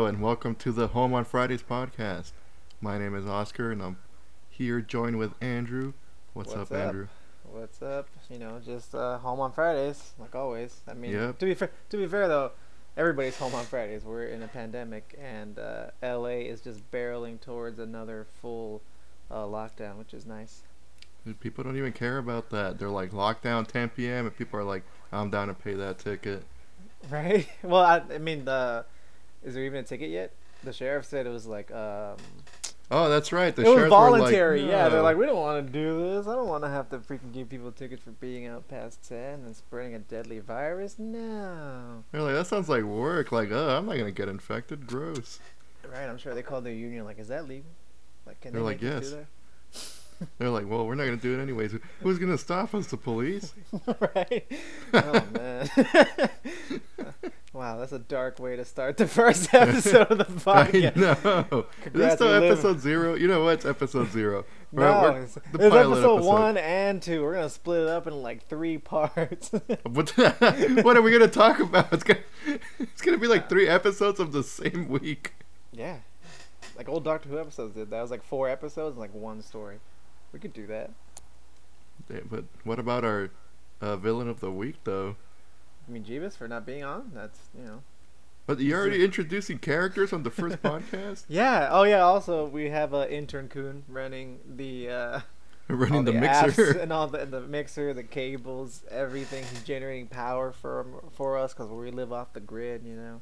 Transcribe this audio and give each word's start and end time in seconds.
Hello, 0.00 0.08
and 0.08 0.22
welcome 0.22 0.54
to 0.54 0.72
the 0.72 0.86
Home 0.88 1.12
on 1.12 1.26
Fridays 1.26 1.62
podcast. 1.62 2.32
My 2.80 2.96
name 2.96 3.14
is 3.14 3.26
Oscar, 3.26 3.70
and 3.70 3.82
I'm 3.82 3.98
here 4.48 4.80
joined 4.80 5.18
with 5.18 5.34
Andrew. 5.42 5.92
What's, 6.32 6.54
What's 6.54 6.72
up, 6.72 6.78
up? 6.78 6.86
Andrew? 6.86 7.08
What's 7.44 7.82
up? 7.82 8.08
You 8.30 8.38
know, 8.38 8.62
just 8.64 8.94
uh, 8.94 9.18
home 9.18 9.40
on 9.40 9.52
Fridays, 9.52 10.12
like 10.18 10.34
always. 10.34 10.80
I 10.88 10.94
mean, 10.94 11.12
Yep. 11.12 11.38
to 11.40 11.44
be 11.44 11.52
fair, 11.52 11.70
to 11.90 11.96
be 11.98 12.06
fair 12.06 12.28
though, 12.28 12.52
everybody's 12.96 13.36
home 13.36 13.54
on 13.54 13.66
Fridays. 13.66 14.02
We're 14.02 14.24
in 14.24 14.42
a 14.42 14.48
pandemic, 14.48 15.18
and 15.20 15.58
uh, 15.58 15.90
LA 16.02 16.46
is 16.48 16.62
just 16.62 16.90
barreling 16.90 17.38
towards 17.38 17.78
another 17.78 18.26
full 18.40 18.80
uh, 19.30 19.42
lockdown, 19.44 19.98
which 19.98 20.14
is 20.14 20.24
nice. 20.24 20.62
Dude, 21.26 21.38
People 21.40 21.62
don't 21.62 21.76
even 21.76 21.92
care 21.92 22.16
about 22.16 22.48
that. 22.48 22.78
They're 22.78 22.88
like 22.88 23.10
lockdown 23.10 23.66
10 23.66 23.90
p.m. 23.90 24.24
and 24.24 24.34
people 24.34 24.58
are 24.60 24.64
like, 24.64 24.82
"I'm 25.12 25.28
down 25.28 25.48
to 25.48 25.54
pay 25.54 25.74
that 25.74 25.98
ticket." 25.98 26.42
Right? 27.10 27.46
Well, 27.62 27.82
I, 27.82 28.02
I 28.14 28.18
mean, 28.18 28.46
the 28.46 28.86
is 29.44 29.54
there 29.54 29.64
even 29.64 29.80
a 29.80 29.82
ticket 29.82 30.10
yet? 30.10 30.34
The 30.64 30.72
sheriff 30.72 31.06
said 31.06 31.26
it 31.26 31.30
was 31.30 31.46
like 31.46 31.70
um, 31.72 32.16
Oh, 32.92 33.08
that's 33.08 33.32
right. 33.32 33.54
The 33.54 33.62
it 33.62 33.68
was 33.68 33.74
were 33.76 33.80
like, 33.82 33.90
voluntary. 33.90 34.66
yeah, 34.68 34.88
they're 34.88 35.00
like, 35.00 35.16
we 35.16 35.24
don't 35.24 35.36
want 35.36 35.64
to 35.64 35.72
do 35.72 36.10
this. 36.10 36.26
I 36.26 36.34
don't 36.34 36.48
want 36.48 36.64
to 36.64 36.68
have 36.68 36.90
to 36.90 36.98
freaking 36.98 37.32
give 37.32 37.48
people 37.48 37.70
tickets 37.70 38.02
for 38.02 38.10
being 38.10 38.46
out 38.48 38.66
past 38.66 39.08
ten 39.08 39.44
and 39.44 39.54
spreading 39.54 39.94
a 39.94 40.00
deadly 40.00 40.40
virus. 40.40 40.98
No. 40.98 42.02
They're 42.10 42.22
like, 42.22 42.34
that 42.34 42.48
sounds 42.48 42.68
like 42.68 42.82
work. 42.82 43.30
Like, 43.30 43.52
uh, 43.52 43.76
I'm 43.78 43.86
not 43.86 43.96
gonna 43.96 44.10
get 44.10 44.28
infected. 44.28 44.88
Gross. 44.88 45.38
Right, 45.90 46.04
I'm 46.08 46.18
sure 46.18 46.34
they 46.34 46.42
called 46.42 46.64
their 46.64 46.72
union. 46.74 47.04
Like, 47.04 47.20
is 47.20 47.28
that 47.28 47.46
legal? 47.48 47.70
Like, 48.26 48.40
can 48.40 48.52
They're 48.52 48.60
they 48.60 48.64
like, 48.66 48.82
make 48.82 48.92
us 48.92 49.12
"Yes." 49.12 49.26
They're 50.38 50.50
like, 50.50 50.68
well, 50.68 50.86
we're 50.86 50.94
not 50.94 51.04
gonna 51.04 51.16
do 51.16 51.38
it 51.38 51.42
anyways. 51.42 51.74
Who's 52.02 52.18
gonna 52.18 52.38
stop 52.38 52.74
us? 52.74 52.86
The 52.88 52.96
police? 52.96 53.54
right? 54.14 54.46
Oh 54.92 55.24
man. 55.32 55.70
wow, 57.52 57.78
that's 57.78 57.92
a 57.92 57.98
dark 57.98 58.38
way 58.38 58.56
to 58.56 58.64
start 58.64 58.96
the 58.96 59.06
first 59.06 59.52
episode 59.54 60.10
of 60.10 60.18
the 60.44 60.50
I 60.50 60.64
podcast. 60.66 60.96
know. 60.96 61.60
Is 61.60 61.64
this 61.64 61.64
Congrats, 61.82 62.14
still 62.16 62.32
episode 62.44 62.80
zero? 62.80 63.14
You 63.14 63.28
know 63.28 63.44
what? 63.44 63.54
It's 63.54 63.64
episode 63.66 64.10
zero. 64.10 64.44
We're- 64.72 64.90
No, 64.90 65.00
we're- 65.12 65.22
it's, 65.22 65.34
the 65.34 65.40
it's 65.54 65.54
episode, 65.74 65.90
episode. 66.16 66.24
one 66.24 66.56
and 66.58 67.02
two. 67.02 67.22
We're 67.22 67.34
gonna 67.34 67.48
split 67.50 67.82
it 67.82 67.88
up 67.88 68.06
in 68.06 68.14
like 68.22 68.46
three 68.48 68.78
parts. 68.78 69.50
What, 69.84 70.10
what 70.16 70.96
are 70.96 71.02
we 71.02 71.10
gonna 71.12 71.28
talk 71.28 71.60
about? 71.60 71.92
It's 71.92 72.04
gonna, 72.04 72.20
it's 72.78 73.00
gonna 73.02 73.18
be 73.18 73.26
like 73.26 73.48
three 73.48 73.68
episodes 73.68 74.20
of 74.20 74.32
the 74.32 74.42
same 74.42 74.88
week. 74.88 75.32
yeah, 75.72 75.96
like 76.76 76.88
old 76.88 77.04
Doctor 77.04 77.28
Who 77.28 77.38
episodes 77.38 77.74
did. 77.74 77.90
That 77.90 78.02
was 78.02 78.10
like 78.10 78.22
four 78.22 78.48
episodes 78.48 78.92
and 78.92 79.00
like 79.00 79.14
one 79.14 79.42
story. 79.42 79.78
We 80.32 80.38
could 80.38 80.52
do 80.52 80.66
that. 80.68 80.90
Damn, 82.08 82.28
but 82.30 82.44
what 82.64 82.78
about 82.78 83.04
our 83.04 83.30
uh, 83.80 83.96
villain 83.96 84.28
of 84.28 84.40
the 84.40 84.50
week, 84.50 84.76
though? 84.84 85.16
I 85.88 85.92
mean, 85.92 86.04
Jeebus 86.04 86.36
for 86.36 86.48
not 86.48 86.64
being 86.66 86.84
on. 86.84 87.10
That's 87.14 87.38
you 87.58 87.64
know. 87.64 87.82
But 88.46 88.60
you're 88.60 88.80
already 88.80 89.04
introducing 89.04 89.58
characters 89.58 90.12
on 90.12 90.22
the 90.22 90.30
first 90.30 90.60
podcast, 90.62 91.24
Yeah. 91.28 91.68
Oh 91.70 91.82
yeah. 91.84 92.00
Also, 92.00 92.46
we 92.46 92.70
have 92.70 92.92
uh, 92.94 93.06
intern 93.08 93.48
Coon 93.48 93.84
running 93.88 94.40
the. 94.56 94.88
Uh, 94.90 95.20
running 95.68 96.04
the, 96.04 96.12
apps 96.12 96.46
mixer. 96.46 96.78
and 96.78 96.92
all 96.92 97.06
the 97.06 97.24
the 97.26 97.40
mixer, 97.40 97.94
the 97.94 98.02
cables, 98.02 98.82
everything. 98.90 99.44
He's 99.50 99.62
generating 99.62 100.08
power 100.08 100.52
for 100.52 100.86
for 101.12 101.38
us 101.38 101.54
because 101.54 101.70
we 101.70 101.90
live 101.90 102.12
off 102.12 102.32
the 102.32 102.40
grid, 102.40 102.82
you 102.84 102.94
know. 102.96 103.20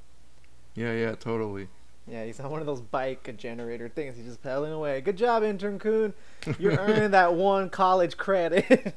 Yeah, 0.75 0.93
yeah, 0.93 1.15
totally. 1.15 1.69
Yeah, 2.11 2.25
he's 2.25 2.41
on 2.41 2.51
one 2.51 2.61
of 2.61 2.67
those 2.67 2.81
bike 2.81 3.35
generator 3.37 3.89
things. 3.89 4.17
He's 4.17 4.27
just 4.27 4.43
pedaling 4.43 4.73
away. 4.73 5.01
Good 5.01 5.17
job, 5.17 5.43
intern 5.43 5.79
Coon. 5.79 6.15
You're 6.59 6.73
earning 6.79 7.11
that 7.11 7.35
one 7.35 7.69
college 7.71 8.17
credit. 8.17 8.95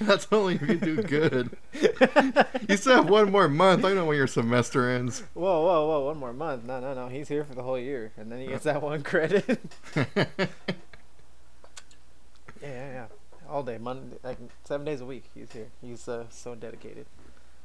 That's 0.00 0.28
only 0.30 0.54
if 0.54 0.62
you 0.62 0.76
do 0.76 1.02
good. 1.02 1.56
you 2.68 2.76
still 2.76 2.96
have 2.96 3.10
one 3.10 3.32
more 3.32 3.48
month. 3.48 3.84
I 3.84 3.88
don't 3.88 3.96
know 3.96 4.04
when 4.06 4.16
your 4.16 4.28
semester 4.28 4.88
ends. 4.88 5.24
whoa, 5.34 5.60
whoa, 5.62 5.88
whoa! 5.88 6.06
One 6.06 6.18
more 6.18 6.32
month. 6.32 6.64
No, 6.64 6.80
no, 6.80 6.94
no. 6.94 7.08
He's 7.08 7.28
here 7.28 7.44
for 7.44 7.54
the 7.54 7.62
whole 7.62 7.78
year, 7.78 8.12
and 8.16 8.30
then 8.30 8.40
he 8.40 8.46
gets 8.46 8.64
that 8.64 8.80
one 8.80 9.02
credit. 9.02 9.58
yeah, 9.96 10.06
yeah, 12.62 12.92
yeah. 12.92 13.06
All 13.48 13.64
day, 13.64 13.76
Monday, 13.78 14.16
like 14.22 14.38
seven 14.64 14.86
days 14.86 15.00
a 15.00 15.04
week. 15.04 15.24
He's 15.34 15.50
here. 15.52 15.68
He's 15.80 16.06
uh, 16.06 16.26
so 16.30 16.54
dedicated. 16.54 17.06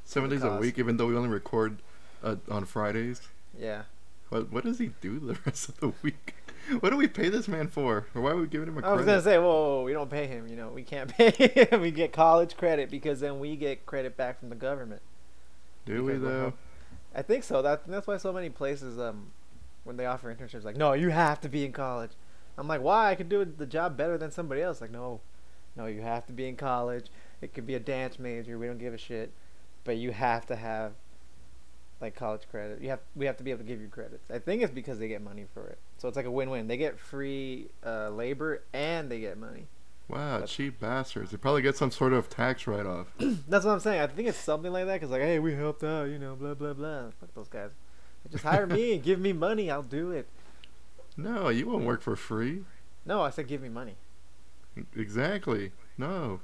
Seven 0.03 0.29
days 0.29 0.43
a 0.43 0.57
week, 0.57 0.79
even 0.79 0.97
though 0.97 1.07
we 1.07 1.15
only 1.15 1.29
record 1.29 1.77
uh, 2.23 2.37
on 2.49 2.65
Fridays. 2.65 3.21
Yeah. 3.59 3.83
What 4.29 4.51
what 4.51 4.63
does 4.63 4.79
he 4.79 4.91
do 5.01 5.19
the 5.19 5.37
rest 5.45 5.69
of 5.69 5.79
the 5.79 5.93
week? 6.01 6.35
What 6.81 6.89
do 6.89 6.97
we 6.97 7.07
pay 7.07 7.29
this 7.29 7.47
man 7.47 7.69
for? 7.69 8.07
Or 8.13 8.21
why 8.21 8.31
are 8.31 8.35
we 8.35 8.45
giving 8.45 8.67
him 8.67 8.77
a 8.77 8.85
I 8.85 8.91
was 8.91 9.05
gonna 9.05 9.21
say, 9.21 9.37
whoa, 9.37 9.45
whoa, 9.45 9.75
whoa, 9.77 9.83
we 9.83 9.93
don't 9.93 10.09
pay 10.09 10.27
him. 10.27 10.49
You 10.49 10.57
know, 10.57 10.67
we 10.67 10.83
can't 10.83 11.09
pay 11.17 11.29
him. 11.31 11.79
we 11.79 11.91
get 11.91 12.11
college 12.11 12.57
credit 12.57 12.91
because 12.91 13.21
then 13.21 13.39
we 13.39 13.55
get 13.55 13.85
credit 13.85 14.17
back 14.17 14.37
from 14.37 14.49
the 14.49 14.55
government. 14.55 15.01
do 15.85 16.03
we 16.03 16.15
though? 16.15 16.51
I 17.15 17.21
think 17.21 17.45
so. 17.45 17.61
That 17.61 17.87
that's 17.87 18.05
why 18.05 18.17
so 18.17 18.33
many 18.33 18.49
places, 18.49 18.99
um, 18.99 19.31
when 19.85 19.95
they 19.95 20.05
offer 20.05 20.33
internships, 20.33 20.65
like, 20.65 20.75
no, 20.75 20.91
you 20.91 21.07
have 21.09 21.39
to 21.39 21.47
be 21.47 21.63
in 21.63 21.71
college. 21.71 22.11
I'm 22.57 22.67
like, 22.67 22.81
why? 22.81 23.11
I 23.11 23.15
could 23.15 23.29
do 23.29 23.45
the 23.45 23.65
job 23.65 23.95
better 23.95 24.17
than 24.17 24.31
somebody 24.31 24.61
else. 24.61 24.81
Like, 24.81 24.91
no, 24.91 25.21
no, 25.77 25.85
you 25.85 26.01
have 26.01 26.25
to 26.25 26.33
be 26.33 26.49
in 26.49 26.57
college. 26.57 27.05
It 27.41 27.53
could 27.53 27.65
be 27.65 27.75
a 27.75 27.79
dance 27.79 28.19
major. 28.19 28.57
We 28.57 28.67
don't 28.67 28.77
give 28.79 28.93
a 28.93 28.97
shit, 28.97 29.31
but 29.85 29.95
you 29.95 30.11
have 30.11 30.45
to 30.47 30.55
have 30.57 30.93
like 32.01 32.15
college 32.15 32.41
credit. 32.51 32.81
You 32.81 32.89
have 32.89 32.99
we 33.15 33.25
have 33.25 33.37
to 33.37 33.43
be 33.43 33.51
able 33.51 33.59
to 33.59 33.65
give 33.67 33.81
you 33.81 33.87
credits. 33.87 34.29
I 34.31 34.39
think 34.39 34.61
it's 34.61 34.73
because 34.73 34.99
they 34.99 35.07
get 35.07 35.21
money 35.21 35.45
for 35.53 35.67
it. 35.67 35.77
So 35.97 36.07
it's 36.07 36.17
like 36.17 36.25
a 36.25 36.31
win-win. 36.31 36.67
They 36.67 36.77
get 36.77 36.99
free 36.99 37.69
uh, 37.85 38.09
labor 38.09 38.61
and 38.73 39.09
they 39.09 39.19
get 39.19 39.37
money. 39.37 39.67
Wow, 40.09 40.33
That's- 40.35 40.51
cheap 40.51 40.79
bastards. 40.79 41.31
They 41.31 41.37
probably 41.37 41.61
get 41.61 41.75
some 41.75 41.91
sort 41.91 42.13
of 42.13 42.29
tax 42.29 42.65
write 42.67 42.85
off. 42.85 43.07
That's 43.19 43.65
what 43.65 43.73
I'm 43.73 43.79
saying. 43.79 43.99
I 44.01 44.07
think 44.07 44.29
it's 44.29 44.37
something 44.37 44.71
like 44.71 44.85
that. 44.85 45.01
Cause 45.01 45.09
like, 45.09 45.21
hey, 45.21 45.39
we 45.39 45.53
helped 45.55 45.83
out, 45.83 46.05
you 46.09 46.17
know, 46.19 46.35
blah 46.35 46.53
blah 46.53 46.73
blah. 46.73 47.09
Fuck 47.19 47.33
those 47.33 47.49
guys. 47.49 47.71
Just 48.31 48.43
hire 48.43 48.67
me 48.67 48.93
and 48.93 49.03
give 49.03 49.19
me 49.19 49.33
money. 49.33 49.69
I'll 49.71 49.83
do 49.83 50.11
it. 50.11 50.27
no, 51.17 51.49
you 51.49 51.67
won't 51.67 51.85
work 51.85 52.01
for 52.01 52.15
free. 52.15 52.63
No, 53.05 53.21
I 53.21 53.29
said 53.31 53.47
give 53.47 53.61
me 53.61 53.69
money. 53.69 53.95
Exactly. 54.95 55.71
No. 55.97 56.41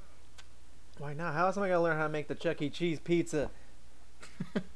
Why 0.98 1.12
not? 1.14 1.34
How 1.34 1.46
else 1.46 1.56
am 1.56 1.62
I 1.62 1.68
gonna 1.68 1.82
learn 1.82 1.96
how 1.96 2.04
to 2.04 2.08
make 2.08 2.28
the 2.28 2.34
Chuck 2.34 2.60
E. 2.62 2.68
Cheese 2.70 3.00
pizza? 3.00 3.50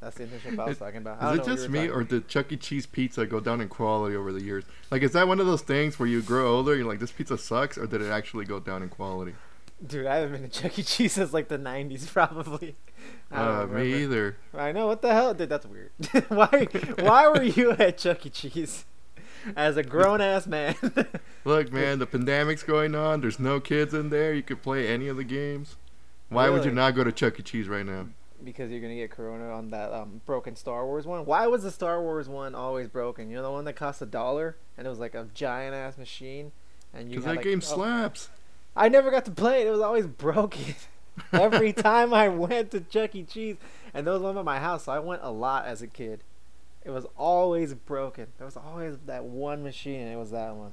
That's 0.00 0.16
the 0.16 0.24
internship 0.24 0.58
I 0.58 0.64
was 0.64 0.72
Is- 0.74 0.78
talking 0.78 0.98
about. 0.98 1.20
I 1.20 1.32
Is 1.32 1.32
it 1.32 1.36
know 1.38 1.42
what 1.42 1.48
you 1.48 1.56
just 1.56 1.68
me, 1.70 1.88
or 1.88 2.04
did 2.04 2.28
Chuck 2.28 2.52
E. 2.52 2.56
Cheese 2.56 2.86
pizza 2.86 3.26
go 3.26 3.40
down 3.40 3.60
in 3.60 3.68
quality 3.68 4.14
over 4.14 4.32
the 4.32 4.42
years? 4.42 4.64
Like, 4.90 5.02
is 5.02 5.12
that 5.12 5.26
one 5.26 5.40
of 5.40 5.46
those 5.46 5.62
things 5.62 5.98
where 5.98 6.08
you 6.08 6.22
grow 6.22 6.54
older, 6.56 6.72
and 6.72 6.80
you're 6.80 6.88
like, 6.88 7.00
this 7.00 7.10
pizza 7.10 7.36
sucks, 7.36 7.76
or 7.76 7.86
did 7.86 8.00
it 8.02 8.10
actually 8.10 8.44
go 8.44 8.60
down 8.60 8.82
in 8.82 8.88
quality? 8.90 9.34
Dude, 9.84 10.06
I 10.06 10.16
haven't 10.16 10.40
been 10.40 10.50
to 10.50 10.60
Chuck 10.62 10.78
E. 10.78 10.82
Cheese 10.82 11.12
since 11.14 11.32
like 11.32 11.48
the 11.48 11.58
'90s, 11.58 12.06
probably. 12.12 12.76
Uh, 13.30 13.66
me 13.70 14.02
either. 14.02 14.36
I 14.54 14.72
know 14.72 14.86
what 14.86 15.02
the 15.02 15.12
hell, 15.12 15.34
dude. 15.34 15.48
That's 15.48 15.66
weird. 15.66 15.90
why? 16.28 16.66
Why 16.98 17.28
were 17.28 17.42
you 17.42 17.70
at 17.78 17.98
Chuck 17.98 18.24
E. 18.26 18.30
Cheese 18.30 18.84
as 19.56 19.76
a 19.76 19.82
grown 19.82 20.20
ass 20.20 20.46
man? 20.46 20.74
Look, 21.44 21.72
man, 21.72 21.98
the 22.00 22.06
pandemic's 22.06 22.62
going 22.64 22.94
on. 22.94 23.20
There's 23.20 23.38
no 23.38 23.60
kids 23.60 23.94
in 23.94 24.10
there. 24.10 24.32
You 24.34 24.42
could 24.42 24.62
play 24.62 24.88
any 24.88 25.06
of 25.08 25.16
the 25.16 25.24
games. 25.24 25.76
Why 26.28 26.50
would 26.50 26.64
you 26.64 26.72
not 26.72 26.94
go 26.96 27.04
to 27.04 27.12
Chuck 27.12 27.38
E. 27.38 27.42
Cheese 27.42 27.68
right 27.68 27.86
now? 27.86 28.08
Because 28.52 28.70
you're 28.70 28.80
gonna 28.80 28.94
get 28.94 29.10
Corona 29.10 29.50
on 29.50 29.70
that 29.70 29.92
um, 29.92 30.20
broken 30.26 30.56
Star 30.56 30.84
Wars 30.86 31.06
one. 31.06 31.24
Why 31.24 31.46
was 31.46 31.62
the 31.62 31.70
Star 31.70 32.00
Wars 32.02 32.28
one 32.28 32.54
always 32.54 32.88
broken? 32.88 33.30
You 33.30 33.36
know 33.36 33.42
the 33.42 33.50
one 33.50 33.64
that 33.64 33.74
cost 33.74 34.02
a 34.02 34.06
dollar 34.06 34.56
and 34.76 34.86
it 34.86 34.90
was 34.90 34.98
like 34.98 35.14
a 35.14 35.26
giant 35.34 35.74
ass 35.74 35.98
machine, 35.98 36.52
and 36.94 37.04
you 37.10 37.16
Because 37.18 37.24
that 37.24 37.36
like, 37.36 37.44
game 37.44 37.58
oh, 37.62 37.66
slaps. 37.66 38.28
I 38.76 38.88
never 38.88 39.10
got 39.10 39.24
to 39.24 39.30
play 39.32 39.62
it. 39.62 39.66
It 39.66 39.70
was 39.70 39.80
always 39.80 40.06
broken. 40.06 40.76
Every 41.32 41.72
time 41.88 42.14
I 42.14 42.28
went 42.28 42.70
to 42.70 42.80
Chuck 42.80 43.14
E. 43.16 43.24
Cheese, 43.24 43.56
and 43.92 44.06
there 44.06 44.14
was 44.14 44.22
one 44.22 44.36
by 44.36 44.42
my 44.42 44.60
house, 44.60 44.84
so 44.84 44.92
I 44.92 45.00
went 45.00 45.22
a 45.24 45.30
lot 45.32 45.66
as 45.66 45.82
a 45.82 45.88
kid. 45.88 46.22
It 46.84 46.90
was 46.90 47.06
always 47.16 47.74
broken. 47.74 48.28
There 48.38 48.44
was 48.44 48.56
always 48.56 48.96
that 49.06 49.24
one 49.24 49.62
machine, 49.64 50.00
and 50.00 50.12
it 50.12 50.16
was 50.16 50.30
that 50.30 50.54
one. 50.54 50.72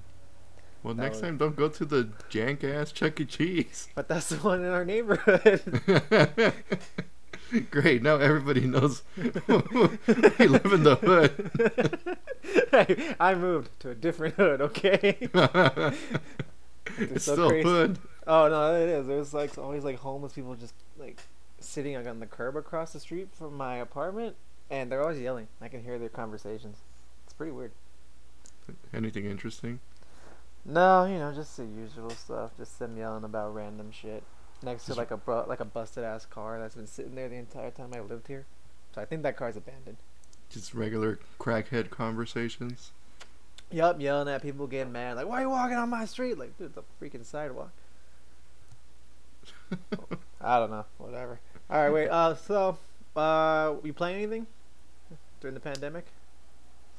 Well, 0.84 0.94
That 0.94 1.02
next 1.02 1.16
was- 1.16 1.22
time, 1.24 1.38
don't 1.38 1.56
go 1.56 1.68
to 1.68 1.84
the 1.84 2.10
jank 2.30 2.64
ass 2.64 2.92
Chuck 2.92 3.20
E. 3.20 3.26
Cheese. 3.26 3.88
But 3.96 4.08
that's 4.08 4.30
the 4.30 4.36
one 4.38 4.64
in 4.64 4.70
our 4.70 4.86
neighborhood. 4.86 5.64
Great, 7.72 8.02
now 8.02 8.18
everybody 8.18 8.62
knows 8.62 9.04
we 9.18 9.24
live 9.28 10.74
in 10.74 10.84
the 10.84 10.98
hood. 11.02 12.18
hey, 12.72 13.16
I 13.20 13.36
moved 13.36 13.80
to 13.82 13.90
a 13.92 13.96
different 13.96 14.36
hood. 14.36 14.62
Okay. 14.62 15.18
it's 16.98 17.26
so 17.26 17.34
still 17.34 17.50
crazy. 17.50 17.68
hood. 17.68 18.00
Oh 18.28 18.48
no, 18.48 18.76
it 18.76 18.90
is. 18.90 19.08
There's 19.08 19.34
like 19.34 19.58
always 19.58 19.84
like 19.84 20.00
homeless 20.00 20.34
people 20.34 20.56
just 20.56 20.74
like 20.98 21.20
sitting 21.60 21.96
like, 21.96 22.08
on 22.08 22.20
the 22.20 22.26
curb 22.26 22.56
across 22.56 22.94
the 22.94 23.00
street 23.00 23.30
from 23.34 23.56
my 23.56 23.78
apartment, 23.78 24.36
and 24.70 24.92
they're 24.92 25.02
always 25.02 25.20
yelling. 25.20 25.48
I 25.62 25.68
can 25.68 25.84
hear 25.84 26.00
their 26.00 26.10
conversations. 26.10 26.78
It's 27.26 27.34
pretty 27.34 27.52
weird. 27.52 27.72
Anything 28.94 29.26
interesting? 29.26 29.80
No, 30.66 31.06
you 31.06 31.20
know, 31.20 31.32
just 31.32 31.58
the 31.58 31.66
usual 31.66 32.10
stuff. 32.10 32.52
Just 32.58 32.80
them 32.80 32.98
yelling 32.98 33.24
about 33.24 33.54
random 33.54 33.92
shit 33.92 34.24
next 34.66 34.86
to 34.86 34.96
like 34.96 35.12
a 35.12 35.18
bru- 35.18 35.46
like 35.48 35.60
a 35.60 35.66
busted 35.66 36.04
ass 36.04 36.26
car 36.26 36.60
that's 36.60 36.76
been 36.76 36.88
sitting 36.88 37.16
there 37.16 37.30
the 37.30 37.36
entire 37.36 37.72
time 37.72 37.92
I 37.94 38.00
lived 38.02 38.28
here. 38.28 38.46
So 38.94 39.02
I 39.02 39.06
think 39.06 39.24
that 39.24 39.38
car's 39.38 39.56
abandoned. 39.56 39.98
Just 40.50 40.74
regular 40.74 41.20
crackhead 41.40 41.90
conversations. 41.90 42.92
Yup, 43.72 44.00
yelling 44.00 44.28
at 44.28 44.42
people, 44.42 44.68
getting 44.68 44.92
mad, 44.92 45.16
like, 45.16 45.28
"Why 45.28 45.40
are 45.40 45.42
you 45.42 45.50
walking 45.50 45.78
on 45.78 45.90
my 45.90 46.06
street?" 46.06 46.38
Like, 46.38 46.58
dude, 46.58 46.68
it's 46.68 46.78
a 46.78 47.04
freaking 47.04 47.26
sidewalk. 47.26 47.72
I 50.42 50.60
don't 50.60 50.70
know, 50.70 50.86
whatever. 50.98 51.40
All 51.70 51.84
right, 51.84 51.92
wait. 51.92 52.10
Uh, 52.10 52.36
so, 52.36 52.78
uh, 53.16 53.74
we 53.82 53.92
playing 53.92 54.18
anything? 54.18 54.48
during 55.46 55.54
the 55.54 55.60
pandemic? 55.60 56.08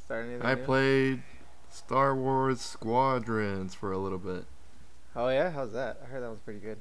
Starting 0.04 0.30
anything 0.30 0.46
I 0.46 0.54
new? 0.54 0.62
played 0.62 1.22
Star 1.68 2.14
Wars 2.14 2.60
Squadrons 2.60 3.74
for 3.74 3.90
a 3.90 3.98
little 3.98 4.18
bit. 4.18 4.44
Oh 5.16 5.28
yeah, 5.28 5.50
how's 5.50 5.72
that? 5.72 6.00
I 6.02 6.06
heard 6.06 6.22
that 6.22 6.30
was 6.30 6.38
pretty 6.40 6.60
good. 6.60 6.78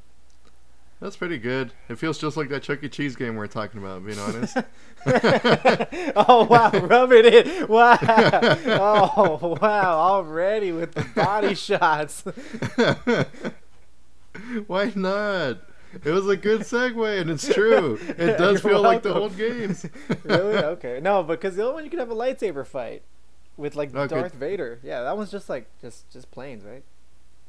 That's 1.01 1.17
pretty 1.17 1.37
good. 1.37 1.71
It 1.89 1.97
feels 1.97 2.17
just 2.17 2.37
like 2.37 2.49
that 2.49 2.63
Chuck 2.63 2.81
E. 2.81 2.89
Cheese 2.89 3.15
game 3.15 3.35
we 3.35 3.43
are 3.43 3.47
talking 3.47 3.81
about, 3.81 4.05
being 4.05 4.17
honest. 4.17 4.57
oh 6.15 6.45
wow, 6.45 6.71
rub 6.73 7.11
it 7.11 7.47
in. 7.47 7.67
Wow. 7.67 7.97
Oh 8.01 9.57
wow, 9.61 9.97
already 9.97 10.71
with 10.71 10.93
the 10.93 11.05
body 11.15 11.53
shots. 11.53 12.23
Why 14.67 14.93
not? 14.95 15.59
It 16.03 16.11
was 16.11 16.27
a 16.27 16.35
good 16.37 16.61
segue, 16.61 17.21
and 17.21 17.29
it's 17.29 17.53
true. 17.53 17.99
It 18.17 18.37
does 18.37 18.63
You're 18.63 18.71
feel 18.71 18.81
like 18.81 19.03
the 19.03 19.13
old 19.13 19.37
games. 19.37 19.85
really? 20.23 20.57
Okay. 20.57 20.99
No, 21.01 21.23
because 21.23 21.55
the 21.55 21.63
other 21.63 21.73
one 21.73 21.83
you 21.83 21.89
could 21.89 21.99
have 21.99 22.11
a 22.11 22.15
lightsaber 22.15 22.65
fight 22.65 23.03
with 23.57 23.75
like 23.75 23.91
oh, 23.93 24.01
Okay. 24.01 24.15
Darth 24.15 24.33
Vader. 24.33 24.79
Yeah, 24.83 25.03
that 25.03 25.15
one's 25.17 25.31
just 25.31 25.49
like 25.49 25.67
just 25.81 26.09
just 26.09 26.31
planes, 26.31 26.63
right? 26.63 26.83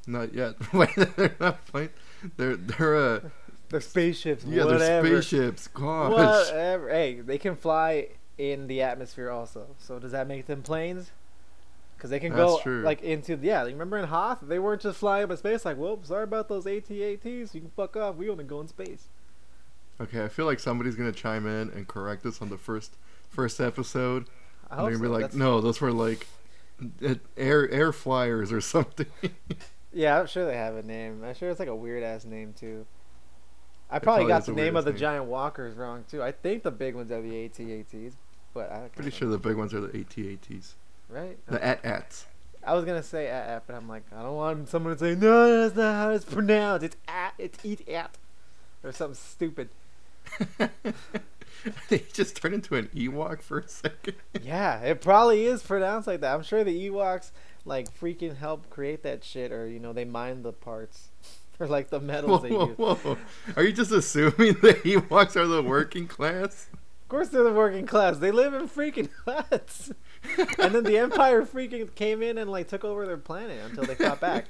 Not 0.06 0.34
yet. 0.34 0.54
Wait, 0.72 0.90
they're 0.94 1.34
not 1.40 1.64
playing. 1.66 1.90
They're 2.36 2.56
they're 2.56 2.96
uh 2.96 3.20
They're 3.68 3.80
spaceships. 3.80 4.44
yeah 4.44 4.64
whatever. 4.64 5.08
they're 5.08 5.22
spaceships. 5.22 5.68
Gosh. 5.68 6.12
Whatever. 6.12 6.88
Hey, 6.90 7.20
they 7.20 7.38
can 7.38 7.56
fly 7.56 8.08
in 8.38 8.66
the 8.66 8.82
atmosphere 8.82 9.30
also. 9.30 9.66
So 9.78 9.98
does 9.98 10.12
that 10.12 10.26
make 10.28 10.46
them 10.46 10.62
planes? 10.62 11.10
Because 11.96 12.10
they 12.10 12.20
can 12.20 12.32
That's 12.32 12.42
go 12.42 12.58
true. 12.60 12.82
like 12.82 13.02
into 13.02 13.38
yeah. 13.40 13.62
like, 13.62 13.72
Remember 13.72 13.96
in 13.98 14.04
Hoth, 14.08 14.40
they 14.42 14.58
weren't 14.58 14.82
just 14.82 14.98
flying 14.98 15.24
up 15.24 15.30
in 15.30 15.36
space. 15.38 15.64
Like, 15.64 15.78
well, 15.78 15.98
sorry 16.02 16.24
about 16.24 16.48
those 16.48 16.66
AT-ATs. 16.66 17.54
You 17.54 17.60
can 17.60 17.70
fuck 17.74 17.96
off. 17.96 18.16
We 18.16 18.28
only 18.28 18.44
go 18.44 18.60
in 18.60 18.68
space. 18.68 19.08
Okay, 20.00 20.22
I 20.22 20.28
feel 20.28 20.44
like 20.44 20.60
somebody's 20.60 20.94
gonna 20.94 21.10
chime 21.12 21.46
in 21.46 21.70
and 21.70 21.88
correct 21.88 22.26
us 22.26 22.42
on 22.42 22.50
the 22.50 22.58
first 22.58 22.96
first 23.30 23.60
episode. 23.60 24.26
I 24.70 24.76
And 24.76 24.86
they're 24.86 24.92
gonna 24.92 24.96
so. 24.96 25.02
be 25.02 25.08
like, 25.08 25.20
That's- 25.22 25.38
no, 25.38 25.60
those 25.62 25.80
were 25.80 25.90
like 25.92 26.26
air 27.38 27.70
air 27.70 27.92
flyers 27.92 28.52
or 28.52 28.60
something. 28.60 29.06
Yeah, 29.96 30.20
I'm 30.20 30.26
sure 30.26 30.44
they 30.44 30.56
have 30.56 30.76
a 30.76 30.82
name. 30.82 31.24
I'm 31.24 31.34
sure 31.34 31.48
it's 31.48 31.58
like 31.58 31.70
a 31.70 31.74
weird 31.74 32.02
ass 32.02 32.26
name 32.26 32.52
too. 32.52 32.84
I 33.90 33.98
probably 33.98 34.26
probably 34.26 34.28
got 34.28 34.44
the 34.44 34.52
the 34.52 34.60
name 34.60 34.76
of 34.76 34.84
the 34.84 34.90
name. 34.90 35.00
giant 35.00 35.24
walkers 35.24 35.74
wrong 35.74 36.04
too. 36.10 36.22
I 36.22 36.32
think 36.32 36.62
the 36.64 36.70
big 36.70 36.94
ones 36.94 37.10
are 37.10 37.22
the 37.22 37.44
AT-ATs, 37.46 38.14
but 38.52 38.70
I'm 38.70 38.90
Pretty 38.90 39.10
sure 39.10 39.28
the 39.28 39.38
big 39.38 39.56
ones 39.56 39.72
are 39.72 39.80
the 39.80 39.98
AT-ATs. 39.98 40.74
right. 41.08 41.38
The 41.46 41.64
AT-ATs. 41.64 42.26
I 42.62 42.74
was 42.74 42.84
gonna 42.84 43.02
say 43.02 43.28
at, 43.28 43.48
at, 43.48 43.66
but 43.66 43.74
I'm 43.74 43.88
like, 43.88 44.02
I 44.14 44.22
don't 44.22 44.34
want 44.34 44.68
someone 44.68 44.92
to 44.92 44.98
say 44.98 45.14
no. 45.14 45.62
That's 45.62 45.76
not 45.76 45.94
how 45.94 46.10
it's 46.10 46.24
pronounced. 46.26 46.84
It's 46.84 46.96
at. 47.08 47.32
It's 47.38 47.64
eat 47.64 47.88
at, 47.88 48.18
or 48.84 48.92
something 48.92 49.14
stupid. 49.14 49.70
they 51.88 52.02
just 52.12 52.36
turned 52.36 52.54
into 52.54 52.74
an 52.74 52.88
Ewok 52.94 53.40
for 53.40 53.60
a 53.60 53.68
second. 53.68 54.16
Yeah, 54.42 54.80
it 54.80 55.00
probably 55.00 55.46
is 55.46 55.62
pronounced 55.62 56.06
like 56.06 56.20
that. 56.20 56.34
I'm 56.34 56.42
sure 56.42 56.64
the 56.64 56.90
Ewoks 56.90 57.30
like 57.66 57.92
freaking 57.98 58.36
help 58.36 58.70
create 58.70 59.02
that 59.02 59.22
shit, 59.24 59.52
or 59.52 59.66
you 59.68 59.78
know 59.78 59.92
they 59.92 60.04
mine 60.04 60.42
the 60.42 60.52
parts 60.52 61.08
or 61.60 61.66
like 61.66 61.90
the 61.90 61.98
Whoa, 61.98 62.06
metals 62.06 62.42
they 62.42 62.50
whoa, 62.50 62.68
use. 62.68 62.76
whoa. 62.78 63.18
Are 63.56 63.62
you 63.62 63.72
just 63.72 63.92
assuming 63.92 64.34
the 64.62 64.78
Ewoks 64.84 65.36
are 65.36 65.46
the 65.46 65.62
working 65.62 66.06
class? 66.06 66.68
Of 66.72 67.08
course, 67.08 67.28
they're 67.28 67.44
the 67.44 67.52
working 67.52 67.86
class. 67.86 68.18
They 68.18 68.32
live 68.32 68.52
in 68.54 68.68
freaking 68.68 69.08
huts. 69.26 69.92
and 70.58 70.74
then 70.74 70.82
the 70.84 70.98
Empire 70.98 71.42
freaking 71.44 71.94
came 71.94 72.20
in 72.22 72.36
and 72.38 72.50
like 72.50 72.66
took 72.68 72.84
over 72.84 73.06
their 73.06 73.16
planet 73.16 73.60
until 73.64 73.84
they 73.84 73.94
fought 73.94 74.20
back. 74.20 74.46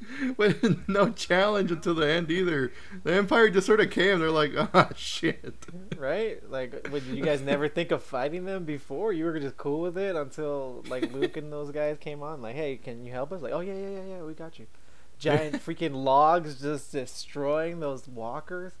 But 0.36 0.88
no 0.88 1.10
challenge 1.10 1.70
until 1.70 1.94
the 1.94 2.08
end 2.08 2.30
either. 2.30 2.72
The 3.04 3.14
Empire 3.14 3.50
just 3.50 3.66
sort 3.66 3.80
of 3.80 3.90
came. 3.90 4.18
They're 4.18 4.30
like, 4.30 4.52
ah, 4.56 4.90
shit. 4.96 5.66
Right? 5.96 6.48
Like, 6.48 6.88
would 6.90 7.04
you 7.04 7.24
guys 7.24 7.40
never 7.40 7.68
think 7.68 7.90
of 7.90 8.02
fighting 8.02 8.44
them 8.44 8.64
before? 8.64 9.12
You 9.12 9.24
were 9.24 9.38
just 9.38 9.56
cool 9.56 9.80
with 9.80 9.98
it 9.98 10.16
until 10.16 10.84
like 10.88 11.12
Luke 11.12 11.36
and 11.36 11.52
those 11.52 11.70
guys 11.70 11.96
came 12.00 12.22
on. 12.22 12.42
Like, 12.42 12.56
hey, 12.56 12.76
can 12.76 13.04
you 13.04 13.12
help 13.12 13.32
us? 13.32 13.42
Like, 13.42 13.52
oh 13.52 13.60
yeah, 13.60 13.74
yeah, 13.74 13.90
yeah, 13.90 14.04
yeah, 14.04 14.22
we 14.22 14.34
got 14.34 14.58
you. 14.58 14.66
Giant 15.18 15.56
freaking 15.64 15.94
logs 16.04 16.60
just 16.60 16.92
destroying 16.92 17.80
those 17.80 18.06
walkers. 18.08 18.72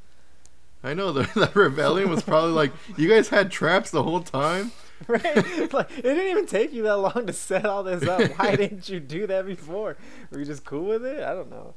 I 0.82 0.94
know 0.94 1.12
the, 1.12 1.22
the 1.34 1.50
rebellion 1.58 2.10
was 2.10 2.22
probably 2.22 2.52
like, 2.52 2.72
you 2.96 3.08
guys 3.08 3.28
had 3.28 3.50
traps 3.50 3.90
the 3.90 4.02
whole 4.02 4.20
time. 4.20 4.72
Right? 5.06 5.72
like, 5.72 5.96
it 5.96 6.02
didn't 6.02 6.26
even 6.26 6.46
take 6.46 6.72
you 6.72 6.82
that 6.82 6.96
long 6.96 7.24
to 7.28 7.32
set 7.32 7.64
all 7.64 7.84
this 7.84 8.02
up. 8.02 8.20
Why 8.36 8.56
didn't 8.56 8.88
you 8.88 8.98
do 8.98 9.28
that 9.28 9.46
before? 9.46 9.96
Were 10.32 10.40
you 10.40 10.44
just 10.44 10.64
cool 10.64 10.86
with 10.86 11.06
it? 11.06 11.22
I 11.22 11.34
don't 11.34 11.48
know. 11.48 11.74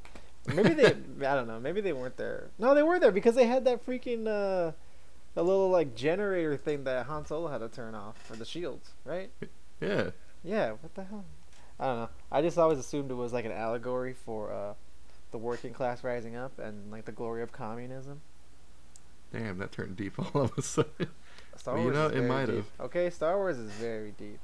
Maybe 0.47 0.73
they, 0.73 0.87
I 0.87 1.35
don't 1.35 1.47
know. 1.47 1.59
Maybe 1.59 1.81
they 1.81 1.93
weren't 1.93 2.17
there. 2.17 2.49
No, 2.57 2.73
they 2.73 2.81
were 2.81 2.99
there 2.99 3.11
because 3.11 3.35
they 3.35 3.45
had 3.45 3.63
that 3.65 3.85
freaking, 3.85 4.25
uh, 4.25 4.71
the 5.35 5.43
little 5.43 5.69
like 5.69 5.95
generator 5.95 6.57
thing 6.57 6.83
that 6.85 7.05
Han 7.05 7.27
Solo 7.27 7.47
had 7.47 7.59
to 7.59 7.69
turn 7.69 7.93
off 7.93 8.17
for 8.25 8.35
the 8.35 8.43
shields, 8.43 8.89
right? 9.05 9.29
Yeah. 9.79 10.09
Yeah. 10.43 10.71
What 10.71 10.95
the 10.95 11.03
hell? 11.03 11.25
I 11.79 11.85
don't 11.85 11.97
know. 11.97 12.09
I 12.31 12.41
just 12.41 12.57
always 12.57 12.79
assumed 12.79 13.11
it 13.11 13.15
was 13.15 13.33
like 13.33 13.45
an 13.45 13.51
allegory 13.51 14.13
for 14.13 14.51
uh, 14.51 14.73
the 15.29 15.37
working 15.37 15.73
class 15.73 16.03
rising 16.03 16.35
up 16.35 16.57
and 16.57 16.91
like 16.91 17.05
the 17.05 17.11
glory 17.11 17.43
of 17.43 17.51
communism. 17.51 18.21
Damn, 19.33 19.57
that 19.59 19.71
turned 19.71 19.95
deep 19.95 20.13
all 20.35 20.41
of 20.43 20.51
a 20.57 20.61
sudden. 20.61 21.07
Star 21.55 21.75
Well, 21.75 21.83
you 21.85 21.91
know, 21.91 22.07
it 22.07 22.21
might 22.23 22.49
have. 22.49 22.65
Okay, 22.79 23.09
Star 23.09 23.37
Wars 23.37 23.57
is 23.57 23.71
very 23.71 24.11
deep. 24.17 24.39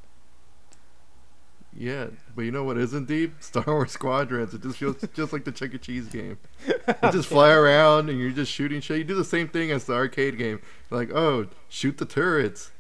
Yeah, 1.76 2.08
but 2.36 2.42
you 2.44 2.52
know 2.52 2.64
what 2.64 2.78
isn't 2.78 3.08
deep? 3.08 3.36
Star 3.42 3.64
Wars 3.68 3.92
Squadrons. 3.92 4.54
It 4.54 4.64
just 4.64 4.78
feels 4.78 4.96
just 5.14 5.32
like 5.34 5.44
the 5.44 5.52
Chuck 5.52 5.74
E. 5.74 5.78
Cheese 5.78 6.08
game. 6.08 6.38
You 7.04 7.12
just 7.12 7.28
fly 7.28 7.52
around 7.52 8.10
and 8.10 8.18
you're 8.18 8.32
just 8.32 8.52
shooting 8.52 8.80
shit. 8.82 8.98
You 8.98 9.04
do 9.04 9.14
the 9.14 9.26
same 9.26 9.50
thing 9.50 9.72
as 9.72 9.84
the 9.86 9.94
arcade 9.94 10.38
game. 10.38 10.62
Like, 10.90 11.12
oh, 11.12 11.48
shoot 11.70 11.98
the 11.98 12.06
turrets. 12.06 12.72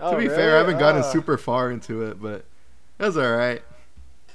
Oh, 0.00 0.10
to 0.12 0.18
be 0.18 0.28
fair, 0.28 0.56
I 0.56 0.58
haven't 0.58 0.78
gotten 0.78 1.02
Oh. 1.02 1.10
super 1.12 1.38
far 1.38 1.70
into 1.70 2.02
it, 2.02 2.20
but 2.20 2.44
that's 2.98 3.16
all 3.16 3.30
right. 3.36 3.62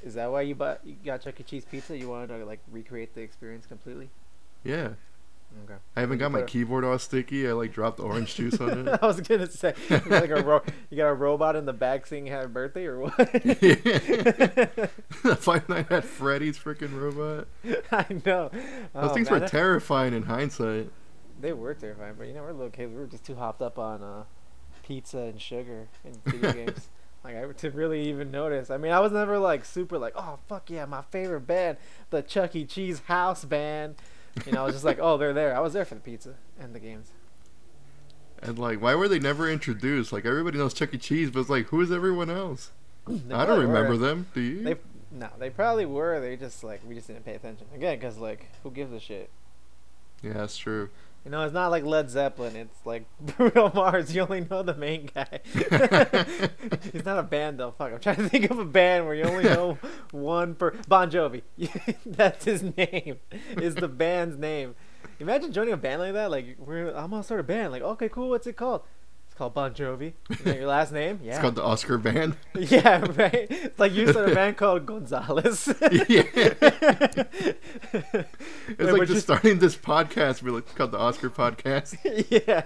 Is 0.04 0.16
that 0.16 0.32
why 0.32 0.42
you 0.42 0.56
bought 0.56 0.80
you 0.86 0.96
got 1.06 1.22
Chuck 1.22 1.40
E. 1.40 1.44
Cheese 1.44 1.66
pizza? 1.70 1.98
You 1.98 2.10
wanted 2.10 2.28
to 2.28 2.46
like 2.46 2.60
recreate 2.72 3.14
the 3.14 3.22
experience 3.22 3.66
completely? 3.66 4.10
Yeah, 4.64 4.90
Okay. 5.66 5.76
I 5.96 6.00
haven't 6.02 6.18
got 6.18 6.32
my 6.32 6.42
keyboard 6.42 6.84
all 6.84 6.98
sticky. 7.00 7.48
I 7.48 7.54
like 7.54 7.72
dropped 7.74 8.00
orange 8.00 8.36
juice 8.36 8.60
on 8.60 8.88
it. 8.88 9.00
I 9.02 9.06
was 9.06 9.22
gonna 9.22 9.50
say 9.50 9.74
you 9.90 10.00
got 10.00 10.10
like 10.22 10.30
a 10.32 10.44
ro- 10.44 10.64
you 10.90 10.98
got 10.98 11.08
a 11.08 11.14
robot 11.14 11.56
in 11.56 11.66
the 11.66 11.74
back 11.74 12.06
singing 12.08 12.32
"Happy 12.32 12.48
Birthday" 12.48 12.86
or 12.86 13.00
what? 13.00 13.14
Five 15.40 15.70
Nights 15.70 15.92
at 15.92 16.04
Freddy's 16.04 16.58
freaking 16.58 17.00
robot. 17.00 17.48
I 17.92 18.06
know. 18.26 18.50
Those 18.50 18.62
Oh, 18.96 19.14
things 19.14 19.30
man, 19.30 19.42
were 19.42 19.48
terrifying 19.48 20.14
in 20.14 20.24
hindsight. 20.24 20.90
They 21.40 21.54
were 21.54 21.74
terrifying, 21.74 22.16
but 22.18 22.28
you 22.28 22.34
know 22.34 22.42
we're 22.42 22.54
little 22.54 22.70
kids. 22.70 22.92
We 22.92 23.00
were 23.00 23.08
just 23.08 23.26
too 23.26 23.36
hopped 23.36 23.62
up 23.62 23.78
on 23.78 24.02
uh, 24.04 24.24
pizza 24.84 25.20
and 25.20 25.42
sugar 25.42 25.88
and 26.04 26.24
video 26.26 26.54
games. 26.54 26.90
Like 27.24 27.38
I 27.38 27.46
to 27.46 27.72
really 27.72 28.10
even 28.10 28.32
notice. 28.32 28.70
I 28.70 28.78
mean, 28.78 28.92
I 28.92 29.00
was 29.00 29.12
never 29.12 29.40
like 29.40 29.66
super 29.66 29.98
like, 29.98 30.14
oh 30.16 30.40
fuck 30.48 30.70
yeah, 30.70 30.86
my 30.86 31.02
favorite 31.04 31.48
band, 31.48 31.78
the 32.10 32.22
Chuck 32.22 32.56
E. 32.56 32.66
Cheese 32.66 33.02
House 33.08 33.46
Band. 33.46 33.96
You 34.46 34.52
know, 34.52 34.62
I 34.64 34.66
was 34.66 34.74
just 34.76 34.86
like, 34.86 35.00
oh, 35.00 35.18
they're 35.18 35.34
there. 35.34 35.56
I 35.56 35.60
was 35.60 35.74
there 35.74 35.86
for 35.86 35.96
the 35.96 36.02
pizza 36.02 36.36
and 36.60 36.74
the 36.74 36.80
games. 36.80 37.12
And 38.42 38.58
like, 38.60 38.82
why 38.82 38.96
were 38.96 39.08
they 39.08 39.20
never 39.20 39.50
introduced? 39.50 40.12
Like 40.12 40.26
everybody 40.26 40.58
knows 40.58 40.74
Chuck 40.74 40.94
E. 40.94 40.98
Cheese, 40.98 41.32
but 41.32 41.40
it's 41.42 41.50
like, 41.50 41.68
who 41.68 41.82
is 41.82 41.92
everyone 41.92 42.30
else? 42.30 42.72
They 43.08 43.14
I 43.14 43.46
don't 43.46 43.46
probably 43.46 43.66
were. 43.66 43.74
remember 43.74 43.98
them. 43.98 44.28
Do 44.34 44.42
you? 44.42 44.64
They 44.64 44.76
no, 45.12 45.30
they 45.38 45.50
probably 45.50 45.86
were. 45.86 46.20
They 46.20 46.36
just 46.36 46.64
like 46.64 46.82
we 46.88 46.96
just 46.96 47.08
didn't 47.08 47.26
pay 47.26 47.36
attention 47.36 47.68
again 47.76 47.98
because 48.00 48.18
like 48.18 48.48
who 48.64 48.72
gives 48.72 48.92
a 48.92 49.00
shit? 49.00 49.30
Yeah, 50.22 50.34
that's 50.34 50.58
true. 50.58 50.90
You 51.26 51.32
know, 51.32 51.44
it's 51.44 51.54
not 51.54 51.72
like 51.72 51.86
Led 51.86 52.10
Zeppelin. 52.10 52.56
It's 52.56 52.86
like 52.86 53.06
Bruno 53.20 53.72
Mars. 53.74 54.14
You 54.14 54.24
only 54.24 54.46
know 54.50 54.62
the 54.62 54.76
main 54.76 55.10
guy. 55.14 55.40
He's 56.92 57.06
not 57.06 57.18
a 57.18 57.24
band 57.24 57.60
though. 57.60 57.72
Fuck, 57.72 57.94
I'm 57.94 58.00
trying 58.00 58.18
to 58.18 58.28
think 58.28 58.52
of 58.52 58.60
a 58.60 58.66
band 58.66 59.06
where 59.06 59.16
you 59.16 59.24
only 59.24 59.46
know 59.46 59.78
one 60.12 60.56
per. 60.56 60.72
Bon 60.88 61.10
Jovi. 61.10 61.44
That's 62.06 62.44
his 62.44 62.62
name. 62.62 63.20
Is 63.56 63.76
the 63.76 63.88
band's 63.88 64.38
name. 64.38 64.76
Imagine 65.20 65.54
joining 65.54 65.74
a 65.74 65.78
band 65.78 66.02
like 66.02 66.14
that. 66.14 66.30
Like 66.30 66.58
we're 66.60 66.90
I'm 66.90 67.12
gonna 67.12 67.24
start 67.24 67.40
a 67.40 67.44
band. 67.44 67.72
Like 67.72 67.84
okay, 67.84 68.10
cool. 68.10 68.30
What's 68.30 68.48
it 68.48 68.58
called? 68.58 68.82
It's 69.34 69.40
called 69.40 69.56
Bon 69.56 69.74
Jovi. 69.74 70.14
You 70.46 70.54
your 70.54 70.68
last 70.68 70.92
name? 70.92 71.20
Yeah. 71.24 71.32
It's 71.32 71.40
called 71.42 71.56
the 71.56 71.64
Oscar 71.64 71.98
Band. 71.98 72.38
yeah, 72.56 73.04
right. 73.16 73.48
It's 73.50 73.80
like 73.80 73.92
you 73.92 74.14
said 74.14 74.30
a 74.30 74.36
band 74.36 74.58
called 74.58 74.86
Gonzalez. 74.86 75.74
Yeah. 76.08 76.22
It's 78.68 78.78
It's 78.78 78.92
like 78.92 79.08
just 79.08 79.24
starting 79.24 79.58
this 79.58 79.76
podcast. 79.76 80.44
We're 80.44 80.52
like, 80.52 80.66
it's 80.66 80.74
called 80.74 80.92
the 80.92 81.00
Oscar 81.00 81.32
Podcast. 81.32 81.98
yeah. 82.30 82.62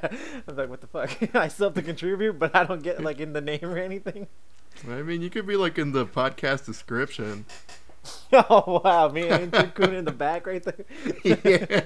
I'm 0.46 0.58
like, 0.58 0.70
what 0.70 0.82
the 0.82 0.88
fuck? 0.88 1.34
I 1.34 1.48
still 1.48 1.68
have 1.68 1.76
to 1.76 1.82
contribute, 1.82 2.38
but 2.38 2.54
I 2.54 2.66
don't 2.66 2.84
get 2.84 3.02
like 3.02 3.22
in 3.22 3.32
the 3.32 3.40
name 3.40 3.64
or 3.64 3.78
anything. 3.78 4.28
I 4.90 5.04
mean, 5.04 5.22
you 5.22 5.30
could 5.30 5.48
be 5.48 5.56
like 5.56 5.78
in 5.78 5.94
the 5.94 6.06
podcast 6.06 6.66
description. 6.66 7.46
Oh 8.34 8.82
wow, 8.84 9.08
me 9.08 9.30
and 9.30 9.56
Andrew 9.56 9.86
in 9.86 10.04
the 10.04 10.12
back 10.12 10.46
right 10.46 10.62
there. 10.64 10.86
yeah. 11.24 11.84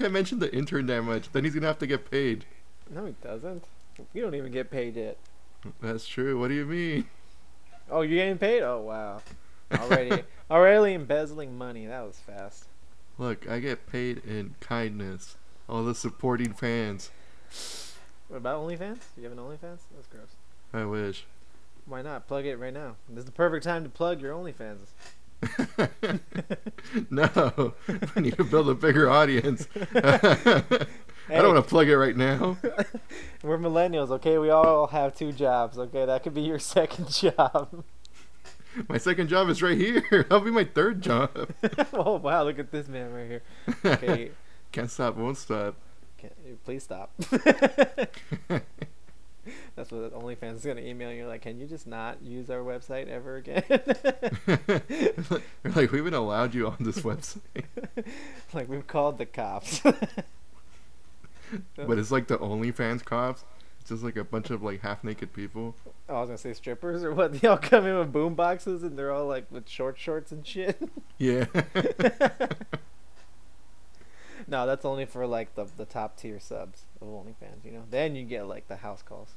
Can't 0.00 0.14
mention 0.14 0.38
the 0.38 0.50
intern 0.54 0.86
that 0.86 1.02
much. 1.02 1.30
Then 1.30 1.44
he's 1.44 1.52
gonna 1.52 1.66
have 1.66 1.78
to 1.80 1.86
get 1.86 2.10
paid. 2.10 2.46
No, 2.88 3.04
he 3.04 3.14
doesn't. 3.22 3.62
We 4.14 4.22
don't 4.22 4.34
even 4.34 4.50
get 4.50 4.70
paid 4.70 4.96
yet. 4.96 5.18
That's 5.82 6.06
true. 6.06 6.40
What 6.40 6.48
do 6.48 6.54
you 6.54 6.64
mean? 6.64 7.06
Oh, 7.90 8.00
you're 8.00 8.16
getting 8.16 8.38
paid? 8.38 8.62
Oh 8.62 8.80
wow. 8.80 9.20
Already, 9.78 10.24
already 10.50 10.94
embezzling 10.94 11.56
money. 11.56 11.84
That 11.86 12.00
was 12.00 12.16
fast. 12.16 12.64
Look, 13.18 13.48
I 13.48 13.60
get 13.60 13.86
paid 13.86 14.22
in 14.24 14.54
kindness. 14.58 15.36
All 15.68 15.84
the 15.84 15.94
supporting 15.94 16.54
fans. 16.54 17.10
What 18.28 18.38
about 18.38 18.62
OnlyFans? 18.66 19.00
Do 19.14 19.20
you 19.20 19.28
have 19.28 19.32
an 19.32 19.38
OnlyFans? 19.38 19.80
That's 19.94 20.08
gross. 20.10 20.34
I 20.72 20.86
wish. 20.86 21.26
Why 21.84 22.00
not? 22.00 22.26
Plug 22.26 22.46
it 22.46 22.56
right 22.56 22.72
now. 22.72 22.96
This 23.08 23.20
is 23.20 23.24
the 23.26 23.32
perfect 23.32 23.64
time 23.64 23.84
to 23.84 23.90
plug 23.90 24.22
your 24.22 24.34
OnlyFans. 24.34 24.86
no, 27.10 27.74
I 28.16 28.20
need 28.20 28.36
to 28.36 28.44
build 28.44 28.68
a 28.68 28.74
bigger 28.74 29.08
audience. 29.08 29.66
I 29.94 30.62
don't 31.28 31.54
want 31.54 31.64
to 31.64 31.68
plug 31.68 31.88
it 31.88 31.96
right 31.96 32.16
now. 32.16 32.58
We're 33.42 33.58
millennials, 33.58 34.10
okay? 34.10 34.38
We 34.38 34.50
all 34.50 34.88
have 34.88 35.16
two 35.16 35.32
jobs, 35.32 35.78
okay? 35.78 36.04
That 36.04 36.22
could 36.22 36.34
be 36.34 36.42
your 36.42 36.58
second 36.58 37.10
job. 37.10 37.84
My 38.88 38.98
second 38.98 39.28
job 39.28 39.48
is 39.48 39.62
right 39.62 39.78
here. 39.78 40.04
That'll 40.10 40.40
be 40.40 40.50
my 40.50 40.64
third 40.64 41.02
job. 41.02 41.52
oh 41.92 42.16
wow! 42.16 42.44
Look 42.44 42.58
at 42.58 42.70
this 42.70 42.86
man 42.86 43.12
right 43.12 43.26
here. 43.26 43.42
Okay, 43.84 44.30
Can't 44.72 44.90
stop, 44.90 45.16
won't 45.16 45.38
stop. 45.38 45.74
Can't, 46.18 46.64
please 46.64 46.84
stop. 46.84 47.12
That's 49.80 49.92
what 49.92 50.12
OnlyFans 50.12 50.56
is 50.56 50.64
gonna 50.66 50.82
email 50.82 51.10
you. 51.10 51.26
Like, 51.26 51.40
can 51.40 51.58
you 51.58 51.66
just 51.66 51.86
not 51.86 52.22
use 52.22 52.50
our 52.50 52.58
website 52.58 53.08
ever 53.08 53.36
again? 53.36 53.64
Like, 55.74 55.92
we 55.92 55.98
haven't 55.98 56.14
allowed 56.14 56.54
you 56.54 56.66
on 56.66 56.76
this 56.80 56.98
website. 56.98 57.64
like, 58.52 58.68
we've 58.68 58.86
called 58.86 59.16
the 59.16 59.24
cops. 59.24 59.80
But 61.76 61.98
it's 61.98 62.12
like 62.12 62.28
the 62.28 62.38
OnlyFans 62.38 63.04
cops. 63.04 63.44
It's 63.80 63.88
just 63.88 64.04
like 64.04 64.16
a 64.16 64.22
bunch 64.22 64.50
of 64.50 64.62
like 64.62 64.82
half 64.82 65.02
naked 65.02 65.32
people. 65.32 65.74
Oh, 66.08 66.16
I 66.16 66.20
was 66.20 66.28
gonna 66.28 66.38
say 66.38 66.52
strippers 66.52 67.02
or 67.02 67.12
what? 67.12 67.40
They 67.40 67.48
all 67.48 67.56
come 67.56 67.86
in 67.86 67.98
with 67.98 68.12
boom 68.12 68.34
boxes 68.34 68.84
and 68.84 68.96
they're 68.96 69.10
all 69.10 69.26
like 69.26 69.50
with 69.50 69.68
short 69.68 69.98
shorts 69.98 70.30
and 70.30 70.46
shit. 70.46 70.78
Yeah. 71.18 71.46
no, 74.46 74.64
that's 74.64 74.84
only 74.84 75.06
for 75.06 75.26
like 75.26 75.56
the 75.56 75.66
the 75.76 75.86
top 75.86 76.16
tier 76.16 76.38
subs 76.38 76.82
of 77.00 77.08
OnlyFans. 77.08 77.64
You 77.64 77.72
know, 77.72 77.82
then 77.90 78.14
you 78.14 78.24
get 78.24 78.46
like 78.46 78.68
the 78.68 78.76
house 78.76 79.02
calls. 79.02 79.34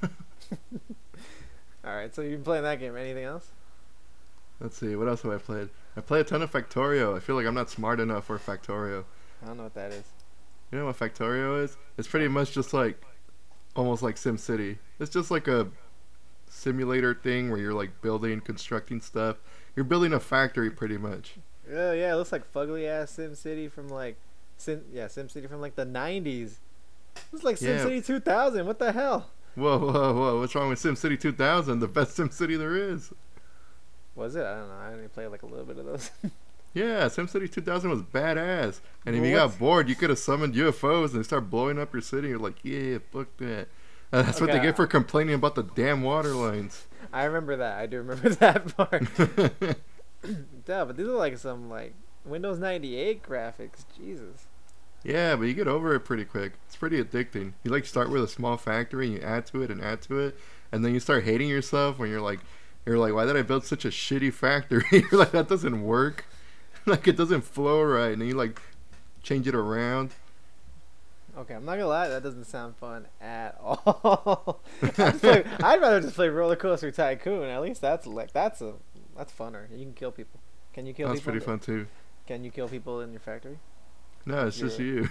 all 1.84 1.94
right, 1.94 2.14
so 2.14 2.22
you've 2.22 2.32
been 2.32 2.44
playing 2.44 2.64
that 2.64 2.80
game. 2.80 2.96
Anything 2.96 3.24
else? 3.24 3.48
Let's 4.60 4.78
see, 4.78 4.94
what 4.94 5.08
else 5.08 5.22
have 5.22 5.32
I 5.32 5.38
played? 5.38 5.70
I 5.96 6.00
play 6.00 6.20
a 6.20 6.24
ton 6.24 6.42
of 6.42 6.50
Factorio. 6.52 7.16
I 7.16 7.20
feel 7.20 7.34
like 7.34 7.46
I'm 7.46 7.54
not 7.54 7.68
smart 7.68 8.00
enough 8.00 8.26
for 8.26 8.38
Factorio. 8.38 9.04
I 9.42 9.46
don't 9.46 9.56
know 9.56 9.64
what 9.64 9.74
that 9.74 9.92
is. 9.92 10.04
You 10.70 10.78
know 10.78 10.86
what 10.86 10.98
Factorio 10.98 11.62
is? 11.62 11.76
It's 11.98 12.08
pretty 12.08 12.28
much 12.28 12.52
just 12.52 12.72
like 12.72 13.02
almost 13.74 14.02
like 14.02 14.16
SimCity. 14.16 14.78
It's 15.00 15.10
just 15.10 15.30
like 15.30 15.48
a 15.48 15.68
simulator 16.48 17.14
thing 17.14 17.50
where 17.50 17.58
you're 17.58 17.74
like 17.74 18.00
building, 18.02 18.40
constructing 18.40 19.00
stuff. 19.00 19.36
You're 19.74 19.84
building 19.84 20.12
a 20.12 20.20
factory 20.20 20.70
pretty 20.70 20.98
much. 20.98 21.34
Oh 21.70 21.92
yeah, 21.92 22.12
it 22.12 22.16
looks 22.16 22.32
like 22.32 22.50
fugly 22.52 22.86
ass 22.86 23.10
Sim 23.10 23.34
City 23.34 23.68
from 23.68 23.88
like, 23.88 24.16
Sim 24.58 24.84
yeah 24.92 25.08
Sim 25.08 25.28
City 25.28 25.46
from 25.46 25.60
like 25.60 25.74
the 25.74 25.86
'90s. 25.86 26.54
It's 27.32 27.42
like 27.42 27.56
Sim 27.56 27.76
Yeah. 27.76 27.82
City 27.82 28.00
2000. 28.00 28.66
What 28.66 28.78
the 28.78 28.92
hell? 28.92 29.30
Whoa, 29.54 29.78
whoa, 29.78 30.14
whoa! 30.14 30.40
What's 30.40 30.54
wrong 30.54 30.68
with 30.70 30.82
SimCity 30.82 31.20
2000? 31.20 31.80
The 31.80 31.88
best 31.88 32.16
SimCity 32.16 32.58
there 32.58 32.76
is. 32.76 33.12
Was 34.14 34.36
it? 34.36 34.44
I 34.44 34.54
don't 34.54 34.68
know. 34.68 34.74
I 34.74 34.92
only 34.92 35.08
played 35.08 35.28
like 35.28 35.42
a 35.42 35.46
little 35.46 35.64
bit 35.64 35.78
of 35.78 35.86
those. 35.86 36.10
Yeah, 36.74 37.04
SimCity 37.04 37.52
2000 37.52 37.90
was 37.90 38.00
badass. 38.00 38.80
And 39.04 39.14
if 39.14 39.20
Well, 39.20 39.30
you 39.30 39.36
got 39.36 39.58
bored, 39.58 39.90
you 39.90 39.94
could 39.94 40.08
have 40.08 40.18
summoned 40.18 40.54
UFOs 40.54 41.10
and 41.10 41.18
they 41.18 41.22
start 41.22 41.50
blowing 41.50 41.78
up 41.78 41.92
your 41.92 42.00
city. 42.00 42.28
You're 42.28 42.38
like, 42.38 42.60
yeah, 42.62 42.96
fuck 43.12 43.28
that. 43.38 43.68
Uh, 44.10 44.22
that's 44.22 44.40
what 44.40 44.50
they 44.50 44.58
get 44.58 44.76
for 44.76 44.86
complaining 44.86 45.34
about 45.34 45.54
the 45.54 45.64
damn 45.64 46.02
water 46.02 46.30
lines. 46.30 46.86
I 47.12 47.24
remember 47.24 47.56
that. 47.56 47.78
I 47.78 47.84
do 47.84 47.98
remember 47.98 48.30
that 48.30 48.74
part. 48.74 49.04
Duh, 50.64 50.84
but 50.86 50.96
these 50.96 51.06
are 51.06 51.12
like 51.12 51.36
some 51.36 51.68
like 51.68 51.94
Windows 52.24 52.58
98 52.58 53.22
graphics. 53.22 53.84
Jesus. 53.94 54.46
Yeah, 55.04 55.36
but 55.36 55.44
you 55.44 55.54
get 55.54 55.68
over 55.68 55.94
it 55.94 56.00
pretty 56.00 56.24
quick. 56.24 56.52
It's 56.66 56.76
pretty 56.76 57.02
addicting. 57.02 57.52
You 57.64 57.70
like 57.70 57.86
start 57.86 58.10
with 58.10 58.22
a 58.22 58.28
small 58.28 58.56
factory 58.56 59.06
and 59.06 59.16
you 59.16 59.22
add 59.22 59.46
to 59.46 59.62
it 59.62 59.70
and 59.70 59.82
add 59.82 60.02
to 60.02 60.18
it, 60.18 60.38
and 60.70 60.84
then 60.84 60.94
you 60.94 61.00
start 61.00 61.24
hating 61.24 61.48
yourself 61.48 61.98
when 61.98 62.10
you're 62.10 62.20
like, 62.20 62.40
you're 62.86 62.98
like, 62.98 63.14
why 63.14 63.24
did 63.26 63.36
I 63.36 63.42
build 63.42 63.64
such 63.64 63.84
a 63.84 63.88
shitty 63.88 64.32
factory? 64.32 64.84
you're 64.92 65.20
like, 65.20 65.32
that 65.32 65.48
doesn't 65.48 65.82
work. 65.82 66.26
like 66.86 67.06
it 67.06 67.16
doesn't 67.16 67.42
flow 67.42 67.82
right, 67.82 68.12
and 68.12 68.20
then 68.20 68.28
you 68.28 68.34
like 68.34 68.60
change 69.22 69.46
it 69.46 69.54
around. 69.54 70.10
Okay, 71.36 71.54
I'm 71.54 71.64
not 71.64 71.72
gonna 71.72 71.86
lie. 71.86 72.08
That 72.08 72.22
doesn't 72.22 72.44
sound 72.44 72.76
fun 72.76 73.06
at 73.20 73.56
all. 73.62 74.60
I'd, 74.82 75.20
play, 75.20 75.44
I'd 75.62 75.80
rather 75.80 76.00
just 76.00 76.14
play 76.14 76.28
Roller 76.28 76.56
Coaster 76.56 76.90
Tycoon. 76.90 77.48
At 77.48 77.62
least 77.62 77.80
that's 77.80 78.06
like 78.06 78.32
that's 78.32 78.60
a 78.60 78.74
that's 79.16 79.32
funner. 79.32 79.66
You 79.70 79.84
can 79.84 79.94
kill 79.94 80.10
people. 80.10 80.40
Can 80.72 80.86
you 80.86 80.94
kill 80.94 81.08
That's 81.08 81.20
people? 81.20 81.32
pretty 81.32 81.46
fun 81.46 81.58
too. 81.58 81.86
Can 82.26 82.44
you 82.44 82.50
kill 82.50 82.68
people 82.68 83.00
in 83.00 83.12
your 83.12 83.20
factory? 83.20 83.58
No, 84.24 84.46
it's 84.46 84.58
just 84.58 84.78
you. 84.78 85.08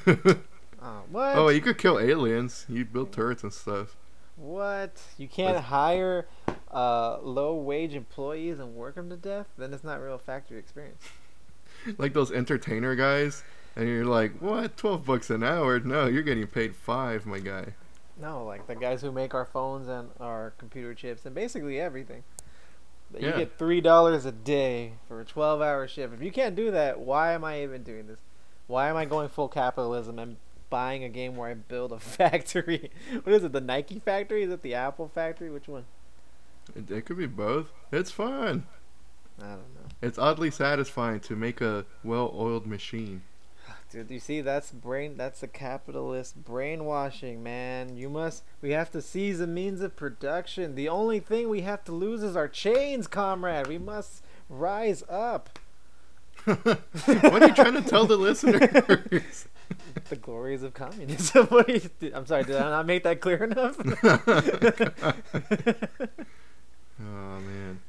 Oh, 0.82 1.02
what? 1.12 1.36
oh, 1.36 1.50
you 1.50 1.62
could 1.62 1.78
kill 1.78 2.00
aliens. 2.00 2.66
You 2.70 2.86
build 2.86 3.12
turrets 3.12 3.44
and 3.44 3.54
stuff. 3.54 3.96
What? 4.38 5.02
You 5.18 5.28
can't 5.28 5.58
hire 5.58 6.28
uh, 6.72 7.20
low 7.22 7.56
wage 7.56 7.94
employees 7.94 8.60
and 8.60 8.74
work 8.76 8.96
them 8.96 9.10
to 9.10 9.18
death? 9.18 9.48
Then 9.58 9.74
it's 9.74 9.84
not 9.84 10.02
real 10.02 10.18
factory 10.18 10.58
experience. 10.58 11.04
like 11.98 12.14
those 12.14 12.32
entertainer 12.32 12.96
guys, 12.96 13.44
and 13.76 13.88
you're 13.88 14.06
like, 14.06 14.42
what, 14.42 14.78
twelve 14.78 15.06
bucks 15.06 15.30
an 15.30 15.44
hour? 15.44 15.80
No, 15.80 16.08
you're 16.08 16.24
getting 16.24 16.48
paid 16.48 16.76
five, 16.76 17.26
my 17.26 17.40
guy. 17.40 17.74
No, 18.20 18.46
like 18.46 18.68
the 18.68 18.76
guys 18.76 19.02
who 19.02 19.12
make 19.12 19.34
our 19.34 19.46
phones 19.46 19.88
and 19.88 20.10
our 20.20 20.54
computer 20.58 20.94
chips 20.94 21.26
and 21.26 21.34
basically 21.36 21.80
everything. 21.80 22.24
You 23.20 23.28
Yeah. 23.28 23.38
get 23.38 23.58
three 23.58 23.82
dollars 23.82 24.26
a 24.26 24.32
day 24.32 24.94
for 25.08 25.20
a 25.22 25.26
twelve-hour 25.26 25.88
shift. 25.88 26.14
If 26.14 26.22
you 26.22 26.32
can't 26.32 26.56
do 26.56 26.72
that, 26.72 27.00
why 27.00 27.34
am 27.34 27.44
I 27.44 27.62
even 27.64 27.84
doing 27.84 28.08
this? 28.08 28.20
Why 28.72 28.88
am 28.88 28.96
I 28.96 29.04
going 29.04 29.28
full 29.28 29.50
capitalism 29.50 30.18
and 30.18 30.38
buying 30.70 31.04
a 31.04 31.10
game 31.10 31.36
where 31.36 31.50
I 31.50 31.56
build 31.56 31.92
a 31.92 32.00
factory? 32.00 32.90
what 33.22 33.36
is 33.36 33.44
it? 33.44 33.52
The 33.52 33.60
Nike 33.60 34.00
factory? 34.00 34.44
Is 34.44 34.50
it 34.50 34.62
the 34.62 34.76
Apple 34.76 35.12
factory? 35.14 35.50
Which 35.50 35.68
one? 35.68 35.84
It, 36.74 36.90
it 36.90 37.06
could 37.06 37.18
be 37.18 37.26
both. 37.26 37.74
It's 37.92 38.12
fun. 38.12 38.66
I 39.42 39.50
don't 39.50 39.76
know. 39.76 39.90
It's 40.02 40.18
oddly 40.18 40.52
satisfying 40.52 41.20
to 41.20 41.36
make 41.36 41.60
a 41.60 41.86
well-oiled 42.02 42.66
machine. 42.66 43.24
Dude, 43.92 44.10
you 44.10 44.22
see, 44.22 44.40
that's 44.40 44.72
brain. 44.72 45.18
That's 45.18 45.42
the 45.42 45.50
capitalist 45.50 46.46
brainwashing, 46.46 47.44
man. 47.44 47.98
You 47.98 48.10
must. 48.10 48.44
We 48.62 48.72
have 48.72 48.90
to 48.92 49.02
seize 49.02 49.40
the 49.40 49.48
means 49.48 49.82
of 49.82 49.98
production. 49.98 50.76
The 50.76 50.88
only 50.88 51.20
thing 51.20 51.50
we 51.50 51.62
have 51.64 51.84
to 51.84 51.92
lose 51.92 52.24
is 52.24 52.38
our 52.38 52.48
chains, 52.48 53.08
comrade. 53.08 53.68
We 53.68 53.80
must 53.80 54.24
rise 54.50 55.04
up. 55.10 55.60
What 56.46 57.42
are 57.44 57.48
you 57.48 57.54
trying 57.54 57.74
to 57.76 57.82
tell 57.82 58.06
the 58.06 58.18
listeners? 58.18 59.48
The 60.10 60.18
glories 60.18 60.64
of 60.64 60.74
communism. 60.74 61.46
what 61.50 61.66
do 61.68 61.80
you, 62.02 62.12
I'm 62.14 62.26
sorry. 62.26 62.44
Did 62.44 62.58
I 62.58 62.70
not 62.70 62.86
make 62.86 63.04
that 63.04 63.22
clear 63.22 63.42
enough? 63.46 63.78
oh 67.00 67.40
man. 67.40 67.80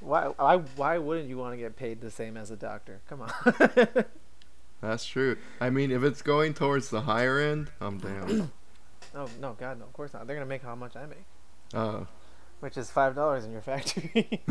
why? 0.00 0.26
Why? 0.26 0.56
Why 0.56 0.98
wouldn't 0.98 1.28
you 1.30 1.38
want 1.38 1.54
to 1.54 1.56
get 1.56 1.76
paid 1.76 2.00
the 2.02 2.10
same 2.10 2.36
as 2.36 2.50
a 2.50 2.56
doctor? 2.56 3.00
Come 3.08 3.22
on. 3.22 3.32
That's 4.82 5.06
true. 5.06 5.38
I 5.60 5.70
mean, 5.70 5.90
if 5.90 6.02
it's 6.02 6.20
going 6.22 6.54
towards 6.54 6.90
the 6.90 7.02
higher 7.02 7.38
end, 7.38 7.70
I'm 7.80 7.98
down. 7.98 8.36
no, 8.38 8.48
oh, 9.14 9.28
no, 9.40 9.52
God, 9.58 9.78
no. 9.78 9.84
Of 9.86 9.92
course 9.92 10.12
not. 10.12 10.26
They're 10.26 10.36
gonna 10.36 10.44
make 10.46 10.62
how 10.62 10.74
much 10.74 10.94
I 10.96 11.06
make, 11.06 11.24
Oh. 11.72 12.06
which 12.60 12.76
is 12.76 12.90
five 12.90 13.14
dollars 13.14 13.44
in 13.44 13.52
your 13.52 13.62
factory 13.62 14.42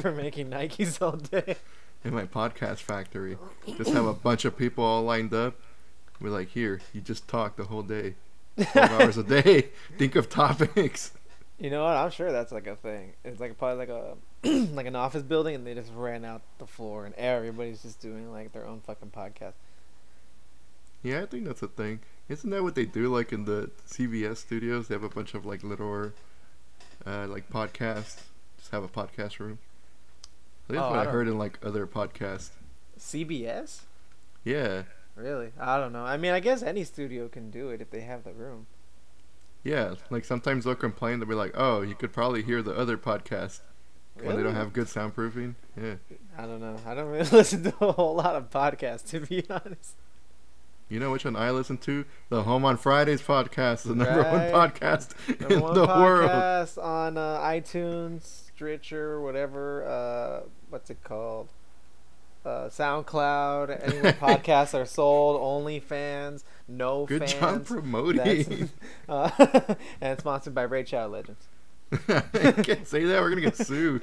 for 0.00 0.12
making 0.12 0.48
Nikes 0.50 1.02
all 1.02 1.16
day. 1.16 1.56
In 2.04 2.12
my 2.14 2.26
podcast 2.26 2.78
factory, 2.78 3.38
just 3.78 3.90
have 3.90 4.04
a 4.04 4.12
bunch 4.12 4.44
of 4.44 4.58
people 4.58 4.84
all 4.84 5.02
lined 5.02 5.32
up. 5.32 5.54
We're 6.20 6.28
like, 6.28 6.48
here, 6.50 6.80
you 6.92 7.00
just 7.00 7.26
talk 7.28 7.56
the 7.56 7.64
whole 7.64 7.82
day, 7.82 8.14
twelve 8.72 8.90
hours 9.00 9.16
a 9.16 9.22
day. 9.22 9.70
Think 9.96 10.14
of 10.14 10.28
topics. 10.28 11.12
You 11.58 11.70
know 11.70 11.82
what? 11.84 11.96
I'm 11.96 12.10
sure 12.10 12.30
that's 12.30 12.52
like 12.52 12.66
a 12.66 12.76
thing. 12.76 13.14
It's 13.24 13.40
like 13.40 13.56
probably 13.56 13.86
like 13.86 13.88
a 13.88 14.16
like 14.74 14.86
an 14.86 14.96
office 14.96 15.22
building, 15.22 15.54
and 15.54 15.66
they 15.66 15.72
just 15.74 15.92
ran 15.94 16.24
out 16.24 16.42
the 16.58 16.66
floor, 16.66 17.06
and 17.06 17.14
everybody's 17.14 17.80
just 17.82 18.00
doing 18.00 18.30
like 18.30 18.52
their 18.52 18.66
own 18.66 18.80
fucking 18.80 19.10
podcast. 19.10 19.54
Yeah, 21.02 21.22
I 21.22 21.26
think 21.26 21.44
that's 21.46 21.62
a 21.62 21.68
thing. 21.68 22.00
Isn't 22.28 22.50
that 22.50 22.62
what 22.62 22.74
they 22.74 22.86
do? 22.86 23.08
Like 23.08 23.32
in 23.32 23.44
the 23.44 23.70
CBS 23.88 24.38
studios, 24.38 24.88
they 24.88 24.94
have 24.94 25.04
a 25.04 25.08
bunch 25.08 25.34
of 25.34 25.46
like 25.46 25.62
little, 25.62 26.12
uh, 27.06 27.26
like 27.28 27.48
podcasts. 27.50 28.22
Just 28.58 28.70
have 28.72 28.82
a 28.84 28.88
podcast 28.88 29.38
room. 29.38 29.58
That's 30.68 30.80
Oh, 30.80 30.90
what 30.90 30.98
I 30.98 31.02
I, 31.02 31.06
heard 31.12 31.28
in 31.28 31.38
like 31.38 31.58
other 31.64 31.86
podcasts. 31.86 32.50
CBS? 32.98 33.80
Yeah, 34.44 34.82
Really? 35.16 35.52
I 35.60 35.78
don't 35.78 35.92
know. 35.92 36.04
I 36.04 36.16
mean, 36.16 36.32
I 36.32 36.40
guess 36.40 36.60
any 36.62 36.82
studio 36.82 37.28
can 37.28 37.50
do 37.50 37.68
it 37.70 37.80
if 37.80 37.90
they 37.90 38.00
have 38.00 38.24
the 38.24 38.32
room. 38.32 38.66
yeah. 39.62 39.94
Like 40.10 40.24
sometimes 40.24 40.64
they'll 40.64 40.74
complain. 40.74 41.20
They'll 41.20 41.28
be 41.28 41.34
like, 41.36 41.52
"Oh, 41.54 41.82
you 41.82 41.94
could 41.94 42.12
probably 42.12 42.42
hear 42.42 42.62
the 42.62 42.74
other 42.76 42.98
podcast 42.98 43.60
when 44.20 44.36
they 44.36 44.42
don't 44.42 44.54
have 44.56 44.72
good 44.72 44.86
soundproofing." 44.88 45.54
Yeah. 45.80 45.94
I 46.36 46.42
don't 46.46 46.60
know. 46.60 46.76
I 46.84 46.94
don't 46.94 47.06
really 47.08 47.28
listen 47.32 47.62
to 47.62 47.74
a 47.80 47.92
whole 47.92 48.16
lot 48.16 48.34
of 48.34 48.50
podcasts, 48.50 49.06
to 49.10 49.20
be 49.20 49.44
honest. 49.50 49.94
You 50.88 50.98
know 51.00 51.12
which 51.12 51.24
one 51.24 51.36
I 51.36 51.50
listen 51.50 51.78
to? 51.78 52.04
The 52.28 52.42
Home 52.42 52.64
on 52.64 52.76
Fridays 52.76 53.22
podcast, 53.22 53.76
is 53.76 53.82
the 53.84 53.94
number 53.94 54.20
Right. 54.20 54.52
one 54.52 54.70
podcast 54.70 55.14
Number 55.40 55.54
in 55.54 55.60
one 55.60 55.74
the 55.74 55.86
world. 55.86 56.30
podcast 56.30 56.82
on 56.82 57.16
uh, 57.16 57.38
iTunes, 57.38 58.43
Stitcher, 58.56 59.20
whatever. 59.20 59.84
Uh, 59.84 60.48
what's 60.70 60.90
it 60.90 61.02
called? 61.04 61.48
uh, 62.44 62.68
SoundCloud, 62.68 63.82
anywhere 63.86 64.12
podcasts 64.20 64.74
are 64.78 64.84
sold, 64.84 65.40
OnlyFans, 65.40 66.44
no 66.68 67.06
Good 67.06 67.20
fans. 67.20 67.32
job 67.32 67.66
promoting. 67.66 68.68
Uh, 69.08 69.74
and 70.00 70.18
sponsored 70.18 70.54
by 70.54 70.62
Raid 70.62 70.88
Shadow 70.88 71.08
Legends. 71.08 71.46
can't 72.08 72.86
say 72.88 73.04
that. 73.04 73.20
We're 73.20 73.28
gonna 73.28 73.42
get 73.42 73.56
sued. 73.56 74.02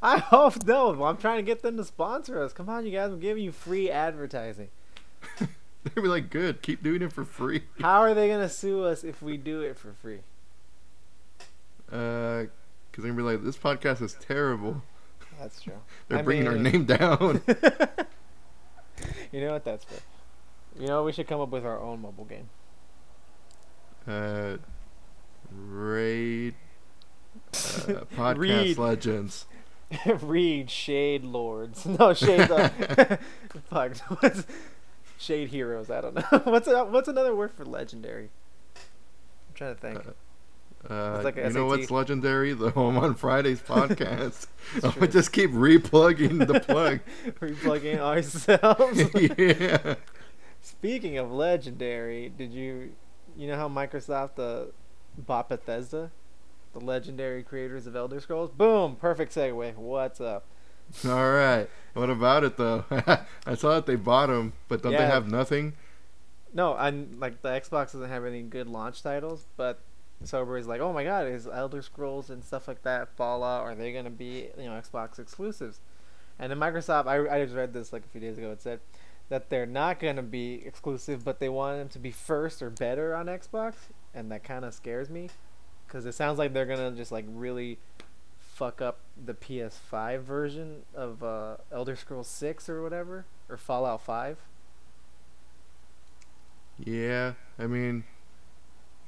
I 0.00 0.18
hope 0.18 0.64
no. 0.64 1.02
I'm 1.04 1.16
trying 1.16 1.38
to 1.38 1.42
get 1.42 1.62
them 1.62 1.76
to 1.76 1.84
sponsor 1.84 2.40
us. 2.42 2.52
Come 2.52 2.68
on, 2.68 2.86
you 2.86 2.92
guys. 2.92 3.10
I'm 3.10 3.18
giving 3.18 3.42
you 3.42 3.50
free 3.50 3.90
advertising. 3.90 4.68
They'd 5.40 5.48
be 5.96 6.02
like, 6.02 6.30
"Good, 6.30 6.62
keep 6.62 6.84
doing 6.84 7.02
it 7.02 7.12
for 7.12 7.24
free." 7.24 7.64
How 7.80 8.00
are 8.00 8.14
they 8.14 8.28
gonna 8.28 8.48
sue 8.48 8.84
us 8.84 9.02
if 9.02 9.20
we 9.22 9.36
do 9.36 9.60
it 9.60 9.76
for 9.76 9.92
free? 9.92 10.20
Uh, 11.90 12.44
because 12.98 13.04
they're 13.04 13.12
gonna 13.12 13.30
be 13.30 13.36
like, 13.36 13.44
"This 13.44 13.56
podcast 13.56 14.02
is 14.02 14.14
terrible." 14.14 14.82
That's 15.38 15.60
true. 15.60 15.74
They're 16.08 16.18
I 16.18 16.22
bringing 16.22 16.48
our 16.48 16.56
name 16.56 16.84
down. 16.84 17.42
you 19.30 19.40
know 19.40 19.52
what? 19.52 19.64
That's 19.64 19.84
fair. 19.84 20.00
You 20.76 20.88
know, 20.88 21.04
we 21.04 21.12
should 21.12 21.28
come 21.28 21.40
up 21.40 21.50
with 21.50 21.64
our 21.64 21.80
own 21.80 22.02
mobile 22.02 22.24
game. 22.24 22.48
Uh, 24.04 24.56
raid. 25.52 26.54
Uh, 27.52 27.56
podcast 28.16 28.38
Read. 28.38 28.78
legends. 28.78 29.46
Read 30.04 30.68
Shade 30.68 31.22
Lords. 31.22 31.86
No, 31.86 32.12
Shade. 32.12 32.50
Uh, 32.50 32.68
fuck. 33.70 33.96
What's 34.20 34.44
Shade 35.18 35.50
Heroes? 35.50 35.88
I 35.88 36.00
don't 36.00 36.16
know. 36.16 36.40
What's 36.42 36.66
a, 36.66 36.84
what's 36.84 37.06
another 37.06 37.36
word 37.36 37.52
for 37.52 37.64
legendary? 37.64 38.30
I'm 38.74 39.54
trying 39.54 39.74
to 39.76 39.80
think. 39.80 39.98
Uh, 39.98 40.10
It's 40.84 41.24
like 41.24 41.36
you 41.36 41.50
know 41.50 41.66
what's 41.66 41.90
legendary? 41.90 42.52
The 42.52 42.70
Home 42.70 42.98
on 42.98 43.14
Fridays 43.14 43.60
podcast. 43.68 44.46
I 44.82 45.06
just 45.06 45.32
keep 45.32 45.50
replugging 45.50 46.46
the 46.46 46.60
plug. 46.60 47.00
Replugging 47.40 47.98
ourselves. 47.98 49.02
yeah. 49.38 49.96
Speaking 50.60 51.18
of 51.18 51.32
legendary, 51.32 52.28
did 52.28 52.52
you 52.52 52.92
you 53.36 53.48
know 53.48 53.56
how 53.56 53.68
Microsoft 53.68 54.38
uh, 54.38 54.70
bought 55.16 55.48
Bethesda, 55.48 56.10
the 56.72 56.80
legendary 56.80 57.42
creators 57.42 57.86
of 57.86 57.96
Elder 57.96 58.20
Scrolls? 58.20 58.50
Boom, 58.50 58.96
perfect 58.96 59.34
segue. 59.34 59.74
What's 59.76 60.20
up? 60.20 60.44
All 61.04 61.32
right. 61.32 61.68
What 61.94 62.08
about 62.08 62.44
it 62.44 62.56
though? 62.56 62.84
I 63.46 63.54
saw 63.56 63.74
that 63.74 63.86
they 63.86 63.96
bought 63.96 64.28
them, 64.28 64.52
but 64.68 64.82
don't 64.82 64.92
they 64.92 64.98
have 64.98 65.30
nothing? 65.30 65.74
No, 66.54 66.74
I'm 66.74 67.18
like 67.20 67.42
the 67.42 67.50
Xbox 67.50 67.92
doesn't 67.92 68.08
have 68.08 68.24
any 68.24 68.42
good 68.42 68.68
launch 68.68 69.02
titles, 69.02 69.46
but 69.56 69.80
Sober 70.24 70.58
is 70.58 70.66
like, 70.66 70.80
oh 70.80 70.92
my 70.92 71.04
god, 71.04 71.28
is 71.28 71.46
Elder 71.46 71.82
Scrolls 71.82 72.30
and 72.30 72.44
stuff 72.44 72.66
like 72.66 72.82
that, 72.82 73.08
Fallout, 73.16 73.62
are 73.62 73.74
they 73.74 73.92
gonna 73.92 74.10
be 74.10 74.48
you 74.58 74.64
know 74.64 74.72
Xbox 74.72 75.18
exclusives? 75.18 75.80
And 76.38 76.50
then 76.50 76.58
Microsoft, 76.58 77.06
I 77.06 77.34
I 77.34 77.44
just 77.44 77.56
read 77.56 77.72
this 77.72 77.92
like 77.92 78.04
a 78.04 78.08
few 78.08 78.20
days 78.20 78.38
ago. 78.38 78.50
It 78.50 78.60
said 78.60 78.80
that 79.28 79.50
they're 79.50 79.66
not 79.66 80.00
gonna 80.00 80.22
be 80.22 80.62
exclusive, 80.66 81.24
but 81.24 81.38
they 81.38 81.48
want 81.48 81.78
them 81.78 81.88
to 81.90 81.98
be 81.98 82.10
first 82.10 82.62
or 82.62 82.70
better 82.70 83.14
on 83.14 83.26
Xbox, 83.26 83.74
and 84.14 84.30
that 84.32 84.42
kind 84.42 84.64
of 84.64 84.74
scares 84.74 85.08
me, 85.08 85.30
because 85.86 86.04
it 86.04 86.12
sounds 86.12 86.38
like 86.38 86.52
they're 86.52 86.66
gonna 86.66 86.92
just 86.92 87.12
like 87.12 87.24
really 87.28 87.78
fuck 88.58 88.82
up 88.82 88.98
the 89.24 89.34
PS5 89.34 90.22
version 90.22 90.82
of 90.92 91.22
uh, 91.22 91.58
Elder 91.70 91.94
Scrolls 91.94 92.26
6 92.26 92.68
or 92.68 92.82
whatever, 92.82 93.24
or 93.48 93.56
Fallout 93.56 94.02
5. 94.02 94.36
Yeah. 96.84 97.34
I 97.56 97.68
mean, 97.68 98.02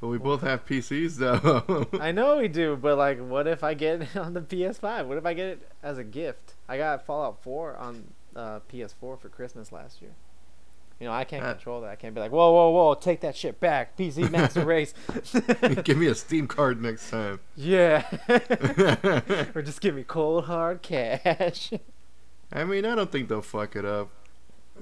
but 0.01 0.09
we 0.09 0.19
both 0.19 0.41
have 0.43 0.65
PCs 0.67 1.17
though. 1.17 1.87
I 2.01 2.13
know 2.13 2.39
we 2.39 2.49
do, 2.49 2.77
but 2.77 2.97
like, 2.97 3.19
what 3.19 3.47
if 3.47 3.63
I 3.63 3.75
get 3.75 4.03
it 4.03 4.17
on 4.17 4.35
the 4.35 4.41
PS5? 4.41 5.07
What 5.07 5.19
if 5.19 5.27
I 5.27 5.35
get 5.35 5.47
it 5.49 5.69
as 5.83 5.99
a 5.99 6.05
gift? 6.05 6.55
I 6.69 6.79
got 6.79 7.05
Fallout 7.05 7.43
4 7.43 7.77
on 7.77 8.05
uh, 8.35 8.61
PS4 8.73 9.19
for 9.21 9.29
Christmas 9.29 9.73
last 9.73 10.01
year. 10.01 10.13
You 10.99 11.07
know, 11.07 11.13
I 11.13 11.25
can't 11.25 11.43
control 11.43 11.81
that. 11.81 11.91
I 11.91 11.97
can't 11.97 12.15
be 12.15 12.21
like, 12.21 12.31
whoa, 12.31 12.53
whoa, 12.53 12.71
whoa, 12.71 12.95
take 12.95 13.21
that 13.23 13.35
shit 13.35 13.59
back, 13.59 13.97
PC 13.97 14.31
Master 14.31 14.65
Race. 14.67 14.93
give 15.83 15.97
me 15.97 16.07
a 16.09 16.15
Steam 16.15 16.47
card 16.47 16.83
next 16.83 17.09
time. 17.11 17.41
yeah, 17.57 18.05
or 19.55 19.63
just 19.63 19.81
give 19.81 19.95
me 19.95 20.03
cold 20.03 20.45
hard 20.45 20.83
cash. 20.83 21.73
I 22.53 22.65
mean, 22.65 22.85
I 22.85 22.95
don't 22.95 23.11
think 23.11 23.31
they'll 23.31 23.41
fuck 23.41 23.77
it 23.77 23.87
up. 23.87 24.11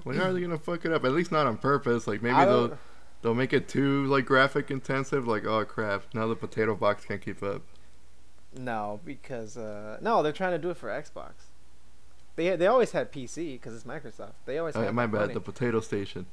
When 0.02 0.20
are 0.20 0.32
they 0.32 0.40
gonna 0.40 0.58
fuck 0.58 0.84
it 0.84 0.92
up? 0.92 1.04
At 1.04 1.12
least 1.12 1.30
not 1.32 1.46
on 1.46 1.56
purpose. 1.56 2.06
Like 2.06 2.22
maybe 2.22 2.36
they'll 2.36 2.78
don't- 3.22 3.36
make 3.36 3.52
it 3.52 3.68
too 3.68 4.04
like 4.06 4.24
graphic 4.26 4.70
intensive. 4.70 5.26
Like 5.26 5.44
oh 5.44 5.64
crap, 5.64 6.04
now 6.14 6.26
the 6.26 6.36
potato 6.36 6.74
box 6.74 7.04
can't 7.04 7.20
keep 7.20 7.42
up. 7.42 7.62
No, 8.56 9.00
because 9.04 9.56
uh, 9.56 9.98
no, 10.00 10.22
they're 10.22 10.32
trying 10.32 10.52
to 10.52 10.58
do 10.58 10.70
it 10.70 10.76
for 10.76 10.88
Xbox. 10.88 11.32
They 12.36 12.56
they 12.56 12.66
always 12.66 12.92
had 12.92 13.12
PC 13.12 13.54
because 13.54 13.74
it's 13.74 13.84
Microsoft. 13.84 14.34
They 14.46 14.58
always 14.58 14.76
Uh, 14.76 14.82
had 14.82 14.94
my 14.94 15.06
bad. 15.06 15.34
The 15.34 15.40
potato 15.40 15.80
station. 15.80 16.26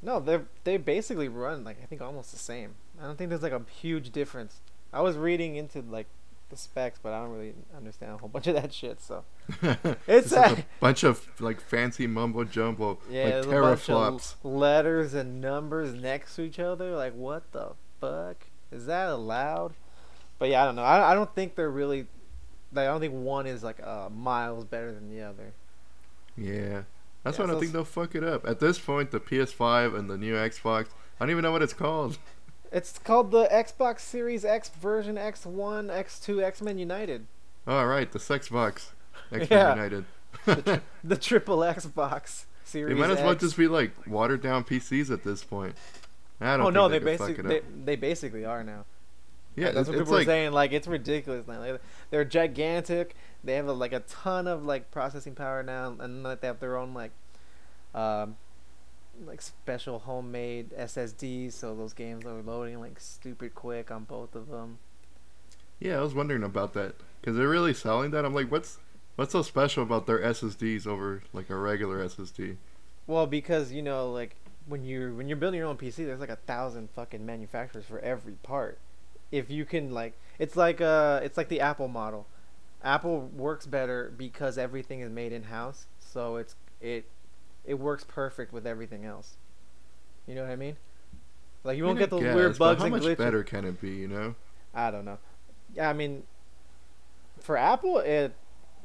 No, 0.00 0.20
they 0.20 0.40
they 0.64 0.76
basically 0.76 1.28
run 1.28 1.64
like 1.64 1.76
I 1.82 1.86
think 1.86 2.00
almost 2.00 2.30
the 2.32 2.38
same. 2.38 2.74
I 3.00 3.04
don't 3.04 3.16
think 3.18 3.30
there's 3.30 3.42
like 3.42 3.52
a 3.52 3.62
huge 3.80 4.10
difference. 4.10 4.60
I 4.92 5.00
was 5.02 5.16
reading 5.16 5.56
into 5.56 5.82
like 5.82 6.06
the 6.50 6.56
specs, 6.56 6.98
but 7.02 7.12
I 7.12 7.20
don't 7.20 7.32
really 7.32 7.54
understand 7.76 8.12
a 8.12 8.16
whole 8.18 8.28
bunch 8.28 8.46
of 8.46 8.54
that 8.54 8.72
shit. 8.72 9.00
So 9.00 9.24
it's 10.06 10.32
like 10.32 10.58
a 10.58 10.64
bunch 10.80 11.04
of 11.04 11.28
like 11.40 11.60
fancy 11.60 12.06
mumbo 12.06 12.44
jumbo, 12.44 12.98
yeah, 13.10 13.24
like 13.24 13.34
a 13.34 13.48
teraflops. 13.48 14.34
letters 14.42 15.14
and 15.14 15.40
numbers 15.40 15.94
next 15.94 16.36
to 16.36 16.42
each 16.42 16.58
other. 16.58 16.94
Like 16.96 17.14
what 17.14 17.52
the 17.52 17.72
fuck 18.00 18.46
is 18.70 18.86
that 18.86 19.08
allowed? 19.10 19.74
But 20.38 20.48
yeah, 20.50 20.62
I 20.62 20.66
don't 20.66 20.76
know. 20.76 20.82
I 20.82 21.12
I 21.12 21.14
don't 21.14 21.34
think 21.34 21.54
they're 21.54 21.70
really. 21.70 22.06
Like, 22.72 22.82
I 22.84 22.90
don't 22.92 23.00
think 23.00 23.14
one 23.14 23.46
is 23.46 23.62
like 23.64 23.82
uh, 23.82 24.08
miles 24.10 24.64
better 24.64 24.92
than 24.92 25.08
the 25.08 25.22
other. 25.22 25.54
Yeah, 26.36 26.82
that's 27.24 27.38
Yeah, 27.38 27.46
why 27.46 27.52
I 27.52 27.56
think 27.56 27.72
they'll 27.72 27.84
fuck 27.84 28.14
it 28.14 28.22
up. 28.22 28.46
At 28.46 28.60
this 28.60 28.78
point, 28.78 29.10
the 29.10 29.20
PS5 29.20 29.98
and 29.98 30.08
the 30.08 30.16
new 30.18 30.34
Xbox, 30.34 30.88
I 31.18 31.24
don't 31.24 31.30
even 31.30 31.42
know 31.42 31.52
what 31.52 31.62
it's 31.62 31.72
called. 31.74 32.18
It's 32.70 32.98
called 32.98 33.30
the 33.30 33.46
Xbox 33.46 34.00
Series 34.00 34.44
X 34.44 34.68
version 34.68 35.16
X1, 35.16 35.86
X2, 35.90 36.42
X 36.42 36.60
Men 36.62 36.78
United. 36.78 37.26
All 37.66 37.86
right, 37.86 38.10
the 38.10 38.18
Sex 38.18 38.48
Box, 38.48 38.92
Xbox 39.32 39.50
Yeah. 39.50 39.74
United. 39.74 40.04
The 41.04 41.16
triple 41.20 41.58
Xbox 41.58 42.44
Series 42.64 42.94
They 42.94 43.00
might 43.00 43.10
as 43.10 43.18
well 43.18 43.32
X. 43.32 43.40
just 43.42 43.56
be 43.56 43.68
like 43.68 43.92
watered 44.06 44.42
down 44.42 44.64
PCs 44.64 45.10
at 45.10 45.24
this 45.24 45.42
point. 45.44 45.74
I 46.40 46.56
don't. 46.56 46.66
oh 46.66 46.70
no, 46.70 46.88
they, 46.88 46.98
they 46.98 47.04
basically 47.16 47.48
they, 47.48 47.60
they 47.84 47.96
basically 47.96 48.44
are 48.44 48.62
now. 48.62 48.84
yeah, 49.56 49.70
that's 49.72 49.88
what 49.88 49.98
people 49.98 50.12
like 50.12 50.22
are 50.22 50.26
saying. 50.26 50.52
Like 50.52 50.72
it's 50.72 50.86
ridiculous 50.86 51.46
now. 51.48 51.58
Like, 51.60 51.80
they're 52.10 52.24
gigantic. 52.24 53.16
They 53.42 53.54
have 53.54 53.66
a, 53.66 53.72
like 53.72 53.92
a 53.92 54.00
ton 54.00 54.46
of 54.46 54.64
like 54.64 54.90
processing 54.90 55.34
power 55.34 55.62
now, 55.62 55.96
and 55.98 56.22
like, 56.22 56.40
they 56.40 56.46
have 56.46 56.60
their 56.60 56.76
own 56.76 56.94
like, 56.94 57.10
um, 57.94 58.36
like 59.24 59.42
special 59.42 60.00
homemade 60.00 60.70
SSDs. 60.70 61.52
So 61.52 61.74
those 61.74 61.92
games 61.92 62.24
are 62.24 62.42
loading 62.42 62.80
like 62.80 63.00
stupid 63.00 63.54
quick 63.54 63.90
on 63.90 64.04
both 64.04 64.34
of 64.34 64.48
them. 64.48 64.78
Yeah, 65.80 65.98
I 65.98 66.02
was 66.02 66.14
wondering 66.14 66.42
about 66.42 66.74
that 66.74 66.94
because 67.20 67.36
they're 67.36 67.48
really 67.48 67.74
selling 67.74 68.10
that. 68.10 68.24
I'm 68.24 68.34
like, 68.34 68.50
what's 68.50 68.78
what's 69.16 69.32
so 69.32 69.42
special 69.42 69.82
about 69.82 70.06
their 70.06 70.20
SSDs 70.20 70.86
over 70.86 71.22
like 71.32 71.50
a 71.50 71.56
regular 71.56 72.04
SSD? 72.04 72.56
Well, 73.06 73.26
because 73.26 73.72
you 73.72 73.82
know, 73.82 74.10
like 74.10 74.36
when 74.66 74.84
you're 74.84 75.12
when 75.12 75.28
you're 75.28 75.36
building 75.36 75.58
your 75.58 75.68
own 75.68 75.76
PC, 75.76 75.96
there's 75.96 76.20
like 76.20 76.28
a 76.28 76.36
thousand 76.36 76.90
fucking 76.90 77.24
manufacturers 77.24 77.84
for 77.84 77.98
every 78.00 78.34
part. 78.34 78.78
If 79.30 79.50
you 79.50 79.64
can 79.64 79.92
like, 79.92 80.14
it's 80.38 80.56
like 80.56 80.80
uh, 80.80 81.20
it's 81.22 81.36
like 81.36 81.48
the 81.48 81.60
Apple 81.60 81.88
model. 81.88 82.26
Apple 82.82 83.20
works 83.34 83.66
better 83.66 84.12
because 84.16 84.56
everything 84.56 85.00
is 85.00 85.10
made 85.10 85.32
in 85.32 85.44
house, 85.44 85.86
so 85.98 86.36
it's 86.36 86.54
it 86.80 87.06
it 87.68 87.78
works 87.78 88.04
perfect 88.08 88.52
with 88.52 88.66
everything 88.66 89.04
else. 89.04 89.36
You 90.26 90.34
know 90.34 90.42
what 90.42 90.50
I 90.50 90.56
mean? 90.56 90.76
Like 91.62 91.76
you 91.76 91.84
I 91.84 91.86
won't 91.86 91.98
mean, 91.98 92.08
get 92.08 92.16
I 92.16 92.20
those 92.20 92.34
weird 92.34 92.52
guess, 92.52 92.58
but 92.58 92.64
bugs 92.64 92.80
How 92.80 92.86
and 92.86 93.04
much 93.04 93.18
better 93.18 93.44
can 93.44 93.64
it 93.66 93.80
be? 93.80 93.90
You 93.90 94.08
know? 94.08 94.34
I 94.74 94.90
don't 94.90 95.04
know. 95.04 95.18
Yeah, 95.74 95.90
I 95.90 95.92
mean, 95.92 96.22
for 97.40 97.56
Apple, 97.56 97.98
it 97.98 98.34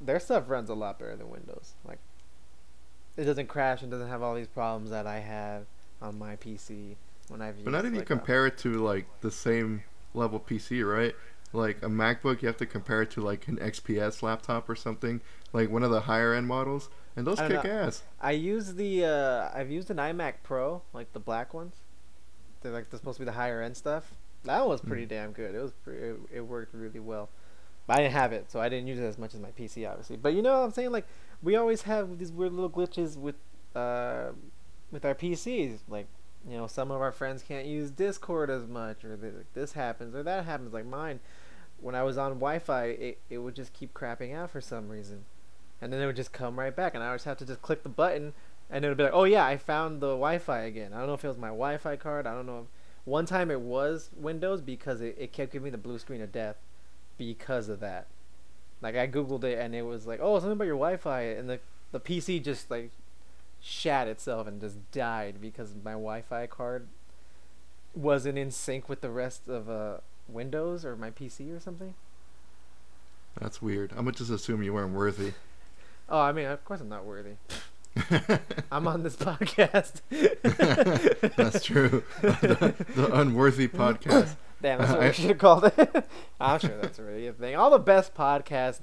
their 0.03 0.19
stuff 0.19 0.49
runs 0.49 0.69
a 0.69 0.73
lot 0.73 0.99
better 0.99 1.15
than 1.15 1.29
Windows. 1.29 1.73
Like, 1.85 1.99
it 3.15 3.23
doesn't 3.23 3.47
crash 3.47 3.81
and 3.81 3.89
doesn't 3.89 4.09
have 4.09 4.21
all 4.21 4.35
these 4.35 4.47
problems 4.47 4.89
that 4.89 5.07
I 5.07 5.19
have 5.19 5.65
on 6.01 6.19
my 6.19 6.35
PC 6.35 6.95
when 7.29 7.41
I've 7.41 7.55
used. 7.55 7.65
But 7.65 7.71
not 7.71 7.85
if 7.85 7.93
you 7.93 7.99
like, 7.99 8.11
uh, 8.11 8.15
compare 8.15 8.47
it 8.47 8.57
to 8.59 8.73
like 8.83 9.05
the 9.21 9.31
same 9.31 9.83
level 10.13 10.39
PC, 10.39 10.85
right? 10.85 11.15
Like 11.53 11.77
a 11.83 11.87
MacBook, 11.87 12.41
you 12.41 12.47
have 12.47 12.57
to 12.57 12.65
compare 12.65 13.03
it 13.03 13.11
to 13.11 13.21
like 13.21 13.47
an 13.47 13.57
XPS 13.57 14.21
laptop 14.23 14.67
or 14.67 14.75
something, 14.75 15.21
like 15.53 15.69
one 15.69 15.83
of 15.83 15.91
the 15.91 16.01
higher 16.01 16.33
end 16.33 16.47
models, 16.47 16.89
and 17.15 17.25
those 17.27 17.39
kick 17.39 17.63
know. 17.63 17.69
ass. 17.69 18.03
I 18.21 18.31
use 18.31 18.73
the 18.75 19.05
uh, 19.05 19.49
I've 19.53 19.69
used 19.71 19.89
an 19.91 19.97
iMac 19.97 20.35
Pro, 20.43 20.81
like 20.93 21.13
the 21.13 21.19
black 21.19 21.53
ones. 21.53 21.75
They're 22.61 22.71
like 22.71 22.89
they're 22.89 22.99
supposed 22.99 23.17
to 23.17 23.21
be 23.21 23.25
the 23.25 23.33
higher 23.33 23.61
end 23.61 23.77
stuff. 23.77 24.13
That 24.45 24.67
was 24.67 24.81
Hmm. 24.81 24.87
pretty 24.87 25.05
damn 25.05 25.31
good. 25.31 25.55
It 25.55 25.61
was 25.61 25.71
pretty, 25.71 25.99
it, 26.07 26.15
it 26.35 26.41
worked 26.41 26.73
really 26.73 26.99
well. 26.99 27.29
But 27.87 27.97
I 27.97 28.01
didn't 28.03 28.13
have 28.13 28.31
it, 28.33 28.49
so 28.51 28.59
I 28.61 28.69
didn't 28.69 28.87
use 28.87 28.99
it 28.99 29.03
as 29.03 29.17
much 29.17 29.33
as 29.33 29.39
my 29.41 29.51
PC, 29.51 29.89
obviously. 29.89 30.15
But 30.17 30.33
you 30.33 30.41
know 30.41 30.53
what 30.59 30.65
I'm 30.65 30.71
saying? 30.71 30.91
Like 30.91 31.05
we 31.41 31.55
always 31.55 31.81
have 31.83 32.17
these 32.17 32.31
weird 32.31 32.53
little 32.53 32.69
glitches 32.69 33.17
with 33.17 33.35
uh 33.75 34.31
with 34.91 35.03
our 35.05 35.15
PCs. 35.15 35.79
Like 35.89 36.07
you 36.49 36.57
know, 36.57 36.67
some 36.67 36.91
of 36.91 36.99
our 37.01 37.11
friends 37.11 37.41
can't 37.43 37.65
use 37.65 37.89
Discord 37.89 38.49
as 38.49 38.67
much, 38.67 39.03
or 39.05 39.15
th- 39.17 39.33
this 39.53 39.73
happens 39.73 40.13
or 40.15 40.23
that 40.23 40.45
happens. 40.45 40.73
Like 40.73 40.85
mine, 40.85 41.19
when 41.79 41.95
I 41.95 42.03
was 42.03 42.17
on 42.17 42.33
Wi-Fi, 42.35 42.85
it 42.85 43.17
it 43.29 43.37
would 43.39 43.55
just 43.55 43.73
keep 43.73 43.93
crapping 43.93 44.33
out 44.35 44.49
for 44.51 44.59
some 44.61 44.87
reason. 44.89 45.25
And 45.83 45.91
then 45.91 46.01
it 46.01 46.05
would 46.05 46.15
just 46.15 46.31
come 46.31 46.57
right 46.57 46.75
back, 46.75 46.95
and 46.95 47.03
I 47.03 47.07
always 47.07 47.25
have 47.25 47.37
to 47.37 47.45
just 47.45 47.61
click 47.61 47.83
the 47.83 47.89
button, 47.89 48.33
and 48.69 48.83
it 48.83 48.87
would 48.87 48.97
be 48.97 49.03
like, 49.03 49.13
oh 49.13 49.25
yeah, 49.25 49.45
I 49.45 49.57
found 49.57 50.01
the 50.01 50.07
Wi-Fi 50.07 50.61
again. 50.61 50.93
I 50.93 50.99
don't 50.99 51.07
know 51.07 51.13
if 51.13 51.23
it 51.23 51.27
was 51.27 51.37
my 51.37 51.49
Wi-Fi 51.49 51.95
card. 51.97 52.25
I 52.25 52.33
don't 52.33 52.45
know. 52.45 52.59
If, 52.61 52.65
one 53.05 53.25
time 53.25 53.51
it 53.51 53.59
was 53.59 54.09
Windows 54.15 54.61
because 54.61 55.01
it, 55.01 55.17
it 55.19 55.33
kept 55.33 55.51
giving 55.51 55.65
me 55.65 55.69
the 55.69 55.77
blue 55.77 55.99
screen 55.99 56.21
of 56.21 56.31
death 56.31 56.55
because 57.17 57.67
of 57.67 57.81
that. 57.81 58.07
Like 58.81 58.95
I 58.95 59.07
googled 59.07 59.43
it 59.43 59.59
and 59.59 59.75
it 59.75 59.83
was 59.83 60.07
like, 60.07 60.19
oh, 60.21 60.39
something 60.39 60.53
about 60.53 60.65
your 60.65 60.75
Wi-Fi, 60.75 61.21
and 61.21 61.49
the 61.49 61.59
the 61.91 61.99
PC 61.99 62.43
just 62.43 62.71
like 62.71 62.91
shat 63.61 64.07
itself 64.07 64.47
and 64.47 64.59
just 64.59 64.91
died 64.91 65.35
because 65.39 65.73
my 65.83 65.91
Wi-Fi 65.91 66.47
card 66.47 66.87
wasn't 67.95 68.37
in 68.37 68.51
sync 68.51 68.89
with 68.89 69.01
the 69.01 69.09
rest 69.09 69.47
of 69.47 69.69
uh, 69.69 69.97
Windows 70.27 70.83
or 70.83 70.95
my 70.95 71.11
PC 71.11 71.55
or 71.55 71.59
something. 71.59 71.93
That's 73.39 73.61
weird. 73.61 73.91
I'm 73.91 74.05
gonna 74.05 74.11
just 74.11 74.29
assume 74.31 74.63
you 74.63 74.73
weren't 74.73 74.93
worthy. 74.93 75.33
Oh, 76.09 76.19
I 76.19 76.31
mean, 76.31 76.45
of 76.45 76.63
course 76.65 76.81
I'm 76.81 76.89
not 76.89 77.05
worthy. 77.05 77.33
I'm 78.71 78.87
on 78.87 79.03
this 79.03 79.15
podcast. 79.15 80.01
That's 81.35 81.63
true. 81.63 82.03
the, 82.21 82.73
the 82.95 83.13
unworthy 83.19 83.67
podcast. 83.67 84.35
Damn, 84.61 84.79
that's 84.79 84.91
what 84.91 85.01
we 85.01 85.11
should 85.11 85.25
have 85.25 85.37
called 85.39 85.65
it. 85.65 86.05
I'm 86.39 86.57
sure 86.57 86.77
that's 86.81 86.97
already 86.97 87.27
a 87.27 87.33
thing. 87.33 87.53
All 87.57 87.69
the 87.69 87.79
best 87.79 88.15
podcast 88.15 88.79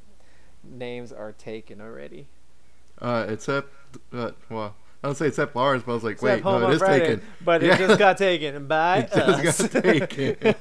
names 0.63 1.11
are 1.11 1.33
taken 1.33 1.81
already. 1.81 2.27
Uh, 3.01 3.25
except, 3.31 3.69
uh, 4.13 4.33
well, 4.51 4.75
I 5.03 5.09
don't 5.09 5.15
say 5.15 5.29
except 5.29 5.57
ours, 5.57 5.83
but 5.83 5.93
I 5.93 5.95
was 5.95 6.05
like, 6.05 6.13
Except 6.17 6.23
wait, 6.35 6.43
Home 6.43 6.61
no, 6.61 6.69
it 6.71 6.75
is 6.75 6.79
Friday, 6.81 7.07
taken. 7.07 7.23
But 7.43 7.63
Yeah. 7.63 7.75
it 7.77 7.79
just 7.79 7.99
got 7.99 8.19
taken 8.19 8.67
by 8.67 8.99
It 8.99 9.11
just 9.15 9.61
us. 9.63 9.69
got 9.73 9.83
taken. 9.83 10.55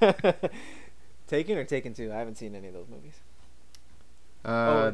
taken 1.27 1.57
or 1.57 1.63
Taken 1.65 1.93
Two? 1.93 2.13
I 2.13 2.15
haven't 2.15 2.35
seen 2.37 2.55
any 2.55 2.69
of 2.69 2.73
those 2.73 2.87
movies. 2.87 3.19
Uh, 4.45 4.93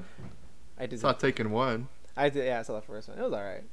I 0.80 0.86
did. 0.88 1.00
saw 1.00 1.14
Taken 1.14 1.52
one. 1.52 1.88
I 2.18 2.30
did. 2.30 2.46
Yeah, 2.46 2.60
I 2.60 2.62
saw 2.64 2.76
the 2.76 2.82
first 2.82 3.08
one. 3.10 3.18
It 3.18 3.24
was 3.24 3.34
all 3.34 3.44
right. 3.44 3.64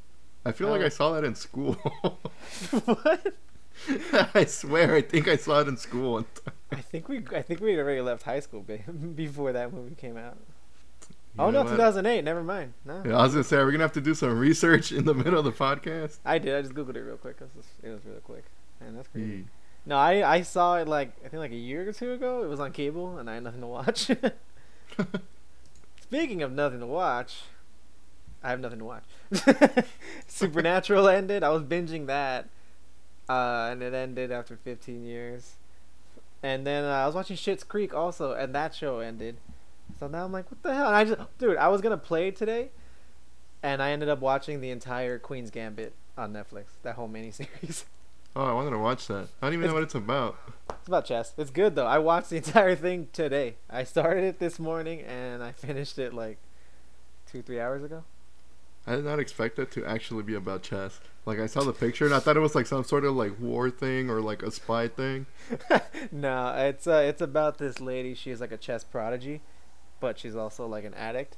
I 0.45 0.53
feel 0.53 0.69
like 0.69 0.81
Oh. 0.81 0.85
I 0.85 0.87
um, 0.87 0.91
saw 0.91 1.13
that 1.15 1.25
in 1.25 1.35
school. 1.35 1.75
what? 2.71 3.35
I 4.35 4.45
swear, 4.45 4.95
I 4.97 5.01
think 5.03 5.29
I 5.29 5.37
saw 5.37 5.61
it 5.61 5.69
in 5.69 5.77
school. 5.77 6.13
One 6.15 6.25
time. 6.45 6.55
I 6.73 6.77
think 6.81 7.09
we. 7.09 7.23
I 7.35 7.43
think 7.43 7.61
we 7.61 7.71
had 7.73 7.81
already 7.81 8.01
left 8.01 8.23
high 8.25 8.41
school 8.41 8.65
before 9.15 9.53
that 9.53 9.73
movie 9.73 9.95
came 9.95 10.17
out. 10.17 10.37
You 11.35 11.45
oh 11.45 11.51
no, 11.51 11.63
2008. 11.63 12.23
Never 12.25 12.43
mind. 12.43 12.75
No. 12.85 13.03
Yeah, 13.07 13.17
I 13.17 13.23
was 13.23 13.33
gonna 13.33 13.45
say, 13.45 13.57
we're 13.57 13.67
we 13.67 13.73
gonna 13.73 13.85
have 13.85 13.93
to 13.93 14.01
do 14.03 14.15
some 14.15 14.39
research 14.39 14.93
in 14.93 15.05
the 15.07 15.15
middle 15.15 15.39
of 15.39 15.45
the 15.47 15.53
podcast? 15.53 16.19
I 16.27 16.39
did. 16.39 16.55
I 16.55 16.61
just 16.63 16.75
googled 16.75 16.97
it 16.97 17.01
real 17.01 17.17
quick. 17.17 17.39
'cause 17.39 17.49
it's- 17.57 17.73
it 17.83 17.89
was 17.91 18.05
really 18.05 18.21
quick. 18.21 18.45
Man, 18.81 18.95
that's 18.97 19.09
crazy. 19.09 19.27
Ye- 19.29 19.45
No, 19.87 19.97
I 19.97 20.29
I 20.39 20.43
saw 20.43 20.77
it 20.77 20.87
like 20.89 21.13
I 21.25 21.29
think 21.29 21.41
like 21.41 21.53
a 21.53 21.57
year 21.57 21.89
or 21.89 21.93
two 21.93 22.13
ago. 22.13 22.43
It 22.45 22.49
was 22.49 22.61
on 22.61 22.73
cable, 22.73 23.17
and 23.19 23.31
I 23.31 23.35
had 23.35 23.45
nothing 23.45 23.61
to 23.63 23.67
watch. 23.67 24.11
Speaking 26.13 26.43
of 26.43 26.53
nothing 26.53 26.81
to 26.81 26.87
watch, 26.87 27.45
I 28.43 28.51
have 28.51 28.61
nothing 28.61 28.81
to 28.81 28.85
watch. 28.85 29.05
Supernatural 30.27 31.09
ended. 31.09 31.43
I 31.43 31.49
was 31.49 31.63
binging 31.63 32.07
that, 32.07 32.51
uh, 33.31 33.71
and 33.73 33.83
it 33.83 33.95
ended 33.95 34.31
after 34.31 34.59
15 34.59 35.07
years. 35.07 35.55
And 36.43 36.67
then 36.67 36.85
uh, 36.85 36.89
I 36.89 37.07
was 37.07 37.15
watching 37.15 37.39
Schitt's 37.39 37.65
Creek 37.65 37.95
also, 37.95 38.35
and 38.35 38.55
that 38.55 38.75
show 38.75 38.99
ended. 38.99 39.39
So 39.99 40.07
now 40.07 40.27
I'm 40.27 40.33
like, 40.33 40.51
what 40.51 40.63
the 40.63 40.75
hell? 40.75 40.89
And 40.89 40.97
I 40.97 41.05
just, 41.07 41.19
dude, 41.39 41.57
I 41.57 41.69
was 41.69 41.81
gonna 41.81 41.97
play 41.97 42.31
today, 42.31 42.69
and 43.63 43.83
I 43.83 43.93
ended 43.93 44.11
up 44.11 44.21
watching 44.21 44.61
the 44.61 44.69
entire 44.69 45.19
Queen's 45.19 45.51
Gambit 45.51 45.95
on 46.19 46.35
Netflix. 46.35 46.65
That 46.83 46.97
whole 46.97 47.09
miniseries. 47.09 47.85
Oh, 48.35 48.45
I 48.45 48.53
wanted 48.53 48.71
to 48.71 48.79
watch 48.79 49.07
that. 49.09 49.29
I 49.41 49.47
don't 49.47 49.55
even 49.55 49.67
know 49.69 49.75
what 49.75 49.83
it's 49.83 49.95
about. 49.95 50.39
It's 50.71 50.89
about 50.89 51.05
chess. 51.05 51.35
It's 51.37 51.51
good 51.51 51.75
though. 51.75 51.87
I 51.87 51.99
watched 51.99 52.31
the 52.31 52.37
entire 52.45 52.75
thing 52.75 53.09
today. 53.13 53.57
I 53.69 53.85
started 53.85 54.25
it 54.25 54.39
this 54.39 54.59
morning 54.59 55.03
and 55.03 55.43
I 55.43 55.53
finished 55.53 55.99
it 55.99 56.15
like 56.15 56.39
two, 57.27 57.43
three 57.43 57.61
hours 57.61 57.85
ago. 57.85 58.05
I 58.87 58.97
did 58.97 59.05
not 59.05 59.21
expect 59.21 59.59
it 59.59 59.71
to 59.73 59.85
actually 59.85 60.23
be 60.23 60.35
about 60.35 60.63
chess. 60.63 60.99
Like 61.25 61.39
I 61.39 61.47
saw 61.47 61.63
the 61.63 61.73
picture 61.73 62.05
and 62.05 62.15
I 62.15 62.19
thought 62.19 62.37
it 62.37 62.41
was 62.41 62.55
like 62.55 62.67
some 62.67 62.83
sort 62.85 63.05
of 63.05 63.15
like 63.15 63.39
war 63.39 63.71
thing 63.71 64.11
or 64.11 64.21
like 64.21 64.43
a 64.43 64.51
spy 64.51 64.89
thing. 64.89 65.27
no, 66.13 66.55
it's 66.57 66.87
uh, 66.87 67.05
it's 67.05 67.21
about 67.23 67.59
this 67.59 67.81
lady. 67.81 68.15
She's 68.15 68.41
like 68.41 68.51
a 68.51 68.57
chess 68.57 68.83
prodigy, 68.83 69.43
but 70.01 70.19
she's 70.19 70.35
also 70.35 70.67
like 70.67 70.85
an 70.85 70.95
addict. 70.95 71.37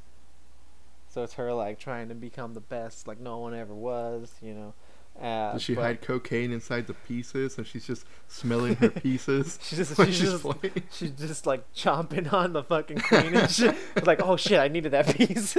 So 1.10 1.22
it's 1.22 1.34
her 1.34 1.52
like 1.52 1.78
trying 1.78 2.08
to 2.08 2.14
become 2.14 2.54
the 2.54 2.60
best, 2.60 3.06
like 3.06 3.20
no 3.20 3.38
one 3.38 3.52
ever 3.52 3.74
was, 3.74 4.32
you 4.40 4.54
know. 4.54 4.74
Uh, 5.20 5.52
Does 5.52 5.62
she 5.62 5.74
but 5.76 5.82
hide 5.82 6.02
cocaine 6.02 6.50
inside 6.50 6.88
the 6.88 6.92
pieces 6.94 7.56
and 7.56 7.66
she's 7.66 7.86
just 7.86 8.04
smelling 8.26 8.74
her 8.76 8.88
pieces? 8.90 9.58
She's 9.62 9.78
just 9.78 9.96
she's 9.96 10.06
she's 10.16 10.30
just 10.32 10.42
playing? 10.42 10.82
she's 10.90 11.10
just 11.12 11.46
like 11.46 11.72
chomping 11.72 12.32
on 12.32 12.52
the 12.52 12.64
fucking 12.64 12.98
queen 13.08 13.34
and 13.34 13.48
shit. 13.50 13.76
Like, 14.04 14.20
oh 14.20 14.36
shit, 14.36 14.58
I 14.58 14.66
needed 14.68 14.90
that 14.90 15.14
piece. 15.16 15.56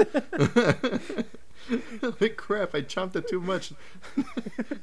like 2.22 2.36
crap, 2.38 2.76
I 2.76 2.82
chomped 2.82 3.15
it 3.15 3.28
too 3.30 3.39
much. 3.39 3.72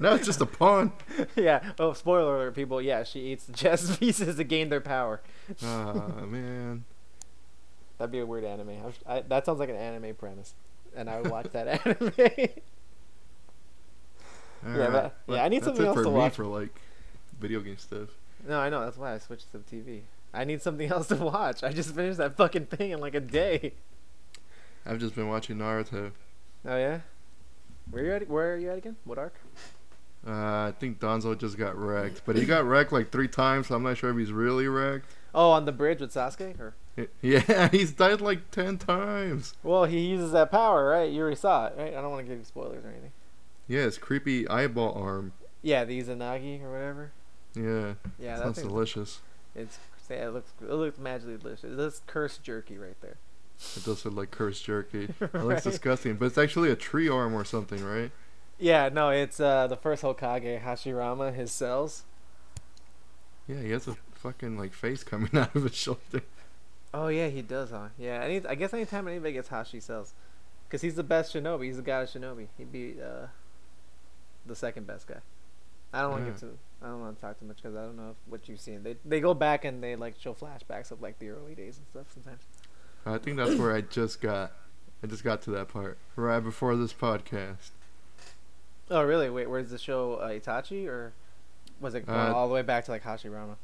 now 0.00 0.14
it's 0.14 0.26
just 0.26 0.40
a 0.40 0.46
pawn. 0.46 0.92
yeah. 1.36 1.72
Oh, 1.78 1.92
spoiler 1.92 2.34
alert, 2.36 2.54
people. 2.54 2.80
Yeah, 2.80 3.04
she 3.04 3.20
eats 3.32 3.44
the 3.44 3.52
chess 3.52 3.96
pieces 3.98 4.36
to 4.36 4.44
gain 4.44 4.68
their 4.70 4.80
power. 4.80 5.20
Ah 5.62 6.24
man. 6.26 6.84
That'd 7.98 8.10
be 8.10 8.18
a 8.20 8.26
weird 8.26 8.44
anime. 8.44 8.70
I, 9.06 9.20
that 9.20 9.44
sounds 9.46 9.60
like 9.60 9.68
an 9.68 9.76
anime 9.76 10.14
premise, 10.14 10.54
and 10.96 11.08
I 11.10 11.20
would 11.20 11.30
watch 11.30 11.48
that 11.52 11.86
anime. 11.86 12.48
Yeah, 14.64 14.70
Alright, 14.72 14.92
but- 14.92 15.16
well, 15.26 15.36
yeah, 15.38 15.44
I 15.44 15.48
need 15.48 15.64
something 15.64 15.84
else 15.86 15.96
for 15.96 16.04
to 16.04 16.10
watch. 16.10 16.34
for 16.34 16.46
like 16.46 16.70
video 17.40 17.60
game 17.60 17.78
stuff. 17.78 18.08
no, 18.46 18.58
I 18.60 18.68
know. 18.68 18.80
That's 18.80 18.96
why 18.96 19.14
I 19.14 19.18
switched 19.18 19.50
to 19.52 19.58
TV. 19.58 20.02
I 20.34 20.44
need 20.44 20.62
something 20.62 20.88
else 20.90 21.08
to 21.08 21.16
watch. 21.16 21.62
I 21.62 21.72
just 21.72 21.94
finished 21.94 22.18
that 22.18 22.36
fucking 22.36 22.66
thing 22.66 22.90
in 22.92 23.00
like 23.00 23.14
a 23.14 23.20
day. 23.20 23.74
I've 24.86 24.98
just 24.98 25.14
been 25.14 25.28
watching 25.28 25.56
Naruto. 25.58 26.12
Oh 26.66 26.76
yeah. 26.76 27.00
Where 27.90 28.04
you 28.04 28.12
at? 28.12 28.28
Where 28.28 28.54
are 28.54 28.56
you 28.56 28.70
at 28.70 28.78
again? 28.78 28.96
What 29.04 29.18
arc? 29.18 29.34
Uh, 30.26 30.30
I 30.30 30.74
think 30.78 31.00
Danzo 31.00 31.36
just 31.36 31.58
got 31.58 31.76
wrecked, 31.76 32.22
but 32.24 32.36
he 32.36 32.44
got 32.44 32.64
wrecked 32.64 32.92
like 32.92 33.10
three 33.10 33.26
times, 33.26 33.66
so 33.66 33.74
I'm 33.74 33.82
not 33.82 33.96
sure 33.98 34.10
if 34.10 34.16
he's 34.16 34.30
really 34.30 34.68
wrecked. 34.68 35.06
Oh, 35.34 35.50
on 35.50 35.64
the 35.64 35.72
bridge 35.72 36.00
with 36.00 36.14
Sasuke, 36.14 36.60
or 36.60 36.74
Yeah, 37.22 37.68
he's 37.70 37.90
died 37.92 38.20
like 38.20 38.50
ten 38.52 38.78
times. 38.78 39.54
well, 39.64 39.84
he 39.84 39.98
uses 40.00 40.30
that 40.32 40.50
power, 40.52 40.88
right? 40.90 41.10
You 41.10 41.22
already 41.22 41.36
saw 41.36 41.66
it, 41.66 41.74
right? 41.76 41.88
I 41.94 42.00
don't 42.00 42.10
want 42.12 42.24
to 42.24 42.30
give 42.30 42.38
you 42.38 42.44
spoilers 42.44 42.84
or 42.84 42.88
anything. 42.88 43.10
Yeah, 43.68 43.82
his 43.82 43.98
creepy 43.98 44.48
eyeball 44.48 44.94
arm. 44.94 45.32
Yeah, 45.62 45.84
the 45.84 46.00
Izanagi 46.02 46.62
or 46.62 46.72
whatever. 46.72 47.12
Yeah, 47.54 47.94
Yeah, 48.18 48.36
that 48.36 48.42
sounds 48.42 48.62
delicious. 48.62 49.20
It's 49.54 49.78
yeah, 50.10 50.26
it 50.28 50.34
looks 50.34 50.50
it 50.60 50.70
looks 50.72 50.98
magically 50.98 51.38
delicious. 51.38 51.70
That's 51.72 52.02
cursed 52.06 52.42
jerky 52.42 52.76
right 52.76 53.00
there. 53.00 53.16
It 53.76 53.84
does 53.84 54.04
look 54.04 54.14
like 54.14 54.30
cursed 54.30 54.64
jerky. 54.64 55.08
It 55.20 55.34
looks 55.34 55.62
disgusting, 55.62 56.16
but 56.16 56.26
it's 56.26 56.38
actually 56.38 56.70
a 56.70 56.76
tree 56.76 57.08
arm 57.08 57.34
or 57.34 57.44
something, 57.44 57.82
right? 57.84 58.10
Yeah, 58.58 58.90
no, 58.92 59.10
it's 59.10 59.40
uh 59.40 59.66
the 59.68 59.76
first 59.76 60.02
Hokage 60.02 60.62
Hashirama, 60.62 61.34
his 61.34 61.50
cells. 61.52 62.02
Yeah, 63.48 63.60
he 63.60 63.70
has 63.70 63.88
a 63.88 63.96
fucking 64.12 64.58
like 64.58 64.72
face 64.72 65.02
coming 65.04 65.30
out 65.36 65.54
of 65.54 65.62
his 65.64 65.74
shoulder. 65.74 66.22
Oh 66.92 67.08
yeah, 67.08 67.28
he 67.28 67.40
does, 67.42 67.70
huh? 67.70 67.88
Yeah, 67.98 68.22
any, 68.22 68.46
I 68.46 68.54
guess 68.54 68.74
anytime 68.74 69.08
anybody 69.08 69.32
gets 69.32 69.48
Hashi 69.48 69.80
cells, 69.80 70.12
cause 70.68 70.82
he's 70.82 70.96
the 70.96 71.02
best 71.02 71.34
Shinobi. 71.34 71.64
He's 71.64 71.76
the 71.76 71.82
god 71.82 72.02
of 72.02 72.08
Shinobi. 72.10 72.48
He'd 72.58 72.72
be 72.72 72.96
uh 73.02 73.26
the 74.46 74.54
second 74.56 74.86
best 74.86 75.06
guy. 75.06 75.20
I 75.92 76.02
don't 76.02 76.10
want 76.12 76.22
to 76.22 76.26
Yeah. 76.26 76.32
get 76.32 76.40
too. 76.40 76.58
I 76.82 76.86
don't 76.86 77.00
want 77.00 77.16
to 77.16 77.20
talk 77.20 77.38
too 77.38 77.44
much 77.46 77.56
because 77.56 77.76
I 77.76 77.82
don't 77.82 77.96
know 77.96 78.10
if, 78.10 78.16
what 78.26 78.48
you've 78.48 78.60
seen. 78.60 78.82
They 78.82 78.96
they 79.04 79.20
go 79.20 79.34
back 79.34 79.64
and 79.64 79.82
they 79.82 79.94
like 79.96 80.14
show 80.18 80.34
flashbacks 80.34 80.90
of 80.90 81.00
like 81.02 81.18
the 81.18 81.28
early 81.30 81.54
days 81.54 81.78
and 81.78 81.86
stuff 81.86 82.06
sometimes. 82.12 82.42
I 83.04 83.18
think 83.18 83.36
that's 83.36 83.54
where 83.56 83.74
I 83.74 83.80
just 83.82 84.20
got. 84.20 84.52
I 85.02 85.06
just 85.08 85.24
got 85.24 85.42
to 85.42 85.50
that 85.50 85.68
part 85.68 85.98
right 86.16 86.40
before 86.40 86.76
this 86.76 86.92
podcast. 86.92 87.70
Oh 88.90 89.02
really? 89.02 89.30
Wait, 89.30 89.48
where's 89.48 89.70
the 89.70 89.78
show 89.78 90.14
uh, 90.14 90.28
Itachi 90.30 90.86
or 90.86 91.12
was 91.80 91.94
it 91.94 92.06
going 92.06 92.18
Uh, 92.18 92.32
all 92.34 92.48
the 92.48 92.54
way 92.54 92.62
back 92.62 92.84
to 92.86 92.90
like 92.90 93.02
Hashirama? 93.04 93.56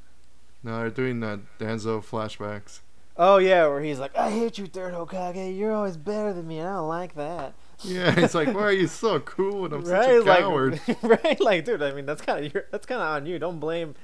No, 0.63 0.79
they're 0.79 0.91
doing 0.91 1.23
uh, 1.23 1.39
Danzo 1.59 2.03
flashbacks. 2.05 2.81
Oh 3.17 3.39
yeah, 3.39 3.67
where 3.67 3.81
he's 3.81 3.99
like, 3.99 4.17
I 4.17 4.31
hate 4.31 4.59
you, 4.59 4.67
third 4.67 4.95
Hokage. 4.95 5.57
You're 5.57 5.73
always 5.73 5.97
better 5.97 6.33
than 6.33 6.47
me, 6.47 6.59
and 6.59 6.69
I 6.69 6.73
don't 6.75 6.89
like 6.89 7.15
that. 7.17 7.55
Yeah, 7.85 8.15
it's 8.19 8.35
like, 8.35 8.49
why 8.49 8.63
are 8.63 8.73
you 8.73 8.89
so 8.89 9.21
cool 9.21 9.65
and 9.65 9.75
I'm 9.75 9.83
right? 9.83 10.05
such 10.05 10.11
a 10.11 10.21
like, 10.23 10.41
coward? 10.41 10.81
right? 11.03 11.41
Like, 11.41 11.65
dude, 11.65 11.83
I 11.83 11.93
mean, 11.93 12.07
that's 12.07 12.23
kind 12.23 12.45
of 12.45 12.53
that's 12.71 12.87
kind 12.87 13.01
of 13.01 13.07
on 13.07 13.27
you. 13.27 13.39
Don't 13.39 13.61
blame 13.61 13.95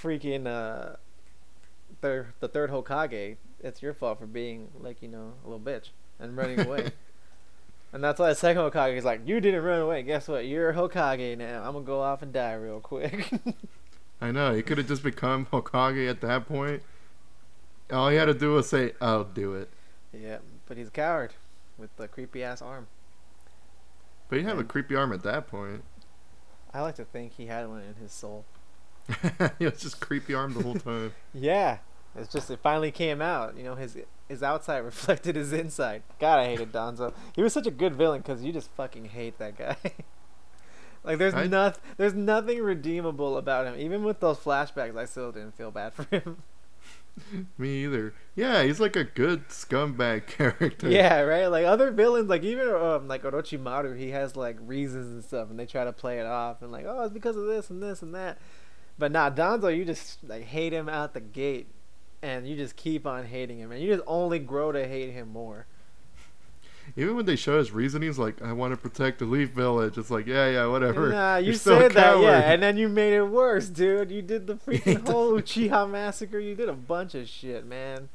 freaking 0.00 0.46
uh, 0.46 0.96
the 2.00 2.26
the 2.40 2.48
third 2.48 2.70
Hokage. 2.70 3.36
It's 3.60 3.80
your 3.80 3.94
fault 3.94 4.18
for 4.18 4.26
being 4.26 4.68
like 4.80 5.02
you 5.02 5.08
know 5.08 5.34
a 5.44 5.48
little 5.48 5.64
bitch 5.64 5.90
and 6.18 6.36
running 6.36 6.60
away. 6.60 6.90
and 7.92 8.02
that's 8.02 8.18
why 8.18 8.30
the 8.30 8.34
second 8.34 8.62
Hokage 8.62 8.96
is 8.96 9.04
like, 9.04 9.20
you 9.26 9.40
didn't 9.40 9.62
run 9.62 9.80
away. 9.80 10.02
Guess 10.02 10.26
what? 10.28 10.46
You're 10.46 10.72
Hokage 10.72 11.38
now. 11.38 11.62
I'm 11.64 11.74
gonna 11.74 11.84
go 11.84 12.00
off 12.00 12.22
and 12.22 12.32
die 12.32 12.54
real 12.54 12.80
quick. 12.80 13.30
I 14.20 14.32
know 14.32 14.54
he 14.54 14.62
could 14.62 14.78
have 14.78 14.88
just 14.88 15.02
become 15.02 15.46
Hokage 15.46 16.08
at 16.08 16.20
that 16.22 16.48
point. 16.48 16.82
All 17.92 18.08
he 18.08 18.16
had 18.16 18.24
to 18.26 18.34
do 18.34 18.54
was 18.54 18.68
say, 18.68 18.92
"I'll 19.00 19.24
do 19.24 19.54
it." 19.54 19.68
yeah, 20.12 20.38
but 20.66 20.76
he's 20.76 20.88
a 20.88 20.92
coward 20.92 21.34
with 21.78 21.94
the 21.96 22.08
creepy 22.08 22.42
ass 22.42 22.60
arm. 22.62 22.86
But 24.32 24.38
he 24.38 24.46
had 24.46 24.56
a 24.58 24.64
creepy 24.64 24.96
arm 24.96 25.12
at 25.12 25.22
that 25.24 25.46
point. 25.46 25.84
I 26.72 26.80
like 26.80 26.94
to 26.94 27.04
think 27.04 27.34
he 27.34 27.48
had 27.48 27.68
one 27.68 27.82
in 27.82 27.96
his 28.02 28.12
soul. 28.12 28.46
he 29.58 29.66
was 29.66 29.78
just 29.78 30.00
creepy 30.00 30.32
arm 30.32 30.54
the 30.54 30.62
whole 30.62 30.76
time. 30.76 31.12
Yeah, 31.34 31.80
It's 32.16 32.32
just 32.32 32.50
it 32.50 32.60
finally 32.62 32.90
came 32.90 33.20
out. 33.20 33.58
You 33.58 33.62
know, 33.64 33.74
his 33.74 33.98
his 34.30 34.42
outside 34.42 34.78
reflected 34.86 35.36
his 35.36 35.52
inside. 35.52 36.02
God, 36.18 36.38
I 36.38 36.46
hated 36.46 36.72
Danzo. 36.72 37.12
He 37.36 37.42
was 37.42 37.52
such 37.52 37.66
a 37.66 37.70
good 37.70 37.94
villain 37.94 38.22
because 38.22 38.42
you 38.42 38.54
just 38.54 38.70
fucking 38.70 39.04
hate 39.04 39.36
that 39.38 39.58
guy. 39.58 39.76
like 41.04 41.18
there's 41.18 41.34
I- 41.34 41.46
noth 41.46 41.78
there's 41.98 42.14
nothing 42.14 42.62
redeemable 42.62 43.36
about 43.36 43.66
him. 43.66 43.78
Even 43.78 44.02
with 44.02 44.20
those 44.20 44.38
flashbacks, 44.38 44.96
I 44.96 45.04
still 45.04 45.30
didn't 45.32 45.56
feel 45.58 45.70
bad 45.70 45.92
for 45.92 46.04
him. 46.04 46.42
Me 47.58 47.84
either. 47.84 48.14
Yeah, 48.34 48.62
he's 48.62 48.80
like 48.80 48.96
a 48.96 49.04
good 49.04 49.48
scumbag 49.48 50.26
character. 50.26 50.88
yeah, 50.88 51.20
right. 51.20 51.46
Like 51.46 51.66
other 51.66 51.90
villains, 51.90 52.28
like 52.28 52.42
even 52.42 52.68
um, 52.68 53.08
like 53.08 53.22
Orochimaru, 53.22 53.98
he 53.98 54.10
has 54.10 54.36
like 54.36 54.56
reasons 54.60 55.12
and 55.12 55.24
stuff, 55.24 55.50
and 55.50 55.58
they 55.58 55.66
try 55.66 55.84
to 55.84 55.92
play 55.92 56.18
it 56.18 56.26
off 56.26 56.62
and 56.62 56.72
like, 56.72 56.84
oh, 56.86 57.02
it's 57.04 57.12
because 57.12 57.36
of 57.36 57.46
this 57.46 57.70
and 57.70 57.82
this 57.82 58.02
and 58.02 58.14
that. 58.14 58.38
But 58.98 59.12
nah, 59.12 59.30
Danzo, 59.30 59.74
you 59.76 59.84
just 59.84 60.22
like 60.24 60.44
hate 60.44 60.72
him 60.72 60.88
out 60.88 61.14
the 61.14 61.20
gate, 61.20 61.68
and 62.22 62.46
you 62.46 62.56
just 62.56 62.76
keep 62.76 63.06
on 63.06 63.24
hating 63.24 63.58
him, 63.58 63.72
and 63.72 63.82
you 63.82 63.92
just 63.92 64.04
only 64.06 64.38
grow 64.38 64.72
to 64.72 64.86
hate 64.86 65.10
him 65.10 65.28
more. 65.28 65.66
Even 66.96 67.16
when 67.16 67.26
they 67.26 67.36
show 67.36 67.58
his 67.58 67.72
reasonings, 67.72 68.18
like 68.18 68.42
I 68.42 68.52
want 68.52 68.72
to 68.72 68.76
protect 68.76 69.18
the 69.18 69.24
Leaf 69.24 69.50
Village, 69.50 69.96
it's 69.96 70.10
like 70.10 70.26
yeah, 70.26 70.48
yeah, 70.50 70.66
whatever. 70.66 71.08
Nah, 71.10 71.36
you 71.36 71.54
said 71.54 71.92
that, 71.92 72.20
yeah, 72.20 72.52
and 72.52 72.62
then 72.62 72.76
you 72.76 72.88
made 72.88 73.14
it 73.14 73.24
worse, 73.24 73.68
dude. 73.68 74.10
You 74.10 74.22
did 74.22 74.46
the 74.46 74.54
freaking 74.66 75.08
whole. 75.08 75.32
Uchiha 75.32 75.90
massacre. 75.90 76.38
You 76.38 76.54
did 76.54 76.68
a 76.68 76.74
bunch 76.74 77.14
of 77.14 77.28
shit, 77.28 77.66
man. 77.66 78.08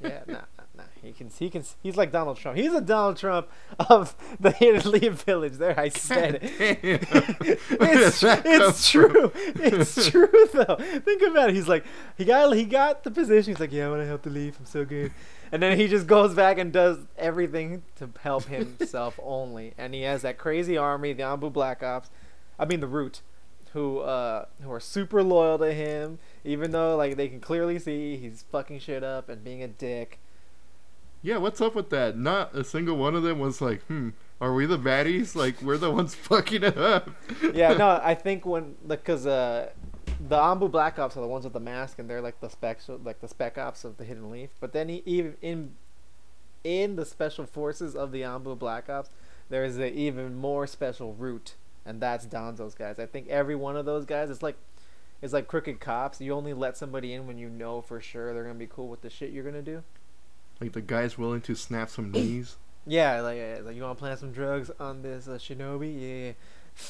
Yeah, 0.00 0.20
nah, 0.26 0.34
nah, 0.34 0.64
nah. 0.76 0.82
He 1.02 1.12
can, 1.12 1.30
he 1.30 1.48
can. 1.48 1.64
He's 1.82 1.96
like 1.96 2.12
Donald 2.12 2.36
Trump. 2.36 2.58
He's 2.58 2.72
a 2.72 2.80
Donald 2.80 3.16
Trump 3.16 3.48
of 3.78 4.14
the 4.40 4.50
Hidden 4.52 4.90
Leaf 4.90 5.22
Village. 5.22 5.54
There, 5.54 5.78
I 5.78 5.88
said 5.88 6.40
it. 6.42 6.52
It's 6.60 8.20
did 8.20 8.28
that 8.28 8.44
come 8.44 8.62
it's 8.62 8.90
true. 8.90 9.32
It's 9.34 10.10
true 10.10 10.48
though. 10.52 10.76
Think 10.76 11.22
about 11.22 11.50
it. 11.50 11.54
He's 11.54 11.68
like 11.68 11.84
he 12.16 12.24
got 12.24 12.54
he 12.54 12.64
got 12.64 13.04
the 13.04 13.10
position. 13.10 13.52
He's 13.52 13.60
like, 13.60 13.72
yeah, 13.72 13.86
I 13.86 13.90
want 13.90 14.02
to 14.02 14.06
help 14.06 14.22
the 14.22 14.30
Leaf. 14.30 14.58
I'm 14.58 14.66
so 14.66 14.84
good. 14.84 15.12
And 15.52 15.62
then 15.62 15.78
he 15.78 15.88
just 15.88 16.06
goes 16.06 16.34
back 16.34 16.58
and 16.58 16.72
does 16.72 16.98
everything 17.16 17.82
to 17.96 18.10
help 18.20 18.44
himself 18.44 19.18
only. 19.22 19.74
And 19.78 19.94
he 19.94 20.02
has 20.02 20.22
that 20.22 20.38
crazy 20.38 20.76
army, 20.76 21.12
the 21.12 21.22
Anbu 21.22 21.52
Black 21.52 21.82
Ops. 21.82 22.10
I 22.58 22.64
mean 22.64 22.80
the 22.80 22.86
Root, 22.86 23.20
who 23.72 24.00
uh 24.00 24.46
who 24.62 24.72
are 24.72 24.80
super 24.80 25.22
loyal 25.22 25.58
to 25.58 25.72
him, 25.72 26.18
even 26.44 26.70
though 26.70 26.96
like 26.96 27.16
they 27.16 27.28
can 27.28 27.40
clearly 27.40 27.78
see 27.78 28.16
he's 28.16 28.44
fucking 28.50 28.80
shit 28.80 29.04
up 29.04 29.28
and 29.28 29.44
being 29.44 29.62
a 29.62 29.68
dick. 29.68 30.18
Yeah, 31.22 31.38
what's 31.38 31.60
up 31.60 31.74
with 31.74 31.90
that? 31.90 32.16
Not 32.16 32.54
a 32.54 32.62
single 32.62 32.96
one 32.96 33.14
of 33.14 33.22
them 33.22 33.38
was 33.38 33.60
like, 33.60 33.82
hmm, 33.84 34.10
are 34.40 34.54
we 34.54 34.64
the 34.66 34.78
baddies? 34.78 35.34
Like 35.34 35.60
we're 35.60 35.76
the 35.76 35.90
ones 35.90 36.14
fucking 36.28 36.62
it 36.62 36.78
up. 36.78 37.10
yeah, 37.52 37.74
no, 37.74 37.88
I 38.02 38.14
think 38.14 38.46
when 38.46 38.76
because 38.86 39.26
uh, 39.26 39.70
the 40.20 40.36
Anbu 40.36 40.70
Black 40.70 40.98
Ops 40.98 41.16
are 41.16 41.20
the 41.20 41.26
ones 41.26 41.44
with 41.44 41.52
the 41.52 41.60
mask, 41.60 41.98
and 41.98 42.08
they're 42.08 42.20
like 42.20 42.40
the 42.40 42.48
spec, 42.48 42.80
like 43.04 43.20
the 43.20 43.28
spec 43.28 43.58
ops 43.58 43.84
of 43.84 43.96
the 43.96 44.04
Hidden 44.04 44.30
Leaf. 44.30 44.50
But 44.60 44.72
then 44.72 44.88
he, 44.88 45.02
even 45.04 45.36
in 45.42 45.74
in 46.64 46.96
the 46.96 47.04
special 47.04 47.46
forces 47.46 47.94
of 47.94 48.12
the 48.12 48.22
Anbu 48.22 48.58
Black 48.58 48.88
Ops, 48.88 49.10
there 49.48 49.64
is 49.64 49.76
an 49.78 49.94
even 49.94 50.34
more 50.36 50.66
special 50.66 51.14
Root, 51.14 51.54
and 51.84 52.00
that's 52.00 52.26
Danzo's 52.26 52.74
guys. 52.74 52.98
I 52.98 53.06
think 53.06 53.28
every 53.28 53.54
one 53.54 53.76
of 53.76 53.84
those 53.84 54.04
guys, 54.04 54.30
is 54.30 54.42
like 54.42 54.56
it's 55.22 55.32
like 55.32 55.48
crooked 55.48 55.80
cops. 55.80 56.20
You 56.20 56.32
only 56.32 56.54
let 56.54 56.76
somebody 56.76 57.12
in 57.12 57.26
when 57.26 57.38
you 57.38 57.48
know 57.48 57.80
for 57.80 58.00
sure 58.00 58.32
they're 58.34 58.44
gonna 58.44 58.54
be 58.54 58.66
cool 58.66 58.88
with 58.88 59.02
the 59.02 59.10
shit 59.10 59.30
you're 59.30 59.44
gonna 59.44 59.62
do. 59.62 59.82
Like 60.60 60.72
the 60.72 60.80
guy's 60.80 61.18
willing 61.18 61.42
to 61.42 61.54
snap 61.54 61.90
some 61.90 62.10
knees. 62.10 62.56
Yeah, 62.86 63.20
like, 63.20 63.64
like 63.64 63.76
you 63.76 63.82
want 63.82 63.98
to 63.98 64.00
plant 64.00 64.20
some 64.20 64.32
drugs 64.32 64.70
on 64.78 65.02
this 65.02 65.26
uh, 65.26 65.32
shinobi? 65.32 66.34
Yeah. 66.36 66.84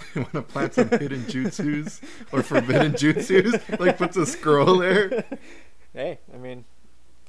you 0.14 0.22
want 0.22 0.32
to 0.32 0.42
plant 0.42 0.74
some 0.74 0.88
hidden 0.88 1.22
jutsus 1.24 2.00
or 2.32 2.42
forbidden 2.42 2.92
jutsus? 2.92 3.78
Like 3.80 3.98
puts 3.98 4.16
a 4.16 4.26
scroll 4.26 4.78
there. 4.78 5.24
Hey, 5.94 6.18
I 6.32 6.36
mean, 6.36 6.64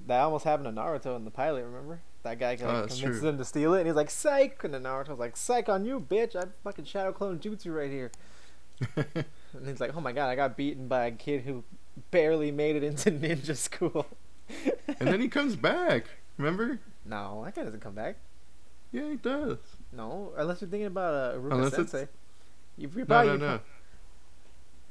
that 0.07 0.19
almost 0.21 0.45
happened 0.45 0.73
to 0.75 0.81
Naruto 0.81 1.15
in 1.15 1.25
the 1.25 1.31
pilot. 1.31 1.63
Remember 1.65 1.99
that 2.23 2.39
guy 2.39 2.51
like, 2.51 2.63
Oh, 2.63 2.81
convinces 2.87 3.19
true. 3.19 3.29
him 3.29 3.37
to 3.37 3.45
steal 3.45 3.73
it, 3.73 3.79
and 3.79 3.87
he's 3.87 3.95
like, 3.95 4.09
"Psych!" 4.11 4.63
And 4.63 4.73
then 4.73 4.83
Naruto's 4.83 5.19
like, 5.19 5.35
"Psych 5.35 5.67
on 5.69 5.85
you, 5.85 5.99
bitch! 5.99 6.35
I 6.35 6.43
fucking 6.63 6.85
shadow 6.85 7.11
clone 7.11 7.39
jutsu 7.39 7.75
right 7.75 7.89
here." 7.89 8.11
And 9.53 9.67
he's 9.67 9.81
like, 9.81 9.95
"Oh 9.97 9.99
my 10.01 10.13
god, 10.13 10.29
I 10.29 10.35
got 10.35 10.55
beaten 10.55 10.87
by 10.87 11.05
a 11.07 11.11
kid 11.11 11.41
who 11.41 11.63
barely 12.09 12.51
made 12.51 12.77
it 12.77 12.83
into 12.83 13.11
ninja 13.11 13.55
school." 13.57 14.05
and 14.99 15.07
then 15.09 15.19
he 15.19 15.27
comes 15.37 15.55
back. 15.55 16.05
Remember? 16.37 16.79
no, 17.05 17.41
that 17.45 17.53
guy 17.55 17.63
doesn't 17.63 17.81
come 17.81 17.93
back. 17.95 18.15
Yeah, 18.93 19.09
he 19.09 19.15
does. 19.17 19.57
No, 19.91 20.31
unless 20.37 20.61
you're 20.61 20.69
thinking 20.69 20.87
about 20.87 21.13
uh, 21.13 21.37
Iruka 21.37 21.51
Unless 21.53 21.75
Sensei. 21.75 22.01
You, 22.01 22.07
you 22.77 22.89
No, 22.95 23.05
probably, 23.05 23.37
no, 23.37 23.37
no. 23.37 23.59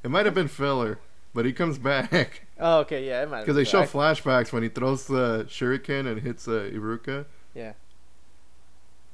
It 0.03 0.11
might 0.11 0.25
have 0.27 0.35
been 0.35 0.49
filler, 0.49 0.99
but 1.35 1.45
he 1.45 1.53
comes 1.53 1.79
back 1.79 2.47
Oh, 2.59 2.81
okay, 2.81 3.07
yeah, 3.07 3.23
it 3.23 3.31
might. 3.31 3.41
because 3.41 3.57
they 3.57 3.65
show 3.65 3.83
flashbacks 3.83 4.53
when 4.53 4.63
he 4.63 4.69
throws 4.69 5.07
the 5.07 5.47
shuriken 5.49 6.07
and 6.11 6.21
hits 6.21 6.47
uh, 6.47 6.71
Iruka. 6.73 7.25
Yeah. 7.55 7.73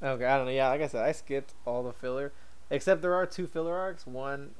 Okay, 0.02 0.24
I 0.24 0.37
don't 0.37 0.46
know. 0.46 0.52
Yeah, 0.52 0.68
like 0.68 0.83
I 0.83 0.88
said, 0.88 1.05
I 1.05 1.12
skipped 1.12 1.55
all 1.64 1.83
the 1.83 1.92
filler, 1.92 2.33
except 2.70 3.02
there 3.02 3.14
are 3.14 3.24
two 3.24 3.46
filler 3.46 3.74
arcs. 3.76 4.07
One 4.07 4.50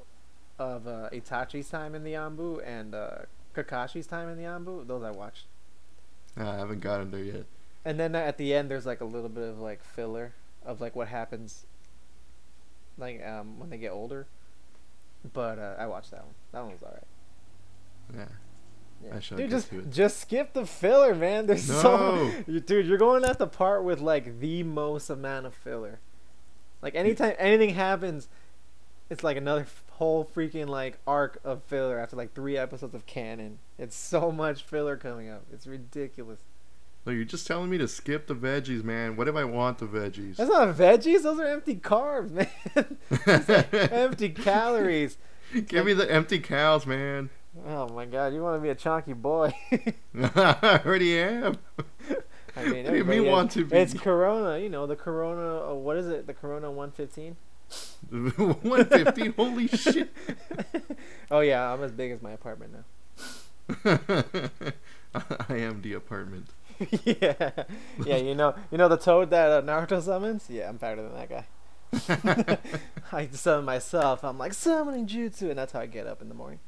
of 0.57 0.87
uh, 0.87 1.09
Itachi's 1.11 1.69
time 1.69 1.93
in 1.93 2.03
the 2.03 2.13
Anbu 2.13 2.61
and 2.65 2.95
uh, 2.95 3.09
Kakashi's 3.55 4.07
time 4.07 4.29
in 4.29 4.37
the 4.37 4.43
Anbu. 4.43 4.87
Those 4.87 5.03
I 5.03 5.11
watched. 5.11 5.45
I 6.35 6.55
haven't 6.55 6.79
gotten 6.81 7.11
there 7.11 7.23
yet. 7.23 7.45
And 7.85 7.99
then 7.99 8.15
at 8.15 8.37
the 8.37 8.53
end, 8.53 8.69
there's 8.71 8.85
like 8.85 9.01
a 9.01 9.05
little 9.05 9.29
bit 9.29 9.43
of 9.47 9.59
like 9.59 9.83
filler 9.83 10.33
of 10.65 10.81
like 10.81 10.95
what 10.95 11.07
happens, 11.07 11.65
like 12.97 13.25
um 13.25 13.59
when 13.59 13.69
they 13.69 13.77
get 13.77 13.91
older. 13.91 14.27
But 15.33 15.59
uh, 15.59 15.75
I 15.77 15.87
watched 15.87 16.11
that 16.11 16.23
one. 16.23 16.33
That 16.51 16.63
one 16.63 16.71
was 16.73 16.83
alright. 16.83 17.03
Yeah. 18.15 18.25
Yeah. 19.03 19.19
Dude, 19.37 19.49
just 19.49 19.69
just 19.91 20.19
skip 20.19 20.53
the 20.53 20.65
filler, 20.65 21.13
man. 21.13 21.45
There's 21.45 21.63
so 21.63 22.31
you, 22.47 22.59
dude. 22.59 22.87
You're 22.87 22.97
going 22.97 23.23
at 23.25 23.37
the 23.37 23.47
part 23.47 23.83
with 23.83 23.99
like 23.99 24.39
the 24.39 24.63
most 24.63 25.09
amount 25.09 25.45
of 25.45 25.53
filler. 25.53 25.99
Like 26.81 26.95
anytime 26.95 27.33
anything 27.37 27.75
happens, 27.75 28.27
it's 29.09 29.23
like 29.23 29.37
another 29.37 29.61
f- 29.61 29.83
whole 29.91 30.25
freaking 30.25 30.67
like 30.67 30.99
arc 31.05 31.39
of 31.43 31.63
filler 31.63 31.99
after 31.99 32.15
like 32.15 32.33
three 32.33 32.57
episodes 32.57 32.95
of 32.95 33.05
canon. 33.05 33.59
It's 33.77 33.95
so 33.95 34.31
much 34.31 34.63
filler 34.63 34.97
coming 34.97 35.29
up. 35.29 35.43
It's 35.51 35.67
ridiculous. 35.67 36.39
Look, 37.07 37.15
you're 37.15 37.23
just 37.23 37.47
telling 37.47 37.69
me 37.69 37.77
to 37.77 37.87
skip 37.87 38.27
the 38.27 38.35
veggies, 38.35 38.83
man. 38.83 39.15
What 39.15 39.29
if 39.29 39.35
I 39.37 39.45
want 39.45 39.77
the 39.77 39.85
veggies? 39.85 40.35
That's 40.35 40.49
not 40.49 40.75
veggies. 40.75 41.23
Those 41.23 41.39
are 41.39 41.47
empty 41.47 41.75
carbs, 41.75 42.31
man. 42.31 42.49
empty 43.93 44.27
calories. 44.27 45.17
Give 45.67 45.85
me 45.85 45.93
the 45.93 46.11
empty 46.11 46.39
cows, 46.39 46.85
man. 46.85 47.29
Oh 47.65 47.87
my 47.87 48.03
god, 48.03 48.33
you 48.33 48.43
want 48.43 48.57
to 48.57 48.61
be 48.61 48.67
a 48.67 48.75
chunky 48.75 49.13
boy? 49.13 49.53
I 50.21 50.81
already 50.85 51.17
am. 51.17 51.57
I 52.57 52.65
mean, 52.65 52.83
What 52.83 52.91
do 52.91 52.97
you 52.97 53.05
mean 53.05 53.25
want 53.25 53.51
to 53.51 53.63
be? 53.63 53.77
It's 53.77 53.93
Corona, 53.93 54.59
you 54.59 54.67
know, 54.67 54.85
the 54.85 54.97
Corona. 54.97 55.71
Uh, 55.71 55.75
what 55.75 55.95
is 55.95 56.09
it? 56.09 56.27
The 56.27 56.33
Corona 56.33 56.69
115. 56.69 57.37
115. 58.09 59.31
Holy 59.31 59.69
shit. 59.69 60.13
oh 61.31 61.39
yeah, 61.39 61.71
I'm 61.71 61.81
as 61.83 61.93
big 61.93 62.11
as 62.11 62.21
my 62.21 62.33
apartment 62.33 62.73
now. 62.73 63.29
I 65.49 65.55
am 65.55 65.81
the 65.81 65.93
apartment. 65.93 66.47
yeah, 67.03 67.51
yeah. 68.05 68.17
You 68.17 68.35
know, 68.35 68.55
you 68.71 68.77
know 68.77 68.87
the 68.87 68.97
toad 68.97 69.29
that 69.31 69.51
uh, 69.51 69.61
Naruto 69.61 70.01
summons. 70.01 70.45
Yeah, 70.49 70.69
I'm 70.69 70.77
fatter 70.77 71.01
than 71.01 71.13
that 71.13 71.29
guy. 71.29 71.45
I 73.11 73.27
summon 73.31 73.65
myself. 73.65 74.23
I'm 74.23 74.37
like 74.37 74.53
summoning 74.53 75.07
jutsu, 75.07 75.49
and 75.49 75.57
that's 75.57 75.73
how 75.73 75.79
I 75.79 75.85
get 75.85 76.07
up 76.07 76.21
in 76.21 76.29
the 76.29 76.35
morning. 76.35 76.59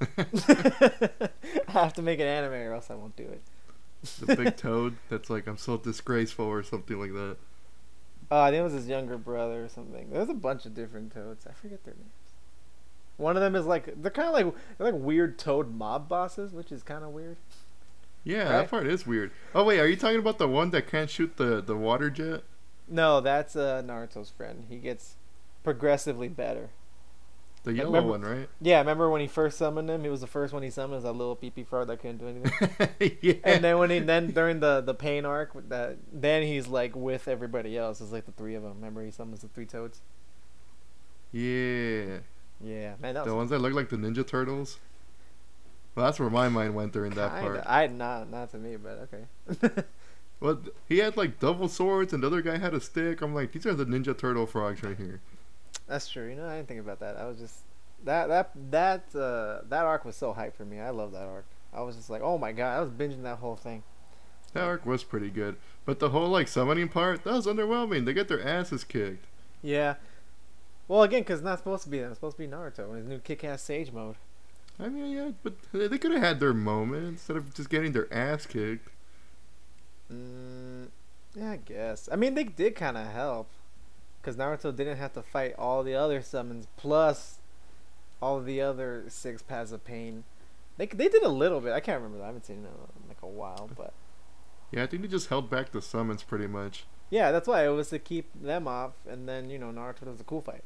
I 0.00 1.28
have 1.68 1.92
to 1.94 2.02
make 2.02 2.20
an 2.20 2.26
anime, 2.26 2.52
or 2.52 2.74
else 2.74 2.90
I 2.90 2.94
won't 2.94 3.16
do 3.16 3.24
it. 3.24 3.42
the 4.24 4.36
big 4.36 4.56
toad 4.56 4.96
that's 5.08 5.28
like, 5.28 5.46
I'm 5.46 5.58
so 5.58 5.76
disgraceful 5.76 6.46
or 6.46 6.62
something 6.62 6.98
like 6.98 7.12
that. 7.12 7.36
Oh, 8.30 8.40
I 8.40 8.50
think 8.50 8.60
it 8.60 8.64
was 8.64 8.74
his 8.74 8.88
younger 8.88 9.18
brother 9.18 9.64
or 9.64 9.68
something. 9.68 10.10
There's 10.10 10.28
a 10.28 10.34
bunch 10.34 10.66
of 10.66 10.74
different 10.74 11.12
toads. 11.12 11.46
I 11.46 11.52
forget 11.52 11.84
their 11.84 11.94
names. 11.94 12.12
One 13.16 13.36
of 13.36 13.42
them 13.42 13.56
is 13.56 13.66
like 13.66 14.00
they're 14.00 14.12
kind 14.12 14.28
of 14.28 14.34
like 14.34 14.54
they're 14.76 14.92
like 14.92 15.02
weird 15.02 15.38
toad 15.38 15.74
mob 15.74 16.08
bosses, 16.08 16.52
which 16.52 16.70
is 16.70 16.82
kind 16.82 17.02
of 17.02 17.10
weird. 17.10 17.36
Yeah, 18.24 18.42
Right? 18.42 18.48
that 18.50 18.70
part 18.70 18.86
is 18.86 19.06
weird. 19.06 19.30
Oh, 19.54 19.64
wait, 19.64 19.80
are 19.80 19.88
you 19.88 19.96
talking 19.96 20.18
about 20.18 20.38
the 20.38 20.48
one 20.48 20.70
that 20.70 20.86
can't 20.86 21.08
shoot 21.08 21.36
the, 21.36 21.60
the 21.62 21.76
water 21.76 22.10
jet? 22.10 22.42
No, 22.88 23.20
that's 23.20 23.54
uh, 23.56 23.82
Naruto's 23.84 24.30
friend. 24.30 24.66
He 24.68 24.76
gets 24.78 25.16
progressively 25.64 26.28
better. 26.28 26.70
The 27.64 27.72
yellow 27.74 27.90
remember- 27.90 28.10
one, 28.10 28.22
right? 28.22 28.48
Yeah, 28.60 28.78
remember 28.78 29.10
when 29.10 29.20
he 29.20 29.26
first 29.26 29.58
summoned 29.58 29.90
him? 29.90 30.02
He 30.02 30.08
was 30.08 30.20
the 30.20 30.26
first 30.26 30.52
one 30.54 30.62
he 30.62 30.70
summoned. 30.70 30.94
Was 30.94 31.02
that 31.04 31.12
little 31.12 31.36
pee-pee 31.36 31.64
frog 31.64 31.88
that 31.88 32.00
couldn't 32.00 32.18
do 32.18 32.28
anything. 32.28 33.18
yeah. 33.20 33.34
and 33.44 33.62
then 33.64 33.78
when 33.78 33.90
he 33.90 33.98
then 33.98 34.28
during 34.30 34.60
the 34.60 34.80
the 34.80 34.94
pain 34.94 35.24
arc, 35.26 35.50
that 35.68 35.96
then 36.12 36.44
he's 36.44 36.66
like 36.68 36.94
with 36.96 37.28
everybody 37.28 37.76
else. 37.76 38.00
It's 38.00 38.12
like 38.12 38.26
the 38.26 38.32
three 38.32 38.54
of 38.54 38.62
them. 38.62 38.74
Remember 38.76 39.04
he 39.04 39.10
summons 39.10 39.40
the 39.40 39.48
three 39.48 39.66
toads. 39.66 40.00
yeah. 41.32 42.18
Yeah, 42.60 42.94
man, 43.00 43.14
that 43.14 43.24
The 43.24 43.34
ones 43.34 43.50
that 43.50 43.60
look 43.60 43.72
like 43.72 43.88
the 43.88 43.96
Ninja 43.96 44.26
Turtles? 44.26 44.78
Well, 45.94 46.06
that's 46.06 46.20
where 46.20 46.30
my 46.30 46.48
mind 46.48 46.74
went 46.74 46.92
during 46.92 47.12
that 47.14 47.34
kinda, 47.40 47.62
part. 47.62 47.64
I 47.66 47.86
not 47.88 48.30
not 48.30 48.50
to 48.52 48.58
me, 48.58 48.76
but 48.76 49.08
okay. 49.12 49.82
Well, 50.40 50.60
he 50.88 50.98
had 50.98 51.16
like 51.16 51.40
double 51.40 51.68
swords 51.68 52.12
and 52.12 52.22
the 52.22 52.28
other 52.28 52.42
guy 52.42 52.58
had 52.58 52.74
a 52.74 52.80
stick. 52.80 53.22
I'm 53.22 53.34
like, 53.34 53.52
these 53.52 53.66
are 53.66 53.74
the 53.74 53.84
Ninja 53.86 54.16
Turtle 54.16 54.46
frogs 54.46 54.82
right 54.82 54.96
here. 54.96 55.20
That's 55.88 56.08
true. 56.08 56.28
You 56.28 56.36
know, 56.36 56.46
I 56.48 56.56
didn't 56.56 56.68
think 56.68 56.80
about 56.80 57.00
that. 57.00 57.16
I 57.16 57.26
was 57.26 57.38
just 57.38 57.64
That 58.04 58.28
that 58.28 58.50
that 58.70 59.14
uh, 59.14 59.62
that 59.68 59.84
arc 59.84 60.04
was 60.04 60.16
so 60.16 60.32
hype 60.32 60.56
for 60.56 60.64
me. 60.64 60.78
I 60.80 60.90
love 60.90 61.12
that 61.12 61.26
arc. 61.26 61.46
I 61.72 61.82
was 61.82 61.96
just 61.96 62.10
like, 62.10 62.22
oh 62.22 62.38
my 62.38 62.52
god, 62.52 62.76
I 62.76 62.80
was 62.80 62.90
binging 62.90 63.22
that 63.24 63.38
whole 63.38 63.56
thing. 63.56 63.82
That 64.52 64.64
arc 64.64 64.86
was 64.86 65.04
pretty 65.04 65.30
good, 65.30 65.56
but 65.84 65.98
the 65.98 66.10
whole 66.10 66.28
like 66.28 66.48
summoning 66.48 66.88
part 66.88 67.24
that 67.24 67.32
was 67.34 67.46
underwhelming. 67.46 68.04
They 68.04 68.12
get 68.14 68.28
their 68.28 68.42
asses 68.42 68.84
kicked. 68.84 69.26
Yeah. 69.62 69.96
Well, 70.86 71.02
again, 71.02 71.20
because 71.22 71.40
it's 71.40 71.44
not 71.44 71.58
supposed 71.58 71.84
to 71.84 71.90
be 71.90 71.98
that. 72.00 72.06
It's 72.06 72.16
supposed 72.16 72.36
to 72.36 72.42
be 72.42 72.48
Naruto 72.48 72.90
in 72.90 72.96
his 72.96 73.06
new 73.06 73.18
kick-ass 73.18 73.62
Sage 73.62 73.92
mode. 73.92 74.16
I 74.80 74.88
mean, 74.88 75.10
yeah, 75.16 75.30
but 75.42 75.54
they 75.72 75.98
could 75.98 76.12
have 76.12 76.22
had 76.22 76.40
their 76.40 76.54
moment 76.54 77.04
instead 77.06 77.36
of 77.36 77.52
just 77.54 77.68
getting 77.68 77.92
their 77.92 78.12
ass 78.12 78.46
kicked. 78.46 78.88
Mm, 80.12 80.88
yeah, 81.34 81.50
I 81.52 81.56
guess. 81.56 82.08
I 82.12 82.16
mean, 82.16 82.34
they 82.34 82.44
did 82.44 82.74
kind 82.76 82.96
of 82.96 83.06
help, 83.08 83.48
because 84.20 84.36
Naruto 84.36 84.74
didn't 84.74 84.98
have 84.98 85.12
to 85.14 85.22
fight 85.22 85.54
all 85.58 85.82
the 85.82 85.94
other 85.94 86.22
summons 86.22 86.66
plus 86.76 87.38
all 88.20 88.40
the 88.40 88.60
other 88.60 89.04
six 89.08 89.42
paths 89.42 89.72
of 89.72 89.84
pain. 89.84 90.24
They 90.76 90.86
they 90.86 91.08
did 91.08 91.22
a 91.22 91.28
little 91.28 91.60
bit. 91.60 91.72
I 91.72 91.80
can't 91.80 92.00
remember. 92.02 92.22
I 92.22 92.26
haven't 92.26 92.46
seen 92.46 92.64
it 92.64 92.68
in 92.68 93.08
like 93.08 93.22
a 93.22 93.26
while, 93.26 93.70
but 93.76 93.92
Yeah, 94.70 94.82
I 94.84 94.86
think 94.86 95.02
they 95.02 95.08
just 95.08 95.28
held 95.28 95.50
back 95.50 95.70
the 95.72 95.82
summons 95.82 96.22
pretty 96.22 96.46
much. 96.46 96.84
yeah, 97.10 97.32
that's 97.32 97.48
why 97.48 97.64
it 97.64 97.70
was 97.70 97.90
to 97.90 97.98
keep 97.98 98.26
them 98.40 98.68
off, 98.68 98.92
and 99.08 99.28
then 99.28 99.50
you 99.50 99.58
know 99.58 99.66
Naruto 99.72 100.04
does 100.06 100.20
a 100.20 100.24
cool 100.24 100.40
fight. 100.42 100.62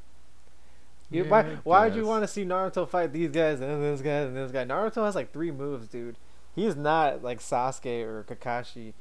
You, 1.13 1.25
Yeah, 1.25 1.31
why 1.31 1.43
why 1.65 1.87
would 1.87 1.95
you 1.97 2.07
want 2.07 2.23
to 2.25 2.29
see 2.29 2.45
Naruto 2.45 2.89
fight 2.89 3.13
these 3.13 3.31
guys 3.31 3.61
and 3.61 3.83
this 3.83 4.01
guy 4.01 4.11
and 4.11 4.37
this 4.37 4.51
guy? 4.51 4.65
Naruto 4.65 5.05
has 5.05 5.15
like 5.15 5.33
three 5.33 5.51
moves, 5.51 5.89
dude. 5.89 6.17
He's 6.55 6.77
not 6.77 7.23
like 7.23 7.41
Sasuke 7.41 8.05
or 8.05 8.25
Kakashi. 8.25 8.93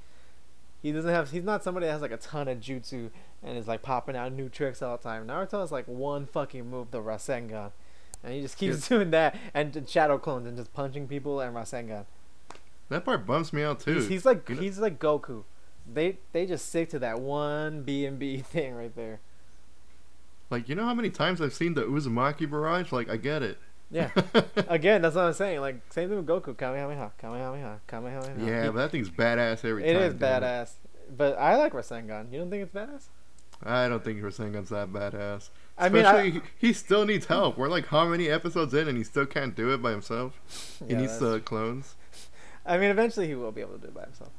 He 0.82 0.91
doesn't 0.91 1.10
have. 1.12 1.32
He's 1.32 1.43
not 1.43 1.63
somebody 1.63 1.86
that 1.86 1.91
has 1.93 2.02
like 2.02 2.12
a 2.12 2.17
ton 2.17 2.47
of 2.47 2.60
jutsu 2.60 3.10
and 3.43 3.58
is 3.58 3.67
like 3.67 3.82
popping 3.82 4.15
out 4.15 4.32
new 4.34 4.50
tricks 4.50 4.82
all 4.82 4.97
the 4.97 5.04
time. 5.04 5.28
Naruto 5.28 5.60
has 5.62 5.71
like 5.71 5.86
one 5.88 6.26
fucking 6.26 6.69
move, 6.69 6.91
the 6.91 7.00
Rasengan, 7.02 7.71
and 8.24 8.34
he 8.34 8.41
just 8.41 8.58
keeps 8.58 8.88
doing 8.88 9.12
that 9.12 9.36
and 9.54 9.88
shadow 9.88 10.17
clones 10.17 10.47
and 10.47 10.58
just 10.58 10.74
punching 10.74 11.08
people 11.08 11.39
and 11.39 11.56
Rasengan. 11.56 12.06
That 12.89 13.06
part 13.06 13.26
bums 13.26 13.54
me 13.54 13.63
out 13.63 13.80
too. 13.80 13.95
He's, 13.95 14.08
he's 14.08 14.26
like 14.26 14.47
You 14.50 14.56
know- 14.56 14.62
he's 14.62 14.80
like 14.80 15.00
Goku. 15.00 15.43
They 15.91 16.17
they 16.32 16.45
just 16.45 16.69
stick 16.69 16.89
to 16.89 17.00
that 17.00 17.19
one 17.19 17.84
B 17.84 18.06
and 18.06 18.17
B 18.19 18.38
thing 18.41 18.74
right 18.76 18.95
there. 18.95 19.19
Like, 20.52 20.70
you 20.70 20.76
know 20.76 20.86
how 20.86 20.94
many 20.94 21.10
times 21.10 21.42
I've 21.42 21.54
seen 21.54 21.74
the 21.74 21.84
Uzumaki 21.84 22.50
barrage? 22.50 22.92
Like, 22.92 23.10
I 23.10 23.18
get 23.18 23.42
it. 23.42 23.58
Yeah. 23.92 24.10
Again, 24.68 25.02
that's 25.02 25.16
what 25.16 25.26
I'm 25.26 25.34
saying. 25.34 25.60
Like 25.60 25.82
same 25.92 26.08
thing 26.08 26.18
with 26.18 26.26
Goku. 26.26 26.58
Kamehameha, 26.58 27.12
Kamehameha, 27.18 27.82
Kamehameha. 27.88 28.46
yeah, 28.46 28.68
but 28.68 28.76
that 28.76 28.92
thing's 28.92 29.10
badass 29.10 29.66
every 29.66 29.84
it 29.84 29.94
time. 29.94 30.02
It 30.02 30.06
is 30.06 30.14
damn 30.14 30.42
badass. 30.42 30.74
But 31.16 31.38
I 31.38 31.58
like 31.58 31.74
Rasengan. 31.74 32.32
You 32.32 32.40
don't 32.40 32.50
think 32.50 32.64
it's 32.64 32.74
badass? 32.74 33.08
I 33.64 33.88
don't 33.90 34.04
think 34.04 34.22
Rasengan's 34.22 34.70
that 34.70 34.92
badass. 34.92 35.50
I 35.78 35.90
mean, 35.90 36.06
I, 36.06 36.42
he 36.58 36.74
still 36.74 37.06
needs 37.06 37.26
help. 37.26 37.58
We're 37.58 37.68
like 37.70 37.88
how 37.88 38.08
many 38.08 38.30
episodes 38.30 38.74
in, 38.74 38.88
and 38.88 38.98
he 38.98 39.04
still 39.04 39.26
can't 39.26 39.56
do 39.56 39.74
it 39.74 39.82
by 39.82 39.92
himself. 39.92 40.40
He 40.88 40.94
yeah, 40.94 41.02
needs 41.02 41.20
the 41.20 41.40
clones. 41.42 41.96
I 42.66 42.78
mean, 42.78 42.90
eventually 42.90 43.28
he 43.28 43.36
will 43.36 43.52
be 43.52 43.62
able 43.62 43.74
to 43.74 43.80
do 43.80 43.88
it 43.88 43.94
by 43.94 44.04
himself. 44.04 44.32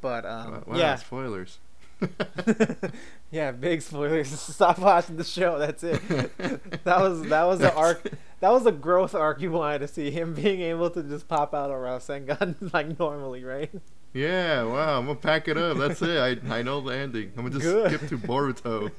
But 0.00 0.26
um, 0.26 0.64
wow, 0.66 0.76
yeah, 0.76 0.96
spoilers. 0.96 1.58
yeah, 3.30 3.50
big 3.52 3.82
spoilers. 3.82 4.28
Stop 4.40 4.78
watching 4.78 5.16
the 5.16 5.24
show. 5.24 5.58
That's 5.58 5.82
it. 5.82 6.00
That 6.84 7.00
was 7.00 7.22
that 7.28 7.44
was 7.44 7.58
the 7.58 7.74
arc. 7.74 8.08
That 8.40 8.50
was 8.50 8.64
a 8.66 8.72
growth 8.72 9.14
arc 9.14 9.40
you 9.40 9.50
wanted 9.50 9.80
to 9.80 9.88
see 9.88 10.10
him 10.10 10.32
being 10.32 10.60
able 10.62 10.88
to 10.90 11.02
just 11.02 11.28
pop 11.28 11.52
out 11.54 11.70
a 11.70 11.74
Rasengan 11.74 12.72
like 12.72 12.98
normally, 12.98 13.44
right? 13.44 13.70
Yeah, 14.14 14.62
wow. 14.64 14.98
I'm 14.98 15.06
gonna 15.06 15.18
pack 15.18 15.48
it 15.48 15.58
up. 15.58 15.76
That's 15.76 16.00
it. 16.00 16.42
I 16.48 16.58
I 16.58 16.62
know 16.62 16.80
the 16.80 16.94
ending. 16.96 17.32
I'm 17.36 17.44
gonna 17.44 17.50
just 17.58 17.62
Good. 17.62 17.92
skip 17.92 18.08
to 18.08 18.18
Boruto. 18.18 18.90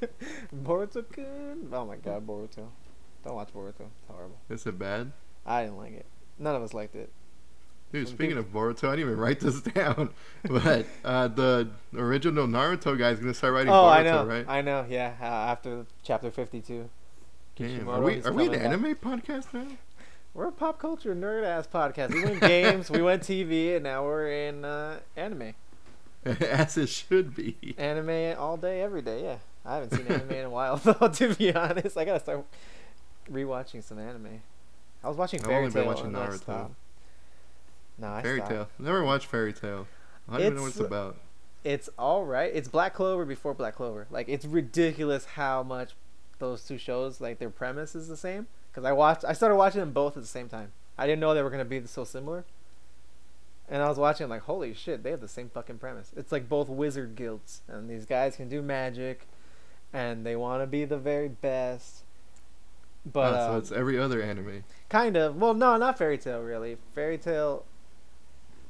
Boruto 0.55 1.03
good. 1.11 1.69
Oh 1.71 1.85
my 1.85 1.95
god, 1.95 2.27
Boruto. 2.27 2.67
Don't 3.25 3.35
watch 3.35 3.49
Boruto. 3.53 3.81
It's 3.81 4.07
horrible. 4.07 4.37
Is 4.49 4.65
it 4.67 4.77
bad? 4.77 5.11
I 5.45 5.63
didn't 5.63 5.77
like 5.77 5.93
it. 5.93 6.05
None 6.37 6.55
of 6.55 6.61
us 6.61 6.73
liked 6.73 6.95
it. 6.95 7.11
Dude, 7.91 8.07
speaking 8.07 8.37
of 8.37 8.53
Boruto, 8.53 8.87
I 8.87 8.95
didn't 8.95 9.09
even 9.11 9.17
write 9.17 9.39
this 9.39 9.61
down. 9.73 10.11
But 10.43 10.85
uh, 11.03 11.27
the 11.29 11.69
original 11.95 12.47
Naruto 12.47 12.97
guy 12.97 13.09
is 13.09 13.19
gonna 13.19 13.33
start 13.33 13.53
writing 13.53 13.71
oh, 13.71 13.83
Boruto, 13.83 13.89
I 13.89 14.03
know. 14.03 14.25
right? 14.25 14.45
I 14.47 14.61
know. 14.61 14.85
Yeah, 14.87 15.13
uh, 15.19 15.25
after 15.25 15.85
chapter 16.03 16.29
fifty-two. 16.29 16.89
Damn, 17.55 17.89
are 17.89 18.01
we 18.01 18.21
are 18.23 18.31
we 18.31 18.45
an 18.45 18.51
back. 18.51 18.61
anime 18.61 18.95
podcast 18.95 19.53
now? 19.53 19.65
We're 20.35 20.47
a 20.47 20.51
pop 20.51 20.79
culture 20.79 21.15
nerd 21.15 21.43
ass 21.43 21.67
podcast. 21.67 22.13
We 22.13 22.23
went 22.23 22.41
games, 22.41 22.91
we 22.91 23.01
went 23.01 23.23
TV, 23.23 23.75
and 23.75 23.83
now 23.83 24.05
we're 24.05 24.29
in 24.29 24.63
uh, 24.63 24.99
anime. 25.17 25.55
As 26.25 26.77
it 26.77 26.89
should 26.89 27.35
be. 27.35 27.57
Anime 27.77 28.37
all 28.39 28.55
day, 28.55 28.81
every 28.81 29.01
day. 29.01 29.23
Yeah, 29.23 29.37
I 29.65 29.75
haven't 29.75 29.97
seen 29.97 30.07
anime 30.07 30.31
in 30.31 30.45
a 30.45 30.49
while 30.49 30.77
though. 30.83 31.07
To 31.07 31.33
be 31.33 31.53
honest, 31.53 31.97
I 31.97 32.05
gotta 32.05 32.19
start 32.19 32.45
rewatching 33.31 33.83
some 33.83 33.97
anime. 33.97 34.41
I 35.03 35.07
was 35.07 35.17
watching 35.17 35.41
I've 35.43 35.49
only 35.49 35.71
been 35.71 35.85
watching 35.85 36.11
Naruto. 36.11 36.69
No, 37.99 38.11
I 38.13 38.21
Fairy 38.21 38.37
stopped. 38.37 38.51
Tail. 38.51 38.69
Never 38.79 39.03
watched 39.03 39.27
Fairy 39.27 39.53
Tail. 39.53 39.87
I 40.27 40.33
don't 40.33 40.41
even 40.41 40.55
know 40.55 40.61
what 40.63 40.67
it's 40.69 40.79
about. 40.79 41.17
It's 41.63 41.89
all 41.97 42.25
right. 42.25 42.51
It's 42.53 42.67
Black 42.67 42.93
Clover 42.93 43.25
before 43.25 43.53
Black 43.53 43.75
Clover. 43.75 44.07
Like 44.09 44.29
it's 44.29 44.45
ridiculous 44.45 45.25
how 45.25 45.63
much 45.63 45.91
those 46.39 46.63
two 46.63 46.77
shows 46.77 47.19
like 47.19 47.39
their 47.39 47.49
premise 47.49 47.95
is 47.95 48.07
the 48.07 48.15
same. 48.17 48.47
Because 48.71 48.85
I 48.85 48.91
watched, 48.93 49.25
I 49.25 49.33
started 49.33 49.55
watching 49.55 49.79
them 49.81 49.91
both 49.91 50.15
at 50.15 50.23
the 50.23 50.27
same 50.29 50.47
time. 50.47 50.71
I 50.97 51.05
didn't 51.05 51.19
know 51.19 51.33
they 51.33 51.41
were 51.41 51.49
gonna 51.49 51.65
be 51.65 51.85
so 51.85 52.03
similar. 52.03 52.45
And 53.67 53.83
I 53.83 53.89
was 53.89 53.97
watching 53.97 54.29
like, 54.29 54.43
holy 54.43 54.73
shit, 54.73 55.03
they 55.03 55.11
have 55.11 55.21
the 55.21 55.27
same 55.27 55.49
fucking 55.49 55.77
premise. 55.77 56.11
It's 56.15 56.31
like 56.31 56.49
both 56.49 56.69
wizard 56.69 57.15
guilds, 57.15 57.61
and 57.67 57.89
these 57.89 58.05
guys 58.05 58.35
can 58.35 58.49
do 58.49 58.61
magic, 58.63 59.27
and 59.93 60.25
they 60.25 60.35
want 60.35 60.63
to 60.63 60.67
be 60.67 60.85
the 60.85 60.97
very 60.97 61.27
best. 61.27 62.03
But 63.05 63.33
Ah, 63.33 63.47
so 63.47 63.51
um, 63.51 63.57
it's 63.59 63.71
every 63.71 63.99
other 63.99 64.21
anime. 64.21 64.63
Kind 64.89 65.15
of. 65.17 65.35
Well, 65.35 65.53
no, 65.53 65.77
not 65.77 65.97
fairy 65.97 66.17
tail 66.17 66.41
really. 66.41 66.77
Fairy 66.95 67.17
tail. 67.17 67.65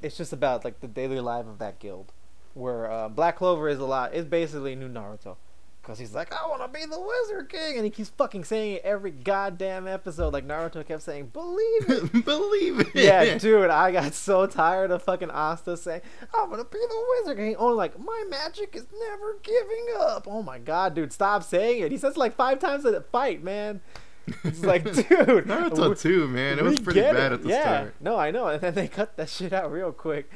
It's 0.01 0.17
just 0.17 0.33
about 0.33 0.63
like 0.63 0.79
the 0.79 0.87
daily 0.87 1.19
life 1.19 1.45
of 1.45 1.59
that 1.59 1.79
guild, 1.79 2.13
where 2.53 2.89
uh, 2.89 3.09
Black 3.09 3.37
Clover 3.37 3.67
is 3.69 3.79
a 3.79 3.85
lot. 3.85 4.13
It's 4.13 4.27
basically 4.27 4.75
new 4.75 4.87
Naruto, 4.87 5.35
because 5.81 5.99
he's 5.99 6.13
like, 6.13 6.33
I 6.33 6.47
want 6.47 6.61
to 6.61 6.67
be 6.79 6.85
the 6.85 6.99
Wizard 6.99 7.49
King, 7.49 7.75
and 7.75 7.83
he 7.83 7.89
keeps 7.89 8.09
fucking 8.09 8.45
saying 8.45 8.75
it 8.75 8.81
every 8.83 9.11
goddamn 9.11 9.87
episode. 9.87 10.31
Like 10.31 10.47
Naruto 10.47 10.85
kept 10.87 11.01
saying, 11.03 11.27
believe 11.27 11.89
it. 11.89 12.25
Believe 12.25 12.79
it. 12.79 12.87
yeah, 12.95 13.37
dude, 13.37 13.69
I 13.69 13.91
got 13.91 14.13
so 14.13 14.45
tired 14.45 14.91
of 14.91 15.03
fucking 15.03 15.31
Asta 15.31 15.75
saying, 15.75 16.01
I'm 16.33 16.49
gonna 16.49 16.63
be 16.63 16.79
the 16.79 17.05
Wizard 17.09 17.37
King. 17.37 17.55
Oh, 17.57 17.73
like 17.73 17.99
my 17.99 18.25
magic 18.29 18.75
is 18.75 18.85
never 19.09 19.37
giving 19.43 19.87
up. 19.99 20.27
Oh 20.29 20.41
my 20.43 20.59
god, 20.59 20.95
dude, 20.95 21.11
stop 21.11 21.43
saying 21.43 21.81
it. 21.81 21.91
He 21.91 21.97
says 21.97 22.15
it 22.15 22.19
like 22.19 22.35
five 22.35 22.59
times 22.59 22.85
in 22.85 22.95
a 22.95 23.01
fight, 23.01 23.43
man. 23.43 23.81
It's 24.43 24.63
like, 24.63 24.83
dude, 24.93 25.05
Naruto 25.45 25.89
we- 25.89 25.95
too, 25.95 26.27
man. 26.27 26.59
It 26.59 26.63
was 26.63 26.79
pretty 26.79 27.01
bad 27.01 27.31
it. 27.31 27.33
at 27.33 27.43
the 27.43 27.49
yeah. 27.49 27.61
start. 27.61 27.95
No, 27.99 28.17
I 28.17 28.31
know, 28.31 28.47
and 28.47 28.61
then 28.61 28.73
they 28.75 28.87
cut 28.87 29.17
that 29.17 29.29
shit 29.29 29.53
out 29.53 29.71
real 29.71 29.91
quick. 29.91 30.29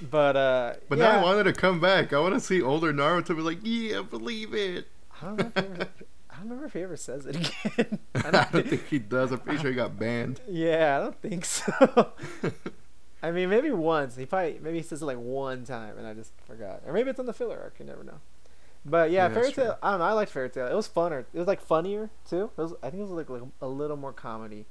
But 0.00 0.36
uh, 0.36 0.74
But 0.88 0.98
yeah. 0.98 1.12
now 1.12 1.20
I 1.20 1.22
wanted 1.22 1.44
to 1.44 1.52
come 1.52 1.80
back. 1.80 2.12
I 2.12 2.20
want 2.20 2.34
to 2.34 2.40
see 2.40 2.62
older 2.62 2.92
Naruto 2.92 3.34
be 3.34 3.42
like, 3.42 3.58
yeah, 3.62 4.02
believe 4.02 4.54
it. 4.54 4.86
I 5.20 5.26
don't 5.26 5.38
know 5.38 5.50
if 5.54 5.54
he 5.54 5.70
ever, 5.72 5.88
I 6.30 6.34
don't 6.36 6.42
remember 6.44 6.64
if 6.66 6.72
he 6.74 6.82
ever 6.82 6.96
says 6.96 7.26
it 7.26 7.36
again. 7.36 7.98
I 8.14 8.30
don't 8.30 8.68
think 8.68 8.86
he 8.88 9.00
does. 9.00 9.32
I'm 9.32 9.40
pretty 9.40 9.58
sure 9.58 9.70
he 9.70 9.76
got 9.76 9.98
banned. 9.98 10.40
Yeah, 10.48 10.98
I 10.98 11.02
don't 11.02 11.20
think 11.20 11.44
so. 11.44 12.12
I 13.22 13.32
mean, 13.32 13.48
maybe 13.50 13.72
once. 13.72 14.14
He 14.14 14.26
probably 14.26 14.60
maybe 14.62 14.76
he 14.78 14.84
says 14.84 15.02
it 15.02 15.06
like 15.06 15.18
one 15.18 15.64
time, 15.64 15.98
and 15.98 16.06
I 16.06 16.14
just 16.14 16.30
forgot, 16.46 16.82
or 16.86 16.92
maybe 16.92 17.10
it's 17.10 17.18
on 17.18 17.26
the 17.26 17.32
filler 17.32 17.58
arc. 17.60 17.74
You 17.80 17.84
never 17.86 18.04
know. 18.04 18.20
But 18.88 19.10
yeah, 19.10 19.28
Yeah, 19.28 19.34
Fairy 19.34 19.42
that's 19.46 19.54
true. 19.54 19.64
Tail. 19.64 19.78
I 19.82 19.90
don't 19.90 19.98
know. 20.00 20.04
I 20.06 20.12
liked 20.12 20.30
Fairy 20.32 20.50
Tail. 20.50 20.66
It 20.66 20.74
was 20.74 20.88
funner. 20.88 21.24
It 21.32 21.38
was 21.38 21.46
like 21.46 21.60
funnier 21.60 22.10
too. 22.28 22.50
It 22.56 22.60
was. 22.60 22.74
I 22.82 22.90
think 22.90 23.00
it 23.00 23.06
was 23.06 23.10
like, 23.10 23.28
like 23.28 23.42
a 23.60 23.68
little 23.68 23.96
more 23.96 24.12
comedy 24.12 24.66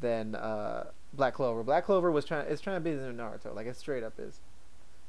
than 0.00 0.34
uh, 0.34 0.86
Black 1.12 1.34
Clover. 1.34 1.62
Black 1.62 1.84
Clover 1.86 2.10
was 2.10 2.24
trying. 2.24 2.46
It's 2.48 2.60
trying 2.60 2.76
to 2.76 2.80
be 2.80 2.94
the 2.94 3.10
new 3.10 3.16
Naruto. 3.18 3.54
Like 3.54 3.66
it 3.66 3.76
straight 3.76 4.02
up 4.02 4.14
is. 4.18 4.40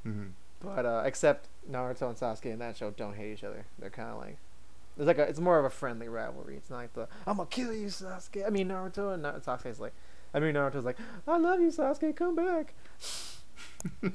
hmm 0.04 0.28
But 0.62 0.86
uh, 0.86 1.04
except 1.06 1.48
Naruto 1.70 2.08
and 2.10 2.18
Sasuke 2.18 2.46
in 2.52 2.60
that 2.60 2.78
show 2.78 2.92
don't 2.92 3.16
hate 3.16 3.34
each 3.34 3.44
other. 3.44 3.66
They're 3.80 3.90
kind 3.90 4.10
of 4.10 4.18
like 4.20 4.38
it's 4.98 5.08
like 5.08 5.18
a, 5.18 5.24
it's 5.24 5.40
more 5.40 5.58
of 5.60 5.66
a 5.66 5.70
friendly 5.70 6.08
rivalry. 6.08 6.56
It's 6.56 6.70
not 6.70 6.78
like 6.78 6.94
the 6.94 7.08
I'm 7.26 7.38
gonna 7.38 7.50
kill 7.50 7.74
you, 7.74 7.88
Sasuke. 7.88 8.46
I 8.46 8.50
mean 8.50 8.68
Naruto 8.70 9.14
and 9.14 9.24
Sasuke's 9.44 9.80
like, 9.80 9.94
I 10.34 10.40
mean 10.40 10.54
Naruto's 10.56 10.86
like, 10.86 10.98
I 11.28 11.38
love 11.38 11.60
you, 11.62 11.68
Sasuke. 11.70 12.16
Come 12.16 12.36
back. 12.36 12.74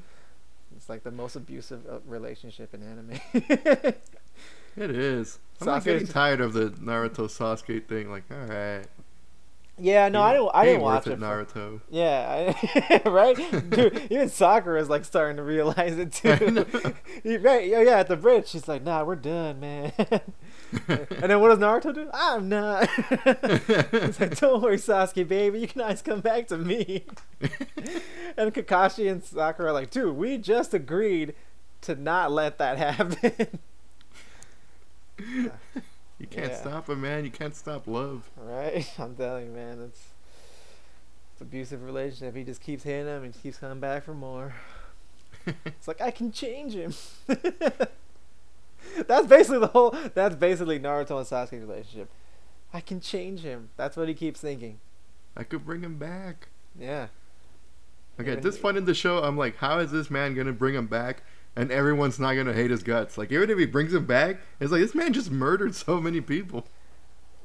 it's 0.88 0.90
like 0.90 1.05
the 1.05 1.11
most 1.11 1.37
abusive 1.37 1.87
uh, 1.87 1.98
relationship 2.07 2.72
in 2.72 2.83
anime. 2.83 3.92
It 4.77 4.90
is. 4.92 5.38
I'm 5.61 5.66
like 5.66 5.83
Sasuke's- 5.83 5.85
getting 5.85 6.07
tired 6.07 6.40
of 6.40 6.53
the 6.53 6.71
Naruto 6.71 7.27
Sasuke 7.27 7.85
thing. 7.88 8.10
Like, 8.12 8.23
all 8.31 8.37
right. 8.46 8.85
yeah, 9.77 10.08
no, 10.08 10.23
I 10.23 10.33
didn't. 10.35 10.50
I 10.54 10.65
He 10.65 10.71
didn't 10.71 10.83
watch 10.83 11.06
it. 11.08 11.10
for- 11.10 11.17
Naruto. 11.17 11.81
Yeah, 11.90 12.54
I, 12.88 13.02
right, 13.08 13.37
dude. 13.71 14.06
Even 14.08 14.29
Sakura 14.29 14.81
is 14.81 14.88
like 14.88 15.04
starting 15.04 15.37
to 15.38 15.42
realize 15.42 15.98
it 15.98 16.12
too. 17.25 17.38
right? 17.40 17.67
Yeah, 17.69 17.81
yeah. 17.81 17.98
At 17.98 18.06
the 18.08 18.17
bridge, 18.17 18.46
she's 18.46 18.69
like, 18.69 18.85
"Nah, 18.85 19.02
we're 19.02 19.17
done, 19.17 19.58
man." 19.58 19.92
and 20.88 21.08
then 21.08 21.40
what 21.40 21.48
does 21.48 21.58
Naruto 21.58 21.94
do? 21.94 22.10
I'm 22.12 22.48
not. 22.48 22.88
He's 23.90 24.21
like, 24.21 24.38
"Don't 24.38 24.62
worry, 24.62 24.77
Sasuke, 24.77 25.27
baby. 25.27 25.60
You 25.60 25.66
can 25.69 25.81
always 25.81 26.02
come 26.02 26.21
back 26.21 26.46
to 26.48 26.58
me." 26.58 27.04
and 28.37 28.52
Kakashi 28.54 29.10
and 29.10 29.25
Sakura 29.25 29.71
are 29.71 29.73
like, 29.73 29.90
"Dude, 29.90 30.16
we 30.16 30.37
just 30.38 30.75
agreed 30.75 31.35
to 31.83 31.94
not 31.94 32.33
let 32.33 32.58
that 32.58 32.77
happen." 32.79 33.58
You 36.19 36.27
can't 36.29 36.50
Yeah. 36.52 36.56
stop 36.60 36.88
him, 36.88 37.00
man. 37.00 37.25
You 37.25 37.31
can't 37.31 37.54
stop 37.54 37.87
love. 37.87 38.29
Right? 38.37 38.88
I'm 38.98 39.14
telling 39.14 39.46
you, 39.46 39.52
man, 39.52 39.81
it's 39.83 40.08
it's 41.33 41.40
abusive 41.42 41.83
relationship. 41.85 42.35
He 42.35 42.44
just 42.44 42.60
keeps 42.60 42.83
hitting 42.83 43.06
him 43.06 43.25
and 43.25 43.33
keeps 43.42 43.58
coming 43.58 43.81
back 43.81 44.02
for 44.04 44.14
more. 44.14 44.54
It's 45.64 45.88
like 45.88 46.00
I 46.00 46.10
can 46.10 46.31
change 46.33 46.75
him. 46.75 46.92
That's 49.07 49.27
basically 49.27 49.61
the 49.61 49.69
whole. 49.69 49.94
That's 50.15 50.37
basically 50.37 50.79
Naruto 50.79 51.19
and 51.19 51.27
Sasuke's 51.27 51.67
relationship. 51.67 52.11
I 52.73 52.81
can 52.81 53.01
change 53.01 53.40
him. 53.40 53.71
That's 53.77 53.96
what 53.96 54.09
he 54.09 54.15
keeps 54.15 54.40
thinking. 54.40 54.81
I 55.37 55.44
could 55.44 55.65
bring 55.65 55.83
him 55.83 55.99
back. 55.99 56.49
Yeah. 56.79 57.09
Okay, 58.21 58.33
at 58.33 58.42
this 58.42 58.59
point 58.59 58.77
in 58.77 58.85
the 58.85 58.94
show, 58.94 59.23
I'm 59.23 59.37
like, 59.37 59.57
how 59.59 59.79
is 59.79 59.92
this 59.92 60.11
man 60.11 60.35
gonna 60.35 60.53
bring 60.53 60.75
him 60.75 60.87
back? 60.88 61.23
And 61.55 61.71
everyone's 61.71 62.19
not 62.19 62.35
gonna 62.35 62.53
hate 62.53 62.71
his 62.71 62.83
guts. 62.83 63.17
Like, 63.17 63.31
even 63.31 63.49
if 63.49 63.59
he 63.59 63.67
brings 63.67 63.94
him 63.94 64.07
back, 64.07 64.38
it's 64.61 64.73
like 64.73 64.81
this 64.81 64.94
man 64.94 65.13
just 65.13 65.31
murdered 65.31 65.75
so 65.75 66.01
many 66.01 66.21
people. 66.21 66.67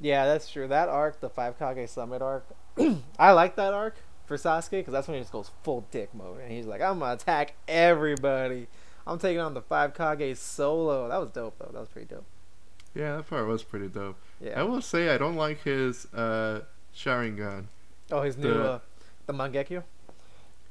Yeah, 0.01 0.25
that's 0.25 0.49
true. 0.49 0.67
That 0.67 0.89
arc, 0.89 1.19
the 1.19 1.29
Five 1.29 1.57
Kage 1.59 1.87
Summit 1.89 2.21
arc, 2.21 2.45
I 3.19 3.31
like 3.31 3.55
that 3.55 3.73
arc 3.73 3.95
for 4.25 4.35
Sasuke 4.35 4.71
because 4.71 4.93
that's 4.93 5.07
when 5.07 5.15
he 5.15 5.21
just 5.21 5.31
goes 5.31 5.51
full 5.63 5.85
dick 5.91 6.13
mode 6.13 6.41
and 6.41 6.51
he's 6.51 6.65
like, 6.65 6.81
I'm 6.81 6.99
gonna 6.99 7.13
attack 7.13 7.53
everybody. 7.67 8.67
I'm 9.05 9.19
taking 9.19 9.39
on 9.39 9.53
the 9.53 9.61
Five 9.61 9.93
Kage 9.93 10.37
solo. 10.37 11.07
That 11.09 11.19
was 11.19 11.29
dope 11.31 11.57
though. 11.59 11.69
That 11.73 11.79
was 11.79 11.89
pretty 11.89 12.07
dope. 12.07 12.25
Yeah, 12.95 13.17
that 13.17 13.29
part 13.29 13.47
was 13.47 13.63
pretty 13.63 13.87
dope. 13.87 14.17
Yeah. 14.39 14.59
I 14.59 14.63
will 14.63 14.81
say 14.81 15.09
I 15.13 15.17
don't 15.17 15.35
like 15.35 15.63
his 15.63 16.05
uh 16.13 16.61
Sharingan. 16.95 17.65
oh, 18.11 18.21
his 18.21 18.37
new 18.37 18.53
the- 18.53 18.63
uh, 18.73 18.79
the 19.25 19.33
Mangekyo. 19.33 19.83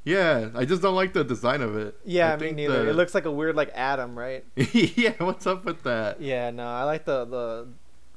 Yeah, 0.05 0.49
I 0.57 0.65
just 0.65 0.83
don't 0.83 0.97
like 0.97 1.13
the 1.13 1.23
design 1.23 1.61
of 1.63 1.77
it. 1.77 1.97
Yeah, 2.05 2.33
I 2.33 2.37
me 2.37 2.41
think 2.47 2.57
neither. 2.57 2.85
the- 2.85 2.91
It 2.91 2.95
looks 2.97 3.15
like 3.15 3.25
a 3.25 3.31
weird 3.31 3.55
like 3.55 3.71
Atom, 3.75 4.19
right? 4.19 4.45
yeah, 4.57 5.13
what's 5.19 5.47
up 5.47 5.65
with 5.65 5.83
that? 5.85 6.21
Yeah, 6.21 6.51
no, 6.51 6.67
I 6.67 6.85
like 6.85 7.05
the 7.05 7.25
the 7.25 7.69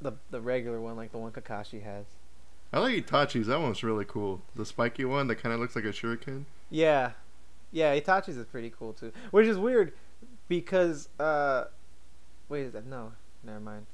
the 0.01 0.13
the 0.32 0.41
regular 0.41 0.80
one, 0.82 0.95
like 0.95 1.11
the 1.11 1.18
one 1.20 1.32
Kakashi 1.32 1.84
has. 1.84 2.05
I 2.74 2.80
like 2.80 2.95
Itachi's. 3.05 3.47
That 3.47 3.61
one's 3.61 3.84
really 3.84 4.05
cool. 4.05 4.41
The 4.55 4.66
spiky 4.66 5.05
one 5.05 5.28
that 5.28 5.36
kind 5.36 5.53
of 5.53 5.59
looks 5.59 5.76
like 5.76 5.86
a 5.86 5.89
shuriken. 5.89 6.45
Yeah, 6.72 7.11
yeah, 7.72 7.95
Itachi's 7.97 8.36
is 8.38 8.45
pretty 8.47 8.72
cool 8.78 8.93
too. 8.93 9.11
Which 9.32 9.45
is 9.47 9.57
weird 9.57 9.93
because 10.47 11.09
uh, 11.19 11.65
wait, 12.49 12.63
is 12.63 12.73
that 12.73 12.85
no? 12.85 13.13
Never 13.43 13.59
mind. 13.59 13.85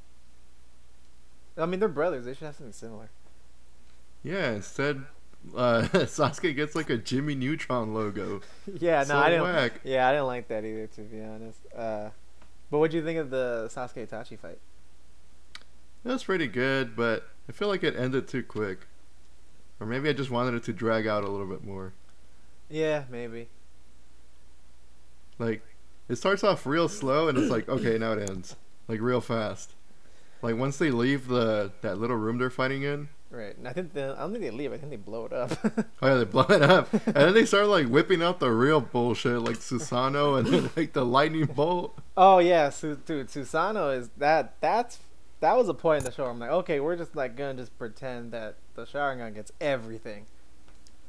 I 1.58 1.66
mean, 1.66 1.80
they're 1.80 1.90
brothers. 1.90 2.26
They 2.26 2.34
should 2.34 2.46
have 2.46 2.56
something 2.56 2.74
similar. 2.74 3.10
Yeah, 4.24 4.52
instead, 4.52 5.04
uh, 5.56 5.82
Sasuke 5.94 6.56
gets 6.56 6.76
like 6.76 6.90
a 6.90 6.98
Jimmy 6.98 7.36
Neutron 7.36 7.94
logo. 7.94 8.42
yeah, 8.80 9.00
no, 9.00 9.06
so 9.06 9.18
I 9.18 9.30
didn't. 9.30 9.44
whack. 9.44 9.82
Yeah, 9.84 10.08
I 10.08 10.12
didn't 10.12 10.28
like 10.28 10.48
that 10.48 10.64
either, 10.64 10.88
to 10.88 11.02
be 11.02 11.22
honest. 11.22 11.60
Uh, 11.76 12.10
but 12.70 12.80
what 12.80 12.92
do 12.92 12.98
you 12.98 13.04
think 13.04 13.20
of 13.20 13.30
the 13.30 13.70
Sasuke 13.74 14.08
Itachi 14.08 14.40
fight? 14.40 14.60
It 16.04 16.10
was 16.10 16.24
pretty 16.24 16.48
good, 16.48 16.96
but 16.96 17.28
I 17.48 17.52
feel 17.52 17.68
like 17.68 17.84
it 17.84 17.96
ended 17.96 18.28
too 18.28 18.44
quick. 18.44 18.88
Or 19.80 19.86
maybe 19.88 20.10
I 20.10 20.14
just 20.14 20.32
wanted 20.32 20.54
it 20.54 20.64
to 20.64 20.74
drag 20.74 21.08
out 21.08 21.24
a 21.24 21.30
little 21.30 21.48
bit 21.48 21.64
more. 21.64 21.94
Yeah, 22.70 23.04
maybe. 23.10 23.50
Like, 25.38 25.64
it 26.12 26.18
starts 26.18 26.44
off 26.44 26.66
real 26.66 26.90
slow, 26.90 27.28
and 27.28 27.38
it's 27.38 27.50
like, 27.50 27.70
okay, 27.70 27.98
now 27.98 28.14
it 28.14 28.30
ends. 28.30 28.56
Like, 28.88 29.02
real 29.02 29.22
fast. 29.22 29.74
Like, 30.42 30.58
once 30.58 30.78
they 30.78 30.92
leave 30.92 31.28
the 31.28 31.72
that 31.82 31.98
little 31.98 32.18
room 32.18 32.38
they're 32.38 32.50
fighting 32.50 32.84
in, 32.84 33.10
Right. 33.32 33.58
And 33.58 33.66
I 33.66 33.72
think 33.72 33.94
the, 33.94 34.14
I 34.18 34.22
don't 34.24 34.34
think 34.34 34.44
they 34.44 34.52
leave. 34.52 34.74
I 34.74 34.78
think 34.78 34.90
they 34.90 34.98
blow 34.98 35.26
it 35.26 35.32
up. 35.32 35.52
oh 36.02 36.08
yeah, 36.08 36.16
they 36.16 36.26
blow 36.26 36.46
it 36.50 36.62
up. 36.62 36.92
and 36.94 37.16
then 37.16 37.34
they 37.34 37.46
start, 37.46 37.68
like, 37.68 37.88
whipping 37.88 38.22
out 38.22 38.42
the 38.42 38.52
real 38.52 38.82
bullshit, 38.82 39.40
like 39.42 39.56
Susanoo 39.56 40.38
and 40.38 40.48
then, 40.48 40.70
like, 40.76 40.92
the 40.92 41.06
lightning 41.06 41.46
bolt. 41.46 41.98
Oh 42.18 42.40
yeah, 42.40 42.70
Su- 42.70 43.00
dude, 43.06 43.30
Susanoo 43.30 43.98
is 43.98 44.10
that. 44.18 44.56
That's 44.60 45.00
that 45.40 45.56
was 45.58 45.70
a 45.70 45.74
point 45.74 46.00
in 46.00 46.04
the 46.06 46.12
show. 46.12 46.24
Where 46.24 46.32
I'm 46.32 46.40
like, 46.40 46.52
okay, 46.52 46.80
we're 46.82 46.98
just 46.98 47.16
like 47.16 47.36
gonna 47.38 47.54
just 47.54 47.78
pretend 47.78 48.34
that 48.34 48.56
the 48.76 48.86
Sharingan 48.86 49.34
gets 49.34 49.52
everything. 49.62 50.26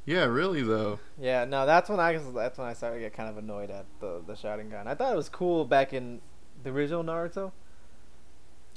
Yeah, 0.04 0.24
really, 0.24 0.62
though. 0.62 0.98
Yeah, 1.20 1.44
no, 1.44 1.64
that's 1.64 1.88
when 1.88 2.00
I 2.00 2.16
that's 2.18 2.58
when 2.58 2.66
I 2.66 2.72
started 2.72 2.96
to 2.96 3.00
get 3.02 3.14
kind 3.14 3.28
of 3.30 3.38
annoyed 3.38 3.70
at 3.70 3.86
the 4.00 4.20
the 4.26 4.32
Sharingan. 4.34 4.86
I 4.86 4.94
thought 4.94 5.12
it 5.12 5.16
was 5.16 5.28
cool 5.28 5.64
back 5.64 5.92
in 5.92 6.20
the 6.64 6.70
original 6.70 7.04
Naruto. 7.04 7.52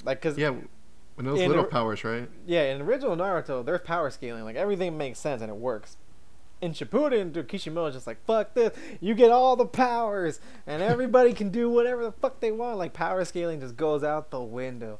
Like, 0.04 0.20
cause 0.20 0.38
Yeah, 0.38 0.50
when 1.16 1.26
those 1.26 1.38
little 1.40 1.64
the- 1.64 1.68
powers, 1.68 2.04
right? 2.04 2.28
yeah, 2.46 2.64
in 2.72 2.80
original 2.82 3.16
Naruto, 3.16 3.64
there's 3.64 3.80
power 3.80 4.10
scaling. 4.10 4.44
Like 4.44 4.56
everything 4.56 4.96
makes 4.96 5.18
sense 5.18 5.42
and 5.42 5.50
it 5.50 5.56
works. 5.56 5.96
In 6.62 6.72
Shippuden, 6.72 7.32
dude, 7.32 7.48
Kishimoto's 7.48 7.94
just 7.94 8.06
like, 8.06 8.24
fuck 8.24 8.54
this. 8.54 8.72
You 9.00 9.14
get 9.14 9.30
all 9.30 9.56
the 9.56 9.66
powers, 9.66 10.40
and 10.66 10.80
everybody 10.92 11.34
can 11.34 11.50
do 11.50 11.68
whatever 11.68 12.02
the 12.04 12.12
fuck 12.12 12.40
they 12.40 12.50
want. 12.52 12.78
Like 12.78 12.92
power 12.94 13.24
scaling 13.24 13.60
just 13.60 13.76
goes 13.76 14.02
out 14.02 14.30
the 14.30 14.40
window. 14.40 14.98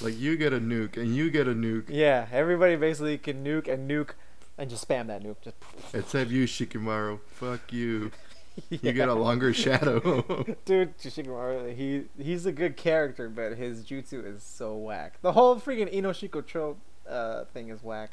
Like, 0.00 0.18
you 0.18 0.36
get 0.36 0.52
a 0.52 0.58
nuke, 0.60 0.96
and 0.96 1.14
you 1.14 1.30
get 1.30 1.46
a 1.46 1.52
nuke. 1.54 1.84
Yeah, 1.88 2.26
everybody 2.32 2.74
basically 2.76 3.16
can 3.18 3.44
nuke 3.44 3.68
and 3.68 3.88
nuke, 3.88 4.10
and 4.58 4.70
just 4.70 4.86
spam 4.86 5.06
that 5.08 5.22
nuke. 5.22 5.36
Just 5.42 5.56
Except 5.92 6.30
you, 6.30 6.44
Shikamaru. 6.46 7.20
Fuck 7.26 7.72
you. 7.72 8.04
Yeah. 8.04 8.10
You 8.82 8.92
get 8.92 9.08
a 9.08 9.14
longer 9.14 9.52
shadow. 9.52 10.22
Dude, 10.64 10.96
Shikamaru, 10.98 11.74
he 11.74 12.04
he's 12.22 12.46
a 12.46 12.52
good 12.52 12.76
character, 12.76 13.28
but 13.28 13.56
his 13.56 13.82
jutsu 13.84 14.24
is 14.24 14.44
so 14.44 14.76
whack. 14.76 15.18
The 15.22 15.32
whole 15.32 15.56
freaking 15.56 15.92
Inoshiko 15.92 16.46
trope 16.46 16.78
uh, 17.08 17.46
thing 17.46 17.68
is 17.70 17.82
whack. 17.82 18.10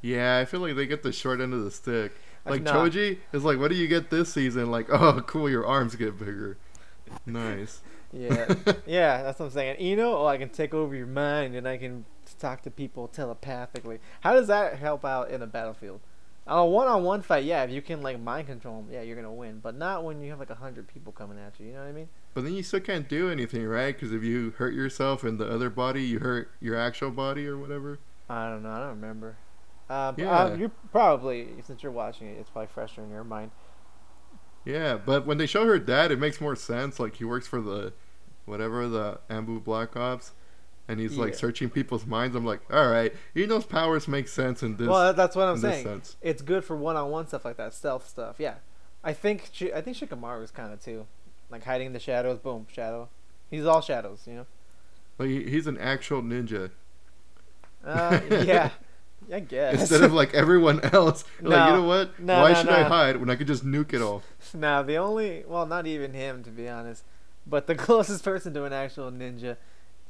yeah, 0.00 0.38
I 0.38 0.46
feel 0.46 0.60
like 0.60 0.74
they 0.74 0.86
get 0.86 1.02
the 1.02 1.12
short 1.12 1.42
end 1.42 1.52
of 1.52 1.64
the 1.64 1.70
stick. 1.70 2.12
Like 2.46 2.62
Nah. 2.62 2.72
Choji 2.72 3.18
is 3.34 3.44
like, 3.44 3.58
what 3.58 3.68
do 3.70 3.76
you 3.76 3.88
get 3.88 4.08
this 4.08 4.32
season? 4.32 4.70
Like, 4.70 4.86
oh, 4.92 5.20
cool, 5.26 5.50
your 5.50 5.66
arms 5.66 5.96
get 5.96 6.18
bigger. 6.18 6.56
Nice. 7.26 7.82
Yeah, 8.10 8.54
yeah, 8.86 9.22
that's 9.22 9.38
what 9.38 9.46
I'm 9.46 9.52
saying. 9.52 9.80
Ino, 9.80 10.16
oh, 10.16 10.26
I 10.26 10.38
can 10.38 10.48
take 10.48 10.72
over 10.72 10.94
your 10.94 11.06
mind 11.06 11.54
and 11.56 11.68
I 11.68 11.76
can 11.76 12.06
talk 12.34 12.62
to 12.62 12.70
people 12.70 13.08
telepathically. 13.08 13.98
How 14.20 14.32
does 14.32 14.46
that 14.48 14.78
help 14.78 15.04
out 15.04 15.30
in 15.30 15.42
a 15.42 15.46
battlefield? 15.46 16.00
On 16.46 16.58
a 16.58 16.66
one-on-one 16.66 17.22
fight, 17.22 17.44
yeah, 17.44 17.62
if 17.62 17.70
you 17.70 17.80
can 17.80 18.02
like 18.02 18.18
mind 18.20 18.48
control 18.48 18.82
them, 18.82 18.88
yeah, 18.92 19.02
you're 19.02 19.14
gonna 19.14 19.32
win. 19.32 19.60
But 19.60 19.76
not 19.76 20.02
when 20.04 20.20
you 20.20 20.30
have 20.30 20.40
like 20.40 20.50
a 20.50 20.56
hundred 20.56 20.88
people 20.88 21.12
coming 21.12 21.38
at 21.38 21.60
you. 21.60 21.66
You 21.66 21.72
know 21.74 21.80
what 21.80 21.88
I 21.88 21.92
mean? 21.92 22.08
But 22.34 22.42
then 22.44 22.54
you 22.54 22.62
still 22.64 22.80
can't 22.80 23.08
do 23.08 23.30
anything, 23.30 23.64
right? 23.66 23.94
Because 23.94 24.12
if 24.12 24.24
you 24.24 24.50
hurt 24.58 24.74
yourself 24.74 25.22
in 25.22 25.36
the 25.38 25.48
other 25.48 25.70
body, 25.70 26.02
you 26.02 26.18
hurt 26.18 26.50
your 26.60 26.76
actual 26.76 27.10
body 27.12 27.46
or 27.46 27.56
whatever. 27.56 28.00
I 28.28 28.48
don't 28.48 28.62
know. 28.64 28.70
I 28.70 28.78
don't 28.78 28.88
remember. 28.88 29.36
Uh, 29.88 30.14
Yeah. 30.16 30.30
uh, 30.44 30.54
you 30.54 30.70
probably 30.90 31.48
since 31.64 31.82
you're 31.82 31.92
watching 31.92 32.26
it, 32.28 32.38
it's 32.40 32.50
probably 32.50 32.68
fresher 32.68 33.02
in 33.02 33.10
your 33.10 33.24
mind. 33.24 33.52
Yeah, 34.64 34.96
but 34.96 35.26
when 35.26 35.38
they 35.38 35.46
show 35.46 35.66
her 35.66 35.78
dad, 35.78 36.10
it 36.12 36.18
makes 36.18 36.40
more 36.40 36.56
sense. 36.56 36.98
Like 37.00 37.16
he 37.16 37.24
works 37.24 37.46
for 37.46 37.60
the, 37.60 37.92
whatever 38.46 38.88
the 38.88 39.20
Anbu 39.28 39.62
Black 39.62 39.96
Ops, 39.96 40.32
and 40.88 40.98
he's 41.00 41.16
like 41.16 41.34
searching 41.34 41.70
people's 41.70 42.06
minds. 42.06 42.36
I'm 42.36 42.44
like, 42.44 42.60
all 42.70 42.88
right, 42.88 43.14
Ino's 43.34 43.64
powers 43.64 44.08
make 44.08 44.28
sense 44.28 44.62
in 44.62 44.76
this. 44.76 44.88
well, 44.88 45.12
that's 45.14 45.36
what 45.36 45.48
I'm 45.48 45.58
saying. 45.58 45.84
sense. 45.84 46.16
It's 46.20 46.42
good 46.42 46.64
for 46.64 46.76
one-on-one 46.76 47.28
stuff 47.28 47.44
like 47.44 47.56
that, 47.56 47.72
stealth 47.74 48.08
stuff. 48.08 48.36
Yeah, 48.38 48.54
I 49.04 49.12
think 49.12 49.50
I 49.74 49.80
think 49.80 49.96
Shikamaru 49.96 50.42
is 50.42 50.50
kind 50.50 50.72
of 50.72 50.82
too, 50.82 51.06
like 51.50 51.64
hiding 51.64 51.88
in 51.88 51.92
the 51.92 52.00
shadows. 52.00 52.38
Boom, 52.38 52.66
shadow. 52.72 53.08
He's 53.50 53.66
all 53.66 53.80
shadows, 53.80 54.22
you 54.26 54.34
know. 54.34 54.46
Like 55.18 55.28
he's 55.28 55.66
an 55.66 55.76
actual 55.78 56.22
ninja 56.22 56.70
Uh, 57.84 58.20
yeah, 58.30 58.70
I 59.32 59.40
guess. 59.40 59.80
instead 59.80 60.02
of 60.02 60.12
like 60.12 60.34
everyone 60.34 60.80
else. 60.92 61.24
Like 61.42 61.68
you 61.68 61.76
know 61.76 61.84
what? 61.84 62.18
No, 62.20 62.40
Why 62.42 62.52
no, 62.52 62.60
should 62.60 62.68
I 62.70 62.82
hide 62.84 63.16
when 63.16 63.28
I 63.28 63.36
could 63.36 63.46
just 63.46 63.64
nuke 63.64 63.92
it 63.92 64.00
all? 64.00 64.22
now 64.54 64.82
the 64.82 64.96
only, 64.96 65.44
well, 65.46 65.66
not 65.66 65.86
even 65.86 66.12
him 66.14 66.42
to 66.44 66.50
be 66.50 66.68
honest, 66.68 67.04
but 67.46 67.66
the 67.66 67.74
closest 67.86 68.24
person 68.24 68.54
to 68.54 68.64
an 68.64 68.72
actual 68.72 69.10
ninja 69.10 69.56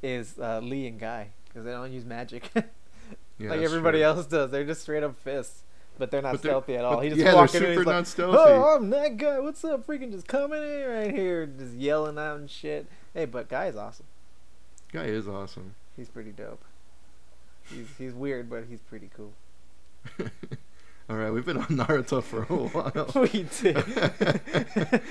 is 0.02 0.38
uh, 0.38 0.60
Lee 0.60 0.86
and 0.86 0.98
Guy 0.98 1.28
because 1.48 1.64
they 1.64 1.70
don't 1.72 1.92
use 1.92 2.04
magic 2.04 2.50
Yeah, 3.38 3.50
like 3.50 3.60
everybody 3.60 3.98
true. 3.98 4.04
else 4.06 4.26
does. 4.26 4.50
They're 4.50 4.64
just 4.64 4.82
straight 4.82 5.02
up 5.02 5.18
fists, 5.18 5.62
but 5.98 6.10
they're 6.10 6.22
not 6.22 6.32
But 6.32 6.42
they're- 6.42 6.50
stealthy 6.52 6.76
at 6.76 6.84
all. 6.84 7.00
He 7.00 7.08
just 7.08 7.20
yeah, 7.20 7.34
walks 7.34 7.54
in 7.54 7.64
and 7.64 7.74
he's 7.76 7.86
like, 7.86 8.06
stealthy. 8.06 8.38
"Oh, 8.38 8.76
I'm 8.76 8.90
that 8.90 9.16
guy. 9.16 9.38
What's 9.40 9.64
up? 9.64 9.86
Freaking 9.86 10.12
just 10.12 10.28
coming 10.28 10.62
in 10.62 10.88
right 10.88 11.12
here, 11.12 11.46
just 11.46 11.74
yelling 11.74 12.18
out 12.18 12.38
and 12.38 12.48
shit." 12.50 12.86
Hey, 13.14 13.24
but 13.24 13.48
Guy 13.48 13.66
is 13.66 13.76
awesome. 13.76 14.06
Guy 14.92 15.04
is 15.04 15.26
awesome. 15.26 15.74
He's 15.96 16.08
pretty 16.08 16.30
dope. 16.30 16.62
He's 17.64 17.86
he's 17.98 18.12
weird, 18.12 18.48
but 18.50 18.64
he's 18.68 18.80
pretty 18.80 19.10
cool. 19.16 19.32
all 21.10 21.16
right, 21.16 21.30
we've 21.30 21.46
been 21.46 21.56
on 21.58 21.64
Naruto 21.66 22.22
for 22.22 22.42
a 22.42 22.46
while. 22.68 23.10
we 23.32 23.46
did. 23.60 25.02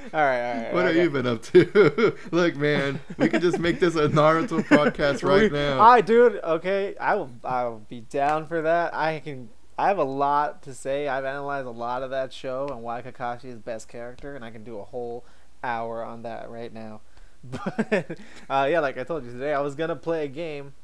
all 0.14 0.20
right, 0.20 0.50
all 0.50 0.62
right. 0.62 0.74
What 0.74 0.84
I 0.84 0.88
have 0.88 0.96
you 0.96 1.10
been 1.10 1.26
up 1.26 1.42
to? 1.44 2.16
Look, 2.32 2.56
man, 2.56 3.00
we 3.16 3.28
could 3.28 3.42
just 3.42 3.58
make 3.58 3.80
this 3.80 3.94
a 3.96 4.08
Naruto 4.08 4.62
podcast 4.68 5.22
right 5.22 5.50
We- 5.50 5.58
now. 5.58 5.80
I 5.80 6.00
dude, 6.00 6.40
okay, 6.42 6.94
I 7.00 7.14
will 7.16 7.30
I 7.44 7.64
will 7.64 7.84
be 7.88 8.00
down 8.00 8.46
for 8.46 8.62
that. 8.62 8.94
I 8.94 9.20
can 9.20 9.48
I 9.78 9.88
have 9.88 9.98
a 9.98 10.04
lot 10.04 10.62
to 10.62 10.74
say. 10.74 11.06
I've 11.08 11.24
analyzed 11.24 11.66
a 11.66 11.70
lot 11.70 12.02
of 12.02 12.10
that 12.10 12.32
show 12.32 12.68
and 12.68 12.82
why 12.82 13.02
Kakashi 13.02 13.46
is 13.46 13.58
best 13.58 13.88
character, 13.88 14.34
and 14.34 14.44
I 14.44 14.50
can 14.50 14.64
do 14.64 14.78
a 14.78 14.84
whole 14.84 15.24
hour 15.62 16.02
on 16.04 16.22
that 16.22 16.50
right 16.50 16.72
now. 16.72 17.00
But 17.44 18.18
uh, 18.50 18.66
yeah, 18.68 18.80
like 18.80 18.98
I 18.98 19.04
told 19.04 19.24
you 19.24 19.30
today, 19.32 19.54
I 19.54 19.60
was 19.60 19.74
gonna 19.76 19.94
play 19.96 20.24
a 20.24 20.28
game. 20.28 20.74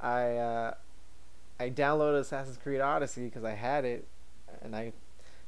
I 0.00 0.36
uh, 0.36 0.74
I 1.58 1.70
downloaded 1.70 2.20
Assassin's 2.20 2.56
Creed 2.58 2.80
Odyssey 2.80 3.24
because 3.24 3.42
I 3.44 3.52
had 3.54 3.84
it, 3.84 4.06
and 4.62 4.76
I 4.76 4.92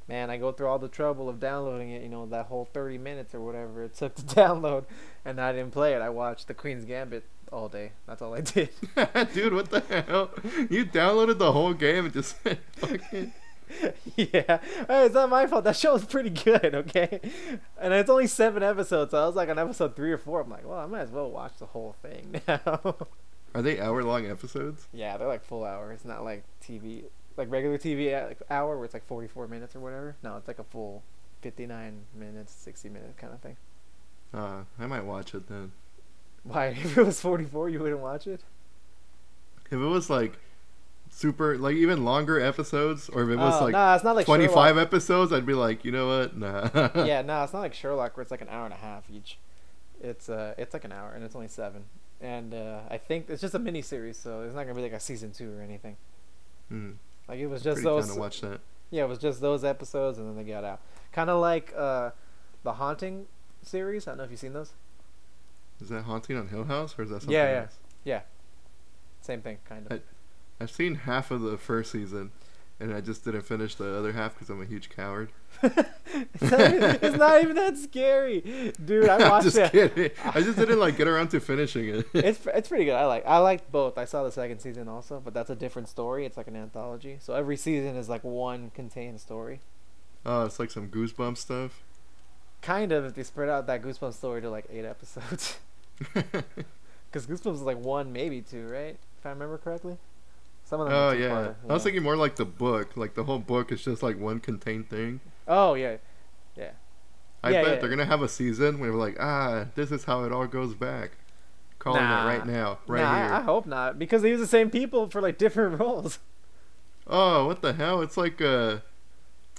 man, 0.08 0.30
I 0.30 0.36
go 0.38 0.52
through 0.52 0.68
all 0.68 0.78
the 0.78 0.88
trouble 0.88 1.28
of 1.28 1.38
downloading 1.40 1.90
it. 1.90 2.02
You 2.02 2.08
know 2.08 2.26
that 2.26 2.46
whole 2.46 2.64
thirty 2.72 2.98
minutes 2.98 3.34
or 3.34 3.40
whatever 3.40 3.84
it 3.84 3.94
took 3.94 4.14
to 4.16 4.22
download, 4.22 4.84
and 5.24 5.40
I 5.40 5.52
didn't 5.52 5.72
play 5.72 5.94
it. 5.94 6.02
I 6.02 6.08
watched 6.08 6.48
the 6.48 6.54
Queen's 6.54 6.84
Gambit 6.84 7.24
all 7.52 7.68
day. 7.68 7.92
That's 8.06 8.20
all 8.22 8.34
I 8.34 8.40
did. 8.42 8.70
Dude, 9.34 9.54
what 9.54 9.70
the 9.70 9.80
hell? 9.80 10.30
You 10.70 10.84
downloaded 10.84 11.38
the 11.38 11.52
whole 11.52 11.72
game 11.74 12.04
and 12.06 12.12
just 12.14 12.36
fucking. 12.76 13.32
yeah, 14.16 14.58
Hey, 14.86 15.04
it's 15.06 15.14
not 15.14 15.28
my 15.28 15.46
fault. 15.46 15.64
That 15.64 15.76
show 15.76 15.92
was 15.92 16.04
pretty 16.04 16.30
good, 16.30 16.74
okay? 16.74 17.20
And 17.78 17.92
it's 17.92 18.08
only 18.08 18.26
seven 18.26 18.62
episodes, 18.62 19.10
so 19.10 19.22
I 19.22 19.26
was 19.26 19.36
like 19.36 19.48
on 19.50 19.58
episode 19.58 19.94
three 19.94 20.10
or 20.12 20.16
four. 20.18 20.40
I'm 20.40 20.48
like, 20.50 20.66
well, 20.66 20.78
I 20.78 20.86
might 20.86 21.00
as 21.02 21.10
well 21.10 21.30
watch 21.30 21.52
the 21.58 21.66
whole 21.66 21.94
thing 22.02 22.40
now. 22.48 22.96
Are 23.54 23.62
they 23.62 23.80
hour 23.80 24.02
long 24.02 24.26
episodes? 24.26 24.86
yeah, 24.92 25.16
they're 25.16 25.26
like 25.28 25.44
full 25.44 25.64
hour. 25.64 25.92
It's 25.92 26.04
not 26.04 26.24
like 26.24 26.44
TV, 26.62 27.04
like 27.38 27.50
regular 27.50 27.78
TV 27.78 28.34
hour 28.50 28.76
where 28.76 28.84
it's 28.84 28.94
like 28.94 29.06
44 29.06 29.48
minutes 29.48 29.74
or 29.76 29.80
whatever. 29.80 30.16
No, 30.22 30.36
it's 30.36 30.48
like 30.48 30.58
a 30.58 30.64
full 30.64 31.02
59 31.42 32.02
minutes, 32.14 32.52
60 32.52 32.88
minute 32.88 33.16
kind 33.16 33.32
of 33.32 33.40
thing. 33.40 33.56
Uh, 34.34 34.62
I 34.78 34.86
might 34.86 35.04
watch 35.04 35.34
it 35.34 35.48
then. 35.48 35.72
Why? 36.42 36.66
If 36.76 36.98
it 36.98 37.02
was 37.04 37.20
44, 37.20 37.68
you 37.70 37.80
wouldn't 37.80 38.00
watch 38.00 38.26
it? 38.26 38.42
If 39.66 39.72
it 39.72 39.76
was 39.76 40.10
like 40.10 40.38
super, 41.10 41.56
like 41.58 41.76
even 41.76 42.04
longer 42.04 42.40
episodes, 42.40 43.08
or 43.08 43.22
if 43.22 43.30
it 43.30 43.36
was 43.36 43.60
Oh, 43.60 43.64
like 43.64 43.72
nah, 43.72 43.94
it's 43.94 44.04
not 44.04 44.16
like 44.16 44.26
25 44.26 44.78
episodes, 44.78 45.32
I'd 45.32 45.46
be 45.46 45.54
like, 45.54 45.84
you 45.84 45.92
know 45.92 46.08
what? 46.08 46.36
Nah. 46.36 46.68
Sherlock. 46.68 46.96
yeah, 47.06 47.22
no, 47.22 47.42
it's 47.44 47.52
not 47.52 47.60
like 47.60 47.74
Sherlock 47.74 48.16
where 48.16 48.22
it's 48.22 48.30
like 48.30 48.40
an 48.40 48.48
hour 48.48 48.64
and 48.64 48.74
a 48.74 48.78
half 48.78 49.04
each. 49.10 49.38
It's 50.02 50.28
uh, 50.28 50.54
it's 50.58 50.74
like 50.74 50.84
an 50.84 50.92
hour 50.92 51.12
and 51.12 51.24
it's 51.24 51.34
only 51.34 51.48
seven. 51.48 51.84
And 52.20 52.52
uh, 52.52 52.80
I 52.90 52.98
think 52.98 53.26
it's 53.28 53.40
just 53.40 53.54
a 53.54 53.58
mini 53.58 53.82
series, 53.82 54.16
so 54.16 54.42
it's 54.42 54.54
not 54.54 54.62
gonna 54.62 54.74
be 54.74 54.82
like 54.82 54.92
a 54.92 55.00
season 55.00 55.32
two 55.32 55.56
or 55.56 55.62
anything. 55.62 55.96
Hmm. 56.68 56.92
Like 57.28 57.38
it 57.38 57.46
was 57.46 57.62
just 57.62 57.82
those. 57.82 58.12
watch 58.12 58.40
that. 58.40 58.60
Yeah, 58.90 59.04
it 59.04 59.08
was 59.08 59.18
just 59.18 59.40
those 59.40 59.64
episodes, 59.64 60.18
and 60.18 60.28
then 60.28 60.36
they 60.36 60.50
got 60.50 60.64
out. 60.64 60.80
Kind 61.12 61.28
of 61.28 61.40
like 61.40 61.74
uh, 61.76 62.10
the 62.62 62.72
Haunting 62.74 63.26
series. 63.62 64.06
I 64.06 64.12
don't 64.12 64.18
know 64.18 64.24
if 64.24 64.30
you've 64.30 64.40
seen 64.40 64.54
those. 64.54 64.72
Is 65.80 65.90
that 65.90 66.02
Haunting 66.04 66.36
on 66.36 66.48
Hill 66.48 66.64
House, 66.64 66.98
or 66.98 67.02
is 67.02 67.10
that 67.10 67.20
something 67.22 67.36
else? 67.36 67.46
Yeah, 67.46 67.52
yeah. 68.04 68.14
else? 68.16 68.24
Same 69.20 69.42
thing, 69.42 69.58
kind 69.68 69.86
of. 69.90 70.00
I've 70.60 70.70
seen 70.70 70.94
half 70.94 71.30
of 71.30 71.42
the 71.42 71.58
first 71.58 71.92
season, 71.92 72.32
and 72.80 72.94
I 72.94 73.00
just 73.00 73.24
didn't 73.24 73.42
finish 73.42 73.74
the 73.74 73.96
other 73.96 74.12
half 74.12 74.34
because 74.34 74.50
I'm 74.50 74.62
a 74.62 74.64
huge 74.64 74.88
coward. 74.90 75.30
it's, 75.62 76.50
not 76.50 76.60
even, 76.60 76.98
it's 77.02 77.16
not 77.16 77.42
even 77.42 77.56
that 77.56 77.76
scary, 77.76 78.72
dude. 78.84 79.08
I 79.08 79.18
watched 79.30 79.44
just 79.44 79.56
it. 79.56 79.72
kidding. 79.72 80.10
I 80.24 80.40
just 80.40 80.58
didn't 80.58 80.78
like 80.78 80.96
get 80.96 81.08
around 81.08 81.28
to 81.30 81.40
finishing 81.40 81.88
it. 81.88 82.06
It's 82.14 82.46
it's 82.46 82.68
pretty 82.68 82.84
good. 82.84 82.94
I 82.94 83.06
like 83.06 83.26
I 83.26 83.38
liked 83.38 83.70
both. 83.72 83.98
I 83.98 84.04
saw 84.04 84.22
the 84.22 84.30
second 84.30 84.60
season 84.60 84.88
also, 84.88 85.20
but 85.20 85.34
that's 85.34 85.50
a 85.50 85.56
different 85.56 85.88
story. 85.88 86.24
It's 86.24 86.36
like 86.36 86.46
an 86.46 86.56
anthology. 86.56 87.18
So 87.20 87.34
every 87.34 87.56
season 87.56 87.96
is 87.96 88.08
like 88.08 88.22
one 88.22 88.70
contained 88.74 89.20
story. 89.20 89.60
oh, 90.24 90.44
it's 90.44 90.58
like 90.60 90.70
some 90.70 90.88
goosebump 90.88 91.36
stuff. 91.36 91.82
Kind 92.62 92.92
of 92.92 93.04
if 93.04 93.14
they 93.14 93.22
spread 93.22 93.48
out 93.48 93.66
that 93.68 93.82
Goosebumps 93.82 94.14
story 94.14 94.40
to 94.42 94.50
like 94.50 94.66
eight 94.70 94.84
episodes. 94.84 95.58
Because 96.12 97.26
Goosebumps 97.26 97.54
is 97.54 97.62
like 97.62 97.78
one, 97.78 98.12
maybe 98.12 98.40
two, 98.42 98.66
right? 98.68 98.96
If 99.18 99.26
I 99.26 99.30
remember 99.30 99.58
correctly. 99.58 99.96
Some 100.68 100.82
of 100.82 100.88
them. 100.88 100.96
oh 100.96 101.10
yeah. 101.12 101.52
I 101.66 101.72
was 101.72 101.82
thinking 101.82 102.02
more 102.02 102.16
like 102.16 102.36
the 102.36 102.44
book. 102.44 102.94
Like 102.94 103.14
the 103.14 103.24
whole 103.24 103.38
book 103.38 103.72
is 103.72 103.82
just 103.82 104.02
like 104.02 104.18
one 104.18 104.38
contained 104.38 104.90
thing. 104.90 105.20
Oh 105.46 105.72
yeah, 105.72 105.96
yeah. 106.56 106.72
I 107.42 107.50
Yeah, 107.50 107.62
bet 107.62 107.72
yeah. 107.74 107.80
they're 107.80 107.88
gonna 107.88 108.04
have 108.04 108.20
a 108.20 108.28
season 108.28 108.78
where 108.78 108.92
we're 108.92 108.98
like, 108.98 109.16
ah, 109.18 109.66
this 109.76 109.90
is 109.90 110.04
how 110.04 110.24
it 110.24 110.32
all 110.32 110.46
goes 110.46 110.74
back. 110.74 111.12
Calling 111.78 112.02
Nah. 112.02 112.24
it 112.26 112.28
right 112.36 112.46
now, 112.46 112.80
right 112.86 113.00
nah, 113.00 113.14
here. 113.14 113.32
I, 113.34 113.38
I 113.38 113.40
hope 113.40 113.64
not 113.64 113.98
because 113.98 114.20
they 114.20 114.28
use 114.28 114.40
the 114.40 114.46
same 114.46 114.68
people 114.68 115.08
for 115.08 115.22
like 115.22 115.38
different 115.38 115.80
roles. 115.80 116.18
Oh, 117.06 117.46
what 117.46 117.62
the 117.62 117.72
hell? 117.72 118.02
It's 118.02 118.18
like 118.18 118.42
uh, 118.42 118.80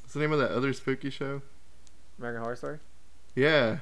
what's 0.01 0.13
the 0.13 0.19
name 0.19 0.31
of 0.31 0.37
that 0.37 0.51
other 0.51 0.73
spooky 0.73 1.09
show? 1.09 1.41
American 2.19 2.43
Horror 2.43 2.55
Story. 2.55 2.79
Yeah. 3.33 3.77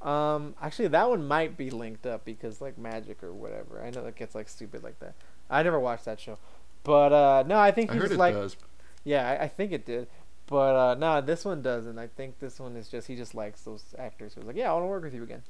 Um, 0.00 0.54
actually, 0.62 0.88
that 0.88 1.10
one 1.10 1.28
might 1.28 1.58
be 1.58 1.68
linked 1.68 2.06
up 2.06 2.24
because 2.24 2.62
like 2.62 2.78
magic 2.78 3.22
or 3.22 3.34
whatever. 3.34 3.82
I 3.84 3.90
know 3.90 4.02
that 4.04 4.16
gets 4.16 4.34
like 4.34 4.48
stupid 4.48 4.82
like 4.82 4.98
that. 5.00 5.14
I 5.50 5.62
never 5.62 5.78
watched 5.80 6.04
that 6.06 6.20
show, 6.20 6.38
but 6.84 7.12
uh, 7.12 7.44
no, 7.46 7.58
I 7.58 7.70
think 7.70 7.90
I 7.90 7.94
he 7.94 8.00
just 8.00 8.12
it 8.12 8.18
like 8.18 8.34
does. 8.34 8.56
yeah, 9.04 9.28
I, 9.28 9.44
I 9.44 9.48
think 9.48 9.72
it 9.72 9.84
did, 9.86 10.08
but 10.46 10.74
uh, 10.76 10.94
no, 10.94 11.20
this 11.20 11.44
one 11.44 11.62
doesn't. 11.62 11.98
I 11.98 12.06
think 12.08 12.38
this 12.38 12.58
one 12.60 12.76
is 12.76 12.88
just 12.88 13.06
he 13.08 13.16
just 13.16 13.34
likes 13.34 13.62
those 13.62 13.84
actors. 13.98 14.34
Who's 14.34 14.44
like, 14.44 14.56
yeah, 14.56 14.70
I 14.70 14.72
want 14.74 14.84
to 14.84 14.88
work 14.88 15.02
with 15.04 15.14
you 15.14 15.22
again. 15.22 15.42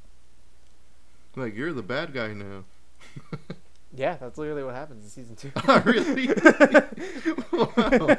Like 1.36 1.54
you're 1.56 1.72
the 1.72 1.82
bad 1.82 2.12
guy 2.12 2.32
now. 2.34 2.64
Yeah, 3.94 4.16
that's 4.20 4.38
literally 4.38 4.62
what 4.62 4.74
happens 4.74 5.04
in 5.04 5.10
season 5.10 5.36
two. 5.36 5.50
Oh, 5.68 5.82
really? 5.84 6.28
wow. 7.52 8.16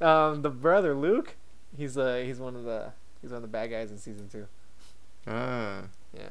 um, 0.32 0.42
the 0.42 0.50
brother 0.50 0.94
Luke, 0.94 1.34
he's 1.76 1.96
uh 1.96 2.22
he's 2.24 2.38
one 2.38 2.56
of 2.56 2.64
the 2.64 2.92
he's 3.22 3.30
one 3.30 3.36
of 3.36 3.42
the 3.42 3.48
bad 3.48 3.70
guys 3.70 3.90
in 3.90 3.98
season 3.98 4.28
two. 4.28 4.46
Ah. 5.26 5.82
Yeah. 6.14 6.28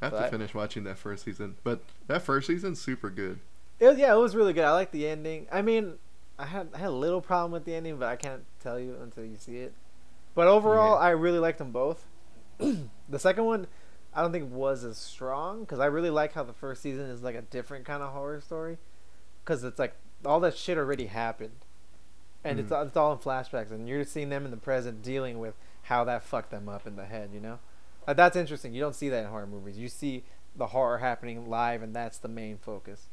I 0.00 0.06
have 0.06 0.12
So 0.12 0.18
to 0.18 0.26
I- 0.26 0.30
finish 0.30 0.54
watching 0.54 0.84
that 0.84 0.98
first 0.98 1.24
season, 1.24 1.56
but 1.64 1.80
that 2.08 2.22
first 2.22 2.46
season's 2.46 2.80
super 2.80 3.08
good. 3.10 3.38
It 3.78 3.86
was, 3.86 3.98
yeah, 3.98 4.14
it 4.14 4.18
was 4.18 4.36
really 4.36 4.52
good. 4.52 4.64
I 4.64 4.72
like 4.72 4.90
the 4.92 5.06
ending. 5.08 5.46
I 5.50 5.62
mean, 5.62 5.94
I 6.38 6.46
had 6.46 6.68
I 6.74 6.78
had 6.78 6.88
a 6.88 6.92
little 6.92 7.20
problem 7.20 7.52
with 7.52 7.64
the 7.64 7.74
ending, 7.74 7.96
but 7.98 8.08
I 8.08 8.16
can't 8.16 8.44
tell 8.60 8.78
you 8.78 8.96
until 9.02 9.24
you 9.24 9.36
see 9.38 9.56
it. 9.58 9.72
But 10.34 10.48
overall, 10.48 10.94
Yeah. 11.00 11.06
I 11.06 11.10
really 11.10 11.38
liked 11.38 11.58
them 11.58 11.72
both. 11.72 12.06
the 12.58 13.18
second 13.18 13.44
one, 13.44 13.66
I 14.14 14.22
don't 14.22 14.32
think 14.32 14.52
was 14.52 14.84
as 14.84 14.98
strong 14.98 15.60
because 15.60 15.78
I 15.80 15.86
really 15.86 16.10
like 16.10 16.32
how 16.32 16.42
the 16.44 16.52
first 16.52 16.80
season 16.82 17.06
is 17.06 17.22
like 17.22 17.34
a 17.34 17.42
different 17.42 17.84
kind 17.84 18.02
of 18.02 18.12
horror 18.12 18.40
story, 18.40 18.78
because 19.44 19.64
it's 19.64 19.78
like 19.78 19.94
all 20.24 20.40
that 20.40 20.56
shit 20.56 20.78
already 20.78 21.06
happened, 21.06 21.64
and 22.44 22.60
it's 22.60 22.70
Mhm. 22.70 22.76
all- 22.76 22.82
it's 22.86 22.96
all 22.96 23.12
in 23.12 23.18
flashbacks, 23.18 23.70
and 23.70 23.88
you're 23.88 24.04
seeing 24.04 24.28
them 24.28 24.44
in 24.44 24.50
the 24.52 24.56
present 24.56 25.02
dealing 25.02 25.38
with 25.40 25.54
how 25.82 26.04
that 26.04 26.22
fucked 26.22 26.50
them 26.50 26.68
up 26.68 26.86
in 26.86 26.94
the 26.96 27.04
head. 27.06 27.30
You 27.34 27.40
know, 27.40 27.58
like, 28.06 28.16
that's 28.16 28.36
interesting. 28.36 28.72
You 28.72 28.80
don't 28.80 28.94
see 28.94 29.08
that 29.08 29.24
in 29.24 29.30
horror 29.30 29.46
movies. 29.46 29.76
You 29.76 29.88
see 29.88 30.24
the 30.54 30.68
horror 30.68 30.98
happening 30.98 31.48
live, 31.50 31.82
and 31.82 31.94
that's 31.94 32.18
the 32.18 32.28
main 32.28 32.58
focus. 32.58 33.08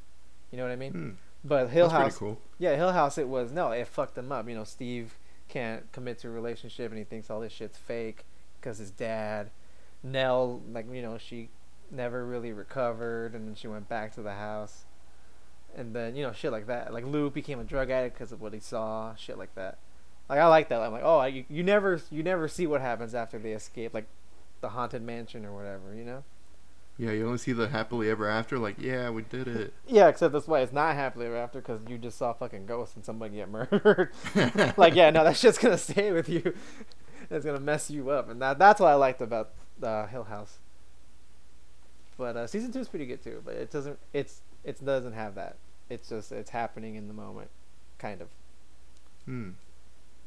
You 0.51 0.57
know 0.57 0.63
what 0.63 0.71
I 0.71 0.75
mean? 0.75 0.91
Hmm. 0.91 1.09
But 1.43 1.69
Hill 1.69 1.87
That's 1.87 1.93
House, 2.01 2.17
pretty 2.17 2.33
cool. 2.33 2.41
yeah, 2.57 2.75
Hill 2.75 2.91
House. 2.91 3.17
It 3.17 3.27
was 3.27 3.51
no, 3.51 3.71
it 3.71 3.87
fucked 3.87 4.17
him 4.17 4.31
up. 4.31 4.47
You 4.49 4.55
know, 4.55 4.63
Steve 4.63 5.17
can't 5.47 5.91
commit 5.91 6.19
to 6.19 6.27
a 6.27 6.31
relationship, 6.31 6.91
and 6.91 6.97
he 6.97 7.03
thinks 7.05 7.29
all 7.29 7.39
this 7.39 7.53
shit's 7.53 7.77
fake 7.77 8.25
because 8.59 8.77
his 8.77 8.91
dad. 8.91 9.51
Nell, 10.01 10.61
like 10.71 10.85
you 10.91 11.01
know, 11.01 11.17
she 11.17 11.49
never 11.91 12.25
really 12.25 12.53
recovered, 12.53 13.33
and 13.35 13.47
then 13.47 13.55
she 13.55 13.67
went 13.67 13.89
back 13.89 14.13
to 14.15 14.21
the 14.21 14.33
house, 14.33 14.85
and 15.75 15.93
then 15.93 16.15
you 16.15 16.23
know, 16.23 16.31
shit 16.31 16.51
like 16.51 16.67
that. 16.67 16.93
Like 16.93 17.05
Luke 17.05 17.33
became 17.33 17.59
a 17.59 17.65
drug 17.65 17.89
addict 17.89 18.15
because 18.15 18.31
of 18.31 18.41
what 18.41 18.53
he 18.53 18.59
saw, 18.61 19.13
shit 19.15 19.37
like 19.37 19.53
that. 19.55 19.77
Like 20.29 20.39
I 20.39 20.47
like 20.47 20.69
that. 20.69 20.81
I'm 20.81 20.91
like, 20.91 21.03
oh, 21.03 21.23
you, 21.25 21.43
you 21.49 21.63
never, 21.63 21.99
you 22.11 22.23
never 22.23 22.47
see 22.47 22.65
what 22.67 22.79
happens 22.81 23.13
after 23.15 23.37
they 23.39 23.51
escape, 23.51 23.93
like 23.93 24.07
the 24.61 24.69
haunted 24.69 25.01
mansion 25.01 25.45
or 25.45 25.53
whatever, 25.53 25.93
you 25.93 26.05
know. 26.05 26.23
Yeah, 26.99 27.11
you 27.11 27.25
only 27.25 27.37
see 27.37 27.53
the 27.53 27.69
happily 27.69 28.09
ever 28.09 28.27
after. 28.27 28.59
Like, 28.59 28.75
yeah, 28.77 29.09
we 29.09 29.21
did 29.21 29.47
it. 29.47 29.73
Yeah, 29.87 30.09
except 30.09 30.33
this 30.33 30.49
way, 30.49 30.61
it's 30.61 30.73
not 30.73 30.95
happily 30.95 31.27
ever 31.27 31.37
after 31.37 31.59
because 31.61 31.79
you 31.87 31.97
just 31.97 32.17
saw 32.17 32.33
fucking 32.33 32.65
ghosts 32.65 32.95
and 32.97 33.05
somebody 33.05 33.37
get 33.37 33.49
murdered. 33.49 34.11
like, 34.77 34.95
yeah, 34.95 35.09
no, 35.09 35.23
that 35.23 35.37
shit's 35.37 35.57
gonna 35.57 35.77
stay 35.77 36.11
with 36.11 36.27
you. 36.27 36.53
It's 37.31 37.45
gonna 37.45 37.61
mess 37.61 37.89
you 37.89 38.09
up, 38.09 38.29
and 38.29 38.41
that 38.41 38.59
that's 38.59 38.81
what 38.81 38.87
I 38.87 38.95
liked 38.95 39.21
about 39.21 39.51
uh, 39.81 40.07
Hill 40.07 40.25
House. 40.25 40.59
But 42.17 42.35
uh, 42.35 42.47
season 42.47 42.73
two 42.73 42.79
is 42.79 42.89
pretty 42.89 43.05
good 43.05 43.23
too. 43.23 43.41
But 43.45 43.55
it 43.55 43.71
doesn't. 43.71 43.97
It's 44.11 44.41
it 44.65 44.83
doesn't 44.83 45.13
have 45.13 45.35
that. 45.35 45.55
It's 45.89 46.09
just 46.09 46.33
it's 46.33 46.49
happening 46.49 46.95
in 46.95 47.07
the 47.07 47.13
moment, 47.13 47.49
kind 47.97 48.21
of. 48.21 48.27
Hmm. 49.25 49.51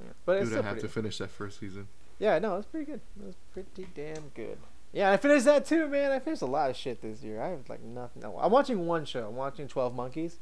Yeah. 0.00 0.12
But 0.24 0.38
it's 0.38 0.48
still 0.48 0.60
I 0.60 0.62
have 0.62 0.72
pretty. 0.72 0.88
to 0.88 0.92
finish 0.92 1.18
that 1.18 1.30
first 1.30 1.60
season. 1.60 1.88
Yeah, 2.18 2.38
no, 2.38 2.56
it's 2.56 2.66
pretty 2.66 2.86
good. 2.86 3.00
It 3.20 3.26
was 3.26 3.34
pretty 3.52 3.86
damn 3.94 4.30
good. 4.34 4.56
Yeah, 4.92 5.10
I 5.10 5.16
finished 5.16 5.46
that 5.46 5.64
too, 5.64 5.88
man. 5.88 6.10
I 6.10 6.18
finished 6.18 6.42
a 6.42 6.46
lot 6.46 6.70
of 6.70 6.76
shit 6.76 7.00
this 7.00 7.22
year. 7.22 7.40
I 7.40 7.48
have 7.48 7.68
like 7.68 7.82
nothing. 7.82 8.22
No, 8.22 8.38
I'm 8.38 8.52
watching 8.52 8.86
one 8.86 9.04
show. 9.04 9.28
I'm 9.28 9.36
watching 9.36 9.68
Twelve 9.68 9.94
Monkeys. 9.94 10.38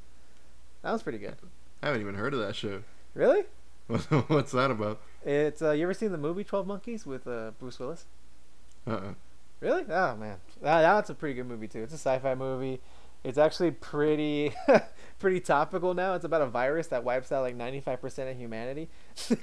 That 0.83 0.93
was 0.93 1.03
pretty 1.03 1.19
good. 1.19 1.37
I 1.83 1.87
haven't 1.87 2.01
even 2.01 2.15
heard 2.15 2.35
of 2.35 2.41
that 2.41 2.57
show. 2.57 2.83
Really? 3.15 3.45
What's 3.87 4.53
that 4.53 4.71
about? 4.71 5.01
It's 5.25 5.63
uh, 5.63 5.73
you 5.73 5.85
ever 5.85 5.95
seen 5.95 6.13
the 6.13 6.19
movie 6.19 6.45
Twelve 6.45 6.67
Monkeys 6.67 7.07
with 7.07 7.27
uh, 7.27 7.53
Bruce 7.59 7.79
Willis? 7.79 8.07
Uh. 8.87 8.91
uh 8.91 9.15
Really? 9.61 9.85
Oh 9.91 10.17
man, 10.17 10.39
that, 10.63 10.81
that's 10.81 11.11
a 11.11 11.15
pretty 11.15 11.35
good 11.35 11.47
movie 11.47 11.69
too. 11.69 11.83
It's 11.83 11.93
a 11.93 11.99
sci-fi 11.99 12.35
movie. 12.35 12.81
It's 13.23 13.37
actually 13.37 13.73
pretty, 13.73 14.55
pretty 15.19 15.41
topical 15.41 15.93
now. 15.93 16.15
It's 16.15 16.25
about 16.25 16.41
a 16.41 16.47
virus 16.47 16.87
that 16.87 17.05
wipes 17.05 17.31
out 17.31 17.43
like 17.43 17.55
ninety-five 17.55 18.01
percent 18.01 18.31
of 18.31 18.39
humanity. 18.39 18.89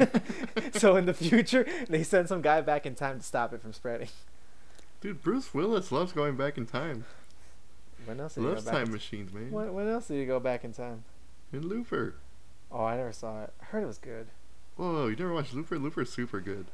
so 0.73 0.95
in 0.95 1.05
the 1.05 1.13
future, 1.13 1.67
they 1.87 2.01
send 2.01 2.27
some 2.27 2.41
guy 2.41 2.61
back 2.61 2.87
in 2.87 2.95
time 2.95 3.19
to 3.19 3.23
stop 3.23 3.53
it 3.53 3.61
from 3.61 3.73
spreading. 3.73 4.09
Dude, 5.01 5.21
Bruce 5.21 5.53
Willis 5.53 5.91
loves 5.91 6.11
going 6.11 6.35
back 6.35 6.57
in 6.57 6.65
time. 6.65 7.05
When 8.05 8.19
else 8.19 8.35
did 8.35 8.41
he 8.41 8.47
Loves 8.47 8.63
go 8.63 8.71
back? 8.71 8.79
time 8.79 8.87
In 8.87 8.91
machines, 8.93 9.33
man. 9.33 9.51
when, 9.51 9.73
when 9.73 9.87
else 9.87 10.07
did 10.07 10.19
he 10.19 10.25
go 10.25 10.39
back 10.39 10.63
in 10.63 10.73
time? 10.73 11.03
In 11.51 11.67
Looper. 11.67 12.15
Oh, 12.71 12.83
I 12.83 12.97
never 12.97 13.11
saw 13.11 13.43
it. 13.43 13.53
I 13.61 13.65
heard 13.65 13.83
it 13.83 13.87
was 13.87 13.97
good. 13.97 14.27
Whoa, 14.75 15.07
you 15.07 15.15
never 15.15 15.33
watched 15.33 15.53
Looper? 15.53 15.77
Looper's 15.77 16.11
super 16.11 16.39
good. 16.39 16.67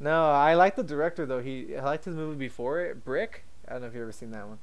No, 0.00 0.30
I 0.30 0.54
like 0.54 0.76
the 0.76 0.82
director 0.82 1.24
though. 1.24 1.40
He 1.40 1.76
I 1.76 1.84
liked 1.84 2.04
his 2.04 2.16
movie 2.16 2.36
before 2.36 2.80
it, 2.80 3.04
Brick. 3.04 3.44
I 3.66 3.72
don't 3.72 3.82
know 3.82 3.88
if 3.88 3.94
you 3.94 4.02
ever 4.02 4.12
seen 4.12 4.30
that 4.32 4.48
one. 4.48 4.58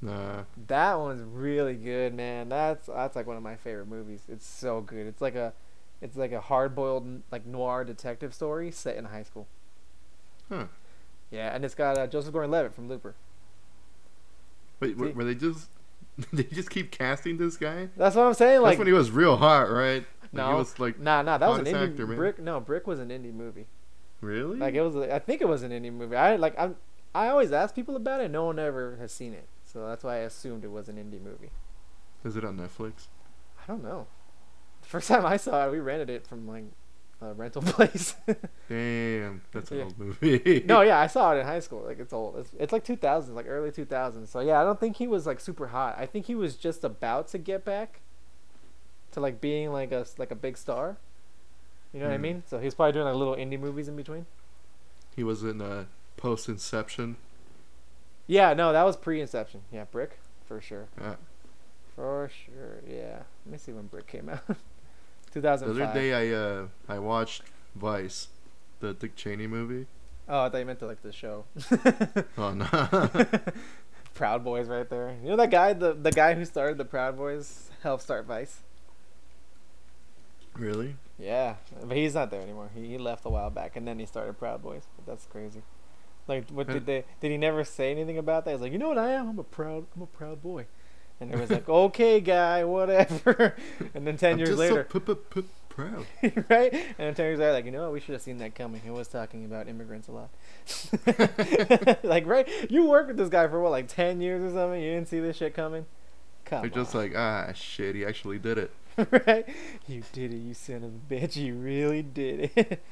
Nah. 0.00 0.44
That 0.68 0.98
one's 0.98 1.22
really 1.22 1.74
good, 1.74 2.14
man. 2.14 2.48
That's 2.48 2.86
that's 2.86 3.16
like 3.16 3.26
one 3.26 3.36
of 3.36 3.42
my 3.42 3.56
favorite 3.56 3.88
movies. 3.88 4.22
It's 4.28 4.46
so 4.46 4.80
good. 4.80 5.06
It's 5.06 5.20
like 5.20 5.34
a 5.34 5.52
it's 6.00 6.16
like 6.16 6.32
a 6.32 6.40
hard-boiled 6.40 7.22
like 7.30 7.46
noir 7.46 7.84
detective 7.84 8.34
story 8.34 8.70
set 8.70 8.96
in 8.96 9.06
high 9.06 9.22
school. 9.22 9.46
Huh. 10.48 10.64
Yeah, 11.32 11.54
and 11.54 11.64
it's 11.64 11.74
got 11.74 11.98
uh, 11.98 12.06
Joseph 12.06 12.32
Gordon-Levitt 12.32 12.74
from 12.74 12.88
Looper. 12.88 13.14
Wait, 14.80 14.96
were, 14.96 15.08
See? 15.08 15.12
were 15.12 15.24
they 15.24 15.34
just 15.34 15.70
they 16.32 16.44
just 16.44 16.70
keep 16.70 16.90
casting 16.90 17.38
this 17.38 17.56
guy? 17.56 17.88
That's 17.96 18.14
what 18.14 18.26
I'm 18.26 18.34
saying. 18.34 18.60
That's 18.60 18.62
Like, 18.64 18.78
when 18.78 18.86
he 18.86 18.92
was 18.92 19.10
real 19.10 19.36
hot, 19.38 19.70
right? 19.70 20.04
Like, 20.22 20.32
no, 20.32 20.48
he 20.48 20.54
was 20.54 20.78
like 20.78 20.98
nah, 20.98 21.22
nah, 21.22 21.38
that 21.38 21.48
was 21.48 21.60
an 21.60 21.64
indie 21.66 21.90
actor, 21.90 22.06
man. 22.06 22.16
Brick. 22.16 22.38
No, 22.38 22.60
Brick 22.60 22.86
was 22.86 23.00
an 23.00 23.08
indie 23.08 23.32
movie. 23.32 23.66
really. 24.20 24.58
Like 24.58 24.74
it 24.74 24.82
was. 24.82 24.94
I 24.96 25.18
think 25.18 25.40
it 25.40 25.48
was 25.48 25.62
an 25.62 25.72
indie 25.72 25.92
movie. 25.92 26.16
I 26.16 26.36
like. 26.36 26.58
I 26.58 26.70
I 27.14 27.28
always 27.28 27.52
ask 27.52 27.74
people 27.74 27.96
about 27.96 28.20
it. 28.20 28.30
No 28.30 28.44
one 28.44 28.58
ever 28.58 28.96
has 29.00 29.12
seen 29.12 29.32
it, 29.32 29.46
so 29.64 29.86
that's 29.86 30.04
why 30.04 30.16
I 30.16 30.18
assumed 30.20 30.64
it 30.64 30.70
was 30.70 30.88
an 30.88 30.96
indie 30.96 31.22
movie. 31.22 31.50
Is 32.24 32.36
it 32.36 32.44
on 32.44 32.56
Netflix? 32.56 33.08
I 33.62 33.66
don't 33.66 33.82
know. 33.82 34.06
The 34.82 34.88
first 34.88 35.08
time 35.08 35.24
I 35.24 35.36
saw 35.36 35.66
it, 35.66 35.72
we 35.72 35.78
rented 35.78 36.10
it 36.10 36.26
from 36.26 36.46
like 36.46 36.64
a 37.22 37.32
rental 37.34 37.62
place. 37.66 38.14
Damn, 38.68 39.42
that's 39.52 39.70
an 39.70 39.78
Yeah. 39.78 39.84
old 39.84 39.98
movie. 39.98 40.64
no, 40.66 40.80
yeah, 40.90 40.98
I 40.98 41.06
saw 41.06 41.34
it 41.34 41.38
in 41.40 41.46
high 41.46 41.60
school. 41.60 41.82
Like 41.82 41.98
it's 42.00 42.12
old. 42.12 42.36
It's, 42.38 42.50
it's 42.58 42.72
like 42.72 42.84
2000s, 42.84 43.32
like 43.34 43.46
early 43.48 43.70
2000s. 43.70 44.28
So 44.28 44.40
yeah, 44.40 44.60
I 44.60 44.64
don't 44.64 44.78
think 44.80 44.96
he 44.96 45.06
was 45.06 45.26
like 45.26 45.40
super 45.40 45.68
hot. 45.68 45.96
I 45.98 46.06
think 46.06 46.26
he 46.26 46.34
was 46.34 46.56
just 46.56 46.84
about 46.84 47.28
to 47.28 47.38
get 47.38 47.64
back 47.64 48.00
to 49.12 49.20
like 49.20 49.40
being 49.40 49.72
like 49.72 49.92
a 49.92 50.06
like 50.18 50.30
a 50.30 50.34
big 50.36 50.56
star. 50.56 50.96
You 51.92 52.00
know 52.00 52.06
what 52.06 52.14
I 52.14 52.16
Hmm. 52.16 52.22
mean? 52.22 52.42
So 52.48 52.58
he's 52.58 52.74
probably 52.74 52.92
doing 52.92 53.04
like 53.06 53.14
little 53.14 53.36
indie 53.36 53.60
movies 53.60 53.86
in 53.88 53.96
between. 53.96 54.26
he 55.14 55.22
was 55.22 55.42
in 55.42 55.60
uh, 55.60 55.84
Post 56.16 56.48
Inception. 56.48 57.16
Yeah, 58.26 58.54
no, 58.54 58.72
that 58.72 58.84
was 58.84 58.96
pre-Inception. 58.96 59.62
Yeah, 59.70 59.84
Brick 59.84 60.18
for 60.46 60.60
sure. 60.60 60.86
Uh, 60.98 61.16
For 61.94 62.30
sure. 62.46 62.78
Yeah. 62.88 63.24
Let 63.44 63.52
me 63.52 63.58
see 63.58 63.72
when 63.72 63.88
Brick 63.88 64.06
came 64.06 64.28
out. 64.30 64.40
the 65.40 65.50
other 65.50 65.92
day, 65.94 66.12
I 66.12 66.36
uh, 66.36 66.66
I 66.88 66.98
watched 66.98 67.42
Vice, 67.74 68.28
the 68.80 68.92
Dick 68.94 69.16
Cheney 69.16 69.46
movie. 69.46 69.86
Oh, 70.28 70.42
I 70.44 70.48
thought 70.48 70.58
you 70.58 70.64
meant 70.66 70.78
to 70.80 70.86
like 70.86 71.02
the 71.02 71.12
show. 71.12 71.44
Oh 72.38 72.52
no. 72.52 72.66
Proud 74.14 74.44
Boys 74.44 74.68
right 74.68 74.88
there. 74.88 75.16
You 75.22 75.30
know 75.30 75.36
that 75.36 75.50
guy, 75.50 75.72
the 75.72 75.94
the 75.94 76.12
guy 76.12 76.34
who 76.34 76.44
started 76.44 76.78
the 76.78 76.84
Proud 76.84 77.16
Boys 77.16 77.70
helped 77.82 78.02
start 78.02 78.26
Vice. 78.26 78.60
really? 80.56 80.96
Yeah, 81.18 81.56
but 81.84 81.96
he's 81.96 82.14
not 82.14 82.30
there 82.30 82.40
anymore. 82.42 82.70
He, 82.74 82.88
he 82.88 82.98
left 82.98 83.24
a 83.24 83.28
while 83.30 83.50
back, 83.50 83.76
and 83.76 83.86
then 83.86 83.98
he 83.98 84.06
started 84.06 84.38
Proud 84.38 84.62
Boys. 84.62 84.82
But 84.96 85.06
that's 85.06 85.26
crazy. 85.26 85.62
Like, 86.28 86.48
what 86.50 86.68
did 86.68 86.86
they? 86.86 87.04
Did 87.20 87.30
he 87.30 87.36
never 87.36 87.64
say 87.64 87.90
anything 87.90 88.18
about 88.18 88.44
that? 88.44 88.52
He's 88.52 88.60
like, 88.60 88.72
you 88.72 88.78
know 88.78 88.88
what 88.88 88.98
I 88.98 89.12
am? 89.12 89.28
I'm 89.28 89.38
a 89.38 89.44
proud, 89.44 89.86
I'm 89.96 90.02
a 90.02 90.06
proud 90.06 90.42
boy. 90.42 90.66
And 91.22 91.32
it 91.32 91.38
was 91.38 91.50
like, 91.50 91.68
okay, 91.68 92.20
guy, 92.20 92.64
whatever. 92.64 93.54
And 93.94 94.04
then 94.04 94.16
10 94.16 94.32
I'm 94.32 94.38
years 94.38 94.48
just 94.50 94.58
later, 94.58 94.88
so 94.90 94.98
p- 94.98 95.14
p- 95.14 95.44
proud. 95.68 96.04
right? 96.50 96.72
And 96.72 96.96
then 96.98 97.14
10 97.14 97.26
years 97.26 97.38
later, 97.38 97.52
like, 97.52 97.64
you 97.64 97.70
know 97.70 97.82
what? 97.84 97.92
We 97.92 98.00
should 98.00 98.14
have 98.14 98.22
seen 98.22 98.38
that 98.38 98.56
coming. 98.56 98.80
He 98.82 98.90
was 98.90 99.06
talking 99.06 99.44
about 99.44 99.68
immigrants 99.68 100.08
a 100.08 100.12
lot. 100.12 100.30
like, 102.02 102.26
right? 102.26 102.48
You 102.68 102.86
worked 102.86 103.08
with 103.08 103.18
this 103.18 103.28
guy 103.28 103.46
for 103.46 103.60
what, 103.60 103.70
like 103.70 103.86
10 103.86 104.20
years 104.20 104.42
or 104.42 104.52
something? 104.52 104.80
You 104.82 104.94
didn't 104.94 105.08
see 105.08 105.20
this 105.20 105.36
shit 105.36 105.54
coming? 105.54 105.86
Come 106.44 106.62
They're 106.62 106.70
just 106.70 106.94
like, 106.94 107.14
ah, 107.16 107.52
shit, 107.54 107.94
he 107.94 108.04
actually 108.04 108.40
did 108.40 108.58
it. 108.58 108.72
right? 109.26 109.46
You 109.86 110.02
did 110.12 110.32
it, 110.34 110.38
you 110.38 110.54
son 110.54 110.76
of 110.82 110.84
a 110.84 111.14
bitch. 111.14 111.36
You 111.36 111.54
really 111.54 112.02
did 112.02 112.50
it. 112.56 112.82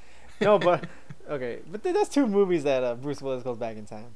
no, 0.41 0.59
but 0.59 0.85
okay, 1.28 1.59
but 1.70 1.83
th- 1.83 1.95
that's 1.95 2.09
two 2.09 2.26
movies 2.28 2.62
that 2.62 2.85
uh, 2.85 2.95
Bruce 2.95 3.20
Willis 3.20 3.43
goes 3.43 3.59
back 3.59 3.76
in 3.76 3.87
time. 3.87 4.14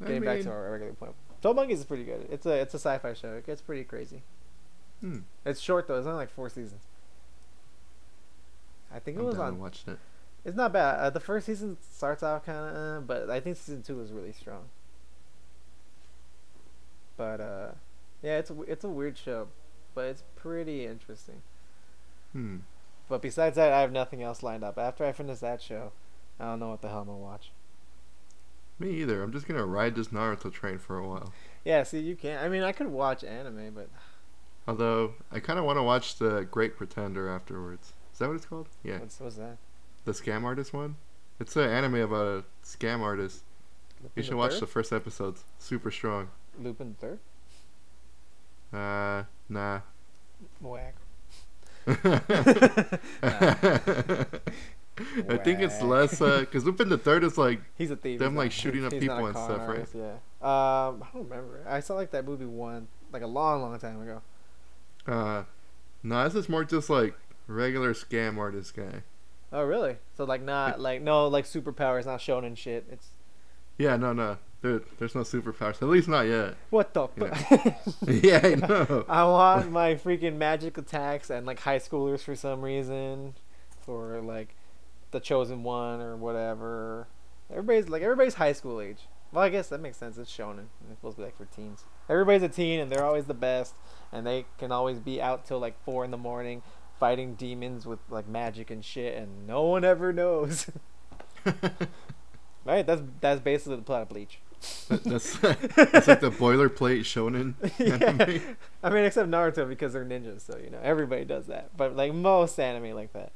I 0.00 0.06
Getting 0.06 0.24
back 0.24 0.40
to 0.42 0.50
our 0.50 0.72
regular 0.72 0.92
point. 0.94 1.14
Twelve 1.44 1.56
Monkeys 1.56 1.80
is 1.80 1.84
pretty 1.84 2.04
good. 2.04 2.26
It's 2.30 2.46
a 2.46 2.52
it's 2.54 2.72
a 2.72 2.78
sci-fi 2.78 3.12
show. 3.12 3.34
It 3.34 3.44
gets 3.44 3.60
pretty 3.60 3.84
crazy. 3.84 4.22
hmm, 5.00 5.18
It's 5.44 5.60
short 5.60 5.86
though. 5.86 5.98
It's 5.98 6.06
only 6.06 6.16
like 6.16 6.30
four 6.30 6.48
seasons. 6.48 6.80
I 8.90 8.98
think 8.98 9.18
it 9.18 9.20
I'm 9.20 9.26
was 9.26 9.38
on. 9.38 9.52
to 9.56 9.60
watch 9.60 9.84
it. 9.86 9.98
It's 10.46 10.56
not 10.56 10.72
bad. 10.72 10.98
Uh, 11.00 11.10
the 11.10 11.20
first 11.20 11.44
season 11.44 11.76
starts 11.92 12.22
off 12.22 12.46
kind 12.46 12.58
of, 12.58 12.74
uh, 12.76 13.00
but 13.02 13.28
I 13.28 13.40
think 13.40 13.58
season 13.58 13.82
two 13.82 14.00
is 14.00 14.10
really 14.10 14.32
strong. 14.32 14.70
But 17.18 17.42
uh, 17.42 17.68
yeah, 18.22 18.38
it's 18.38 18.48
a, 18.48 18.62
it's 18.62 18.84
a 18.84 18.88
weird 18.88 19.18
show, 19.18 19.48
but 19.94 20.06
it's 20.06 20.22
pretty 20.36 20.86
interesting. 20.86 21.42
Hmm. 22.32 22.56
But 23.06 23.20
besides 23.20 23.56
that, 23.56 23.70
I 23.70 23.82
have 23.82 23.92
nothing 23.92 24.22
else 24.22 24.42
lined 24.42 24.64
up. 24.64 24.78
After 24.78 25.04
I 25.04 25.12
finish 25.12 25.40
that 25.40 25.60
show, 25.60 25.92
I 26.40 26.46
don't 26.46 26.60
know 26.60 26.70
what 26.70 26.80
the 26.80 26.88
hell 26.88 27.00
I'm 27.00 27.06
gonna 27.08 27.18
watch. 27.18 27.50
Me 28.78 28.90
either. 28.90 29.22
I'm 29.22 29.32
just 29.32 29.46
gonna 29.46 29.64
ride 29.64 29.94
this 29.94 30.08
Naruto 30.08 30.52
train 30.52 30.78
for 30.78 30.98
a 30.98 31.06
while. 31.06 31.32
Yeah, 31.64 31.82
see, 31.84 32.00
you 32.00 32.16
can't. 32.16 32.42
I 32.42 32.48
mean, 32.48 32.62
I 32.62 32.72
could 32.72 32.88
watch 32.88 33.24
anime, 33.24 33.72
but 33.74 33.88
Although 34.66 35.14
I 35.30 35.40
kind 35.40 35.58
of 35.58 35.64
want 35.64 35.78
to 35.78 35.82
watch 35.82 36.16
the 36.16 36.46
Great 36.50 36.76
Pretender 36.76 37.28
afterwards. 37.28 37.92
Is 38.12 38.18
that 38.18 38.28
what 38.28 38.36
it's 38.36 38.46
called? 38.46 38.68
Yeah, 38.82 38.98
what's 38.98 39.20
what's 39.20 39.36
that? 39.36 39.58
the 40.04 40.12
scam 40.12 40.44
artist 40.44 40.72
one. 40.72 40.96
It's 41.40 41.56
an 41.56 41.68
anime 41.68 41.96
about 41.96 42.26
a 42.26 42.44
scam 42.64 43.00
artist. 43.00 43.42
Lupin 44.02 44.12
You 44.16 44.22
should 44.22 44.32
the 44.32 44.36
watch 44.36 44.60
the 44.60 44.66
first 44.66 44.92
episodes. 44.92 45.44
Super 45.58 45.90
strong. 45.90 46.28
Lupin 46.58 46.96
the 47.00 47.06
Third. 47.06 47.18
Uh, 48.72 49.24
nah. 49.48 49.80
Whack. 50.60 50.94
I 55.28 55.36
think 55.38 55.60
it's 55.60 55.82
less 55.82 56.18
because 56.20 56.62
uh, 56.62 56.66
Lupin 56.66 56.88
the 56.88 56.98
Third 56.98 57.24
is 57.24 57.36
like 57.36 57.60
He's 57.76 57.90
a 57.90 57.96
thief. 57.96 58.18
Them, 58.18 58.32
he's 58.32 58.38
like, 58.38 58.46
not- 58.46 58.52
shooting 58.52 58.84
up 58.84 58.92
people 58.92 59.26
and 59.26 59.36
stuff, 59.36 59.68
right? 59.68 59.86
Yeah. 59.94 60.12
Um, 60.40 61.02
I 61.02 61.06
don't 61.12 61.28
remember. 61.28 61.64
I 61.68 61.80
saw 61.80 61.94
like 61.94 62.10
that 62.12 62.24
movie 62.24 62.44
one, 62.44 62.88
like 63.12 63.22
a 63.22 63.26
long, 63.26 63.62
long 63.62 63.78
time 63.78 64.00
ago. 64.02 64.22
uh, 65.06 65.44
no, 66.02 66.24
this 66.24 66.34
is 66.34 66.48
more 66.48 66.64
just 66.64 66.90
like 66.90 67.14
regular 67.46 67.94
scam 67.94 68.36
artist 68.38 68.76
guy. 68.76 69.02
Oh, 69.52 69.62
really? 69.62 69.96
So 70.16 70.24
like 70.24 70.42
not 70.42 70.80
like 70.80 71.00
no 71.02 71.28
like 71.28 71.44
superpowers, 71.46 72.06
not 72.06 72.20
shown 72.20 72.44
in 72.44 72.54
shit. 72.54 72.86
It's 72.90 73.08
Yeah, 73.78 73.96
no, 73.96 74.12
no, 74.12 74.36
there, 74.62 74.82
there's 74.98 75.14
no 75.14 75.22
superpowers. 75.22 75.80
At 75.82 75.88
least 75.88 76.08
not 76.08 76.22
yet. 76.22 76.54
what 76.70 76.92
the. 76.94 77.08
Yeah. 77.16 77.34
Fu- 77.34 78.12
yeah, 78.12 78.40
I 78.42 78.54
know. 78.54 79.04
I 79.08 79.24
want 79.24 79.70
my 79.70 79.94
freaking 79.94 80.36
magic 80.36 80.76
attacks 80.78 81.30
and 81.30 81.46
like 81.46 81.60
high 81.60 81.78
schoolers 81.78 82.20
for 82.20 82.34
some 82.36 82.60
reason, 82.62 83.34
or 83.86 84.20
like 84.20 84.54
the 85.14 85.20
chosen 85.20 85.62
one 85.62 86.02
or 86.02 86.16
whatever. 86.16 87.08
Everybody's 87.50 87.88
like 87.88 88.02
everybody's 88.02 88.34
high 88.34 88.52
school 88.52 88.80
age. 88.80 89.08
Well, 89.32 89.42
I 89.42 89.48
guess 89.48 89.68
that 89.68 89.80
makes 89.80 89.96
sense. 89.96 90.18
It's 90.18 90.30
shonen. 90.30 90.66
It's 90.90 90.98
supposed 91.00 91.16
to 91.16 91.22
be 91.22 91.24
like 91.26 91.36
for 91.36 91.46
teens. 91.46 91.84
Everybody's 92.08 92.42
a 92.42 92.48
teen 92.48 92.78
and 92.80 92.92
they're 92.92 93.04
always 93.04 93.24
the 93.24 93.34
best, 93.34 93.74
and 94.12 94.26
they 94.26 94.44
can 94.58 94.70
always 94.70 94.98
be 95.00 95.20
out 95.22 95.46
till 95.46 95.58
like 95.58 95.82
four 95.84 96.04
in 96.04 96.10
the 96.10 96.18
morning 96.18 96.62
fighting 97.00 97.34
demons 97.34 97.86
with 97.86 97.98
like 98.10 98.28
magic 98.28 98.70
and 98.70 98.84
shit, 98.84 99.16
and 99.16 99.46
no 99.46 99.62
one 99.62 99.84
ever 99.84 100.12
knows. 100.12 100.70
right? 102.64 102.86
That's 102.86 103.02
that's 103.20 103.40
basically 103.40 103.76
the 103.76 103.82
plot 103.82 104.02
of 104.02 104.08
Bleach. 104.08 104.40
That- 104.88 105.04
that's 105.04 105.36
that's 105.38 106.08
like 106.08 106.20
the 106.20 106.30
boilerplate 106.30 107.00
shonen. 107.00 107.54
yeah. 107.78 108.54
I 108.82 108.90
mean, 108.90 109.04
except 109.04 109.28
Naruto 109.28 109.68
because 109.68 109.92
they're 109.92 110.04
ninjas, 110.04 110.40
so 110.40 110.56
you 110.56 110.70
know 110.70 110.80
everybody 110.82 111.24
does 111.24 111.46
that. 111.46 111.76
But 111.76 111.96
like 111.96 112.14
most 112.14 112.58
anime 112.58 112.94
like 112.94 113.12
that. 113.12 113.32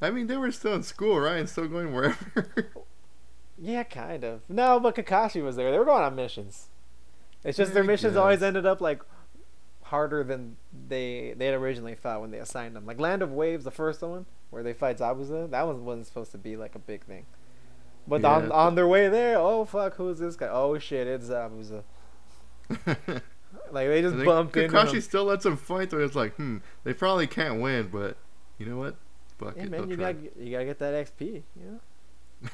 I 0.00 0.10
mean, 0.10 0.26
they 0.26 0.36
were 0.36 0.50
still 0.50 0.74
in 0.74 0.82
school, 0.82 1.18
right? 1.20 1.36
And 1.38 1.48
still 1.48 1.68
going 1.68 1.92
wherever. 1.92 2.72
Yeah, 3.62 3.82
kind 3.82 4.24
of. 4.24 4.40
No, 4.48 4.80
but 4.80 4.94
Kakashi 4.94 5.42
was 5.44 5.54
there. 5.56 5.70
They 5.70 5.78
were 5.78 5.84
going 5.84 6.02
on 6.02 6.14
missions. 6.16 6.70
It's 7.44 7.58
just 7.58 7.70
Yeah, 7.72 7.74
their 7.74 7.84
missions 7.84 8.16
always 8.16 8.42
ended 8.42 8.64
up 8.64 8.80
like 8.80 9.02
harder 9.82 10.24
than 10.24 10.56
they 10.88 11.34
they 11.36 11.44
had 11.46 11.54
originally 11.56 11.94
thought 11.94 12.22
when 12.22 12.30
they 12.30 12.38
assigned 12.38 12.74
them. 12.74 12.86
Like 12.86 12.98
Land 12.98 13.20
of 13.20 13.32
Waves, 13.32 13.64
the 13.64 13.70
first 13.70 14.00
one 14.00 14.24
where 14.48 14.62
they 14.62 14.72
fight 14.72 14.96
Zabuza, 14.96 15.50
that 15.50 15.66
one 15.66 15.84
wasn't 15.84 16.06
supposed 16.06 16.32
to 16.32 16.38
be 16.38 16.56
like 16.56 16.74
a 16.74 16.78
big 16.78 17.04
thing. 17.04 17.26
But 18.08 18.24
on 18.24 18.44
Yeah. 18.44 18.48
on 18.54 18.76
their 18.76 18.88
way 18.88 19.08
there, 19.10 19.36
oh 19.36 19.66
fuck, 19.66 19.96
who's 19.96 20.18
this 20.20 20.36
guy? 20.36 20.48
Oh 20.50 20.78
shit, 20.78 21.06
it's 21.06 21.26
Zabuza. 21.28 21.82
Like 23.72 23.88
they 23.88 24.00
just 24.00 24.16
bumped 24.24 24.56
into 24.56 24.74
Kakashi 24.74 25.02
still 25.02 25.24
lets 25.24 25.44
him 25.44 25.56
fight, 25.56 25.90
though. 25.90 25.98
It's 25.98 26.14
like, 26.14 26.34
hmm, 26.36 26.58
they 26.84 26.94
probably 26.94 27.26
can't 27.26 27.60
win, 27.60 27.88
but 27.88 28.16
you 28.58 28.66
know 28.66 28.76
what? 28.78 28.96
Fuck 29.40 29.56
Yeah, 29.56 29.62
man, 29.64 29.70
they'll 29.70 29.90
you 29.90 29.96
got 29.96 30.16
you 30.38 30.50
gotta 30.52 30.64
get 30.66 30.78
that 30.80 31.06
XP. 31.06 31.20
You 31.26 31.42
know, 31.56 31.80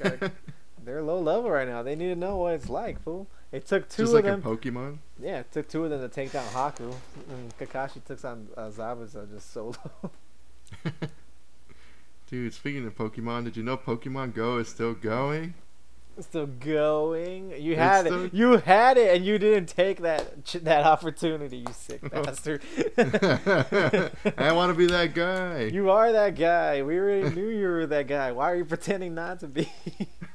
gotta- 0.01 0.32
they're 0.84 1.03
low 1.03 1.20
level 1.20 1.51
right 1.51 1.66
now. 1.68 1.82
They 1.82 1.97
need 1.97 2.09
to 2.09 2.16
know 2.16 2.37
what 2.37 2.55
it's 2.55 2.68
like, 2.68 3.03
fool. 3.03 3.26
It 3.53 3.66
took 3.66 3.89
two 3.89 4.03
Just 4.03 4.11
of 4.11 4.14
like 4.14 4.24
them. 4.24 4.43
in 4.43 4.43
Pokemon. 4.57 4.99
Yeah, 5.20 5.41
it 5.41 5.53
took 5.53 5.68
two 5.68 5.84
of 5.84 5.91
them 5.91 6.01
to 6.01 6.09
take 6.09 6.32
down 6.32 6.47
Haku, 6.49 6.95
and 7.30 7.57
Kakashi 7.59 8.05
took 8.05 8.24
on 8.24 8.49
uh, 8.57 8.68
Zabuza 8.70 9.28
just 9.32 9.53
solo. 9.53 9.74
Dude, 12.28 12.53
speaking 12.55 12.84
of 12.87 12.97
Pokemon, 12.97 13.45
did 13.45 13.57
you 13.57 13.62
know 13.62 13.76
Pokemon 13.76 14.34
Go 14.34 14.59
is 14.59 14.68
still 14.68 14.95
going? 14.95 15.55
Still 16.18 16.46
going. 16.46 17.50
You 17.60 17.72
It's 17.72 17.78
had 17.80 18.06
still- 18.06 18.24
it. 18.24 18.34
You 18.34 18.56
had 18.56 18.96
it, 18.96 19.14
and 19.16 19.24
you 19.24 19.38
didn't 19.38 19.66
take 19.66 20.00
that 20.00 20.44
that 20.64 20.86
opportunity. 20.86 21.58
You 21.58 21.66
sick 21.74 22.00
bastard. 22.10 22.62
I 22.98 24.52
want 24.52 24.70
to 24.72 24.74
be 24.74 24.86
that 24.86 25.12
guy. 25.14 25.64
you 25.72 25.90
are 25.90 26.12
that 26.12 26.34
guy. 26.36 26.82
We 26.82 26.98
already 26.98 27.30
knew 27.34 27.48
you 27.48 27.68
were 27.68 27.86
that 27.86 28.06
guy. 28.06 28.32
Why 28.32 28.50
are 28.52 28.56
you 28.56 28.64
pretending 28.64 29.14
not 29.14 29.40
to 29.40 29.48
be? 29.48 29.68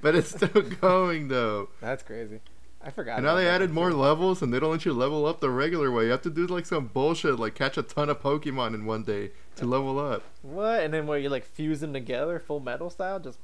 but 0.00 0.14
it's 0.14 0.30
still 0.30 0.62
going 0.80 1.28
though. 1.28 1.68
That's 1.80 2.02
crazy. 2.02 2.40
I 2.82 2.90
forgot. 2.90 3.16
And 3.18 3.26
now 3.26 3.34
they 3.34 3.46
added 3.46 3.70
more 3.70 3.92
levels, 3.92 4.40
and 4.40 4.54
they 4.54 4.58
don't 4.58 4.70
let 4.70 4.86
you 4.86 4.94
level 4.94 5.26
up 5.26 5.40
the 5.40 5.50
regular 5.50 5.90
way. 5.90 6.04
You 6.06 6.12
have 6.12 6.22
to 6.22 6.30
do 6.30 6.46
like 6.46 6.64
some 6.64 6.86
bullshit, 6.86 7.38
like 7.38 7.54
catch 7.54 7.76
a 7.76 7.82
ton 7.82 8.08
of 8.08 8.22
Pokemon 8.22 8.72
in 8.74 8.86
one 8.86 9.02
day 9.02 9.32
to 9.56 9.66
level 9.66 9.98
up. 9.98 10.22
What? 10.40 10.80
And 10.82 10.94
then 10.94 11.06
where 11.06 11.18
you 11.18 11.28
like 11.28 11.44
fuse 11.44 11.80
them 11.80 11.92
together, 11.92 12.38
full 12.38 12.60
metal 12.60 12.88
style, 12.88 13.20
just 13.20 13.38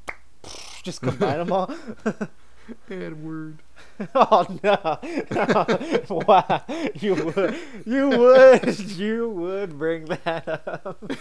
just 0.87 1.03
combine 1.03 1.39
them 1.39 1.53
all. 1.53 1.75
Edward. 2.91 3.59
oh 4.15 4.59
no. 4.63 4.99
no. 5.31 6.25
wow. 6.27 6.63
You 6.95 7.15
would 7.15 7.57
you 7.85 8.09
would 8.09 8.81
you 8.93 9.29
would 9.29 9.79
bring 9.79 10.05
that 10.07 10.49
up. 10.85 11.13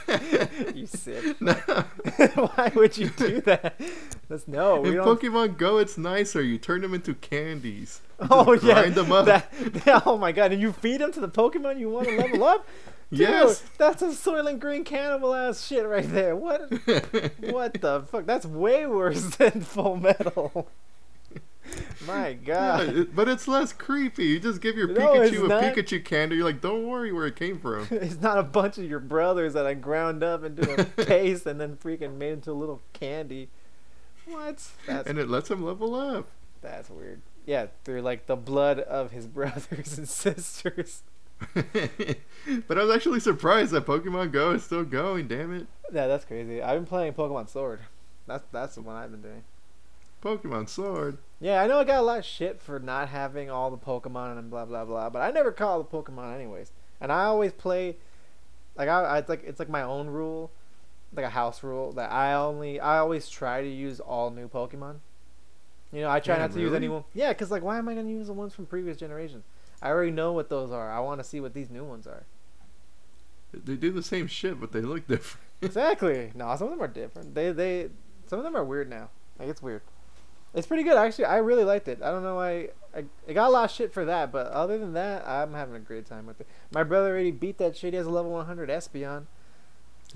you 0.73 0.85
sick. 0.85 1.39
No. 1.41 1.53
Why 1.53 2.71
would 2.75 2.97
you 2.97 3.09
do 3.09 3.41
that? 3.41 3.79
That's 4.29 4.47
no, 4.47 4.83
In 4.85 4.93
Pokemon 4.93 5.57
Go, 5.57 5.77
it's 5.77 5.97
nicer. 5.97 6.41
You 6.41 6.57
turn 6.57 6.81
them 6.81 6.93
into 6.93 7.13
candies. 7.15 8.01
You 8.21 8.27
Oh 8.31 8.53
yeah, 8.53 8.73
grind 8.81 8.95
them 8.95 9.11
up. 9.11 9.25
That, 9.25 9.51
that- 9.85 10.03
oh 10.05 10.17
my 10.17 10.31
god! 10.31 10.51
And 10.53 10.61
you 10.61 10.71
feed 10.71 11.01
them 11.01 11.11
to 11.11 11.19
the 11.19 11.29
Pokemon 11.29 11.79
you 11.79 11.89
want 11.89 12.07
to 12.07 12.17
level 12.17 12.43
up. 12.43 12.67
Dude, 13.11 13.19
Yes. 13.19 13.63
that's 13.77 14.01
a 14.01 14.07
Soylent 14.07 14.59
Green 14.59 14.83
cannibal 14.83 15.33
ass 15.33 15.65
shit 15.65 15.85
right 15.85 16.07
there. 16.09 16.35
What? 16.35 16.71
What 17.39 17.79
the 17.81 18.03
fuck? 18.09 18.25
That's 18.25 18.45
way 18.45 18.85
worse 18.87 19.35
than 19.37 19.61
Full 19.61 19.97
Metal. 19.97 20.67
My 22.05 22.29
Yeah, 22.29 22.33
god. 22.45 22.89
it- 22.89 23.15
but 23.15 23.27
it's 23.27 23.47
less 23.47 23.73
creepy. 23.73 24.25
You 24.25 24.39
just 24.39 24.61
give 24.61 24.75
your 24.75 24.87
No, 24.87 25.13
Pikachu 25.15 25.45
a 25.45 25.47
not. 25.47 25.63
Pikachu 25.63 26.03
candy. 26.05 26.35
You're 26.35 26.45
like, 26.45 26.61
don't 26.61 26.87
worry 26.87 27.11
where 27.11 27.25
it 27.25 27.35
came 27.35 27.59
from. 27.59 27.87
It's 27.91 28.21
not 28.21 28.37
a 28.37 28.43
bunch 28.43 28.77
of 28.77 28.85
your 28.85 28.99
brothers 28.99 29.53
that 29.53 29.65
I 29.65 29.73
ground 29.73 30.23
up 30.23 30.43
into 30.43 30.81
a 30.81 30.85
paste 31.05 31.45
and 31.45 31.59
then 31.59 31.77
freaking 31.77 32.17
made 32.17 32.33
into 32.33 32.51
a 32.51 32.53
little 32.53 32.81
candy. 32.93 33.49
What? 34.25 34.63
That's 34.87 35.07
and 35.07 35.17
it 35.19 35.29
lets 35.29 35.49
him 35.51 35.63
level 35.63 35.95
up. 35.95 36.27
that's 36.61 36.89
weird. 36.89 37.21
Yeah, 37.45 37.67
through 37.83 38.01
like 38.01 38.25
the 38.27 38.35
blood 38.35 38.79
of 38.79 39.11
his 39.11 39.27
brothers 39.27 39.97
and 39.97 40.07
sisters. 40.09 41.03
but 42.67 42.77
I 42.77 42.83
was 42.83 42.95
actually 42.95 43.19
surprised 43.19 43.71
that 43.71 43.85
Pokemon 43.85 44.31
Go 44.31 44.51
is 44.51 44.63
still 44.63 44.83
going. 44.83 45.27
Damn 45.27 45.53
it, 45.53 45.67
Yeah, 45.93 46.07
that's 46.07 46.25
crazy. 46.25 46.61
I've 46.61 46.77
been 46.77 46.85
playing 46.85 47.13
Pokemon 47.13 47.49
Sword. 47.49 47.81
That's 48.27 48.43
that's 48.51 48.75
the 48.75 48.81
one 48.81 48.95
I've 48.95 49.11
been 49.11 49.21
doing. 49.21 49.43
Pokemon 50.23 50.69
Sword. 50.69 51.17
Yeah, 51.39 51.61
I 51.61 51.67
know 51.67 51.79
I 51.79 51.83
got 51.83 51.99
a 51.99 52.01
lot 52.03 52.19
of 52.19 52.25
shit 52.25 52.59
for 52.61 52.79
not 52.79 53.09
having 53.09 53.49
all 53.49 53.69
the 53.69 53.77
Pokemon 53.77 54.37
and 54.39 54.49
blah 54.49 54.65
blah 54.65 54.85
blah, 54.85 55.09
but 55.09 55.21
I 55.21 55.31
never 55.31 55.51
call 55.51 55.83
the 55.83 55.85
Pokemon 55.89 56.33
anyways. 56.33 56.71
And 56.99 57.11
I 57.11 57.25
always 57.25 57.51
play 57.53 57.97
like 58.75 58.89
I, 58.89 59.01
I 59.03 59.17
it's 59.19 59.29
like 59.29 59.43
it's 59.45 59.59
like 59.59 59.69
my 59.69 59.83
own 59.83 60.07
rule, 60.07 60.51
like 61.13 61.25
a 61.25 61.29
house 61.29 61.63
rule 61.63 61.91
that 61.93 62.11
I 62.11 62.33
only 62.33 62.79
I 62.79 62.97
always 62.99 63.29
try 63.29 63.61
to 63.61 63.67
use 63.69 63.99
all 63.99 64.31
new 64.31 64.47
Pokemon. 64.47 64.95
You 65.91 66.01
know, 66.01 66.09
I 66.09 66.19
try 66.19 66.35
Yeah, 66.35 66.41
not 66.41 66.51
to 66.53 66.59
use 66.59 66.65
really? 66.71 66.77
anyone. 66.77 67.03
Yeah, 67.13 67.33
cuz 67.33 67.51
like 67.51 67.63
why 67.63 67.77
am 67.77 67.87
I 67.87 67.93
going 67.93 68.07
to 68.07 68.11
use 68.11 68.27
the 68.27 68.33
ones 68.33 68.53
from 68.55 68.65
previous 68.65 68.97
generations? 68.97 69.43
I 69.85 69.89
already 69.89 70.11
know 70.11 70.33
what 70.33 70.49
those 70.49 70.71
are. 70.71 70.91
I 70.91 70.99
want 70.99 71.19
to 71.19 71.23
see 71.23 71.39
what 71.39 71.53
these 71.53 71.69
new 71.69 71.83
ones 71.83 72.07
are. 72.07 72.23
They 73.53 73.75
do 73.75 73.91
the 73.91 74.01
same 74.01 74.25
shit, 74.25 74.59
but 74.59 74.71
they 74.71 74.81
look 74.81 75.07
different. 75.07 75.41
Exactly. 75.61 76.31
No, 76.35 76.53
some 76.57 76.67
of 76.67 76.71
them 76.71 76.81
are 76.81 76.87
different. 76.87 77.33
They 77.33 77.51
they 77.51 77.87
some 78.27 78.39
of 78.39 78.43
them 78.43 78.57
are 78.57 78.63
weird 78.63 78.89
now. 78.89 79.09
Like 79.39 79.47
it's 79.47 79.61
weird. 79.61 79.83
It's 80.53 80.67
pretty 80.67 80.83
good 80.83 80.97
actually. 80.97 81.25
I 81.25 81.37
really 81.37 81.63
liked 81.63 81.87
it. 81.87 82.01
I 82.03 82.11
don't 82.11 82.23
know 82.23 82.35
why 82.35 82.69
I, 82.93 83.05
I 83.27 83.33
got 83.33 83.47
a 83.47 83.51
lot 83.51 83.69
of 83.69 83.71
shit 83.71 83.93
for 83.93 84.03
that, 84.03 84.33
but 84.33 84.47
other 84.47 84.77
than 84.77 84.93
that, 84.93 85.25
I'm 85.25 85.53
having 85.53 85.75
a 85.75 85.79
great 85.79 86.05
time 86.05 86.25
with 86.25 86.41
it. 86.41 86.47
My 86.71 86.83
brother 86.83 87.11
already 87.11 87.31
beat 87.31 87.57
that 87.59 87.77
shit. 87.77 87.93
He 87.93 87.97
has 87.97 88.05
a 88.05 88.09
level 88.09 88.31
100 88.31 88.69
Espeon. 88.69 89.27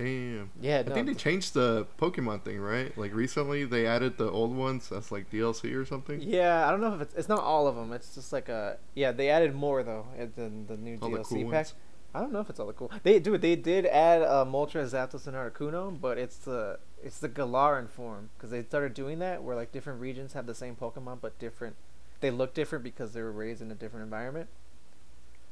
Damn. 0.04 0.50
Yeah, 0.60 0.78
I 0.78 0.82
no. 0.88 0.94
think 0.94 1.06
they 1.08 1.14
changed 1.14 1.52
the 1.54 1.86
Pokemon 1.98 2.42
thing, 2.42 2.58
right? 2.60 2.96
Like 2.96 3.14
recently, 3.14 3.64
they 3.64 3.86
added 3.86 4.16
the 4.16 4.30
old 4.30 4.56
ones. 4.56 4.88
That's 4.88 5.12
like 5.12 5.30
DLC 5.30 5.74
or 5.74 5.84
something. 5.84 6.20
yeah, 6.22 6.66
I 6.66 6.70
don't 6.70 6.80
know 6.80 6.94
if 6.94 7.00
it's 7.02 7.14
it's 7.14 7.28
not 7.28 7.40
all 7.40 7.66
of 7.68 7.76
them. 7.76 7.92
It's 7.92 8.14
just 8.14 8.32
like 8.32 8.48
a 8.48 8.78
yeah. 8.94 9.12
They 9.12 9.28
added 9.28 9.54
more 9.54 9.82
though 9.82 10.06
in 10.18 10.64
the 10.66 10.76
new 10.76 10.98
All 11.02 11.10
the 11.10 11.18
DLC 11.18 11.28
cool 11.28 11.44
pack. 11.44 11.52
ones. 11.52 11.74
I 12.12 12.20
don't 12.20 12.32
know 12.32 12.40
if 12.40 12.50
it's 12.50 12.58
all 12.58 12.66
the 12.66 12.72
cool. 12.72 12.90
They 13.04 13.18
do. 13.20 13.36
They 13.38 13.54
did 13.56 13.86
add 13.86 14.22
uh, 14.22 14.44
Moltres, 14.44 14.90
Zapdos, 14.92 15.26
and 15.28 15.36
Articuno, 15.36 16.00
but 16.00 16.16
it's 16.18 16.36
the 16.38 16.78
it's 17.02 17.18
the 17.18 17.28
Galarian 17.28 17.88
form 17.88 18.30
because 18.36 18.50
they 18.50 18.62
started 18.62 18.94
doing 18.94 19.18
that 19.20 19.42
where 19.42 19.54
like 19.54 19.70
different 19.70 20.00
regions 20.00 20.32
have 20.32 20.46
the 20.46 20.54
same 20.54 20.76
Pokemon 20.76 21.18
but 21.20 21.38
different. 21.38 21.76
They 22.20 22.30
look 22.30 22.52
different 22.54 22.84
because 22.84 23.12
they 23.12 23.22
were 23.22 23.30
raised 23.32 23.60
in 23.62 23.70
a 23.70 23.74
different 23.74 24.04
environment. 24.04 24.48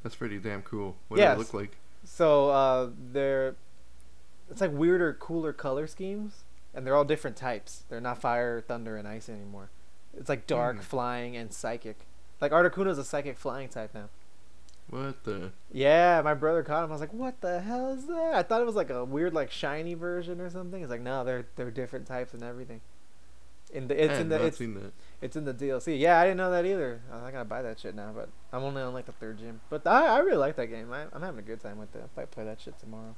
That's 0.03 0.15
pretty 0.15 0.37
damn 0.39 0.61
cool. 0.63 0.95
What 1.07 1.19
Yes. 1.19 1.37
does 1.37 1.49
it 1.49 1.53
look 1.53 1.61
like? 1.61 1.77
So 2.03 2.49
uh, 2.49 2.89
they're 3.11 3.55
it's 4.49 4.61
like 4.61 4.71
weirder, 4.73 5.13
cooler 5.13 5.53
color 5.53 5.87
schemes, 5.87 6.43
and 6.73 6.85
they're 6.85 6.95
all 6.95 7.05
different 7.05 7.35
types. 7.37 7.83
They're 7.89 8.01
not 8.01 8.19
fire, 8.21 8.61
thunder, 8.61 8.95
and 8.97 9.07
ice 9.07 9.29
anymore. 9.29 9.69
It's 10.17 10.29
like 10.29 10.47
dark, 10.47 10.77
Hmm. 10.77 10.81
flying, 10.81 11.37
and 11.37 11.53
psychic. 11.53 12.05
Like 12.41 12.51
Articuno's 12.51 12.97
a 12.97 13.03
psychic 13.03 13.37
flying 13.37 13.69
type 13.69 13.93
now. 13.93 14.09
What 14.89 15.23
the? 15.23 15.51
Yeah, 15.71 16.21
my 16.23 16.33
brother 16.33 16.63
caught 16.63 16.83
him. 16.83 16.89
I 16.89 16.93
was 16.93 17.01
like, 17.01 17.13
"What 17.13 17.41
the 17.41 17.59
hell 17.61 17.91
is 17.91 18.07
that?" 18.07 18.33
I 18.33 18.41
thought 18.41 18.61
it 18.61 18.65
was 18.65 18.75
like 18.75 18.89
a 18.89 19.05
weird, 19.05 19.33
like 19.35 19.51
shiny 19.51 19.93
version 19.93 20.41
or 20.41 20.49
something. 20.49 20.81
It's 20.81 20.89
like, 20.89 21.01
no, 21.01 21.23
they're 21.23 21.45
they're 21.55 21.69
different 21.69 22.07
types 22.07 22.33
and 22.33 22.41
everything. 22.43 22.81
In 23.71 23.87
the 23.87 23.93
I 23.93 24.05
it's 24.05 24.13
had 24.13 24.21
in 24.21 24.29
the 24.29 24.43
it's, 24.45 24.57
seen 24.57 24.73
that. 24.73 24.93
it's 25.21 25.35
in 25.35 25.45
the 25.45 25.53
DLC. 25.53 25.99
Yeah, 25.99 26.19
I 26.19 26.23
didn't 26.23 26.37
know 26.37 26.49
that 26.49 26.65
either. 26.65 27.01
I'm 27.13 27.21
not 27.21 27.31
gonna 27.33 27.45
buy 27.45 27.61
that 27.61 27.79
shit 27.79 27.93
now, 27.93 28.11
but 28.15 28.29
I'm 28.51 28.63
only 28.63 28.81
on 28.81 28.93
like 28.95 29.05
the 29.05 29.11
third 29.11 29.37
gym. 29.37 29.61
But 29.69 29.85
I 29.85 30.07
I 30.07 30.19
really 30.19 30.37
like 30.37 30.55
that 30.55 30.67
game. 30.67 30.91
I, 30.91 31.03
I'm 31.13 31.21
having 31.21 31.37
a 31.39 31.43
good 31.43 31.59
time 31.59 31.77
with 31.77 31.95
it. 31.95 32.01
I 32.03 32.19
might 32.21 32.31
play 32.31 32.45
that 32.45 32.59
shit 32.59 32.79
tomorrow. 32.79 33.15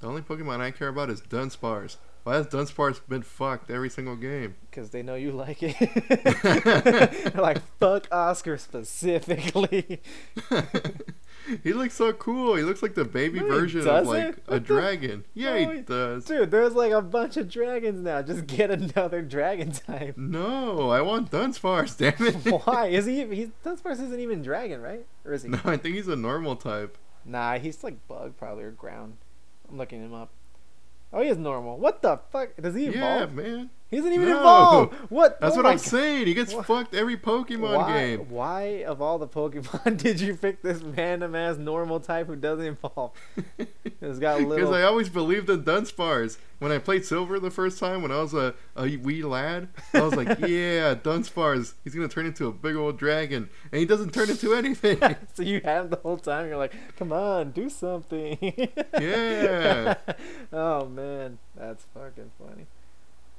The 0.00 0.06
only 0.06 0.22
Pokemon 0.22 0.60
I 0.60 0.70
care 0.70 0.88
about 0.88 1.10
is 1.10 1.20
Dunsparce. 1.20 1.96
Why 2.24 2.34
has 2.36 2.46
Dunsparce 2.48 3.00
been 3.08 3.22
fucked 3.22 3.70
every 3.70 3.88
single 3.88 4.16
game? 4.16 4.54
Because 4.70 4.90
they 4.90 5.02
know 5.02 5.14
you 5.14 5.32
like 5.32 5.58
it. 5.62 5.74
They're 7.32 7.42
like, 7.42 7.62
fuck 7.78 8.06
Oscar 8.12 8.58
specifically. 8.58 10.02
he 11.62 11.72
looks 11.72 11.94
so 11.94 12.12
cool. 12.12 12.56
He 12.56 12.62
looks 12.62 12.82
like 12.82 12.94
the 12.94 13.04
baby 13.06 13.40
No, 13.40 13.46
version 13.48 13.80
of 13.88 14.06
like 14.06 14.22
a 14.24 14.26
What 14.26 14.46
the- 14.48 14.60
dragon. 14.60 15.24
Yeah, 15.34 15.64
No, 15.64 15.70
he- 15.70 15.80
does. 15.80 16.24
Dude, 16.26 16.50
there's 16.50 16.74
like 16.74 16.92
a 16.92 17.00
bunch 17.02 17.38
of 17.38 17.48
dragons 17.50 18.00
now. 18.02 18.20
Just 18.22 18.46
get 18.46 18.70
another 18.70 19.22
dragon 19.22 19.72
type. 19.72 20.16
No, 20.18 20.90
I 20.90 21.00
want 21.00 21.30
Dunsparce. 21.30 21.96
Damn 21.96 22.26
it. 22.26 22.62
Why? 22.66 22.88
Is 22.88 23.06
he? 23.06 23.24
He's 23.34 23.48
Dunsparce 23.64 23.94
isn't 23.94 24.20
even 24.20 24.42
dragon, 24.42 24.80
right? 24.82 25.06
Or 25.24 25.32
is 25.32 25.42
he? 25.42 25.48
No, 25.48 25.60
I 25.64 25.78
think 25.78 25.94
he's 25.96 26.08
a 26.08 26.16
normal 26.16 26.56
type. 26.56 26.98
Nah, 27.24 27.58
he's 27.58 27.82
like 27.82 28.06
bug 28.08 28.34
probably 28.38 28.64
or 28.64 28.70
ground. 28.70 29.16
I'm 29.70 29.78
looking 29.78 30.02
him 30.02 30.14
up. 30.14 30.30
Oh, 31.12 31.22
he 31.22 31.28
is 31.28 31.36
normal. 31.38 31.78
What 31.78 32.02
the 32.02 32.20
fuck? 32.30 32.50
Does 32.60 32.74
he 32.74 32.86
evolve? 32.86 33.36
Yeah, 33.36 33.42
man. 33.42 33.70
He 33.90 33.96
doesn't 33.96 34.12
even 34.12 34.28
No. 34.28 34.38
evolve. 34.38 34.94
What? 35.10 35.40
That's 35.40 35.54
oh 35.54 35.56
what 35.56 35.66
I'm 35.66 35.72
God. 35.78 35.80
saying. 35.80 36.26
He 36.28 36.34
gets 36.34 36.54
Wha- 36.54 36.62
fucked 36.62 36.94
every 36.94 37.16
Pokemon 37.16 37.76
why, 37.76 37.92
game. 37.92 38.30
Why 38.30 38.62
of 38.84 39.02
all 39.02 39.18
the 39.18 39.26
Pokemon 39.26 39.96
did 40.02 40.20
you 40.20 40.36
pick 40.36 40.62
this 40.62 40.80
random 40.80 41.34
ass 41.34 41.56
normal 41.56 41.98
type 41.98 42.28
who 42.28 42.36
doesn't 42.36 42.64
evolve? 42.66 43.12
It's 44.02 44.18
got 44.18 44.40
little. 44.40 44.56
Because. 44.56 44.70
I 44.74 44.82
always 44.82 45.10
believed 45.10 45.50
in 45.50 45.62
Dunsparce. 45.62 46.38
When 46.58 46.72
I 46.72 46.78
played 46.78 47.04
Silver 47.04 47.38
the 47.38 47.50
first 47.50 47.78
time, 47.78 48.00
when 48.00 48.10
I 48.10 48.20
was 48.22 48.32
a, 48.32 48.54
a 48.74 48.96
wee 48.96 49.22
lad, 49.22 49.68
I 49.92 50.00
was 50.00 50.14
like, 50.14 50.28
yeah, 50.40 50.94
Dunsparce. 50.94 51.74
He's 51.84 51.94
going 51.94 52.08
to 52.08 52.14
turn 52.14 52.24
into 52.24 52.46
a 52.46 52.52
big 52.52 52.76
old 52.76 52.98
dragon. 52.98 53.50
And 53.70 53.78
he 53.78 53.84
doesn't 53.84 54.14
turn 54.14 54.30
into 54.30 54.54
anything. 54.54 54.98
so 55.34 55.42
you 55.42 55.60
him 55.60 55.90
the 55.90 55.96
whole 56.02 56.16
time. 56.16 56.48
You're 56.48 56.56
like, 56.56 56.74
come 56.96 57.12
on, 57.12 57.50
do 57.50 57.68
something. 57.68 58.38
Yeah. 58.98 59.96
oh 60.52 60.86
man, 60.86 61.38
that's 61.54 61.84
fucking 61.94 62.30
funny. 62.38 62.66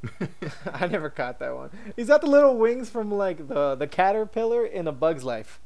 I 0.74 0.88
never 0.88 1.10
caught 1.10 1.39
that 1.39 1.56
one. 1.56 1.70
He's 1.95 2.08
got 2.08 2.22
the 2.22 2.28
little 2.28 2.58
wings 2.58 2.89
from 2.89 3.12
like 3.12 3.47
the 3.47 3.76
the 3.76 3.88
caterpillar 3.88 4.66
in 4.66 4.88
A 4.88 4.91
Bug's 4.91 5.24
Life. 5.24 5.60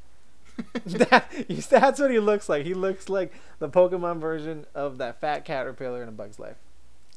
that, 0.86 1.26
that's 1.68 2.00
what 2.00 2.10
he 2.10 2.18
looks 2.18 2.48
like. 2.48 2.64
He 2.64 2.74
looks 2.74 3.08
like 3.08 3.32
the 3.58 3.68
Pokemon 3.68 4.20
version 4.20 4.66
of 4.74 4.98
that 4.98 5.20
fat 5.20 5.44
caterpillar 5.44 6.02
in 6.02 6.08
A 6.08 6.12
Bug's 6.12 6.38
Life. 6.38 6.56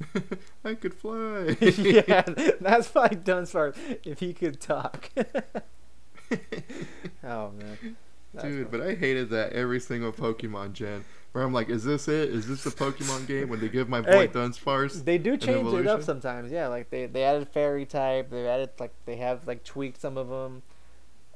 I 0.65 0.75
could 0.75 0.93
fly. 0.93 1.57
yeah, 1.59 2.21
that's 2.61 2.87
probably 2.89 3.17
Dunsparce 3.17 3.75
if 4.05 4.19
he 4.19 4.33
could 4.33 4.61
talk. 4.61 5.09
oh 7.23 7.51
man, 7.51 7.95
That's 8.33 8.45
Dude, 8.45 8.67
funny. 8.69 8.77
but 8.79 8.81
I 8.81 8.95
hated 8.95 9.29
that 9.31 9.53
every 9.53 9.79
single 9.79 10.11
Pokemon 10.11 10.73
gen. 10.73 11.03
Where 11.31 11.43
I'm 11.43 11.53
like, 11.53 11.69
is 11.69 11.83
this 11.83 12.07
it? 12.07 12.29
Is 12.29 12.47
this 12.47 12.63
the 12.63 12.71
Pokemon 12.71 13.27
game 13.27 13.49
when 13.49 13.59
they 13.59 13.69
give 13.69 13.87
my 13.87 14.01
boy 14.01 14.11
Hey, 14.11 14.27
Dunsparce? 14.27 15.05
They 15.05 15.19
do 15.19 15.37
change 15.37 15.71
it 15.73 15.87
up 15.87 16.01
sometimes. 16.01 16.51
Yeah, 16.51 16.67
like 16.67 16.89
they 16.89 17.05
they 17.05 17.23
added 17.23 17.47
fairy 17.49 17.85
type. 17.85 18.31
They 18.31 18.47
added 18.47 18.71
like 18.79 18.93
they 19.05 19.17
have 19.17 19.45
like 19.45 19.63
tweaked 19.63 20.01
some 20.01 20.17
of 20.17 20.29
them. 20.29 20.63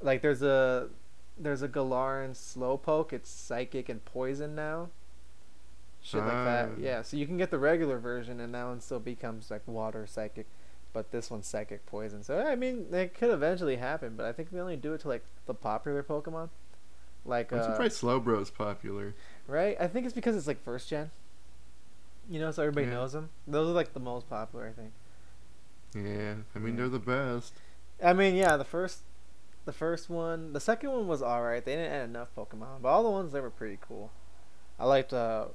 Like 0.02 0.22
there's 0.22 0.42
a 0.42 0.90
there's 1.38 1.62
a 1.62 1.68
Galarian 1.68 2.32
Slowpoke. 2.32 3.14
It's 3.14 3.30
psychic 3.30 3.88
and 3.88 4.04
poison 4.04 4.56
now. 4.56 4.90
Shit 6.02 6.22
like 6.22 6.32
that. 6.32 6.70
Ah. 6.72 6.80
Yeah, 6.80 7.02
so 7.02 7.16
you 7.16 7.26
can 7.26 7.38
get 7.38 7.50
the 7.50 7.60
regular 7.60 7.98
version, 7.98 8.40
and 8.40 8.54
that 8.56 8.66
one 8.66 8.82
still 8.82 9.00
becomes 9.00 9.50
like 9.50 9.62
water 9.68 10.06
psychic, 10.06 10.48
but 10.92 11.12
this 11.12 11.30
one's 11.30 11.48
psychic 11.48 11.86
poison. 11.86 12.24
So 12.24 12.40
I 12.40 12.56
mean, 12.56 12.88
it 12.92 13.14
could 13.14 13.30
eventually 13.30 13.78
happen, 13.78 14.16
but 14.18 14.26
I 14.26 14.34
think 14.34 14.52
they 14.52 14.60
only 14.60 14.76
do 14.76 14.94
it 14.94 15.02
to 15.02 15.08
like 15.08 15.24
the 15.46 15.54
popular 15.54 16.04
Pokemon. 16.04 16.50
Like 17.26 17.54
I'm 17.54 17.60
uh, 17.60 17.64
surprised 17.64 18.02
Slowbro 18.02 18.42
is 18.42 18.50
popular. 18.50 19.16
Right? 19.48 19.76
I 19.80 19.88
think 19.88 20.06
it's 20.06 20.16
because 20.16 20.36
it's 20.36 20.48
like 20.48 20.64
first 20.64 20.90
gen. 20.90 21.12
You 22.30 22.40
know, 22.40 22.52
so 22.52 22.62
everybody 22.64 22.88
Yeah. 22.88 22.94
knows 22.94 23.12
them. 23.14 23.30
Those 23.48 23.70
are 23.70 23.74
like 23.74 23.94
the 23.94 24.00
most 24.00 24.30
popular, 24.30 24.68
I 24.68 24.72
think. 24.72 24.94
Yeah, 25.96 26.36
I 26.56 26.60
mean, 26.60 26.74
Yeah. 26.74 26.78
they're 26.82 26.90
the 26.90 27.00
best. 27.00 27.54
I 28.04 28.14
mean, 28.14 28.36
yeah, 28.36 28.58
the 28.58 28.64
first, 28.66 29.00
the 29.66 29.74
first 29.74 30.10
one, 30.10 30.54
the 30.54 30.60
second 30.60 30.92
one 30.92 31.08
was 31.08 31.22
all 31.22 31.44
right. 31.44 31.64
They 31.64 31.76
didn't 31.76 31.92
add 31.92 32.06
enough 32.10 32.30
Pokemon, 32.36 32.82
but 32.82 32.90
all 32.90 33.04
the 33.04 33.10
ones 33.10 33.32
they 33.32 33.42
were 33.42 33.50
pretty 33.50 33.78
cool. 33.82 34.12
I 34.80 34.86
liked 34.86 35.14
uh, 35.14 35.48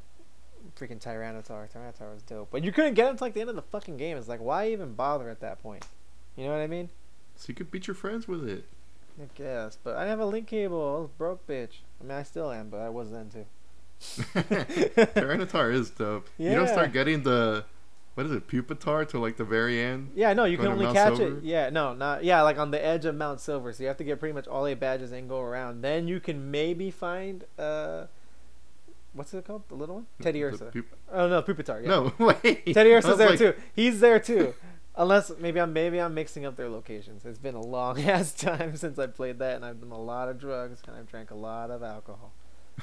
freaking 0.76 1.01
Tyranitar. 1.03 1.68
Tyranitar 1.72 2.12
was 2.12 2.22
dope, 2.22 2.49
but 2.51 2.62
you 2.62 2.70
couldn't 2.72 2.95
get 2.95 3.09
him 3.11 3.16
to 3.16 3.24
like 3.24 3.34
the 3.34 3.41
end 3.41 3.51
of 3.51 3.57
the 3.57 3.62
fucking 3.62 3.97
game. 3.97 4.16
It's 4.16 4.28
like, 4.28 4.41
why 4.41 4.68
even 4.68 4.95
bother 4.95 5.28
at 5.28 5.41
that 5.41 5.61
point? 5.62 5.84
You 6.36 6.45
know 6.45 6.53
what 6.53 6.61
I 6.61 6.66
mean? 6.68 6.91
So 7.36 7.47
you 7.49 7.55
could 7.55 7.70
beat 7.70 7.86
your 7.86 7.95
friends 7.95 8.28
with 8.28 8.49
it. 8.49 8.64
I 9.20 9.26
guess, 9.34 9.76
but 9.82 9.97
I 9.97 10.01
didn't 10.01 10.11
have 10.11 10.20
a 10.20 10.26
link 10.26 10.47
cable. 10.47 10.97
I 10.97 11.01
was 11.01 11.11
broke, 11.18 11.45
bitch. 11.49 11.80
I 12.01 12.05
mean, 12.05 12.12
I 12.12 12.22
still 12.22 12.53
am, 12.53 12.68
but 12.68 12.78
I 12.80 12.89
was 12.89 13.11
then 13.11 13.30
too. 13.30 13.47
Tyranitar 14.01 15.72
is 15.72 15.90
dope. 15.90 16.28
You 16.38 16.53
don't 16.53 16.68
start 16.68 16.92
getting 16.92 17.22
the 17.22 17.64
what 18.18 18.26
is 18.26 18.32
it, 18.32 18.49
Pupitar 18.49 19.07
to 19.11 19.18
like 19.20 19.36
the 19.36 19.44
very 19.44 19.80
end. 19.80 20.11
Yeah, 20.16 20.32
no, 20.32 20.44
you 20.44 20.57
can 20.59 20.66
only 20.66 20.92
catch 20.92 21.18
Silver? 21.18 21.38
it. 21.38 21.44
Yeah, 21.44 21.70
no, 21.70 21.94
not 21.94 22.24
yeah, 22.24 22.42
like 22.42 22.59
on 22.59 22.72
the 22.72 22.84
edge 22.84 23.05
of 23.05 23.14
Mount 23.14 23.40
Silver. 23.40 23.72
So 23.72 23.84
you 23.84 23.86
have 23.86 23.96
to 23.99 24.05
get 24.05 24.18
pretty 24.18 24.32
much 24.32 24.49
all 24.49 24.66
eight 24.66 24.80
badges 24.80 25.12
and 25.12 25.28
go 25.28 25.40
around. 25.40 25.82
Then 25.82 26.09
you 26.09 26.18
can 26.18 26.51
maybe 26.51 26.90
find 26.90 27.44
uh, 27.59 28.07
what's 29.12 29.32
it 29.34 29.44
called? 29.44 29.68
The 29.68 29.76
little 29.76 29.94
one, 29.94 30.07
Teddiursa. 30.20 30.72
Pup- 30.72 30.99
oh 31.12 31.28
no, 31.28 31.42
Pupitar. 31.42 31.82
Yeah. 31.82 31.88
No, 31.88 32.12
wait. 32.18 32.66
Teddiursa's 32.66 33.18
there 33.18 33.30
like, 33.30 33.38
too. 33.38 33.55
He's 33.72 34.01
there 34.01 34.18
too. 34.18 34.53
Unless 34.96 35.32
maybe 35.38 35.61
I'm 35.61 35.72
maybe 35.72 36.01
I'm 36.01 36.12
mixing 36.12 36.44
up 36.44 36.57
their 36.57 36.68
locations. 36.68 37.24
It's 37.24 37.38
been 37.38 37.55
a 37.55 37.64
long 37.64 38.01
ass 38.09 38.32
time 38.32 38.76
since 38.76 38.99
I 38.99 39.07
played 39.07 39.38
that, 39.38 39.55
and 39.55 39.64
I've 39.64 39.80
done 39.80 39.92
a 39.92 40.01
lot 40.01 40.28
of 40.28 40.40
drugs 40.40 40.82
and 40.86 40.96
I've 40.96 41.07
drank 41.07 41.30
a 41.30 41.36
lot 41.36 41.70
of 41.70 41.84
alcohol. 41.84 42.32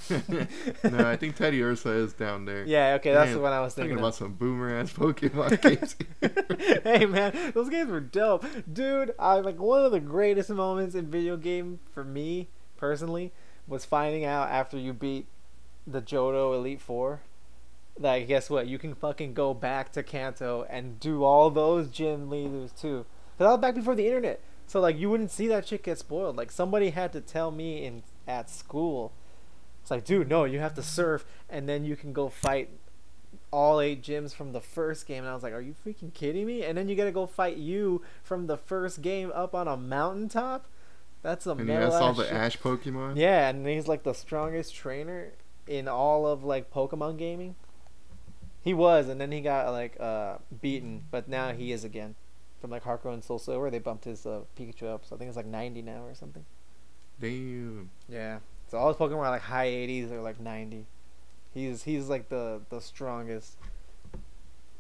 No, 0.10 1.08
I 1.10 1.16
think 1.18 1.38
Teddiursa 1.38 1.96
is 2.04 2.14
down 2.14 2.46
there. 2.46 2.64
Yeah, 2.66 2.96
okay, 2.96 3.14
that's 3.14 3.28
Man, 3.28 3.36
the 3.36 3.42
one 3.42 3.54
I 3.54 3.62
was 3.62 3.74
thinking. 3.74 3.98
about 3.98 4.16
some 4.16 4.34
boomer 4.34 4.76
ass 4.78 4.92
Pokemon 4.94 5.62
games. 6.22 6.82
hey 6.84 7.06
man, 7.06 7.52
those 7.54 7.70
games 7.70 7.90
were 7.90 8.00
dope, 8.02 8.46
dude. 8.72 9.14
I 9.18 9.36
like 9.36 9.60
one 9.60 9.84
of 9.86 9.92
the 9.92 10.00
greatest 10.00 10.50
moments 10.50 10.96
in 10.96 11.10
video 11.10 11.38
game 11.38 11.80
for 11.94 12.04
me 12.04 12.50
personally 12.78 13.32
was 13.68 13.86
finding 13.86 14.26
out 14.26 14.50
after 14.50 14.78
you 14.78 14.94
beat 14.94 15.28
the 15.88 16.02
Johto 16.02 16.54
Elite 16.56 16.82
Four. 16.82 17.22
Like, 17.98 18.28
guess 18.28 18.50
what? 18.50 18.68
You 18.68 18.78
can 18.78 18.94
fucking 18.94 19.34
go 19.34 19.54
back 19.54 19.92
to 19.94 20.04
Kanto 20.04 20.66
and 20.70 21.00
do 21.00 21.24
all 21.24 21.50
those 21.50 21.88
gym 21.88 22.30
leaders 22.30 22.72
too. 22.74 23.06
But 23.38 23.48
I 23.48 23.52
was 23.52 23.60
back 23.62 23.76
before 23.76 23.96
the 23.96 24.06
internet, 24.08 24.42
so 24.68 24.82
like 24.82 24.98
you 24.98 25.10
wouldn't 25.10 25.32
see 25.32 25.48
that 25.48 25.68
shit 25.68 25.84
get 25.84 25.98
spoiled. 25.98 26.36
Like 26.36 26.52
somebody 26.52 26.90
had 26.90 27.14
to 27.14 27.22
tell 27.22 27.52
me 27.52 27.86
in 27.86 28.04
at 28.28 28.50
school. 28.50 29.14
It's 29.86 29.92
like, 29.92 30.04
dude, 30.04 30.28
no, 30.28 30.46
you 30.46 30.58
have 30.58 30.74
to 30.74 30.82
surf, 30.82 31.28
and 31.48 31.70
then 31.70 31.86
you 31.86 31.96
can 31.96 32.12
go 32.12 32.28
fight 32.28 32.72
all 33.52 33.80
eight 33.80 34.02
gyms 34.02 34.34
from 34.34 34.52
the 34.52 34.60
first 34.60 35.06
game. 35.06 35.20
And 35.20 35.30
I 35.30 35.36
was 35.36 35.44
like, 35.44 35.54
are 35.54 35.62
you 35.62 35.76
freaking 35.86 36.12
kidding 36.12 36.48
me? 36.48 36.64
And 36.64 36.76
then 36.76 36.90
you 36.90 36.96
gotta 36.96 37.12
go 37.12 37.28
fight 37.28 37.58
you 37.58 38.02
from 38.24 38.48
the 38.48 38.58
first 38.58 39.04
game 39.04 39.32
up 39.36 39.54
on 39.54 39.68
a 39.68 39.78
mountaintop. 39.78 40.66
That's 41.22 41.46
a 41.46 41.52
and 41.52 41.70
has 41.70 41.94
all 41.94 42.16
the. 42.16 42.34
Ash 42.34 42.58
Pokemon. 42.58 43.18
Yeah, 43.18 43.48
and 43.48 43.68
he's 43.68 43.88
like 43.88 44.02
the 44.02 44.14
strongest 44.14 44.74
trainer 44.74 45.34
in 45.68 45.88
all 45.88 46.26
of 46.26 46.44
like 46.44 46.74
Pokemon 46.74 47.20
gaming. 47.20 47.54
He 48.64 48.74
was, 48.74 49.08
and 49.08 49.22
then 49.22 49.32
he 49.32 49.42
got 49.42 49.70
like 49.72 50.00
uh 50.00 50.40
beaten, 50.64 51.04
but 51.12 51.30
now 51.30 51.54
he 51.54 51.72
is 51.72 51.84
again. 51.84 52.16
From 52.60 52.72
like 52.72 52.84
Gold 52.84 53.14
and 53.14 53.24
Soul 53.24 53.38
Silver, 53.38 53.70
they 53.70 53.78
bumped 53.78 54.06
his 54.06 54.26
uh, 54.26 54.46
Pikachu 54.58 54.92
up, 54.92 55.06
so 55.06 55.16
I 55.16 55.20
think 55.20 55.28
it's 55.28 55.38
like 55.38 55.46
90 55.46 55.84
now 55.84 56.06
or 56.06 56.16
something. 56.16 56.44
Damn. 57.20 57.92
Yeah. 58.10 58.40
So 58.68 58.78
all 58.78 58.88
his 58.88 58.98
Pokemon 58.98 59.20
are 59.20 59.30
like 59.30 59.42
high 59.42 59.68
80s 59.68 60.12
or 60.12 60.22
like 60.22 60.40
90. 60.40 60.86
He's 61.54 61.84
he's 61.84 62.10
like 62.10 62.30
the 62.30 62.62
the 62.70 62.82
strongest 62.82 63.58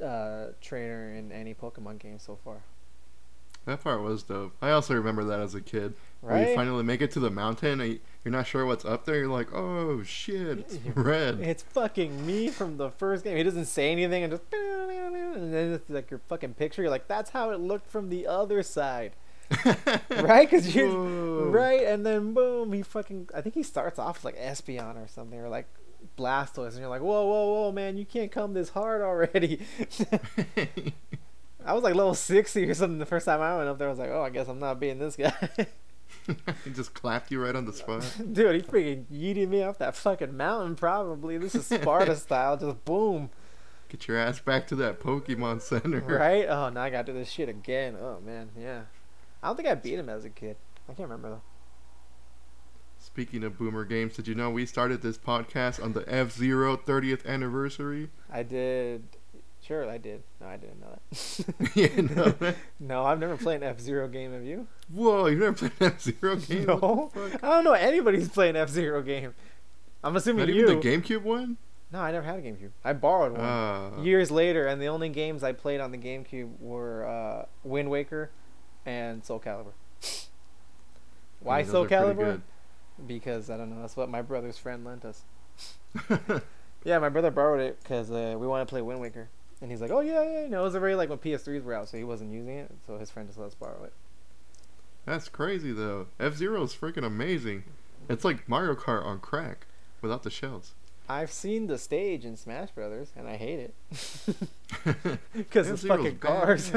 uh 0.03 0.47
trainer 0.61 1.13
in 1.13 1.31
any 1.31 1.53
Pokemon 1.53 1.99
game 1.99 2.19
so 2.19 2.37
far. 2.43 2.57
That 3.65 3.83
part 3.83 4.01
was 4.01 4.21
dope. 4.23 4.53
I 4.61 4.71
also 4.71 4.93
remember 4.93 5.23
that 5.23 5.39
as 5.39 5.55
a 5.55 5.61
kid. 5.61 5.95
Where 6.21 6.49
you 6.49 6.55
finally 6.55 6.83
make 6.83 7.01
it 7.01 7.11
to 7.11 7.19
the 7.19 7.29
mountain 7.31 7.81
and 7.81 7.99
you're 8.23 8.31
not 8.31 8.47
sure 8.47 8.65
what's 8.65 8.85
up 8.85 9.05
there. 9.05 9.15
You're 9.15 9.27
like, 9.27 9.53
oh 9.53 10.03
shit, 10.03 10.59
it's 10.59 10.77
red. 10.95 11.39
It's 11.39 11.63
fucking 11.63 12.25
me 12.25 12.49
from 12.49 12.77
the 12.77 12.89
first 12.89 13.23
game. 13.23 13.37
He 13.37 13.43
doesn't 13.43 13.65
say 13.65 13.91
anything 13.91 14.23
and 14.23 14.33
just 14.33 14.43
and 14.51 15.53
then 15.53 15.73
it's 15.73 15.89
like 15.89 16.11
your 16.11 16.19
fucking 16.27 16.53
picture. 16.55 16.83
You're 16.83 16.91
like, 16.91 17.07
that's 17.07 17.31
how 17.31 17.51
it 17.51 17.59
looked 17.59 17.89
from 17.89 18.09
the 18.09 18.27
other 18.27 18.61
side, 18.63 19.13
right? 20.09 20.49
Because 20.49 20.75
you 20.75 21.49
right, 21.49 21.83
and 21.83 22.05
then 22.05 22.33
boom, 22.33 22.73
he 22.73 22.81
fucking. 22.81 23.29
I 23.33 23.41
think 23.41 23.55
he 23.55 23.63
starts 23.63 23.99
off 23.99 24.23
like 24.23 24.37
Espeon 24.37 25.03
or 25.03 25.07
something, 25.07 25.39
or 25.39 25.49
like 25.49 25.67
Blastoise, 26.17 26.71
and 26.71 26.79
you're 26.79 26.89
like, 26.89 27.01
whoa, 27.01 27.25
whoa, 27.25 27.53
whoa, 27.53 27.71
man, 27.71 27.97
you 27.97 28.05
can't 28.05 28.31
come 28.31 28.53
this 28.53 28.69
hard 28.69 29.01
already. 29.01 29.59
I 31.65 31.73
was 31.73 31.83
like 31.83 31.95
level 31.95 32.13
sixty 32.13 32.69
or 32.69 32.73
something 32.73 32.99
the 32.99 33.05
first 33.05 33.25
time 33.25 33.41
I 33.41 33.57
went 33.57 33.69
up 33.69 33.77
there. 33.77 33.87
I 33.87 33.91
was 33.91 33.99
like, 33.99 34.11
oh, 34.11 34.21
I 34.21 34.29
guess 34.29 34.47
I'm 34.47 34.59
not 34.59 34.79
being 34.79 34.99
this 34.99 35.15
guy. 35.15 35.33
he 36.63 36.71
just 36.71 36.93
clapped 36.93 37.31
you 37.31 37.43
right 37.43 37.55
on 37.55 37.65
the 37.65 37.73
spot. 37.73 38.03
Dude, 38.17 38.55
he 38.55 38.61
freaking 38.61 39.05
yeeted 39.11 39.47
me 39.49 39.63
off 39.63 39.77
that 39.79 39.95
fucking 39.95 40.35
mountain. 40.35 40.75
Probably 40.75 41.37
this 41.37 41.55
is 41.55 41.65
Sparta 41.65 42.15
style, 42.15 42.57
just 42.57 42.85
boom. 42.85 43.29
Get 43.89 44.07
your 44.07 44.17
ass 44.17 44.39
back 44.39 44.67
to 44.67 44.75
that 44.77 44.99
Pokemon 44.99 45.61
Center. 45.61 46.01
Right? 46.01 46.45
Oh, 46.47 46.69
now 46.69 46.81
I 46.81 46.89
gotta 46.89 47.11
do 47.11 47.17
this 47.17 47.29
shit 47.29 47.49
again. 47.49 47.97
Oh 47.99 48.19
man, 48.23 48.49
yeah. 48.57 48.81
I 49.45 49.49
don't 49.49 49.57
think 49.57 49.67
I 49.67 49.75
beat 49.75 49.99
him 49.99 50.09
as 50.09 50.25
a 50.25 50.29
kid. 50.31 50.55
I 50.89 50.93
can't 50.93 51.07
remember 51.07 51.29
though. 51.29 51.41
Speaking 52.97 53.43
of 53.43 53.59
boomer 53.59 53.85
games, 53.85 54.15
did 54.15 54.27
you 54.27 54.33
know 54.33 54.49
we 54.49 54.65
started 54.65 55.03
this 55.03 55.19
podcast 55.19 55.83
on 55.83 55.93
the 55.93 56.03
F 56.11 56.31
Zero 56.31 56.75
30th 56.75 57.25
anniversary? 57.27 58.09
I 58.31 58.41
did. 58.41 59.03
Sure, 59.61 59.87
I 59.87 59.99
did. 59.99 60.23
No, 60.41 60.47
I 60.47 60.57
didn't 60.57 60.79
know 60.81 60.97
that. 61.11 61.71
yeah, 61.75 62.01
no. 62.41 62.53
no, 62.79 63.03
I've 63.05 63.19
never 63.19 63.37
played 63.37 63.57
an 63.57 63.63
F 63.63 63.79
Zero 63.79 64.07
game. 64.07 64.33
Have 64.33 64.43
you? 64.43 64.67
Whoa, 64.91 65.27
you 65.27 65.37
never 65.37 65.53
played 65.53 65.71
an 65.79 65.87
F 65.87 66.01
Zero 66.01 66.35
game? 66.47 66.65
No. 66.65 67.11
I 67.43 67.47
don't 67.49 67.63
know 67.63 67.73
anybody's 67.73 68.29
playing 68.29 68.55
F 68.55 68.69
Zero 68.69 69.03
game. 69.03 69.35
I'm 70.03 70.15
assuming 70.15 70.47
Not 70.47 70.55
you. 70.55 70.63
even 70.63 70.79
the 70.79 70.87
GameCube 70.87 71.21
one? 71.21 71.57
No, 71.91 71.99
I 71.99 72.11
never 72.11 72.25
had 72.25 72.39
a 72.39 72.41
GameCube. 72.41 72.71
I 72.83 72.93
borrowed 72.93 73.33
one 73.33 73.41
Ah. 73.41 74.01
years 74.01 74.31
later, 74.31 74.65
and 74.65 74.81
the 74.81 74.87
only 74.87 75.09
games 75.09 75.43
I 75.43 75.51
played 75.51 75.79
on 75.79 75.91
the 75.91 75.97
GameCube 75.99 76.59
were 76.59 77.07
uh, 77.07 77.45
Wind 77.63 77.91
Waker 77.91 78.31
and 78.85 79.23
Soul 79.23 79.39
Calibur. 79.39 79.73
Why 81.39 81.59
I 81.59 81.61
mean, 81.63 81.71
Soul 81.71 81.87
Calibur? 81.87 82.41
Because 83.05 83.49
I 83.49 83.57
don't 83.57 83.69
know. 83.69 83.81
That's 83.81 83.97
what 83.97 84.09
my 84.09 84.21
brother's 84.21 84.57
friend 84.57 84.85
lent 84.85 85.05
us. 85.05 85.23
Yeah, 86.85 86.99
my 86.99 87.09
brother 87.09 87.31
borrowed 87.31 87.61
it 87.61 87.79
because 87.81 88.11
uh, 88.11 88.35
we 88.39 88.45
wanted 88.45 88.65
to 88.65 88.69
play 88.69 88.81
Wind 88.83 89.01
Waker, 89.01 89.27
and 89.59 89.71
he's 89.71 89.81
like, 89.81 89.89
"Oh 89.89 90.01
yeah, 90.01 90.21
yeah." 90.21 90.41
You 90.43 90.49
know, 90.49 90.61
it 90.61 90.65
was 90.65 90.75
already 90.75 90.93
like 90.93 91.09
when 91.09 91.17
PS3s 91.17 91.63
were 91.63 91.73
out, 91.73 91.89
so 91.89 91.97
he 91.97 92.03
wasn't 92.03 92.31
using 92.31 92.59
it, 92.59 92.71
so 92.85 92.99
his 92.99 93.09
friend 93.09 93.27
just 93.27 93.39
let 93.39 93.47
us 93.47 93.55
borrow 93.55 93.83
it. 93.83 93.93
That's 95.05 95.27
crazy 95.27 95.71
though. 95.71 96.07
F 96.19 96.35
Zero 96.35 96.61
is 96.61 96.75
freaking 96.75 97.03
amazing. 97.03 97.63
It's 98.07 98.23
like 98.23 98.47
Mario 98.47 98.75
Kart 98.75 99.03
on 99.03 99.19
crack 99.19 99.65
without 99.99 100.21
the 100.21 100.29
shells. 100.29 100.75
I've 101.09 101.31
seen 101.31 101.65
the 101.65 101.79
stage 101.79 102.23
in 102.23 102.37
Smash 102.37 102.69
Brothers, 102.69 103.11
and 103.15 103.27
I 103.27 103.37
hate 103.37 103.59
it 103.59 103.73
because 105.33 105.67
it's 105.67 105.83
fucking 105.83 106.19
cars. 106.19 106.71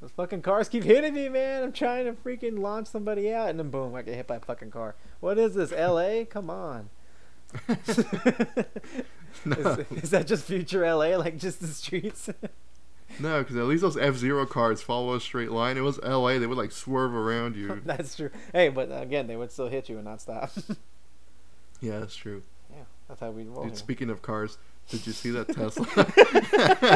Those 0.00 0.10
fucking 0.10 0.42
cars 0.42 0.68
keep 0.68 0.84
hitting 0.84 1.14
me, 1.14 1.28
man. 1.28 1.62
I'm 1.62 1.72
trying 1.72 2.04
to 2.04 2.12
freaking 2.12 2.58
launch 2.58 2.88
somebody 2.88 3.32
out, 3.32 3.48
and 3.48 3.58
then 3.58 3.70
boom, 3.70 3.94
I 3.94 4.02
get 4.02 4.14
hit 4.14 4.26
by 4.26 4.36
a 4.36 4.40
fucking 4.40 4.70
car. 4.70 4.94
What 5.20 5.38
is 5.38 5.54
this, 5.54 5.72
L.A.? 5.72 6.26
Come 6.26 6.50
on. 6.50 6.90
no, 9.44 9.56
Is, 9.56 10.04
is 10.04 10.10
that 10.10 10.26
just 10.26 10.44
future 10.44 10.84
L.A. 10.84 11.16
like 11.16 11.38
just 11.38 11.60
the 11.60 11.66
streets? 11.68 12.28
no, 13.20 13.40
because 13.40 13.56
at 13.56 13.64
least 13.64 13.82
those 13.82 13.96
F 13.96 14.16
Zero 14.16 14.46
cars 14.46 14.82
follow 14.82 15.14
a 15.14 15.20
straight 15.20 15.50
line. 15.50 15.76
It 15.76 15.82
was 15.82 15.98
L.A. 16.02 16.38
They 16.38 16.46
would 16.46 16.58
like 16.58 16.72
swerve 16.72 17.14
around 17.14 17.56
you. 17.56 17.80
That's 17.84 18.16
true. 18.16 18.30
Hey, 18.52 18.68
but 18.68 18.90
uh, 18.90 18.96
again, 18.96 19.26
they 19.26 19.36
would 19.36 19.52
still 19.52 19.68
hit 19.68 19.88
you 19.88 19.96
and 19.96 20.04
not 20.04 20.20
stop. 20.20 20.50
yeah, 21.80 22.00
that's 22.00 22.16
true. 22.16 22.42
yeah, 22.70 22.84
that's 23.08 23.20
how 23.20 23.30
we 23.30 23.44
roll. 23.44 23.64
Dude, 23.64 23.76
speaking 23.76 24.10
of 24.10 24.22
cars, 24.22 24.58
did 24.90 25.06
you 25.06 25.12
see 25.12 25.30
that 25.30 25.48
Tesla? 25.48 25.86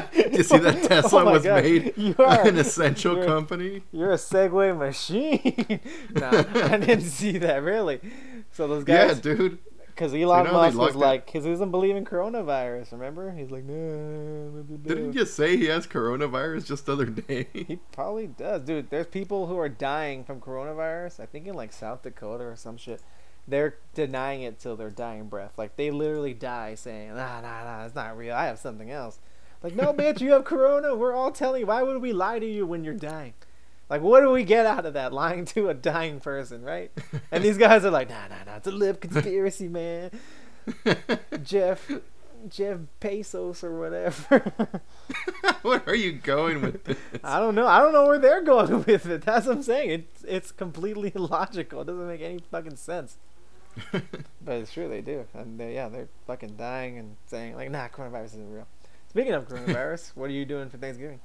did 0.12 0.34
you 0.36 0.43
see 0.43 0.59
that 0.59 0.76
oh 0.84 0.89
Tesla 0.89 1.24
Oh 1.24 1.32
was 1.32 1.43
God. 1.43 1.62
made 1.64 1.95
You 1.97 2.14
are- 2.18 2.47
an 2.47 2.59
essential 2.59 3.14
you're- 3.14 3.26
company? 3.26 3.82
You're 3.93 4.12
a 4.12 4.16
Segway 4.16 4.76
machine. 4.76 5.80
no, 6.14 6.28
I 6.28 6.76
didn't 6.78 7.03
see 7.03 7.39
that 7.39 7.62
really. 7.62 8.01
So 8.53 8.66
those 8.68 8.84
guys, 8.84 9.16
Yeah, 9.16 9.34
dude. 9.34 9.59
because 9.86 10.12
you 10.14 10.24
Elon 10.30 10.45
know 10.47 10.53
Musk 10.53 10.78
was 10.78 10.95
like, 10.95 11.26
because 11.26 11.45
he 11.45 11.51
doesn't 11.51 11.70
believe 11.70 11.97
in 11.97 12.05
coronavirus. 12.05 12.93
Remember? 12.93 13.32
He's 13.32 13.51
like, 13.51 13.64
no. 13.64 14.51
blah, 14.53 14.62
blah, 14.62 14.76
blah." 14.76 14.95
Didn't 14.95 15.12
you 15.14 15.24
say 15.26 15.57
he 15.57 15.66
has 15.66 15.86
coronavirus 15.86 16.66
just 16.66 16.86
the 16.86 16.93
other 16.93 17.07
day? 17.07 17.47
He 17.53 17.78
probably 17.93 18.26
does, 18.28 18.62
dude. 18.62 18.91
There's 18.91 19.07
people 19.07 19.47
who 19.47 19.59
are 19.59 19.68
dying 19.68 20.24
from 20.24 20.41
coronavirus. 20.41 21.20
I 21.20 21.26
think 21.26 21.47
in 21.47 21.55
like 21.55 21.72
South 21.72 22.03
Dakota 22.03 22.45
or 22.45 22.57
some 22.57 22.76
shit. 22.76 23.01
They're 23.49 23.76
denying 23.94 24.42
it 24.42 24.59
till 24.59 24.76
their 24.76 24.90
dying 24.90 25.28
breath. 25.28 25.53
Like 25.57 25.76
they 25.76 25.90
literally 25.90 26.34
die 26.34 26.74
saying, 26.74 27.14
"Nah, 27.14 27.40
nah, 27.40 27.64
nah, 27.64 27.84
it's 27.84 27.94
not 27.94 28.16
real. 28.16 28.34
I 28.34 28.46
have 28.46 28.59
something 28.59 28.90
else." 28.90 29.18
Like, 29.62 29.74
no, 29.74 29.92
bitch, 29.92 30.20
you 30.20 30.32
have 30.32 30.44
corona. 30.44 30.94
We're 30.94 31.14
all 31.14 31.32
telling 31.32 31.61
you. 31.61 31.66
Why 31.66 31.82
would 31.82 32.01
we 32.01 32.12
lie 32.12 32.38
to 32.38 32.46
you 32.46 32.64
when 32.64 32.84
you're 32.84 32.94
dying? 32.94 33.34
Like, 33.90 34.03
what 34.03 34.20
do 34.20 34.30
we 34.30 34.44
get 34.44 34.66
out 34.66 34.86
of 34.86 34.94
that? 34.94 35.12
Lying 35.12 35.44
to 35.46 35.68
a 35.68 35.74
dying 35.74 36.20
person, 36.20 36.62
right? 36.62 36.92
And 37.32 37.42
these 37.42 37.57
guys 37.57 37.84
are 37.84 37.90
like, 37.90 38.11
nah, 38.11 38.28
nah, 38.28 38.44
nah. 38.46 38.57
It's 38.57 38.66
a 38.66 38.70
lip 38.70 39.01
conspiracy, 39.01 39.66
man. 39.68 40.11
Jeff, 41.42 41.90
Jeff 42.49 42.78
Pesos 43.01 43.64
or 43.64 43.78
whatever. 43.80 44.53
Where 45.62 45.82
are 45.86 45.94
you 45.94 46.12
going 46.12 46.61
with 46.61 46.84
this? 46.84 46.99
I 47.24 47.40
don't 47.40 47.55
know. 47.55 47.66
I 47.66 47.80
don't 47.80 47.92
know 47.92 48.07
where 48.07 48.18
they're 48.18 48.42
going 48.42 48.84
with 48.86 49.07
it. 49.07 49.22
That's 49.22 49.46
what 49.46 49.57
I'm 49.57 49.62
saying. 49.62 49.90
It's 49.90 50.24
it's 50.24 50.53
completely 50.53 51.11
illogical. 51.14 51.80
It 51.80 51.86
doesn't 51.86 52.07
make 52.07 52.20
any 52.20 52.40
fucking 52.51 52.76
sense. 52.76 53.16
But 54.40 54.56
it's 54.56 54.72
true 54.72 54.88
they 54.88 55.02
do, 55.02 55.26
and 55.34 55.60
they, 55.60 55.74
yeah, 55.74 55.88
they're 55.88 56.08
fucking 56.26 56.56
dying 56.56 56.98
and 56.98 57.16
saying 57.26 57.54
like, 57.54 57.70
"Nah, 57.70 57.88
coronavirus 57.88 58.26
isn't 58.26 58.52
real." 58.52 58.66
Speaking 59.10 59.32
of 59.34 59.46
coronavirus, 59.46 60.12
what 60.14 60.30
are 60.30 60.32
you 60.32 60.46
doing 60.46 60.70
for 60.70 60.78
Thanksgiving? 60.78 61.20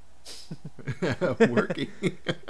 Working. 1.49 1.89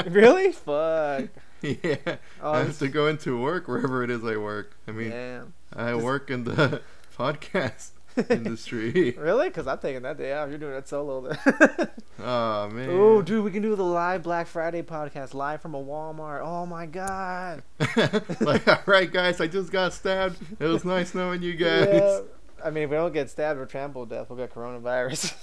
really? 0.06 0.52
Fuck. 0.52 1.30
yeah. 1.62 1.96
Oh, 2.42 2.54
I 2.54 2.60
have 2.60 2.80
to 2.80 2.88
go 2.88 3.08
into 3.08 3.40
work 3.40 3.68
wherever 3.68 4.04
it 4.04 4.10
is 4.10 4.24
I 4.24 4.38
work. 4.38 4.76
I 4.88 4.92
mean, 4.92 5.12
Damn. 5.12 5.54
I 5.76 5.96
work 5.96 6.30
in 6.30 6.44
the 6.44 6.82
podcast 7.18 7.92
industry. 8.30 9.16
Really? 9.18 9.50
Because 9.50 9.68
I'm 9.68 9.78
taking 9.80 10.04
that 10.04 10.18
day 10.18 10.34
off. 10.34 10.50
You're 10.50 10.58
doing 10.58 10.76
it 10.76 10.88
solo 10.88 11.22
then. 11.22 11.38
oh 12.20 12.70
man. 12.70 12.90
oh, 12.92 13.22
dude, 13.22 13.44
we 13.44 13.52
can 13.52 13.62
do 13.62 13.76
the 13.76 13.84
live 13.84 14.24
Black 14.24 14.48
Friday 14.48 14.82
podcast 14.82 15.34
live 15.34 15.62
from 15.62 15.76
a 15.76 15.84
Walmart. 15.84 16.42
Oh 16.44 16.66
my 16.66 16.86
god. 16.86 17.64
like, 18.42 18.68
all 18.68 18.80
right, 18.86 19.12
guys, 19.12 19.42
I 19.42 19.48
just 19.48 19.72
got 19.72 19.94
stabbed. 19.94 20.38
It 20.60 20.66
was 20.66 20.86
nice 20.86 21.14
knowing 21.14 21.42
you 21.42 21.54
guys. 21.54 21.88
Yeah. 21.92 22.20
I 22.64 22.70
mean, 22.70 22.86
if 22.86 22.90
we 22.90 22.96
don't 22.96 23.14
get 23.14 23.30
stabbed 23.30 23.60
or 23.60 23.66
trampled 23.66 24.10
to 24.10 24.16
death, 24.16 24.30
we'll 24.30 24.38
get 24.38 24.54
coronavirus. 24.54 25.34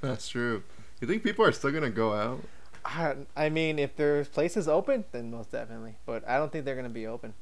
That's 0.00 0.28
true. 0.28 0.62
You 1.00 1.06
think 1.06 1.22
people 1.22 1.44
are 1.44 1.52
still 1.52 1.70
gonna 1.70 1.90
go 1.90 2.12
out? 2.12 2.42
I, 2.84 3.14
I 3.36 3.48
mean, 3.50 3.78
if 3.78 3.94
there's 3.96 4.28
places 4.28 4.66
open, 4.66 5.04
then 5.12 5.30
most 5.30 5.52
definitely. 5.52 5.96
But 6.06 6.26
I 6.28 6.38
don't 6.38 6.50
think 6.50 6.64
they're 6.64 6.76
gonna 6.76 6.88
be 6.88 7.06
open. 7.06 7.34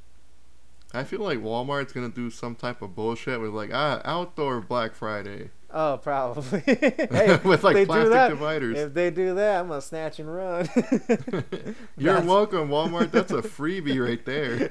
I 0.97 1.05
feel 1.05 1.21
like 1.21 1.39
Walmart's 1.39 1.93
gonna 1.93 2.09
do 2.09 2.31
some 2.31 2.55
type 2.55 2.83
of 2.83 2.95
bullshit 2.95 3.41
with 3.41 3.51
like 3.51 3.71
ah 3.73 4.01
outdoor 4.05 4.61
Black 4.61 4.95
Friday 4.95 5.51
Oh, 5.79 5.99
probably. 6.03 6.61
hey, 6.65 7.39
with 7.45 7.63
like 7.63 7.87
plastic 7.87 8.11
that, 8.11 8.29
dividers. 8.29 8.79
If 8.79 8.95
they 8.95 9.11
do 9.11 9.35
that, 9.35 9.61
I'm 9.61 9.69
gonna 9.69 9.83
snatch 9.83 10.19
and 10.19 10.35
run. 10.35 10.69
You're 11.99 12.23
welcome, 12.23 12.69
Walmart. 12.69 13.11
That's 13.11 13.33
a 13.33 13.43
freebie 13.43 14.03
right 14.03 14.25
there. 14.25 14.71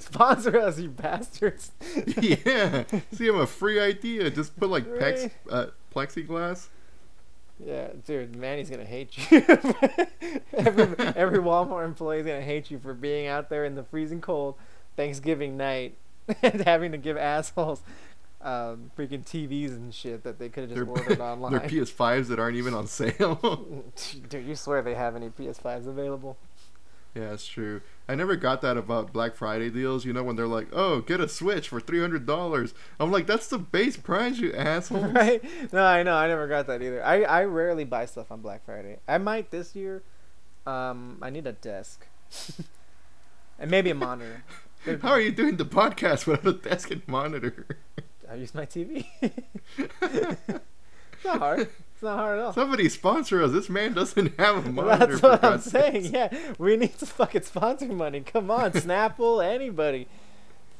Sponsor 0.00 0.58
us, 0.58 0.80
you 0.80 0.88
bastards. 0.88 1.70
yeah. 2.20 2.82
See, 3.12 3.28
I'm 3.28 3.38
a 3.38 3.46
free 3.46 3.78
idea. 3.78 4.30
Just 4.30 4.58
put 4.58 4.68
like 4.68 4.84
pex, 4.84 5.30
uh, 5.48 5.66
plexiglass. 5.94 6.68
Yeah, 7.64 7.90
dude, 8.04 8.34
Manny's 8.34 8.70
gonna 8.70 8.84
hate 8.84 9.16
you. 9.30 9.38
every 10.54 10.86
every 11.14 11.38
Walmart 11.38 11.84
employee's 11.84 12.26
gonna 12.26 12.40
hate 12.40 12.68
you 12.68 12.80
for 12.80 12.94
being 12.94 13.28
out 13.28 13.48
there 13.48 13.64
in 13.64 13.76
the 13.76 13.84
freezing 13.84 14.20
cold, 14.20 14.56
Thanksgiving 14.96 15.56
night, 15.56 15.96
and 16.42 16.60
having 16.66 16.92
to 16.92 16.98
give 16.98 17.16
assholes 17.16 17.82
um, 18.40 18.90
freaking 18.96 19.24
TVs 19.24 19.70
and 19.70 19.92
shit 19.94 20.22
that 20.24 20.38
they 20.38 20.48
could 20.48 20.68
have 20.68 20.70
just 20.70 20.84
Their, 20.84 20.88
ordered 20.88 21.18
their 21.18 21.26
online. 21.26 21.60
PS5s 21.60 22.28
that 22.28 22.38
aren't 22.38 22.56
even 22.56 22.74
on 22.74 22.86
sale. 22.86 23.84
Dude, 24.28 24.44
you 24.46 24.54
swear 24.54 24.82
they 24.82 24.94
have 24.94 25.16
any 25.16 25.28
PS5s 25.30 25.86
available? 25.86 26.36
yeah, 27.14 27.32
it's 27.32 27.46
true. 27.46 27.80
I 28.08 28.16
never 28.16 28.34
got 28.36 28.60
that 28.62 28.76
about 28.76 29.12
Black 29.12 29.34
Friday 29.34 29.70
deals. 29.70 30.04
You 30.04 30.12
know, 30.12 30.22
when 30.24 30.34
they're 30.36 30.46
like, 30.48 30.66
"Oh, 30.72 31.00
get 31.00 31.20
a 31.20 31.28
Switch 31.28 31.68
for 31.68 31.80
three 31.80 32.00
hundred 32.00 32.26
dollars." 32.26 32.74
I'm 33.00 33.10
like, 33.12 33.26
"That's 33.26 33.46
the 33.46 33.56
base 33.56 33.96
price, 33.96 34.38
you 34.38 34.52
asshole." 34.52 35.04
right? 35.12 35.42
No, 35.72 35.84
I 35.84 36.02
know. 36.02 36.14
I 36.16 36.26
never 36.28 36.46
got 36.48 36.66
that 36.66 36.82
either. 36.82 37.02
I, 37.04 37.22
I 37.22 37.44
rarely 37.44 37.84
buy 37.84 38.04
stuff 38.06 38.30
on 38.32 38.40
Black 38.40 38.64
Friday. 38.66 38.98
I 39.08 39.18
might 39.18 39.50
this 39.52 39.74
year. 39.76 40.02
Um, 40.66 41.18
I 41.22 41.30
need 41.30 41.46
a 41.46 41.52
desk. 41.52 42.04
and 43.58 43.70
maybe 43.70 43.90
a 43.90 43.94
monitor. 43.94 44.42
How 44.84 45.10
are 45.10 45.20
you 45.20 45.32
doing 45.32 45.56
the 45.56 45.64
podcast 45.64 46.26
without 46.26 46.46
a 46.46 46.52
desk 46.52 46.90
and 46.90 47.06
monitor? 47.08 47.66
I 48.30 48.34
use 48.34 48.54
my 48.54 48.66
TV. 48.66 49.06
it's 49.20 49.34
not 51.24 51.38
hard. 51.38 51.60
It's 51.60 52.02
not 52.02 52.18
hard 52.18 52.38
at 52.38 52.44
all. 52.44 52.52
Somebody 52.52 52.88
sponsor 52.90 53.42
us. 53.42 53.52
This 53.52 53.70
man 53.70 53.94
doesn't 53.94 54.38
have 54.38 54.66
a 54.66 54.70
monitor. 54.70 55.06
that's 55.16 55.22
what 55.22 55.44
I'm 55.44 55.60
saying. 55.60 56.12
Yeah, 56.12 56.36
we 56.58 56.76
need 56.76 56.98
some 56.98 57.08
fucking 57.08 57.42
sponsor 57.42 57.86
money. 57.86 58.20
Come 58.20 58.50
on, 58.50 58.72
Snapple, 58.72 59.42
anybody. 59.42 60.06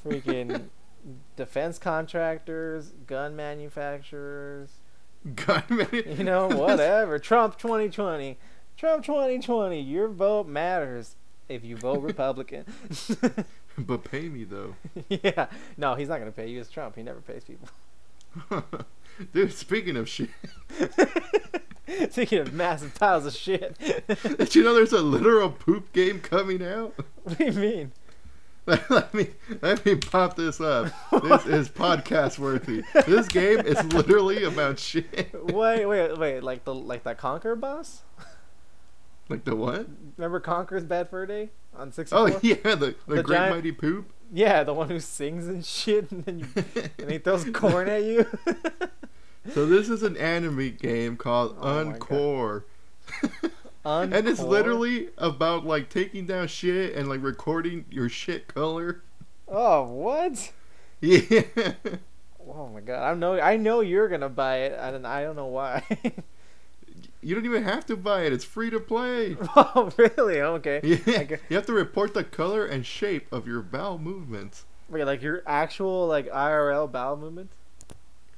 Freaking 0.04 0.68
defense 1.36 1.78
contractors, 1.78 2.92
gun 3.06 3.34
manufacturers. 3.36 4.70
Man. 5.70 5.88
You 5.92 6.24
know, 6.24 6.48
whatever. 6.48 7.18
Trump 7.20 7.56
2020. 7.56 8.36
Trump 8.76 9.04
2020. 9.06 9.80
Your 9.80 10.08
vote 10.08 10.46
matters 10.46 11.16
if 11.48 11.64
you 11.64 11.76
vote 11.76 12.00
Republican. 12.00 12.64
but 13.78 14.04
pay 14.04 14.28
me 14.28 14.44
though. 14.44 14.74
yeah. 15.08 15.46
No, 15.76 15.94
he's 15.94 16.08
not 16.08 16.20
going 16.20 16.30
to 16.30 16.36
pay 16.36 16.48
you. 16.48 16.60
It's 16.60 16.70
Trump. 16.70 16.96
He 16.96 17.02
never 17.02 17.20
pays 17.20 17.44
people. 17.44 17.68
Dude, 19.32 19.52
speaking 19.52 19.96
of 19.96 20.08
shit, 20.08 20.30
Speaking 22.10 22.38
of 22.38 22.52
massive 22.52 22.94
piles 22.94 23.26
of 23.26 23.34
shit. 23.34 23.76
did 24.38 24.54
you 24.54 24.64
know 24.64 24.74
there's 24.74 24.92
a 24.92 25.02
literal 25.02 25.50
poop 25.50 25.92
game 25.92 26.18
coming 26.20 26.64
out? 26.64 26.94
what 27.22 27.38
do 27.38 27.44
you 27.44 27.52
mean? 27.52 27.92
let 28.66 29.12
me 29.12 29.28
let 29.60 29.84
me 29.84 29.94
pop 29.94 30.36
this 30.36 30.58
up. 30.58 30.90
This 31.22 31.44
is 31.44 31.68
podcast 31.68 32.38
worthy. 32.38 32.82
This 33.06 33.28
game 33.28 33.60
is 33.60 33.82
literally 33.92 34.44
about 34.44 34.78
shit. 34.78 35.30
Wait, 35.34 35.84
wait, 35.84 36.18
wait. 36.18 36.40
Like 36.40 36.64
the 36.64 36.74
like 36.74 37.04
that 37.04 37.18
Conker 37.18 37.60
boss? 37.60 38.02
Like 39.28 39.44
the 39.44 39.56
what? 39.56 39.86
Remember 40.16 40.40
Conker's 40.40 40.84
Bad 40.84 41.08
Fur 41.08 41.26
Day 41.26 41.50
on 41.74 41.92
64? 41.92 42.18
Oh 42.18 42.38
yeah, 42.42 42.54
the 42.74 42.94
the, 43.06 43.14
The 43.16 43.22
great 43.22 43.36
giant- 43.38 43.54
mighty 43.56 43.72
poop. 43.72 44.10
Yeah, 44.32 44.64
the 44.64 44.74
one 44.74 44.88
who 44.88 44.98
sings 45.00 45.46
and 45.46 45.64
shit, 45.64 46.10
and 46.10 46.24
then 46.24 46.38
you, 46.40 46.46
and 46.98 47.10
he 47.10 47.18
throws 47.18 47.44
corn 47.52 47.88
at 47.88 48.02
you. 48.02 48.26
So 49.52 49.66
this 49.66 49.88
is 49.90 50.02
an 50.02 50.16
anime 50.16 50.76
game 50.80 51.16
called 51.16 51.56
Oh. 51.60 51.68
Encore. 51.80 52.64
And 53.86 54.14
it's 54.14 54.40
literally 54.40 55.10
about 55.18 55.66
like 55.66 55.90
taking 55.90 56.24
down 56.24 56.48
shit 56.48 56.94
and 56.96 57.06
like 57.06 57.22
recording 57.22 57.84
your 57.90 58.08
shit 58.08 58.48
color. 58.48 59.02
Oh, 59.46 59.82
what? 59.84 60.52
Yeah. 61.02 61.42
Oh 62.48 62.68
my 62.72 62.80
god! 62.80 63.02
I 63.10 63.14
know, 63.14 63.38
I 63.38 63.56
know 63.58 63.80
you're 63.80 64.08
gonna 64.08 64.30
buy 64.30 64.56
it, 64.60 64.78
and 64.80 65.06
I 65.06 65.22
don't 65.22 65.36
know 65.36 65.46
why. 65.48 65.82
You 67.24 67.34
don't 67.34 67.44
even 67.46 67.62
have 67.64 67.86
to 67.86 67.96
buy 67.96 68.22
it. 68.22 68.32
It's 68.32 68.44
free 68.44 68.70
to 68.70 68.78
play. 68.80 69.36
oh, 69.56 69.90
really? 69.96 70.40
Okay. 70.40 70.80
Yeah. 70.82 71.36
You 71.48 71.56
have 71.56 71.66
to 71.66 71.72
report 71.72 72.14
the 72.14 72.24
color 72.24 72.66
and 72.66 72.84
shape 72.84 73.32
of 73.32 73.46
your 73.46 73.62
bowel 73.62 73.98
movements. 73.98 74.64
Wait, 74.90 75.04
like 75.04 75.22
your 75.22 75.42
actual 75.46 76.06
like 76.06 76.28
IRL 76.30 76.90
bowel 76.92 77.16
movement? 77.16 77.50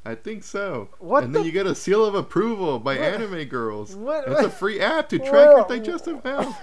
I 0.05 0.15
think 0.15 0.45
so. 0.45 0.89
What 1.01 1.25
and 1.25 1.35
then 1.35 1.45
you 1.45 1.51
get 1.51 1.67
a 1.67 1.75
seal 1.75 2.05
of 2.05 2.15
approval 2.15 2.79
by 2.79 2.95
What? 2.95 3.03
anime 3.05 3.45
girls. 3.47 3.97
What- 3.97 4.29
It's 4.29 4.41
a 4.43 4.51
free 4.51 4.79
app 4.79 5.09
to 5.09 5.19
track 5.19 5.33
your 5.51 5.67
digestive 5.67 6.23
health. 6.23 6.57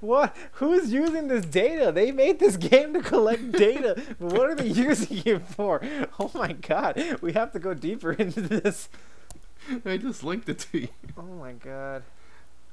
what? 0.00 0.34
Who's 0.52 0.90
using 0.90 1.28
this 1.28 1.44
data? 1.44 1.92
They 1.92 2.10
made 2.10 2.38
this 2.38 2.56
game 2.56 2.94
to 2.94 3.02
collect 3.02 3.52
data. 3.52 4.00
what 4.18 4.48
are 4.48 4.54
they 4.54 4.66
using 4.88 5.20
it 5.26 5.46
for? 5.48 5.82
Oh 6.18 6.30
my 6.34 6.52
god! 6.52 7.18
We 7.20 7.34
have 7.34 7.52
to 7.52 7.58
go 7.58 7.74
deeper 7.74 8.12
into 8.12 8.40
this. 8.40 8.88
I 9.84 9.96
just 9.96 10.22
linked 10.24 10.48
it 10.48 10.58
to 10.70 10.80
you. 10.82 10.88
Oh 11.16 11.22
my 11.22 11.52
god. 11.52 12.02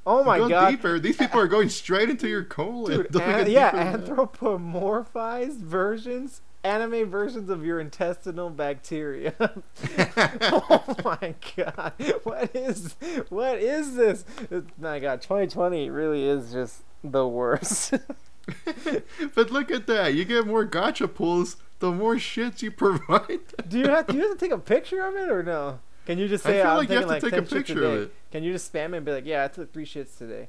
Oh 0.06 0.24
my 0.24 0.38
Go 0.38 0.48
god. 0.50 0.70
deeper. 0.70 1.00
These 1.00 1.18
people 1.18 1.40
are 1.40 1.48
going 1.48 1.70
straight 1.70 2.10
into 2.10 2.28
your 2.30 2.44
colon. 2.44 3.06
Dude, 3.12 3.16
an- 3.22 3.52
yeah, 3.52 3.72
deeper 3.72 3.84
than 3.84 4.02
that. 4.06 4.16
anthropomorphized 4.16 5.58
versions, 5.58 6.42
anime 6.64 7.10
versions 7.10 7.50
of 7.50 7.66
your 7.66 7.80
intestinal 7.80 8.50
bacteria. 8.50 9.34
oh 10.42 10.96
my 11.04 11.36
god, 11.58 11.94
what 12.24 12.56
is 12.56 12.96
what 13.30 13.60
is 13.60 13.96
this? 13.96 14.24
My 14.78 15.00
god, 15.00 15.22
2020 15.22 15.90
really 15.90 16.24
is 16.26 16.54
just 16.54 16.84
the 17.04 17.28
worst. 17.28 17.94
but 19.36 19.52
look 19.52 19.70
at 19.72 19.88
that. 19.88 20.14
You 20.14 20.24
get 20.24 20.48
more 20.48 20.64
gotcha 20.64 21.10
pulls 21.10 21.58
the 21.80 21.92
more 21.92 22.16
shits 22.16 22.62
you 22.62 22.72
provide. 22.72 23.40
do 23.68 23.80
you 23.80 23.88
have 23.90 24.08
do 24.08 24.16
you 24.16 24.22
have 24.22 24.32
to 24.32 24.38
take 24.38 24.54
a 24.54 24.58
picture 24.58 25.06
of 25.06 25.16
it 25.16 25.30
or 25.30 25.44
no? 25.44 25.80
Can 26.08 26.18
you 26.20 26.30
just 26.30 26.46
I 26.46 26.52
say 26.52 26.62
feel 26.62 26.72
I'm 26.72 26.78
like 26.78 26.90
you 26.90 26.96
have 26.96 27.04
to 27.04 27.10
like 27.10 27.22
take 27.22 27.34
a 27.34 27.42
10 27.42 27.46
shits 27.46 27.50
picture 27.52 27.84
of 27.84 27.94
it. 28.04 28.14
Can 28.32 28.42
you 28.42 28.54
just 28.54 28.72
spam 28.72 28.94
it 28.94 28.98
and 28.98 29.06
be 29.06 29.12
like, 29.12 29.26
yeah, 29.26 29.44
I 29.44 29.50
took 29.50 29.74
three 29.74 29.86
shits 29.86 30.18
today? 30.18 30.48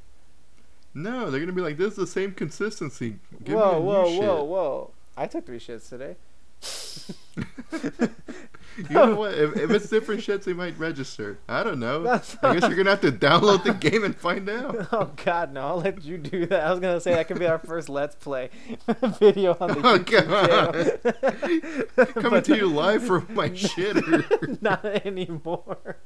No, 0.94 1.32
they're 1.32 1.40
gonna 1.40 1.50
be 1.50 1.62
like, 1.62 1.76
this 1.76 1.90
is 1.90 1.96
the 1.96 2.06
same 2.06 2.30
consistency. 2.30 3.16
Give 3.42 3.56
whoa, 3.56 3.80
whoa, 3.80 4.08
whoa, 4.08 4.44
whoa! 4.44 4.90
I 5.16 5.26
took 5.26 5.46
three 5.46 5.58
shits 5.58 5.88
today. 5.88 6.14
you 8.78 8.94
know 8.94 9.14
what? 9.16 9.34
If, 9.34 9.56
if 9.56 9.70
it's 9.70 9.88
different 9.88 10.20
shits, 10.22 10.44
they 10.44 10.52
might 10.52 10.78
register. 10.78 11.38
I 11.48 11.62
don't 11.62 11.80
know. 11.80 12.02
That's 12.02 12.36
I 12.42 12.54
guess 12.54 12.68
you're 12.68 12.76
gonna 12.76 12.90
have 12.90 13.00
to 13.02 13.12
download 13.26 13.64
the 13.64 13.74
game 13.74 14.04
and 14.04 14.14
find 14.16 14.48
out. 14.50 14.88
Oh 14.92 15.10
God, 15.24 15.52
no! 15.52 15.62
I'll 15.62 15.76
let 15.80 16.04
you 16.04 16.18
do 16.18 16.46
that. 16.46 16.64
I 16.66 16.70
was 16.70 16.80
gonna 16.80 17.00
say 17.00 17.14
that 17.14 17.26
could 17.28 17.38
be 17.38 17.46
our 17.46 17.58
first 17.58 17.88
Let's 17.88 18.14
Play 18.14 18.50
video 19.18 19.56
on 19.60 19.68
the 19.68 19.98
game. 19.98 20.24
Oh, 20.30 20.72
YouTube 20.72 21.94
channel. 21.96 22.06
Coming 22.06 22.30
But 22.30 22.44
to 22.46 22.56
you 22.56 22.66
live 22.68 23.04
from 23.04 23.26
my 23.30 23.48
shitter. 23.50 24.62
Not 24.62 24.84
anymore. 24.84 25.96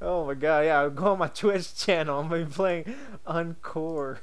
oh 0.00 0.26
my 0.26 0.34
God! 0.34 0.60
Yeah, 0.64 0.80
I'll 0.80 0.90
go 0.90 1.12
on 1.12 1.18
my 1.18 1.28
Twitch 1.28 1.74
channel. 1.76 2.18
I'm 2.20 2.28
gonna 2.28 2.44
be 2.46 2.52
playing 2.52 2.94
Encore. 3.26 4.20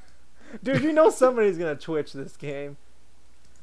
Dude, 0.63 0.81
you 0.83 0.91
know 0.91 1.09
somebody's 1.09 1.57
gonna 1.57 1.75
Twitch 1.75 2.13
this 2.13 2.35
game. 2.35 2.77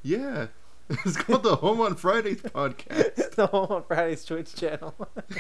Yeah. 0.03 0.47
It's 1.05 1.17
called 1.17 1.43
the 1.43 1.57
Home 1.57 1.81
on 1.81 1.97
Fridays 1.97 2.43
podcast. 2.43 3.31
the 3.35 3.47
Home 3.49 3.67
on 3.71 3.83
Friday's 3.85 4.25
Twitch 4.25 4.55
channel. 4.55 4.95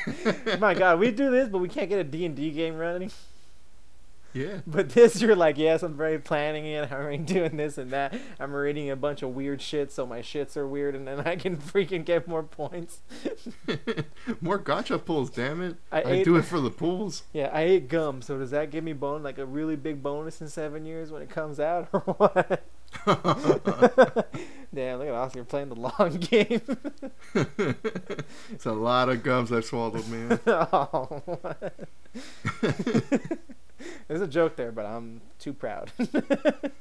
my 0.59 0.75
God, 0.75 0.99
we 0.99 1.13
do 1.13 1.31
this, 1.31 1.49
but 1.49 1.59
we 1.59 1.69
can't 1.69 1.89
get 1.89 2.01
a 2.01 2.05
D 2.05 2.27
and 2.27 2.35
D 2.35 2.51
game 2.51 2.77
running. 2.77 3.13
Yeah. 4.37 4.61
But 4.67 4.91
this, 4.91 5.23
you're 5.23 5.35
like, 5.37 5.57
yes, 5.57 5.83
I'm 5.83 5.97
very 5.97 6.19
planning 6.19 6.67
it. 6.67 6.85
I'm 6.93 6.99
already 7.01 7.19
doing 7.19 7.57
this 7.57 7.79
and 7.79 7.91
that. 7.93 8.15
I'm 8.39 8.53
reading 8.53 8.91
a 8.91 8.97
bunch 8.97 9.23
of 9.23 9.31
weird 9.31 9.63
shit, 9.63 9.91
so 9.91 10.07
my 10.07 10.21
shits 10.21 10.57
are 10.57 10.69
weird, 10.69 10.95
and 10.95 11.09
then 11.09 11.21
I 11.21 11.37
can 11.37 11.57
freaking 11.73 12.05
get 12.05 12.29
more 12.29 12.43
points. 12.43 13.01
More 14.41 14.59
gotcha 14.59 14.99
pulls, 14.99 15.31
damn 15.31 15.63
it. 15.63 15.77
I 15.91 16.03
I, 16.03 16.11
ate- 16.13 16.25
do 16.25 16.37
it 16.37 16.43
for 16.45 16.61
the 16.61 16.71
pulls. 16.71 17.23
Yeah, 17.33 17.51
I 17.53 17.63
ate 17.63 17.89
gum, 17.89 18.21
so 18.21 18.39
does 18.39 18.51
that 18.51 18.71
give 18.71 18.85
me 18.85 18.93
bone 18.93 19.23
like 19.23 19.39
a 19.39 19.47
really 19.47 19.77
big 19.77 20.03
bonus 20.03 20.41
in 20.41 20.49
seven 20.49 20.85
years 20.85 21.11
when 21.11 21.23
it 21.23 21.31
comes 21.31 21.59
out, 21.59 21.89
or 21.93 22.01
what? 22.01 22.63
Damn, 24.75 24.99
look 24.99 25.09
at 25.09 25.15
Oscar 25.15 25.39
you're 25.39 25.45
playing 25.45 25.69
the 25.71 25.75
long 25.77 26.17
game. 26.21 26.61
it's 28.51 28.67
a 28.67 28.73
lot 28.73 29.09
of 29.09 29.23
gums 29.23 29.51
I've 29.53 29.65
swallowed, 29.65 30.07
man. 30.09 30.39
oh, 30.47 31.23
what? 31.25 31.73
There's 34.09 34.21
a 34.21 34.27
joke 34.27 34.57
there, 34.57 34.73
but 34.73 34.87
I'm 34.87 35.21
too 35.39 35.53
proud. 35.53 35.91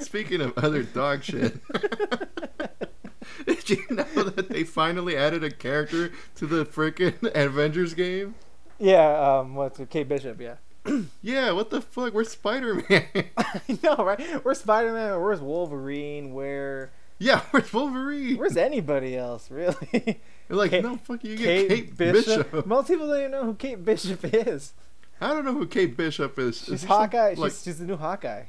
Speaking 0.00 0.40
of 0.40 0.56
other 0.58 0.82
dog 0.82 1.22
shit, 1.24 1.58
did 3.46 3.70
you 3.70 3.84
know 3.90 4.04
that 4.24 4.48
they 4.50 4.64
finally 4.64 5.16
added 5.16 5.42
a 5.42 5.50
character 5.50 6.12
to 6.36 6.46
the 6.46 6.64
freaking 6.66 7.30
Avengers 7.34 7.94
game? 7.94 8.34
yeah, 8.78 9.38
um, 9.38 9.54
what's 9.54 9.80
it? 9.80 9.88
Kate 9.90 10.08
Bishop, 10.08 10.40
yeah. 10.40 10.56
Yeah, 11.22 11.52
what 11.52 11.70
the 11.70 11.80
fuck? 11.80 12.12
We're 12.12 12.24
Spider 12.24 12.84
Man. 12.90 13.06
I 13.36 13.78
know, 13.82 13.96
right? 13.96 14.20
Where's 14.44 14.60
Spider 14.60 14.92
Man? 14.92 15.20
Where's 15.20 15.40
Wolverine? 15.40 16.34
Where? 16.34 16.90
yeah, 17.18 17.40
where's 17.52 17.72
Wolverine? 17.72 18.36
Where's 18.36 18.56
anybody 18.56 19.16
else, 19.16 19.50
really? 19.50 20.20
You're 20.48 20.58
like, 20.58 20.70
Kate- 20.70 20.82
no, 20.82 20.96
fuck 20.96 21.22
you, 21.24 21.30
you 21.32 21.36
Kate, 21.38 21.68
get 21.68 21.76
Kate, 21.76 21.96
Bishop. 21.96 22.50
Bishop. 22.50 22.66
Most 22.66 22.88
people 22.88 23.06
don't 23.06 23.18
even 23.18 23.30
know 23.30 23.44
who 23.44 23.54
Kate 23.54 23.82
Bishop 23.84 24.20
is. 24.24 24.74
I 25.22 25.28
don't 25.28 25.44
know 25.44 25.52
who 25.54 25.66
Kate 25.66 25.96
Bishop 25.96 26.38
is. 26.38 26.62
Is 26.62 26.68
She's 26.68 26.80
some, 26.80 26.88
Hawkeye. 26.88 27.34
Like, 27.36 27.52
she's, 27.52 27.62
she's 27.62 27.78
the 27.78 27.84
new 27.86 27.96
Hawkeye. 27.96 28.44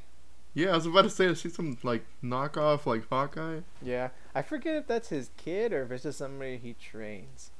yeah, 0.53 0.71
I 0.71 0.75
was 0.75 0.85
about 0.85 1.03
to 1.03 1.09
say, 1.09 1.25
is 1.25 1.39
she 1.41 1.49
some 1.49 1.77
like 1.83 2.03
knockoff 2.23 2.85
like 2.85 3.07
Hawkeye? 3.09 3.59
Yeah, 3.81 4.09
I 4.33 4.41
forget 4.41 4.75
if 4.75 4.87
that's 4.87 5.09
his 5.09 5.29
kid 5.37 5.71
or 5.73 5.83
if 5.83 5.91
it's 5.91 6.03
just 6.03 6.17
somebody 6.17 6.57
he 6.57 6.73
trains. 6.73 7.51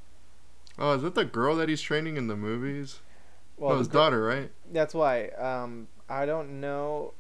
Oh, 0.78 0.94
is 0.94 1.04
that 1.04 1.16
the 1.16 1.26
girl 1.26 1.56
that 1.58 1.70
he's 1.70 1.82
training 1.82 2.18
in 2.18 2.28
the 2.28 2.36
movies? 2.36 3.00
Well, 3.58 3.74
no, 3.74 3.78
his 3.80 3.88
gr- 3.88 3.98
daughter, 3.98 4.24
right? 4.24 4.52
That's 4.72 4.94
why. 4.96 5.28
Um, 5.30 5.88
I 6.10 6.26
don't 6.26 6.60
know. 6.60 7.14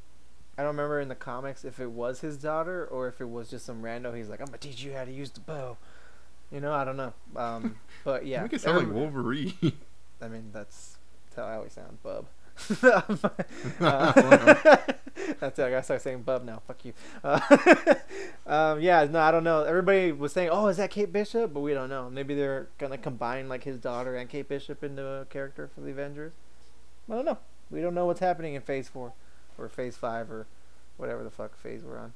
I 0.58 0.62
don't 0.62 0.72
remember 0.72 1.00
in 1.00 1.08
the 1.08 1.16
comics 1.16 1.64
if 1.64 1.80
it 1.80 1.92
was 1.92 2.22
his 2.22 2.38
daughter 2.38 2.86
or 2.86 3.08
if 3.08 3.22
it 3.22 3.30
was 3.30 3.50
just 3.50 3.66
some 3.66 3.82
rando. 3.84 4.16
He's 4.16 4.30
like, 4.30 4.40
I'm 4.40 4.48
gonna 4.48 4.58
teach 4.58 4.84
you 4.84 4.94
how 4.94 5.06
to 5.06 5.12
use 5.12 5.30
the 5.30 5.40
bow. 5.40 5.78
You 6.52 6.60
know, 6.60 6.74
I 6.74 6.84
don't 6.86 6.98
know. 6.98 7.14
Um, 7.36 7.78
but 8.04 8.26
yeah, 8.26 8.42
Make 8.44 8.54
it 8.54 8.62
sound 8.62 8.78
like 8.78 8.96
Wolverine. 8.96 9.54
I 10.22 10.28
mean, 10.28 10.50
that's, 10.54 10.93
that's 11.34 11.48
how 11.48 11.52
I 11.52 11.56
always 11.56 11.74
sound, 11.74 12.02
bub. 12.04 12.28
Uh, 13.82 14.12
that's 15.40 15.60
it. 15.60 15.64
I 15.64 15.70
gotta 15.70 15.84
start 15.84 16.02
saying 16.02 16.22
bub 16.22 16.44
now. 16.44 16.62
Fuck 16.68 16.86
you. 16.86 16.94
Uh, 17.24 17.40
um, 18.48 18.82
yeah, 18.82 19.06
no, 19.06 19.20
I 19.20 19.32
don't 19.32 19.44
know. 19.44 19.64
Everybody 19.64 20.12
was 20.12 20.32
saying, 20.32 20.50
"Oh, 20.52 20.68
is 20.68 20.78
that 20.78 20.92
Kate 20.92 21.12
Bishop?" 21.12 21.54
But 21.54 21.62
we 21.62 21.74
don't 21.74 21.90
know. 21.90 22.10
Maybe 22.10 22.36
they're 22.36 22.68
gonna 22.78 22.98
combine 22.98 23.50
like 23.50 23.64
his 23.64 23.78
daughter 23.78 24.16
and 24.16 24.30
Kate 24.30 24.48
Bishop 24.48 24.84
into 24.84 25.06
a 25.06 25.26
character 25.26 25.70
for 25.74 25.82
the 25.82 25.92
Avengers. 25.92 26.34
I 27.10 27.16
don't 27.16 27.26
know. 27.26 27.38
We 27.72 27.82
don't 27.82 27.96
know 27.96 28.06
what's 28.06 28.20
happening 28.20 28.54
in 28.54 28.62
Phase 28.62 28.88
Four, 28.88 29.14
or 29.58 29.70
Phase 29.70 29.98
Five, 29.98 30.32
or 30.32 30.46
whatever 30.98 31.24
the 31.24 31.32
fuck 31.32 31.58
phase 31.58 31.82
we're 31.84 31.98
on. 31.98 32.14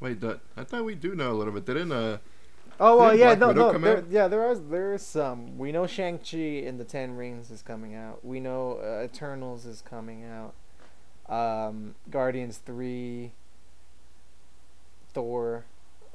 Wait, 0.00 0.22
I 0.56 0.64
thought 0.64 0.84
we 0.84 0.94
do 0.94 1.14
know 1.14 1.32
a 1.32 1.34
little 1.34 1.52
bit. 1.52 1.64
Didn't 1.66 1.92
uh? 1.92 2.18
Oh 2.78 2.98
well, 2.98 3.16
yeah, 3.16 3.34
Black 3.34 3.56
no, 3.56 3.72
no, 3.72 3.78
there, 3.78 4.04
yeah, 4.10 4.28
there 4.28 4.50
is 4.50 4.60
there 4.68 4.92
is 4.94 5.02
some. 5.02 5.56
We 5.56 5.72
know 5.72 5.86
Shang 5.86 6.18
Chi 6.18 6.36
and 6.66 6.78
the 6.78 6.84
Ten 6.84 7.16
Rings 7.16 7.50
is 7.50 7.62
coming 7.62 7.94
out. 7.94 8.24
We 8.24 8.38
know 8.40 8.78
uh, 8.82 9.04
Eternals 9.04 9.64
is 9.64 9.82
coming 9.82 10.24
out. 10.24 10.54
Um, 11.28 11.94
Guardians 12.10 12.58
three. 12.58 13.32
Thor, 15.14 15.64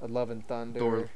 Love 0.07 0.29
and 0.29 0.47
Thunder. 0.47 0.79
Thor. 0.79 1.09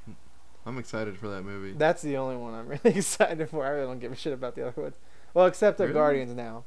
I'm 0.65 0.79
excited 0.79 1.17
for 1.19 1.27
that 1.27 1.43
movie. 1.43 1.73
That's 1.73 2.01
the 2.01 2.17
only 2.17 2.35
one 2.35 2.55
I'm 2.55 2.67
really 2.83 2.97
excited 2.97 3.49
for. 3.49 3.63
I 3.65 3.69
really 3.69 3.85
don't 3.85 3.99
give 3.99 4.11
a 4.11 4.15
shit 4.15 4.33
about 4.33 4.55
the 4.55 4.67
other 4.67 4.81
ones. 4.81 4.95
Well, 5.35 5.45
except 5.45 5.77
the 5.77 5.83
Really? 5.83 5.93
Guardians 5.93 6.33
now. 6.33 6.63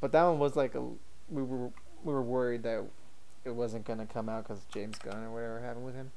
But 0.00 0.12
that 0.12 0.22
one 0.24 0.38
was 0.38 0.56
like 0.56 0.74
a 0.74 0.80
we 1.28 1.42
were 1.42 1.70
we 2.04 2.14
were 2.14 2.22
worried 2.22 2.62
that 2.62 2.84
it 3.44 3.54
wasn't 3.54 3.84
gonna 3.84 4.06
come 4.06 4.28
out 4.28 4.44
because 4.46 4.64
James 4.72 4.98
Gunn 4.98 5.22
or 5.22 5.30
whatever 5.30 5.60
happened 5.60 5.84
with 5.84 5.94
him. 5.94 6.12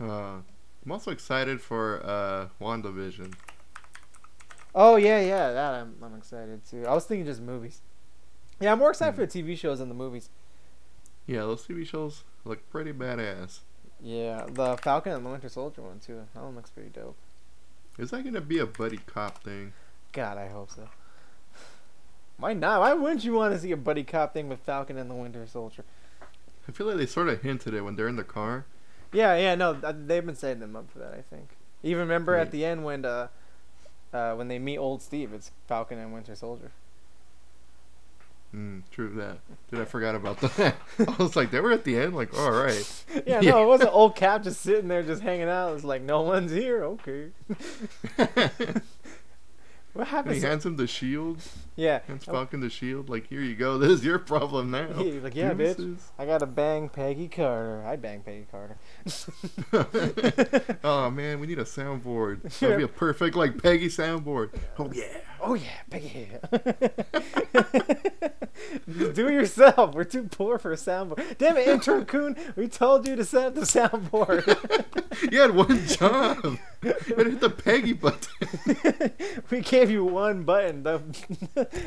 Uh, 0.00 0.38
I'm 0.84 0.92
also 0.92 1.10
excited 1.10 1.60
for 1.60 2.00
uh 2.04 2.48
WandaVision. 2.60 3.34
Oh 4.74 4.96
yeah, 4.96 5.20
yeah, 5.20 5.52
that 5.52 5.74
I'm 5.74 5.96
I'm 6.02 6.14
excited 6.16 6.64
too. 6.68 6.86
I 6.86 6.94
was 6.94 7.04
thinking 7.04 7.26
just 7.26 7.40
movies. 7.40 7.80
Yeah, 8.60 8.72
I'm 8.72 8.78
more 8.78 8.90
excited 8.90 9.12
Hmm. 9.14 9.20
for 9.22 9.26
the 9.26 9.42
TV 9.42 9.56
shows 9.58 9.78
than 9.78 9.88
the 9.88 9.94
movies. 9.94 10.30
Yeah, 11.26 11.40
those 11.40 11.66
TV 11.66 11.86
shows 11.86 12.24
look 12.44 12.68
pretty 12.70 12.92
badass. 12.92 13.60
Yeah, 14.02 14.46
the 14.48 14.76
Falcon 14.78 15.12
and 15.12 15.24
the 15.26 15.30
Winter 15.30 15.48
Soldier 15.48 15.82
one 15.82 15.98
too. 16.00 16.22
That 16.34 16.42
one 16.42 16.54
looks 16.56 16.70
pretty 16.70 16.90
dope. 16.90 17.16
Is 17.98 18.10
that 18.10 18.24
gonna 18.24 18.40
be 18.40 18.58
a 18.58 18.66
buddy 18.66 18.98
cop 19.06 19.42
thing? 19.42 19.72
God, 20.12 20.38
I 20.38 20.48
hope 20.48 20.70
so. 20.70 20.88
Why 22.38 22.54
not? 22.54 22.80
Why 22.80 22.94
wouldn't 22.94 23.22
you 23.24 23.34
want 23.34 23.52
to 23.52 23.60
see 23.60 23.70
a 23.72 23.76
buddy 23.76 24.02
cop 24.02 24.32
thing 24.32 24.48
with 24.48 24.60
Falcon 24.60 24.96
and 24.96 25.10
the 25.10 25.14
Winter 25.14 25.46
Soldier? 25.46 25.84
I 26.66 26.72
feel 26.72 26.86
like 26.86 26.96
they 26.96 27.04
sort 27.06 27.28
of 27.28 27.42
hinted 27.42 27.74
it 27.74 27.82
when 27.82 27.96
they're 27.96 28.08
in 28.08 28.16
the 28.16 28.24
car. 28.24 28.64
Yeah, 29.12 29.36
yeah, 29.36 29.54
no, 29.54 29.72
they've 29.72 30.24
been 30.24 30.36
setting 30.36 30.60
them 30.60 30.76
up 30.76 30.90
for 30.90 30.98
that. 31.00 31.12
I 31.14 31.22
think. 31.22 31.48
Even 31.82 32.00
remember 32.00 32.36
at 32.36 32.50
the 32.50 32.64
end 32.64 32.84
when 32.84 33.04
uh, 33.04 33.28
uh, 34.12 34.34
when 34.34 34.48
they 34.48 34.58
meet 34.58 34.78
old 34.78 35.02
Steve, 35.02 35.32
it's 35.32 35.50
Falcon 35.66 35.98
and 35.98 36.12
Winter 36.12 36.34
Soldier. 36.34 36.70
Mm, 38.54 38.82
true 38.90 39.06
of 39.06 39.14
that. 39.14 39.38
Dude, 39.70 39.80
I 39.80 39.84
forgot 39.86 40.14
about 40.16 40.40
that. 40.40 40.74
I 40.98 41.22
was 41.22 41.36
like, 41.36 41.50
they 41.52 41.60
were 41.60 41.70
at 41.72 41.84
the 41.84 41.96
end. 41.96 42.14
Like, 42.16 42.36
all 42.36 42.50
right. 42.50 43.04
yeah, 43.26 43.40
Yeah. 43.40 43.50
no, 43.52 43.62
it 43.62 43.66
wasn't 43.66 43.90
old 43.92 44.16
Cap 44.16 44.42
just 44.42 44.60
sitting 44.60 44.88
there 44.88 45.02
just 45.04 45.22
hanging 45.22 45.48
out. 45.48 45.70
It 45.70 45.74
was 45.74 45.84
like 45.84 46.02
no 46.02 46.22
one's 46.22 46.50
here. 46.50 46.84
Okay. 46.84 47.28
What 49.92 50.08
And 50.08 50.30
he 50.30 50.40
hands 50.40 50.64
him 50.64 50.76
the 50.76 50.86
shield. 50.86 51.42
Yeah. 51.74 52.00
Hands 52.06 52.24
Falcon 52.24 52.60
the 52.60 52.70
shield. 52.70 53.08
Like, 53.08 53.26
here 53.26 53.40
you 53.40 53.56
go. 53.56 53.78
This 53.80 53.92
is 53.92 54.04
your 54.04 54.18
problem 54.18 54.70
now. 54.70 54.92
He's 54.92 55.22
like, 55.22 55.34
yeah, 55.34 55.52
bitch. 55.52 55.98
I 56.18 56.26
gotta 56.26 56.46
bang 56.46 56.88
Peggy 56.88 57.28
Carter. 57.28 57.82
I 57.84 57.96
bang 57.96 58.20
Peggy 58.20 58.46
Carter. 58.50 58.76
oh 60.84 61.10
man, 61.10 61.40
we 61.40 61.46
need 61.46 61.58
a 61.58 61.64
soundboard. 61.64 62.42
That'd 62.60 62.76
be 62.76 62.84
a 62.84 62.88
perfect 62.88 63.36
like 63.36 63.60
Peggy 63.62 63.88
soundboard. 63.88 64.50
Oh 64.78 64.90
yeah. 64.92 65.06
Oh 65.42 65.54
yeah, 65.54 65.68
Peggy. 65.90 66.08
Hill 66.08 66.40
do 69.12 69.28
it 69.28 69.32
yourself. 69.32 69.94
We're 69.94 70.04
too 70.04 70.24
poor 70.24 70.58
for 70.58 70.72
a 70.72 70.76
soundboard. 70.76 71.38
Damn 71.38 71.56
it, 71.56 71.68
intern 71.68 72.04
Coon. 72.06 72.36
We 72.56 72.68
told 72.68 73.06
you 73.06 73.16
to 73.16 73.24
set 73.24 73.46
up 73.46 73.54
the 73.54 73.62
soundboard. 73.62 75.32
You 75.32 75.40
had 75.40 75.54
one 75.54 75.86
job. 75.86 76.58
You 76.82 76.94
had 77.16 77.26
hit 77.26 77.40
the 77.40 77.50
Peggy 77.50 77.92
button. 77.92 79.12
we 79.50 79.60
gave 79.60 79.90
you 79.90 80.04
one 80.04 80.44
button. 80.44 80.82
The 80.82 81.02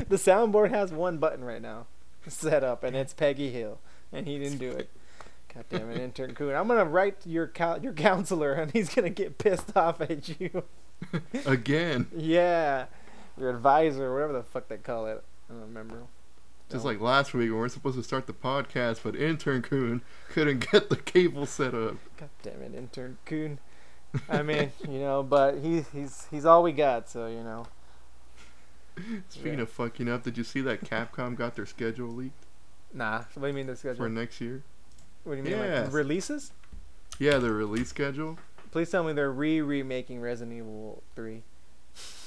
the 0.08 0.16
soundboard 0.16 0.70
has 0.70 0.92
one 0.92 1.18
button 1.18 1.44
right 1.44 1.62
now 1.62 1.86
set 2.26 2.64
up, 2.64 2.84
and 2.84 2.96
it's 2.96 3.12
Peggy 3.12 3.50
Hill, 3.50 3.78
and 4.12 4.26
he 4.26 4.38
didn't 4.38 4.58
do 4.58 4.70
it. 4.70 4.90
God 5.54 5.64
damn 5.68 5.90
it, 5.90 5.98
intern 5.98 6.34
Coon. 6.34 6.54
I'm 6.54 6.66
gonna 6.66 6.84
write 6.84 7.18
your 7.24 7.52
your 7.80 7.92
counselor, 7.92 8.54
and 8.54 8.72
he's 8.72 8.92
gonna 8.92 9.10
get 9.10 9.38
pissed 9.38 9.76
off 9.76 10.00
at 10.00 10.40
you. 10.40 10.64
Again. 11.44 12.06
yeah, 12.16 12.86
your 13.38 13.50
advisor, 13.50 14.12
whatever 14.12 14.32
the 14.32 14.42
fuck 14.42 14.68
they 14.68 14.76
call 14.76 15.06
it. 15.06 15.22
I 15.48 15.52
don't 15.52 15.62
remember. 15.62 15.98
Just 16.70 16.84
No. 16.84 16.90
like 16.92 17.00
last 17.00 17.34
week 17.34 17.48
when 17.48 17.54
we 17.56 17.60
were 17.60 17.68
supposed 17.68 17.96
to 17.96 18.02
start 18.02 18.26
the 18.26 18.32
podcast, 18.32 19.00
but 19.02 19.14
intern 19.14 19.60
Coon 19.62 20.02
couldn't 20.30 20.70
get 20.72 20.88
the 20.88 20.96
cable 20.96 21.46
set 21.46 21.74
up. 21.74 21.96
God 22.16 22.30
damn 22.42 22.62
it, 22.62 22.74
intern 22.74 23.18
Coon. 23.26 23.58
I 24.28 24.42
mean, 24.42 24.72
you 24.88 24.98
know, 25.00 25.22
but 25.22 25.58
he 25.58 25.82
he's 25.92 26.26
he's 26.30 26.44
all 26.46 26.62
we 26.62 26.72
got, 26.72 27.08
so 27.10 27.26
you 27.26 27.42
know. 27.42 27.66
Speaking 29.28 29.54
Yeah. 29.54 29.62
of 29.62 29.70
fucking 29.70 30.08
up, 30.08 30.22
did 30.22 30.38
you 30.38 30.44
see 30.44 30.60
that 30.62 30.82
Capcom 30.82 31.34
got 31.36 31.56
their 31.56 31.66
schedule 31.66 32.08
leaked 32.08 32.44
Nah. 32.92 33.24
What 33.34 33.42
do 33.42 33.46
you 33.48 33.52
mean 33.52 33.66
the 33.66 33.74
schedule? 33.76 33.96
for 34.04 34.08
next 34.08 34.40
year? 34.40 34.62
what 35.24 35.32
do 35.32 35.38
you 35.38 35.42
mean 35.44 35.52
Yeah. 35.58 35.82
like 35.82 35.92
releases? 35.92 36.52
Yeah, 37.18 37.38
the 37.38 37.50
release 37.52 37.88
schedule. 37.88 38.38
Please 38.70 38.90
tell 38.90 39.02
me 39.04 39.12
they're 39.12 39.30
re-remaking 39.32 40.20
Resident 40.20 40.56
Evil 40.56 41.02
3. 41.16 41.42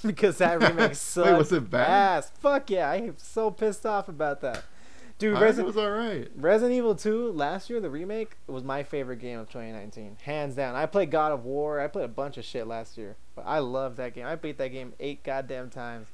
Because 0.07 0.37
that 0.37 0.61
remake 0.61 0.95
sucked. 0.95 1.29
Wait, 1.29 1.37
was 1.37 1.51
it 1.51 1.69
bad? 1.69 1.89
Ass. 1.89 2.31
Fuck 2.39 2.69
yeah, 2.69 2.89
I 2.89 2.95
am 2.97 3.15
so 3.17 3.51
pissed 3.51 3.85
off 3.85 4.07
about 4.07 4.41
that. 4.41 4.63
Dude, 5.19 5.39
Resident, 5.39 5.65
was 5.65 5.77
alright. 5.77 6.29
Resident 6.35 6.77
Evil 6.77 6.93
2 6.93 7.31
last 7.31 7.71
year, 7.71 7.79
the 7.79 7.89
remake, 7.89 8.37
was 8.45 8.63
my 8.63 8.83
favorite 8.83 9.17
game 9.17 9.39
of 9.39 9.47
2019. 9.47 10.17
Hands 10.21 10.53
down. 10.53 10.75
I 10.75 10.85
played 10.85 11.09
God 11.09 11.31
of 11.31 11.43
War. 11.43 11.79
I 11.79 11.87
played 11.87 12.05
a 12.05 12.09
bunch 12.09 12.37
of 12.37 12.45
shit 12.45 12.67
last 12.67 12.99
year. 12.99 13.15
But 13.35 13.45
I 13.47 13.57
love 13.59 13.95
that 13.95 14.13
game. 14.13 14.27
I 14.27 14.35
beat 14.35 14.59
that 14.59 14.67
game 14.67 14.93
eight 14.99 15.23
goddamn 15.23 15.71
times. 15.71 16.09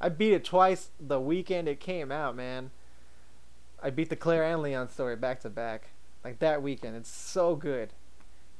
I 0.00 0.10
beat 0.10 0.34
it 0.34 0.44
twice 0.44 0.90
the 1.00 1.18
weekend 1.18 1.66
it 1.66 1.80
came 1.80 2.12
out, 2.12 2.36
man. 2.36 2.72
I 3.82 3.88
beat 3.88 4.10
the 4.10 4.16
Claire 4.16 4.44
and 4.44 4.60
Leon 4.60 4.90
story 4.90 5.16
back 5.16 5.40
to 5.40 5.50
back. 5.50 5.88
Like 6.22 6.38
that 6.40 6.62
weekend. 6.62 6.96
It's 6.96 7.10
so 7.10 7.56
good. 7.56 7.94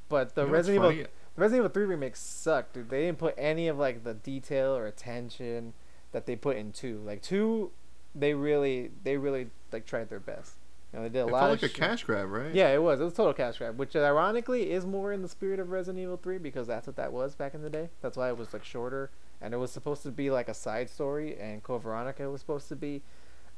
But 0.09 0.33
the 0.33 0.41
You 0.41 0.47
know 0.47 0.53
Resident 0.53 0.85
Evil 0.85 1.07
funny? 1.35 1.43
Resident 1.43 1.65
Evil 1.65 1.73
3 1.73 1.85
remake 1.85 2.15
sucked, 2.15 2.73
dude. 2.73 2.89
They 2.89 3.05
didn't 3.05 3.17
put 3.17 3.35
any 3.37 3.67
of 3.67 3.77
like 3.77 4.03
the 4.03 4.13
detail 4.13 4.75
or 4.75 4.85
attention 4.85 5.73
that 6.11 6.25
they 6.25 6.35
put 6.35 6.57
in 6.57 6.71
two. 6.71 7.01
Like 7.05 7.21
two, 7.21 7.71
they 8.15 8.33
really 8.33 8.91
they 9.03 9.17
really 9.17 9.47
like 9.71 9.85
tried 9.85 10.09
their 10.09 10.19
best. 10.19 10.55
You 10.91 10.99
know, 10.99 11.03
they 11.03 11.09
did 11.09 11.19
a 11.19 11.27
It 11.27 11.31
lot 11.31 11.39
felt 11.39 11.55
of 11.55 11.61
like 11.63 11.71
a 11.71 11.73
cash 11.73 12.03
grab, 12.03 12.29
right? 12.29 12.53
Yeah, 12.53 12.69
it 12.69 12.81
was. 12.81 12.99
It 12.99 13.03
was 13.03 13.13
total 13.13 13.33
cash 13.33 13.57
grab, 13.57 13.79
which 13.79 13.95
ironically 13.95 14.71
is 14.71 14.85
more 14.85 15.11
in 15.11 15.23
the 15.23 15.27
spirit 15.27 15.59
of 15.59 15.69
Resident 15.69 16.03
Evil 16.03 16.17
3 16.17 16.37
because 16.37 16.67
that's 16.67 16.85
what 16.85 16.95
that 16.97 17.11
was 17.11 17.33
back 17.33 17.55
in 17.55 17.63
the 17.63 17.69
day. 17.69 17.89
That's 18.01 18.15
why 18.15 18.29
it 18.29 18.37
was 18.37 18.53
like 18.53 18.63
shorter 18.63 19.09
and 19.43 19.53
it 19.53 19.57
was 19.57 19.71
supposed 19.71 20.03
to 20.03 20.11
be 20.11 20.31
like 20.31 20.47
a 20.47 20.53
side 20.53 20.89
story 20.89 21.37
and 21.37 21.61
Code 21.61 21.83
Veronica 21.83 22.29
was 22.29 22.39
supposed 22.39 22.69
to 22.69 22.75
be 22.77 23.01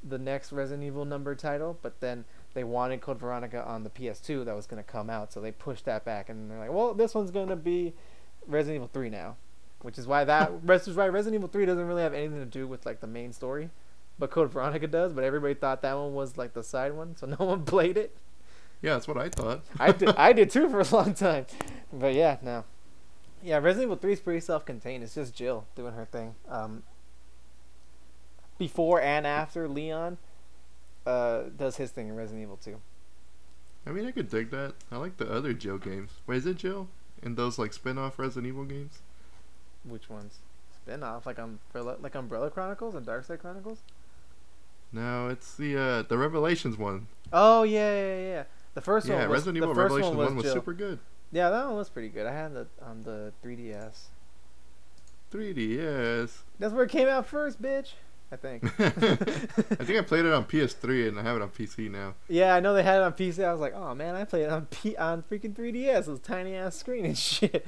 the 0.04 0.18
next 0.18 0.52
Resident 0.52 0.86
Evil 0.86 1.06
number 1.06 1.36
title, 1.36 1.78
but 1.82 2.00
then 2.00 2.26
they 2.56 2.64
wanted 2.64 3.02
Code 3.02 3.20
Veronica 3.20 3.64
on 3.64 3.84
the 3.84 3.90
PS2 3.90 4.46
that 4.46 4.56
was 4.56 4.66
going 4.66 4.84
to 4.84 4.90
come 4.90 5.10
out, 5.10 5.32
so 5.32 5.42
they 5.42 5.52
pushed 5.52 5.86
that 5.86 6.06
back 6.06 6.30
and 6.30 6.50
they're 6.50 6.58
like, 6.58 6.72
"Well, 6.72 6.94
this 6.94 7.14
one's 7.14 7.30
going 7.30 7.50
to 7.50 7.56
be 7.56 7.94
Resident 8.48 8.78
Evil 8.78 8.90
3 8.92 9.10
now." 9.12 9.36
Which 9.82 10.00
is 10.00 10.08
why 10.08 10.24
that 10.24 10.64
which 10.64 10.88
is 10.88 10.96
why 10.96 11.08
Resident 11.10 11.36
Evil 11.36 11.50
3 11.50 11.66
doesn't 11.66 11.86
really 11.86 12.02
have 12.02 12.14
anything 12.14 12.40
to 12.40 12.46
do 12.46 12.66
with 12.66 12.86
like 12.86 13.02
the 13.02 13.08
main 13.08 13.34
story. 13.34 13.70
But 14.18 14.32
Code 14.32 14.52
Veronica 14.52 14.88
does, 14.88 15.12
but 15.12 15.26
everybody 15.26 15.54
thought 15.54 15.82
that 15.82 15.94
one 15.94 16.14
was 16.14 16.38
like 16.38 16.54
the 16.54 16.64
side 16.64 16.94
one, 16.94 17.18
so 17.18 17.28
no 17.40 17.46
one 17.46 17.66
played 17.66 17.98
it. 17.98 18.16
Yeah, 18.82 18.94
that's 18.94 19.08
what 19.08 19.18
I 19.18 19.30
thought. 19.30 19.62
I 19.78 19.92
did, 19.92 20.10
I 20.16 20.32
did 20.32 20.50
too 20.50 20.70
for 20.72 20.80
a 20.80 20.96
long 20.96 21.14
time, 21.14 21.46
but 21.92 22.14
yeah, 22.14 22.38
no, 22.42 22.64
yeah. 23.44 23.58
Resident 23.58 23.84
Evil 23.84 23.98
Three 23.98 24.14
is 24.14 24.22
pretty 24.22 24.40
self-contained. 24.40 25.04
It's 25.04 25.16
just 25.16 25.36
Jill 25.36 25.68
doing 25.76 25.94
her 25.94 26.06
thing. 26.06 26.36
Um, 26.48 26.84
before 28.58 29.02
and 29.02 29.28
after 29.28 29.68
Leon, 29.68 30.18
uh, 31.06 31.44
does 31.58 31.78
his 31.78 31.92
thing 31.92 32.10
in 32.10 32.16
Resident 32.16 32.44
Evil 32.44 32.58
Two. 32.58 32.82
I 33.88 33.92
mean, 33.92 34.06
I 34.06 34.12
could 34.12 34.30
dig 34.30 34.50
that. 34.52 34.74
I 34.92 34.98
like 34.98 35.18
the 35.18 35.32
other 35.32 35.54
Jill 35.54 35.78
games. 35.78 36.12
Wait, 36.26 36.38
is 36.38 36.46
it 36.46 36.58
Jill 36.58 36.88
in 37.22 37.36
those 37.36 37.60
like 37.60 37.74
spin-off 37.74 38.18
Resident 38.18 38.48
Evil 38.48 38.66
games? 38.66 39.00
Which 39.84 40.10
ones? 40.10 40.40
Spin 40.74 41.04
off 41.04 41.26
like 41.26 41.38
Umbrella, 41.38 41.98
like 42.02 42.16
Umbrella 42.16 42.50
Chronicles 42.50 42.96
and 42.96 43.06
Darkside 43.06 43.40
Chronicles. 43.40 43.80
No, 44.92 45.28
it's 45.30 45.56
the 45.56 45.78
uh 45.78 46.02
the 46.04 46.18
Revelations 46.18 46.78
one. 46.78 47.08
Oh 47.32 47.64
yeah, 47.64 47.94
yeah, 47.94 48.18
yeah. 48.18 48.44
The 48.74 48.82
first 48.82 49.08
yeah, 49.08 49.20
one. 49.20 49.30
Was, 49.30 49.40
Resident 49.40 49.62
the 49.62 49.64
Evil 49.64 49.76
first 49.76 49.94
Revelations 49.94 50.16
one 50.16 50.18
was, 50.18 50.28
one 50.28 50.36
was 50.38 50.52
super 50.52 50.74
good. 50.74 51.00
Yeah, 51.32 51.50
that 51.50 51.66
one 51.66 51.76
was 51.76 51.90
pretty 51.90 52.10
good. 52.10 52.26
I 52.26 52.34
had 52.34 52.54
it 52.54 52.68
on 52.82 53.04
the 53.04 53.34
3DS. 53.44 54.06
3DS. 55.32 56.32
That's 56.60 56.74
where 56.74 56.86
it 56.86 56.92
came 56.92 57.08
out 57.08 57.26
first, 57.26 57.62
bitch. 57.62 57.94
I 58.36 58.38
think. 58.38 58.64
I 58.80 59.84
think 59.86 59.98
I 59.98 60.02
played 60.02 60.26
it 60.26 60.34
on 60.34 60.44
PS3 60.46 61.08
and 61.08 61.18
I 61.20 61.24
have 61.24 61.38
it 61.38 61.42
on 61.42 61.50
PC 61.50 61.90
now. 61.90 62.16
Yeah, 62.28 62.54
I 62.54 62.60
know 62.60 62.74
they 62.74 62.84
had 62.84 62.98
it 62.98 63.04
on 63.04 63.14
PC. 63.14 63.44
I 63.46 63.52
was 63.54 63.62
like, 63.62 63.74
oh 63.74 63.96
man, 63.96 64.16
I 64.16 64.26
played 64.26 64.44
it 64.44 64.50
on 64.50 64.66
P- 64.66 64.98
on 64.98 65.24
freaking 65.24 65.54
3DS. 65.54 66.02
It 66.02 66.08
was 66.08 66.20
tiny 66.20 66.54
ass 66.56 66.76
screen 66.76 67.06
and 67.06 67.18
shit. 67.30 67.66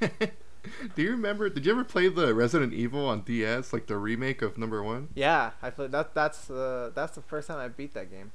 Do 0.94 1.02
you 1.02 1.10
remember? 1.10 1.48
Did 1.48 1.66
you 1.66 1.72
ever 1.72 1.82
play 1.84 2.08
the 2.08 2.34
Resident 2.34 2.72
Evil 2.72 3.06
on 3.08 3.22
DS, 3.22 3.72
like 3.72 3.86
the 3.86 3.96
remake 3.96 4.42
of 4.42 4.56
number 4.58 4.82
one? 4.82 5.08
Yeah, 5.14 5.52
I 5.60 5.70
played 5.70 5.90
that. 5.92 6.14
That's 6.14 6.50
uh, 6.50 6.90
that's 6.94 7.14
the 7.16 7.22
first 7.22 7.48
time 7.48 7.58
I 7.58 7.68
beat 7.68 7.94
that 7.94 8.10
game. 8.10 8.30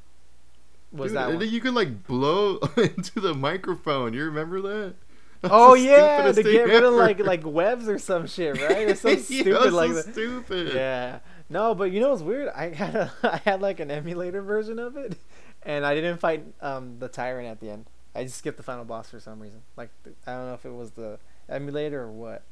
Was 0.91 1.11
Dude, 1.11 1.17
that 1.17 1.23
and 1.29 1.35
one? 1.37 1.39
then 1.45 1.53
you 1.53 1.61
could 1.61 1.73
like 1.73 2.05
blow 2.07 2.57
into 2.77 3.19
the 3.19 3.33
microphone. 3.33 4.13
You 4.13 4.25
remember 4.25 4.59
that? 4.61 4.95
That's 5.41 5.53
Oh 5.55 5.75
the 5.75 5.81
yeah, 5.83 6.31
to 6.31 6.43
get 6.43 6.65
rid 6.67 6.83
of 6.83 6.93
like 6.95 7.19
like 7.19 7.45
webs 7.45 7.87
or 7.87 7.97
some 7.99 8.25
shit, 8.27 8.59
right? 8.59 8.89
It's 8.89 9.01
so 9.01 9.09
Yeah, 9.09 9.17
stupid 9.17 9.47
it 9.47 9.59
was 9.61 9.73
like 9.73 9.89
so 9.91 9.95
that. 10.01 10.13
stupid. 10.13 10.73
Yeah. 10.73 11.19
No, 11.49 11.73
but 11.73 11.91
you 11.91 11.99
know 11.99 12.09
what's 12.09 12.21
weird? 12.23 12.49
I 12.49 12.73
had 12.73 12.95
a 12.95 13.11
I 13.23 13.37
had 13.45 13.61
like 13.61 13.79
an 13.79 13.89
emulator 13.91 14.41
version 14.41 14.79
of 14.79 14.97
it, 14.97 15.17
and 15.63 15.85
I 15.85 15.95
didn't 15.95 16.17
fight 16.17 16.43
um 16.61 16.97
the 16.99 17.07
tyrant 17.07 17.47
at 17.47 17.59
the 17.59 17.69
end. 17.69 17.85
I 18.15 18.23
just 18.23 18.37
skipped 18.37 18.57
the 18.57 18.63
final 18.63 18.83
boss 18.85 19.09
for 19.09 19.19
some 19.19 19.39
reason. 19.39 19.61
Like 19.75 19.89
I 20.25 20.31
don't 20.33 20.47
know 20.47 20.53
if 20.53 20.65
it 20.65 20.73
was 20.73 20.91
the 20.91 21.19
emulator 21.49 22.01
or 22.03 22.11
what. 22.11 22.43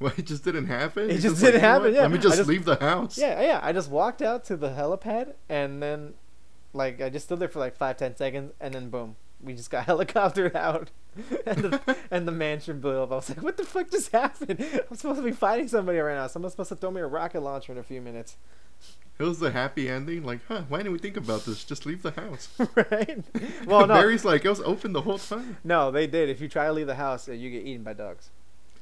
Well, 0.00 0.12
it 0.16 0.26
just 0.26 0.42
didn't 0.42 0.66
happen. 0.66 1.08
It 1.08 1.18
just 1.20 1.36
didn't 1.40 1.54
you 1.54 1.60
know 1.60 1.68
happen, 1.68 1.94
yeah. 1.94 2.00
Let 2.02 2.10
me 2.10 2.18
just, 2.18 2.36
just- 2.36 2.48
leave 2.48 2.64
the 2.64 2.74
house. 2.74 3.16
Yeah, 3.16 3.40
yeah. 3.40 3.60
I 3.62 3.72
just 3.72 3.88
walked 3.88 4.22
out 4.22 4.44
to 4.46 4.56
the 4.56 4.70
helipad 4.70 5.34
and 5.48 5.80
then, 5.80 6.14
like, 6.72 7.00
I 7.00 7.10
just 7.10 7.26
stood 7.26 7.38
there 7.38 7.46
for 7.48 7.60
like 7.60 7.76
five, 7.76 7.96
ten 7.96 8.16
seconds, 8.16 8.52
and 8.60 8.74
then 8.74 8.90
boom, 8.90 9.14
we 9.40 9.54
just 9.54 9.70
got 9.70 9.86
helicoptered 9.88 10.56
out, 10.56 10.90
and 11.46 11.58
the 11.58 11.96
and 12.10 12.26
the 12.28 12.32
mansion 12.32 12.80
blew 12.80 13.02
up. 13.02 13.12
I 13.12 13.16
was 13.16 13.28
like, 13.28 13.42
what 13.42 13.56
the 13.56 13.64
fuck 13.64 13.90
just 13.90 14.12
happened? 14.12 14.58
I'm 14.90 14.96
supposed 14.96 15.18
to 15.20 15.24
be 15.24 15.32
fighting 15.32 15.68
somebody 15.68 15.98
right 15.98 16.14
now. 16.16 16.26
Someone's 16.26 16.52
supposed 16.54 16.70
to 16.70 16.76
throw 16.76 16.90
me 16.90 17.00
a 17.00 17.06
rocket 17.06 17.40
launcher 17.40 17.72
in 17.72 17.78
a 17.78 17.82
few 17.82 18.00
minutes, 18.00 18.36
It 19.18 19.22
was 19.24 19.38
the 19.38 19.50
happy 19.52 19.88
ending. 19.88 20.24
Like, 20.24 20.40
huh? 20.48 20.62
Why 20.68 20.78
didn't 20.78 20.92
we 20.92 20.98
think 20.98 21.16
about 21.16 21.44
this? 21.44 21.64
Just 21.64 21.86
leave 21.86 22.02
the 22.02 22.10
house. 22.12 22.48
right? 22.74 23.22
Well, 23.66 23.86
no, 23.86 23.94
Barry's 23.94 24.24
like, 24.24 24.44
it 24.44 24.48
was 24.48 24.60
open 24.60 24.92
the 24.92 25.02
whole 25.02 25.18
time. 25.18 25.58
no, 25.64 25.90
they 25.90 26.06
did. 26.06 26.28
If 26.28 26.40
you 26.40 26.48
try 26.48 26.66
to 26.66 26.72
leave 26.72 26.86
the 26.88 26.96
house, 26.96 27.28
you 27.28 27.50
get 27.50 27.64
eaten 27.64 27.82
by 27.84 27.92
dogs. 27.92 28.30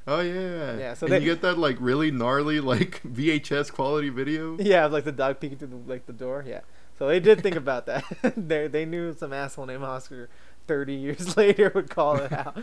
Oh 0.05 0.19
yeah. 0.19 0.77
Yeah, 0.77 0.93
so 0.95 1.05
they- 1.07 1.19
you 1.19 1.25
get 1.25 1.41
that 1.43 1.57
like 1.57 1.77
really 1.79 2.11
gnarly 2.11 2.59
like 2.59 3.01
VHS 3.03 3.71
quality 3.71 4.09
video. 4.09 4.57
Yeah, 4.59 4.87
like 4.87 5.05
the 5.05 5.13
dog 5.13 5.39
peeking 5.39 5.57
through 5.59 5.69
the, 5.69 5.75
like 5.89 6.05
the 6.07 6.11
door. 6.13 6.43
Yeah, 6.45 6.59
so 6.99 7.07
they 7.07 7.21
did 7.21 7.41
think 7.41 7.55
about 7.55 7.85
that. 7.85 8.03
they 8.35 8.67
they 8.67 8.83
knew 8.85 9.13
some 9.13 9.31
asshole 9.31 9.65
named 9.65 9.83
Oscar. 9.83 10.27
Thirty 10.67 10.93
years 10.93 11.35
later, 11.37 11.71
would 11.75 11.89
call 11.89 12.17
it 12.17 12.31
out. 12.31 12.57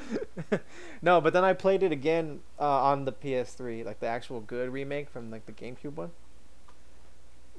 no, 1.03 1.21
but 1.21 1.33
then 1.33 1.45
I 1.45 1.53
played 1.53 1.83
it 1.83 1.93
again 1.93 2.41
uh, 2.59 2.83
on 2.85 3.05
the 3.05 3.13
PS3, 3.13 3.85
like 3.85 4.01
the 4.01 4.07
actual 4.07 4.41
good 4.41 4.71
remake 4.71 5.11
from 5.11 5.31
like 5.31 5.47
the 5.47 5.53
GameCube 5.53 5.95
one. 5.95 6.11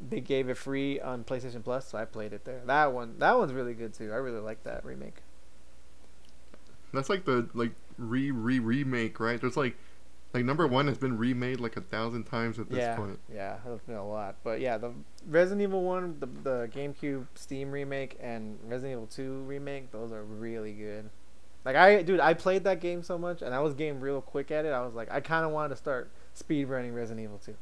They 0.10 0.20
gave 0.20 0.50
it 0.50 0.58
free 0.58 1.00
on 1.00 1.24
PlayStation 1.24 1.64
Plus, 1.64 1.88
so 1.88 1.98
I 1.98 2.06
played 2.06 2.34
it 2.34 2.44
there. 2.44 2.62
That 2.66 2.92
one, 2.92 3.20
that 3.20 3.38
one's 3.38 3.54
really 3.54 3.76
good 3.76 3.94
too. 3.94 4.12
I 4.12 4.16
really 4.16 4.40
like 4.40 4.64
that 4.64 4.84
remake. 4.84 5.18
That's 6.94 7.10
like 7.10 7.26
the 7.26 7.48
like 7.54 7.72
re 7.98 8.32
re 8.32 8.60
remake, 8.60 9.20
right? 9.20 9.40
There's 9.40 9.58
like 9.58 9.78
like 10.34 10.46
number 10.46 10.66
one 10.66 10.88
has 10.88 10.98
been 10.98 11.18
remade 11.18 11.60
like 11.60 11.76
a 11.78 11.82
thousand 11.82 12.24
times 12.24 12.58
at 12.58 12.70
this 12.70 12.80
yeah, 12.80 12.96
point. 12.96 13.20
yeah, 13.34 13.58
that's 13.66 13.82
been 13.84 13.96
a 13.96 14.08
lot. 14.08 14.36
But 14.44 14.62
yeah, 14.62 14.78
the 14.78 14.94
Resident 15.28 15.62
Evil 15.62 15.84
one, 15.84 16.18
the 16.20 16.28
the 16.28 16.70
GameCube 16.74 17.26
Steam 17.36 17.72
remake, 17.72 18.18
and 18.22 18.58
Resident 18.64 18.94
Evil 18.94 19.08
two 19.08 19.42
remake, 19.42 19.92
those 19.92 20.12
are 20.12 20.24
really 20.24 20.74
good. 20.74 21.10
Like 21.66 21.76
I, 21.76 22.02
dude, 22.02 22.20
I 22.20 22.34
played 22.34 22.64
that 22.64 22.80
game 22.80 23.04
so 23.04 23.18
much, 23.18 23.42
and 23.42 23.54
I 23.54 23.60
was 23.60 23.74
getting 23.74 24.00
real 24.00 24.22
quick 24.22 24.52
at 24.52 24.66
it. 24.66 24.70
I 24.70 24.82
was 24.86 24.94
like, 24.94 25.12
I 25.12 25.20
kind 25.20 25.46
of 25.46 25.52
wanted 25.52 25.70
to 25.70 25.76
start 25.76 26.10
speed 26.34 26.66
running 26.66 26.94
Resident 26.94 27.24
Evil 27.24 27.38
two, 27.38 27.56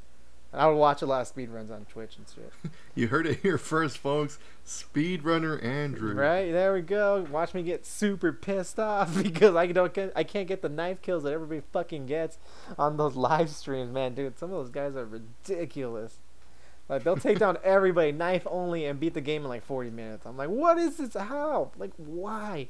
and 0.51 0.61
I 0.61 0.67
would 0.67 0.77
watch 0.77 1.01
a 1.01 1.05
lot 1.05 1.21
of 1.21 1.27
speed 1.27 1.49
runs 1.49 1.69
on 1.69 1.85
Twitch 1.85 2.17
and 2.17 2.25
shit. 2.33 2.71
You 2.95 3.07
heard 3.07 3.27
it 3.27 3.39
here 3.39 3.57
first, 3.57 3.97
folks. 3.97 4.39
Speedrunner 4.65 5.63
Andrew. 5.63 6.13
Right 6.15 6.51
there 6.51 6.73
we 6.73 6.81
go. 6.81 7.25
Watch 7.31 7.53
me 7.53 7.63
get 7.63 7.85
super 7.85 8.33
pissed 8.33 8.77
off 8.77 9.21
because 9.23 9.55
I 9.55 9.67
don't 9.67 9.93
get, 9.93 10.11
I 10.17 10.23
can't 10.23 10.47
get 10.49 10.61
the 10.61 10.67
knife 10.69 11.01
kills 11.01 11.23
that 11.23 11.31
everybody 11.31 11.61
fucking 11.71 12.07
gets 12.07 12.37
on 12.77 12.97
those 12.97 13.15
live 13.15 13.49
streams, 13.49 13.93
man, 13.93 14.15
dude. 14.15 14.37
Some 14.37 14.51
of 14.51 14.57
those 14.57 14.69
guys 14.69 14.97
are 14.97 15.05
ridiculous. 15.05 16.17
Like 16.89 17.03
they'll 17.03 17.15
take 17.15 17.39
down 17.39 17.57
everybody 17.63 18.11
knife 18.11 18.45
only 18.49 18.85
and 18.85 18.99
beat 18.99 19.13
the 19.13 19.21
game 19.21 19.43
in 19.43 19.49
like 19.49 19.63
40 19.63 19.91
minutes. 19.91 20.25
I'm 20.25 20.35
like, 20.35 20.49
what 20.49 20.77
is 20.77 20.97
this? 20.97 21.13
How? 21.13 21.71
Like 21.77 21.91
why? 21.95 22.67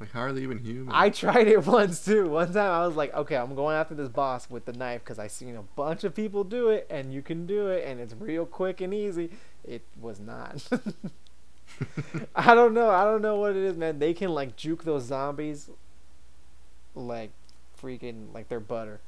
Like, 0.00 0.12
how 0.12 0.20
are 0.22 0.32
they 0.32 0.40
even 0.40 0.58
human? 0.58 0.94
I 0.94 1.10
tried 1.10 1.46
it 1.46 1.66
once 1.66 2.02
too. 2.04 2.28
One 2.30 2.52
time 2.52 2.70
I 2.72 2.86
was 2.86 2.96
like, 2.96 3.12
okay, 3.14 3.36
I'm 3.36 3.54
going 3.54 3.76
after 3.76 3.94
this 3.94 4.08
boss 4.08 4.48
with 4.48 4.64
the 4.64 4.72
knife 4.72 5.02
because 5.04 5.18
I 5.18 5.26
seen 5.26 5.54
a 5.56 5.62
bunch 5.62 6.04
of 6.04 6.14
people 6.14 6.42
do 6.42 6.70
it 6.70 6.86
and 6.90 7.12
you 7.12 7.20
can 7.20 7.46
do 7.46 7.68
it 7.68 7.84
and 7.86 8.00
it's 8.00 8.14
real 8.18 8.46
quick 8.46 8.80
and 8.80 8.94
easy. 8.94 9.30
It 9.62 9.82
was 10.00 10.18
not. 10.18 10.66
I 12.34 12.54
don't 12.54 12.74
know. 12.74 12.90
I 12.90 13.04
don't 13.04 13.22
know 13.22 13.36
what 13.36 13.50
it 13.52 13.62
is, 13.62 13.76
man. 13.76 13.98
They 13.98 14.14
can 14.14 14.30
like 14.30 14.56
juke 14.56 14.84
those 14.84 15.04
zombies 15.04 15.70
like 16.94 17.30
freaking 17.80 18.32
like 18.34 18.48
they're 18.48 18.60
butter. 18.60 19.00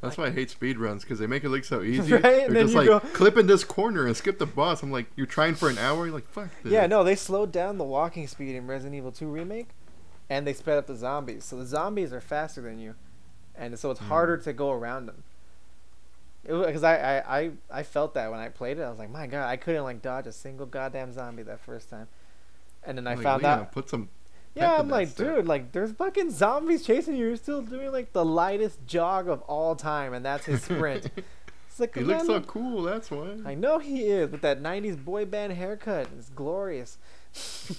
That's 0.00 0.18
why 0.18 0.26
I 0.26 0.30
hate 0.32 0.52
speedruns 0.58 1.02
because 1.02 1.20
they 1.20 1.28
make 1.28 1.44
it 1.44 1.48
look 1.48 1.64
so 1.64 1.80
easy. 1.84 2.12
Right? 2.14 2.22
They're 2.22 2.46
And 2.46 2.56
then 2.56 2.64
just 2.66 2.74
you 2.74 2.80
like 2.80 3.02
go- 3.04 3.08
clip 3.12 3.36
in 3.36 3.46
this 3.46 3.62
corner 3.62 4.06
and 4.06 4.16
skip 4.16 4.38
the 4.40 4.46
boss. 4.46 4.82
I'm 4.82 4.90
like, 4.90 5.06
you're 5.14 5.26
trying 5.28 5.54
for 5.54 5.68
an 5.70 5.78
hour. 5.78 6.06
You're 6.06 6.14
like, 6.14 6.26
fuck 6.28 6.48
this. 6.64 6.72
Yeah, 6.72 6.88
no, 6.88 7.04
they 7.04 7.14
slowed 7.14 7.52
down 7.52 7.78
the 7.78 7.84
walking 7.84 8.26
speed 8.26 8.56
in 8.56 8.66
Resident 8.66 8.96
Evil 8.96 9.12
2 9.12 9.28
remake, 9.28 9.68
and 10.32 10.46
they 10.46 10.54
sped 10.54 10.78
up 10.78 10.86
the 10.86 10.96
zombies. 10.96 11.44
So 11.44 11.56
the 11.56 11.66
zombies 11.66 12.12
are 12.12 12.20
faster 12.20 12.60
than 12.62 12.78
you, 12.78 12.94
and 13.54 13.78
so 13.78 13.90
it's 13.90 14.00
Mm. 14.00 14.08
harder 14.08 14.36
to 14.38 14.52
go 14.52 14.70
around 14.72 15.06
them. 15.06 15.22
Because 16.44 16.82
I, 16.82 16.96
I, 17.18 17.38
I, 17.38 17.50
I 17.70 17.82
felt 17.84 18.14
that 18.14 18.30
when 18.30 18.40
I 18.40 18.48
played 18.48 18.78
it, 18.78 18.82
I 18.82 18.90
was 18.90 18.98
like, 18.98 19.10
my 19.10 19.26
god, 19.28 19.46
I 19.48 19.56
couldn't 19.56 19.84
like 19.84 20.02
dodge 20.02 20.26
a 20.26 20.32
single 20.32 20.66
goddamn 20.66 21.12
zombie 21.12 21.42
that 21.44 21.60
first 21.60 21.88
time, 21.90 22.08
and 22.84 22.96
then 22.98 23.06
I 23.06 23.14
Like, 23.14 23.22
found 23.22 23.44
out. 23.44 23.72
Put 23.72 23.88
some. 23.90 24.08
Yeah, 24.54 24.74
I'm 24.78 24.88
like, 24.88 25.14
dude, 25.14 25.46
like 25.46 25.72
there's 25.72 25.92
fucking 25.92 26.30
zombies 26.30 26.84
chasing 26.84 27.14
you. 27.16 27.26
You're 27.28 27.36
still 27.36 27.62
doing 27.62 27.90
like 27.92 28.12
the 28.12 28.24
lightest 28.24 28.86
jog 28.86 29.28
of 29.28 29.40
all 29.42 29.76
time, 29.76 30.12
and 30.14 30.24
that's 30.24 30.44
his 30.46 30.62
sprint. 30.64 31.06
it's 31.68 31.80
like, 31.80 31.94
he 31.94 32.02
looks 32.02 32.26
so 32.26 32.32
look- 32.34 32.46
cool. 32.48 32.82
That's 32.82 33.10
why. 33.10 33.36
I 33.46 33.54
know 33.54 33.78
he 33.78 34.02
is 34.02 34.30
with 34.30 34.42
that 34.42 34.60
'90s 34.62 35.02
boy 35.02 35.24
band 35.24 35.52
haircut. 35.54 36.08
It's 36.18 36.28
glorious. 36.30 36.98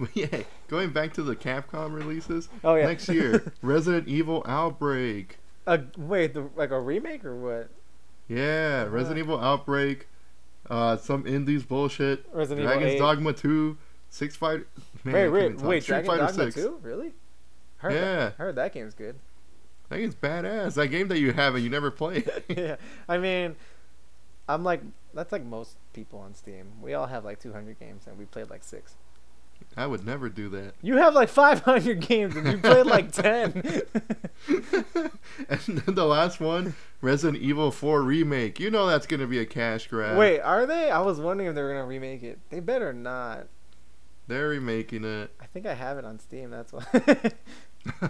But 0.00 0.16
yeah, 0.16 0.42
going 0.68 0.92
back 0.92 1.12
to 1.14 1.22
the 1.22 1.36
Capcom 1.36 1.92
releases 1.92 2.48
Oh 2.64 2.74
yeah. 2.74 2.86
next 2.86 3.08
year, 3.08 3.52
Resident 3.62 4.08
Evil 4.08 4.42
Outbreak. 4.46 5.38
Uh, 5.66 5.78
wait, 5.98 6.32
the, 6.32 6.48
like 6.56 6.70
a 6.70 6.80
remake 6.80 7.22
or 7.24 7.36
what? 7.36 7.68
Yeah, 8.26 8.84
Resident 8.84 9.18
Evil 9.18 9.38
Outbreak. 9.38 10.08
Uh, 10.70 10.96
some 10.96 11.26
indies 11.26 11.64
bullshit. 11.64 12.24
Resident 12.32 12.60
Evil 12.60 12.72
Dragon's 12.72 12.94
8. 12.94 12.98
Dogma 12.98 13.32
2. 13.34 13.76
Six 14.08 14.36
Fighter. 14.36 14.66
Man, 15.04 15.14
wait, 15.14 15.28
wait, 15.28 15.60
wait, 15.60 15.82
Street 15.82 16.04
Dragon 16.04 16.06
Fighter 16.06 16.26
Dogma 16.26 16.52
6. 16.52 16.54
2? 16.54 16.80
Really? 16.82 17.12
Heard 17.76 17.92
Yeah. 17.92 18.00
That, 18.00 18.34
heard 18.36 18.54
that 18.56 18.72
game's 18.72 18.94
good. 18.94 19.16
That 19.90 19.98
game's 19.98 20.14
badass. 20.14 20.74
That 20.74 20.88
game 20.88 21.08
that 21.08 21.18
you 21.18 21.32
have 21.32 21.54
and 21.54 21.62
you 21.62 21.70
never 21.70 21.90
play. 21.90 22.24
yeah, 22.48 22.76
I 23.08 23.18
mean, 23.18 23.56
I'm 24.48 24.64
like 24.64 24.80
that's 25.12 25.32
like 25.32 25.44
most 25.44 25.76
people 25.92 26.20
on 26.20 26.34
Steam. 26.34 26.66
We 26.80 26.94
all 26.94 27.06
have 27.06 27.24
like 27.24 27.40
200 27.40 27.78
games, 27.78 28.06
and 28.06 28.16
we 28.16 28.24
played 28.24 28.48
like 28.50 28.62
six. 28.62 28.94
I 29.76 29.86
would 29.86 30.04
never 30.04 30.28
do 30.28 30.48
that. 30.50 30.74
You 30.82 30.96
have 30.96 31.14
like 31.14 31.28
500 31.28 32.00
games, 32.06 32.36
and 32.36 32.46
you 32.46 32.58
played 32.58 32.86
like 32.86 33.12
10. 33.12 33.82
and 35.48 35.78
then 35.78 35.94
the 35.94 36.04
last 36.06 36.40
one, 36.40 36.74
Resident 37.00 37.42
Evil 37.42 37.70
4 37.70 38.02
remake. 38.02 38.58
You 38.60 38.70
know 38.70 38.86
that's 38.86 39.06
gonna 39.06 39.26
be 39.26 39.38
a 39.38 39.46
cash 39.46 39.86
grab. 39.86 40.18
Wait, 40.18 40.40
are 40.40 40.66
they? 40.66 40.90
I 40.90 41.00
was 41.00 41.20
wondering 41.20 41.48
if 41.48 41.54
they 41.54 41.62
were 41.62 41.68
gonna 41.72 41.86
remake 41.86 42.22
it. 42.22 42.38
They 42.50 42.60
better 42.60 42.92
not. 42.92 43.46
they're 44.26 44.48
remaking 44.48 45.04
it. 45.04 45.30
I 45.40 45.46
think 45.46 45.66
I 45.66 45.74
have 45.74 45.98
it 45.98 46.04
on 46.04 46.18
Steam. 46.18 46.50
That's 46.50 46.72
why. 46.72 46.84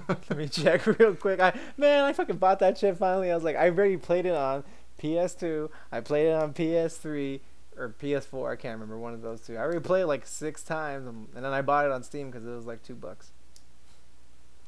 Let 0.08 0.36
me 0.36 0.48
check 0.48 0.84
real 0.86 1.14
quick. 1.14 1.40
I 1.40 1.56
man, 1.76 2.04
I 2.04 2.12
fucking 2.12 2.36
bought 2.38 2.58
that 2.60 2.78
shit 2.78 2.96
finally. 2.96 3.30
I 3.30 3.34
was 3.34 3.44
like, 3.44 3.56
I 3.56 3.66
already 3.68 3.96
played 3.96 4.26
it 4.26 4.34
on 4.34 4.64
PS2. 5.00 5.68
I 5.92 6.00
played 6.00 6.26
it 6.28 6.34
on 6.34 6.52
PS3 6.52 7.40
or 7.80 7.94
PS4. 8.00 8.52
I 8.52 8.56
can't 8.56 8.74
remember 8.74 8.98
one 8.98 9.14
of 9.14 9.22
those 9.22 9.40
two. 9.40 9.56
I 9.56 9.62
replayed 9.62 10.02
it 10.02 10.06
like 10.06 10.26
six 10.26 10.62
times, 10.62 11.06
and 11.06 11.28
and 11.34 11.44
then 11.44 11.52
I 11.52 11.62
bought 11.62 11.86
it 11.86 11.92
on 11.92 12.02
Steam 12.02 12.30
because 12.30 12.46
it 12.46 12.50
was 12.50 12.66
like 12.66 12.82
two 12.82 12.94
bucks. 12.94 13.30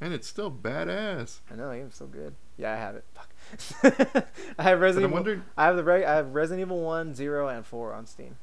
and 0.00 0.12
it's 0.12 0.26
still 0.26 0.50
badass. 0.50 1.38
I 1.50 1.54
know, 1.54 1.70
the 1.70 1.76
game's 1.76 1.94
so 1.96 2.06
good. 2.06 2.34
Yeah, 2.58 2.72
I 2.72 2.76
have 2.76 2.96
it. 2.96 3.04
Fuck. 3.14 4.26
I 4.58 4.62
have 4.62 4.80
Resident. 4.80 5.10
Evil, 5.10 5.14
wondering. 5.16 5.42
I 5.56 5.66
have 5.66 5.76
the 5.76 5.84
re- 5.84 6.04
I 6.04 6.16
have 6.16 6.34
Resident 6.34 6.66
Evil 6.66 6.80
One, 6.82 7.14
Zero, 7.14 7.48
and 7.48 7.64
Four 7.64 7.92
on 7.92 8.06
Steam. 8.06 8.36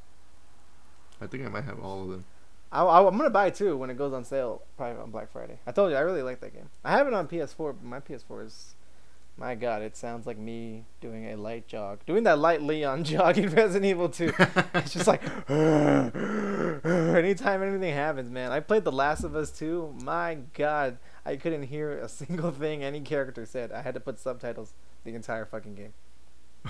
I 1.22 1.28
think 1.28 1.46
I 1.46 1.50
might 1.50 1.66
have 1.66 1.80
all 1.80 2.04
of 2.04 2.10
them. 2.10 2.26
I, 2.72 2.84
I, 2.84 3.08
I'm 3.08 3.18
gonna 3.18 3.30
buy 3.30 3.50
two 3.50 3.76
when 3.78 3.90
it 3.90 3.98
goes 3.98 4.14
on 4.14 4.24
sale, 4.24 4.62
probably 4.78 5.02
on 5.02 5.12
Black 5.12 5.32
Friday. 5.32 5.60
I 5.68 5.72
told 5.72 5.92
you 5.92 5.98
I 5.98 6.02
really 6.02 6.22
like 6.22 6.40
that 6.42 6.54
game. 6.54 6.70
I 6.86 6.92
have 6.92 7.08
it 7.08 7.14
on 7.14 7.28
PS4, 7.28 7.58
but 7.58 7.84
my 7.84 8.00
PS4 8.00 8.46
is, 8.46 8.76
my 9.40 9.56
God, 9.56 9.82
it 9.82 9.96
sounds 9.96 10.28
like 10.28 10.38
me 10.38 10.84
doing 11.00 11.32
a 11.32 11.38
light 11.38 11.68
jog, 11.68 12.00
doing 12.06 12.24
that 12.24 12.40
light 12.40 12.62
Leon 12.62 13.04
jog 13.06 13.38
in 13.38 13.50
Resident 13.50 13.86
Evil 13.86 14.10
2. 14.10 14.34
it's 14.76 14.94
just 14.94 15.08
like, 15.08 15.22
anytime 16.86 17.64
anything 17.64 17.94
happens, 17.94 18.30
man. 18.30 18.52
I 18.52 18.60
played 18.60 18.84
The 18.84 18.92
Last 18.92 19.24
of 19.24 19.36
Us 19.36 19.52
2. 19.52 19.96
My 20.04 20.40
God, 20.54 20.98
I 21.26 21.38
couldn't 21.38 21.64
hear 21.64 21.98
a 21.98 22.10
single 22.10 22.52
thing 22.52 22.84
any 22.84 23.02
character 23.02 23.46
said. 23.46 23.72
I 23.72 23.82
had 23.82 23.94
to 23.94 24.00
put 24.00 24.20
subtitles 24.20 24.74
the 25.04 25.16
entire 25.16 25.46
fucking 25.46 25.76
game. 25.76 25.94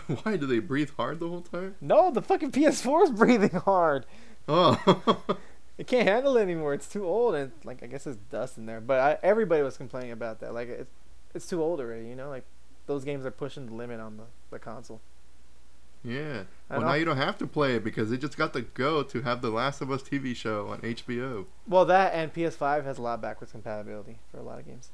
Why 0.23 0.37
do 0.37 0.45
they 0.45 0.59
breathe 0.59 0.91
hard 0.97 1.19
the 1.19 1.27
whole 1.27 1.41
time? 1.41 1.75
No, 1.81 2.11
the 2.11 2.21
fucking 2.21 2.51
PS4 2.51 3.05
is 3.05 3.11
breathing 3.11 3.61
hard. 3.65 4.05
Oh, 4.47 5.17
It 5.77 5.87
can't 5.87 6.07
handle 6.07 6.37
it 6.37 6.41
anymore. 6.41 6.73
It's 6.73 6.89
too 6.89 7.07
old, 7.07 7.35
and 7.35 7.53
like 7.63 7.81
I 7.81 7.87
guess 7.87 8.03
there's 8.03 8.17
dust 8.17 8.57
in 8.57 8.65
there. 8.65 8.81
But 8.81 8.99
I, 8.99 9.17
everybody 9.25 9.63
was 9.63 9.77
complaining 9.77 10.11
about 10.11 10.41
that. 10.41 10.53
Like 10.53 10.67
it's 10.67 10.91
it's 11.33 11.47
too 11.47 11.63
old 11.63 11.79
already. 11.79 12.05
You 12.05 12.15
know, 12.15 12.29
like 12.29 12.43
those 12.89 13.05
games 13.05 13.25
are 13.25 13.31
pushing 13.31 13.67
the 13.67 13.73
limit 13.73 13.99
on 14.01 14.17
the, 14.17 14.23
the 14.49 14.59
console. 14.59 14.99
yeah. 16.03 16.43
Well, 16.69 16.81
now 16.81 16.93
you 16.93 17.05
don't 17.05 17.17
have 17.17 17.37
to 17.37 17.47
play 17.47 17.75
it 17.75 17.83
because 17.83 18.09
they 18.09 18.17
just 18.17 18.35
got 18.37 18.51
the 18.53 18.61
go 18.61 19.03
to 19.03 19.21
have 19.21 19.41
the 19.41 19.49
Last 19.51 19.79
of 19.81 19.89
Us 19.91 20.01
TV 20.03 20.35
show 20.35 20.67
on 20.67 20.79
HBO. 20.81 21.45
Well, 21.67 21.85
that 21.85 22.13
and 22.13 22.33
PS5 22.33 22.83
has 22.83 22.97
a 22.97 23.01
lot 23.01 23.13
of 23.15 23.21
backwards 23.21 23.51
compatibility 23.51 24.17
for 24.31 24.37
a 24.39 24.43
lot 24.43 24.59
of 24.59 24.65
games. 24.65 24.89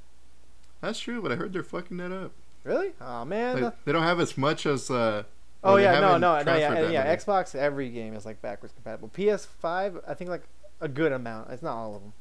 That's 0.82 1.00
true, 1.00 1.22
but 1.22 1.32
I 1.32 1.36
heard 1.36 1.54
they're 1.54 1.64
fucking 1.64 1.98
that 1.98 2.12
up. 2.12 2.32
Really? 2.64 2.92
Oh 3.00 3.24
man. 3.26 3.62
Like, 3.62 3.86
they 3.86 3.92
don't 3.92 4.04
have 4.04 4.20
as 4.20 4.38
much 4.38 4.66
as. 4.66 4.90
uh 4.92 5.24
oh 5.64 5.78
yeah, 5.78 6.00
no, 6.00 6.18
no, 6.18 6.42
no, 6.44 6.56
yeah, 6.56 6.74
and 6.74 6.94
yeah. 6.94 7.16
Xbox 7.16 7.56
every 7.56 7.90
game 7.90 8.14
is 8.14 8.26
like 8.26 8.42
backwards 8.42 8.74
compatible. 8.74 9.10
PS5, 9.16 10.02
I 10.08 10.14
think 10.14 10.30
like 10.30 10.44
a 10.82 10.88
good 10.88 11.12
amount. 11.12 11.50
It's 11.52 11.64
not 11.64 11.76
all 11.76 11.96
of 11.96 12.02
them, 12.02 12.14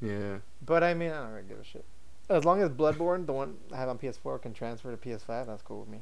Yeah. 0.00 0.38
but 0.64 0.82
I 0.82 0.94
mean, 0.94 1.10
I 1.10 1.20
don't 1.22 1.30
really 1.32 1.48
give 1.48 1.58
a 1.58 1.64
shit. 1.64 1.84
As 2.28 2.44
long 2.44 2.60
as 2.60 2.68
Bloodborne, 2.68 3.26
the 3.26 3.32
one 3.32 3.56
I 3.72 3.76
have 3.76 3.88
on 3.88 3.98
PS4, 3.98 4.42
can 4.42 4.52
transfer 4.52 4.90
to 4.90 4.96
PS5, 4.96 5.46
that's 5.46 5.62
cool 5.62 5.80
with 5.80 5.88
me. 5.88 6.00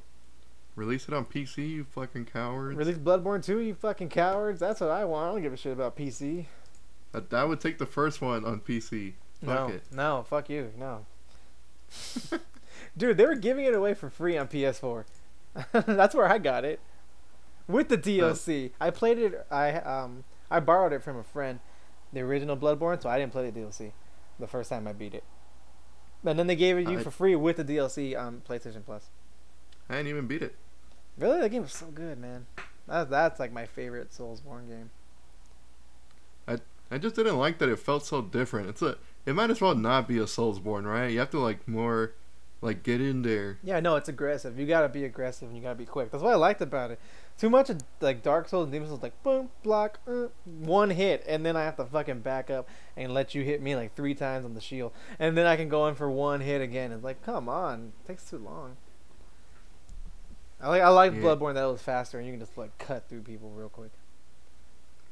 Release 0.74 1.08
it 1.08 1.14
on 1.14 1.24
PC, 1.24 1.70
you 1.70 1.84
fucking 1.84 2.26
cowards. 2.26 2.76
Release 2.76 2.98
Bloodborne 2.98 3.44
2, 3.44 3.60
you 3.60 3.74
fucking 3.74 4.08
cowards. 4.08 4.60
That's 4.60 4.80
what 4.80 4.90
I 4.90 5.04
want. 5.04 5.28
I 5.28 5.32
don't 5.32 5.42
give 5.42 5.52
a 5.52 5.56
shit 5.56 5.72
about 5.72 5.96
PC. 5.96 6.46
That, 7.12 7.30
that 7.30 7.48
would 7.48 7.60
take 7.60 7.78
the 7.78 7.86
first 7.86 8.20
one 8.20 8.44
on 8.44 8.60
PC. 8.60 9.14
Fuck 9.44 9.68
no, 9.68 9.74
it. 9.74 9.82
no, 9.92 10.24
fuck 10.28 10.50
you, 10.50 10.72
no. 10.78 11.06
Dude, 12.96 13.16
they 13.16 13.24
were 13.24 13.36
giving 13.36 13.64
it 13.64 13.74
away 13.74 13.94
for 13.94 14.10
free 14.10 14.36
on 14.36 14.48
PS4. 14.48 15.04
That's 15.72 16.14
where 16.14 16.30
I 16.30 16.38
got 16.38 16.64
it, 16.64 16.80
with 17.66 17.88
the 17.88 17.98
DLC. 17.98 18.72
I 18.80 18.90
played 18.90 19.18
it. 19.18 19.46
I 19.50 19.72
um 19.72 20.24
I 20.50 20.60
borrowed 20.60 20.92
it 20.92 21.02
from 21.02 21.16
a 21.16 21.22
friend, 21.22 21.60
the 22.12 22.20
original 22.20 22.56
Bloodborne, 22.56 23.02
so 23.02 23.08
I 23.08 23.18
didn't 23.18 23.32
play 23.32 23.48
the 23.48 23.60
DLC 23.60 23.92
the 24.38 24.46
first 24.46 24.70
time 24.70 24.86
I 24.86 24.92
beat 24.92 25.14
it. 25.14 25.24
And 26.26 26.38
then 26.38 26.46
they 26.48 26.56
gave 26.56 26.76
it 26.76 26.88
you 26.88 26.98
I- 26.98 27.02
for 27.02 27.10
free 27.10 27.36
with 27.36 27.56
the 27.56 27.64
DLC 27.64 28.14
on 28.20 28.42
PlayStation 28.48 28.84
Plus. 28.84 29.08
I 29.88 29.94
didn't 29.94 30.08
even 30.08 30.26
beat 30.26 30.42
it. 30.42 30.56
Really, 31.16 31.40
that 31.40 31.50
game 31.50 31.62
was 31.62 31.72
so 31.72 31.86
good, 31.86 32.18
man. 32.18 32.46
That's 32.86 33.08
that's 33.08 33.40
like 33.40 33.52
my 33.52 33.66
favorite 33.66 34.10
Soulsborne 34.10 34.68
game. 34.68 34.90
I 36.88 36.98
just 36.98 37.16
didn't 37.16 37.36
like 37.36 37.58
that 37.58 37.68
it 37.68 37.80
felt 37.80 38.06
so 38.06 38.22
different. 38.22 38.68
It's 38.68 38.82
a. 38.82 38.96
It 39.24 39.34
might 39.34 39.50
as 39.50 39.60
well 39.60 39.74
not 39.74 40.06
be 40.06 40.18
a 40.18 40.24
Soulsborne, 40.24 40.84
right? 40.84 41.08
You 41.10 41.18
have 41.18 41.30
to 41.30 41.40
like 41.40 41.66
more, 41.66 42.12
like 42.60 42.84
get 42.84 43.00
in 43.00 43.22
there. 43.22 43.58
Yeah, 43.64 43.80
no, 43.80 43.96
it's 43.96 44.08
aggressive. 44.08 44.56
You 44.56 44.66
gotta 44.66 44.88
be 44.88 45.04
aggressive 45.04 45.48
and 45.48 45.56
you 45.56 45.62
gotta 45.62 45.74
be 45.74 45.84
quick. 45.84 46.12
That's 46.12 46.22
what 46.22 46.32
I 46.32 46.36
liked 46.36 46.60
about 46.60 46.92
it. 46.92 47.00
Too 47.38 47.50
much 47.50 47.68
of 47.68 47.82
like 48.00 48.22
Dark 48.22 48.48
Souls 48.48 48.64
and 48.64 48.72
Demon 48.72 48.88
Souls, 48.88 49.02
like 49.02 49.22
boom, 49.22 49.50
block, 49.62 50.00
uh, 50.08 50.28
one 50.44 50.88
hit, 50.90 51.22
and 51.28 51.44
then 51.44 51.54
I 51.54 51.64
have 51.64 51.76
to 51.76 51.84
fucking 51.84 52.20
back 52.20 52.50
up 52.50 52.66
and 52.96 53.12
let 53.12 53.34
you 53.34 53.42
hit 53.42 53.60
me 53.60 53.76
like 53.76 53.94
three 53.94 54.14
times 54.14 54.44
on 54.46 54.54
the 54.54 54.60
shield, 54.60 54.92
and 55.18 55.36
then 55.36 55.46
I 55.46 55.56
can 55.56 55.68
go 55.68 55.86
in 55.88 55.94
for 55.94 56.10
one 56.10 56.40
hit 56.40 56.62
again. 56.62 56.92
It's 56.92 57.04
like, 57.04 57.22
come 57.22 57.46
on, 57.48 57.92
it 58.02 58.06
takes 58.08 58.24
too 58.30 58.38
long. 58.38 58.78
I 60.60 60.68
like 60.70 60.82
I 60.82 60.88
like 60.88 61.12
Yeah. 61.12 61.20
Bloodborne 61.20 61.54
that 61.54 61.64
was 61.64 61.82
faster 61.82 62.18
and 62.18 62.26
you 62.26 62.32
can 62.32 62.40
just 62.40 62.56
like 62.56 62.76
cut 62.78 63.08
through 63.08 63.20
people 63.22 63.50
real 63.50 63.68
quick. 63.68 63.90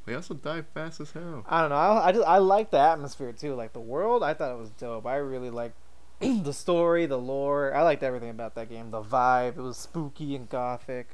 They 0.06 0.14
also 0.14 0.34
die 0.34 0.62
fast 0.62 1.00
as 1.00 1.12
hell. 1.12 1.44
I 1.48 1.60
don't 1.60 1.70
know. 1.70 1.76
I, 1.76 2.08
I 2.08 2.12
just 2.12 2.26
I 2.26 2.38
like 2.38 2.70
the 2.70 2.78
atmosphere 2.78 3.32
too. 3.32 3.54
Like 3.54 3.72
the 3.74 3.80
world, 3.80 4.22
I 4.22 4.32
thought 4.34 4.52
it 4.52 4.58
was 4.58 4.70
dope. 4.70 5.06
I 5.06 5.16
really 5.16 5.50
like 5.50 5.72
the 6.20 6.52
story, 6.52 7.04
the 7.06 7.18
lore. 7.18 7.74
I 7.74 7.82
liked 7.82 8.02
everything 8.02 8.30
about 8.30 8.54
that 8.54 8.70
game. 8.70 8.90
The 8.90 9.02
vibe, 9.02 9.58
it 9.58 9.62
was 9.62 9.76
spooky 9.76 10.34
and 10.34 10.48
gothic. 10.48 11.08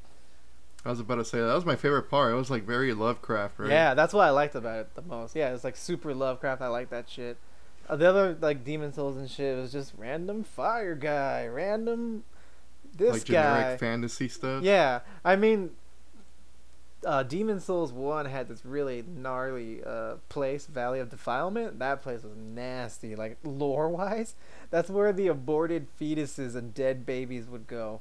I 0.84 0.90
was 0.90 1.00
about 1.00 1.16
to 1.16 1.24
say 1.24 1.38
that 1.38 1.54
was 1.54 1.66
my 1.66 1.76
favorite 1.76 2.04
part. 2.04 2.32
It 2.32 2.36
was 2.36 2.50
like 2.50 2.64
very 2.64 2.94
Lovecraft, 2.94 3.58
right? 3.58 3.70
Yeah, 3.70 3.94
that's 3.94 4.14
what 4.14 4.26
I 4.26 4.30
liked 4.30 4.54
about 4.54 4.80
it 4.80 4.94
the 4.94 5.02
most. 5.02 5.36
Yeah, 5.36 5.52
it's 5.52 5.64
like 5.64 5.76
super 5.76 6.14
Lovecraft. 6.14 6.62
I 6.62 6.68
like 6.68 6.90
that 6.90 7.08
shit. 7.08 7.36
Uh, 7.88 7.96
the 7.96 8.08
other 8.08 8.36
like 8.40 8.64
Demon 8.64 8.92
Souls 8.92 9.16
and 9.16 9.30
shit 9.30 9.56
was 9.56 9.72
just 9.72 9.92
random 9.98 10.42
fire 10.42 10.94
guy, 10.94 11.46
random 11.46 12.24
this 12.96 13.12
like 13.12 13.24
generic 13.24 13.64
guy. 13.64 13.76
fantasy 13.76 14.28
stuff. 14.28 14.62
Yeah, 14.62 15.00
I 15.24 15.36
mean, 15.36 15.72
uh, 17.04 17.22
Demon 17.24 17.60
Souls 17.60 17.92
One 17.92 18.26
had 18.26 18.48
this 18.48 18.64
really 18.64 19.02
gnarly 19.06 19.82
uh, 19.84 20.14
place, 20.28 20.66
Valley 20.66 21.00
of 21.00 21.10
Defilement. 21.10 21.78
That 21.78 22.02
place 22.02 22.22
was 22.22 22.36
nasty, 22.36 23.16
like 23.16 23.38
lore 23.42 23.88
wise. 23.88 24.34
That's 24.70 24.88
where 24.88 25.12
the 25.12 25.26
aborted 25.26 25.88
fetuses 26.00 26.54
and 26.54 26.72
dead 26.72 27.04
babies 27.04 27.46
would 27.48 27.66
go. 27.66 28.00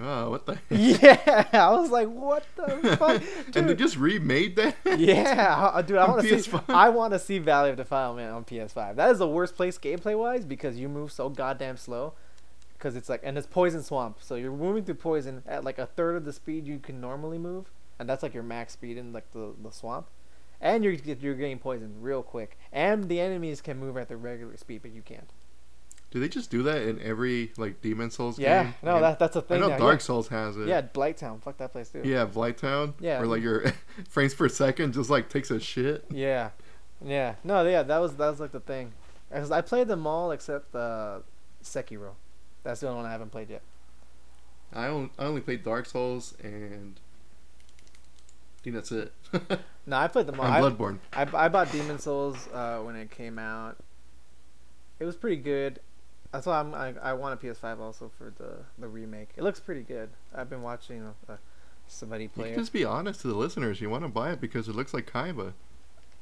Oh, 0.00 0.30
what 0.30 0.46
the? 0.46 0.58
Yeah, 0.70 1.46
I 1.52 1.70
was 1.70 1.90
like, 1.90 2.08
what 2.08 2.44
the 2.56 2.96
fuck, 2.98 3.22
and 3.54 3.68
they 3.68 3.74
dude? 3.74 3.78
just 3.78 3.96
remade 3.96 4.56
that. 4.56 4.76
Yeah, 4.98 5.70
uh, 5.74 5.82
dude, 5.82 5.98
I 5.98 6.08
want 6.08 6.22
to 6.22 6.28
see. 6.28 6.50
PS5? 6.50 6.64
I 6.68 6.88
want 6.88 7.12
to 7.12 7.18
see 7.18 7.38
Valley 7.38 7.70
of 7.70 7.76
Defilement 7.76 8.32
on 8.32 8.44
PS5. 8.44 8.96
That 8.96 9.10
is 9.10 9.18
the 9.18 9.28
worst 9.28 9.54
place 9.54 9.76
gameplay 9.78 10.18
wise 10.18 10.44
because 10.46 10.78
you 10.78 10.88
move 10.88 11.12
so 11.12 11.28
goddamn 11.28 11.76
slow. 11.76 12.14
Because 12.74 12.96
it's 12.96 13.08
like, 13.08 13.20
and 13.22 13.38
it's 13.38 13.46
poison 13.46 13.82
swamp, 13.82 14.18
so 14.20 14.34
you're 14.34 14.50
moving 14.50 14.84
through 14.84 14.96
poison 14.96 15.42
at 15.46 15.62
like 15.62 15.78
a 15.78 15.86
third 15.86 16.16
of 16.16 16.24
the 16.24 16.32
speed 16.32 16.66
you 16.66 16.80
can 16.80 17.00
normally 17.00 17.38
move, 17.38 17.70
and 17.98 18.08
that's 18.08 18.24
like 18.24 18.34
your 18.34 18.42
max 18.42 18.72
speed 18.72 18.96
in 18.96 19.12
like 19.12 19.30
the, 19.32 19.54
the 19.62 19.70
swamp, 19.70 20.08
and 20.60 20.82
you're 20.82 20.94
you're 20.94 21.36
getting 21.36 21.60
poisoned 21.60 22.02
real 22.02 22.24
quick, 22.24 22.58
and 22.72 23.08
the 23.08 23.20
enemies 23.20 23.60
can 23.60 23.78
move 23.78 23.96
at 23.96 24.08
their 24.08 24.16
regular 24.16 24.56
speed, 24.56 24.82
but 24.82 24.90
you 24.92 25.00
can't. 25.02 25.30
Do 26.12 26.20
they 26.20 26.28
just 26.28 26.50
do 26.50 26.62
that 26.64 26.82
in 26.82 27.00
every 27.00 27.52
like 27.56 27.80
Demon 27.80 28.10
Souls 28.10 28.36
game? 28.36 28.44
Yeah, 28.44 28.62
game? 28.64 28.74
no, 28.82 29.00
that 29.00 29.18
that's 29.18 29.34
a 29.34 29.40
thing. 29.42 29.56
I 29.56 29.60
know 29.60 29.68
now. 29.70 29.78
Dark 29.78 30.00
yeah. 30.00 30.04
Souls 30.04 30.28
has 30.28 30.56
it. 30.58 30.68
Yeah, 30.68 30.82
Blighttown, 30.82 31.42
fuck 31.42 31.56
that 31.56 31.72
place 31.72 31.88
too. 31.88 32.02
Yeah, 32.04 32.26
Blighttown. 32.26 32.92
Yeah. 33.00 33.18
Where 33.18 33.26
like 33.26 33.42
your 33.42 33.72
frames 34.08 34.34
per 34.34 34.48
second 34.50 34.92
just 34.92 35.08
like 35.08 35.30
takes 35.30 35.50
a 35.50 35.58
shit. 35.58 36.04
Yeah, 36.10 36.50
yeah. 37.02 37.36
No, 37.42 37.66
yeah, 37.66 37.82
that 37.82 37.98
was 37.98 38.14
that 38.16 38.28
was 38.28 38.40
like 38.40 38.52
the 38.52 38.60
thing. 38.60 38.92
'Cause 39.32 39.50
I 39.50 39.62
played 39.62 39.88
them 39.88 40.06
all 40.06 40.30
except 40.32 40.74
uh, 40.74 41.20
Sekiro. 41.64 42.10
That's 42.62 42.80
the 42.80 42.88
only 42.88 42.98
one 42.98 43.06
I 43.06 43.12
haven't 43.12 43.30
played 43.32 43.48
yet. 43.48 43.62
I 44.74 44.86
only, 44.88 45.10
I 45.18 45.24
only 45.24 45.40
played 45.40 45.64
Dark 45.64 45.86
Souls 45.86 46.34
and 46.42 47.00
I 48.58 48.62
think 48.62 48.76
that's 48.76 48.92
it. 48.92 49.12
No, 49.84 49.96
I 49.96 50.06
played 50.06 50.26
them 50.28 50.38
all. 50.38 50.46
I, 50.46 50.60
Bloodborne. 50.60 50.98
I, 51.12 51.26
I 51.34 51.48
bought 51.48 51.72
Demon 51.72 51.98
Souls 51.98 52.48
uh, 52.54 52.78
when 52.78 52.94
it 52.94 53.10
came 53.10 53.36
out. 53.36 53.78
It 55.00 55.04
was 55.04 55.16
pretty 55.16 55.42
good. 55.42 55.80
That's 56.32 56.46
why 56.46 56.58
I'm, 56.60 56.74
I 56.74 56.94
I 57.02 57.12
want 57.12 57.42
a 57.42 57.46
PS5 57.46 57.78
also 57.78 58.10
for 58.16 58.32
the 58.38 58.58
the 58.78 58.88
remake. 58.88 59.30
It 59.36 59.42
looks 59.42 59.60
pretty 59.60 59.82
good. 59.82 60.10
I've 60.34 60.48
been 60.48 60.62
watching 60.62 61.14
uh, 61.28 61.36
somebody 61.86 62.24
You 62.24 62.28
play 62.30 62.52
it. 62.52 62.56
just 62.56 62.72
be 62.72 62.84
honest 62.84 63.20
to 63.22 63.28
the 63.28 63.34
listeners. 63.34 63.80
You 63.80 63.90
want 63.90 64.04
to 64.04 64.08
buy 64.08 64.32
it 64.32 64.40
because 64.40 64.68
it 64.68 64.74
looks 64.74 64.94
like 64.94 65.10
Kaiba. 65.10 65.52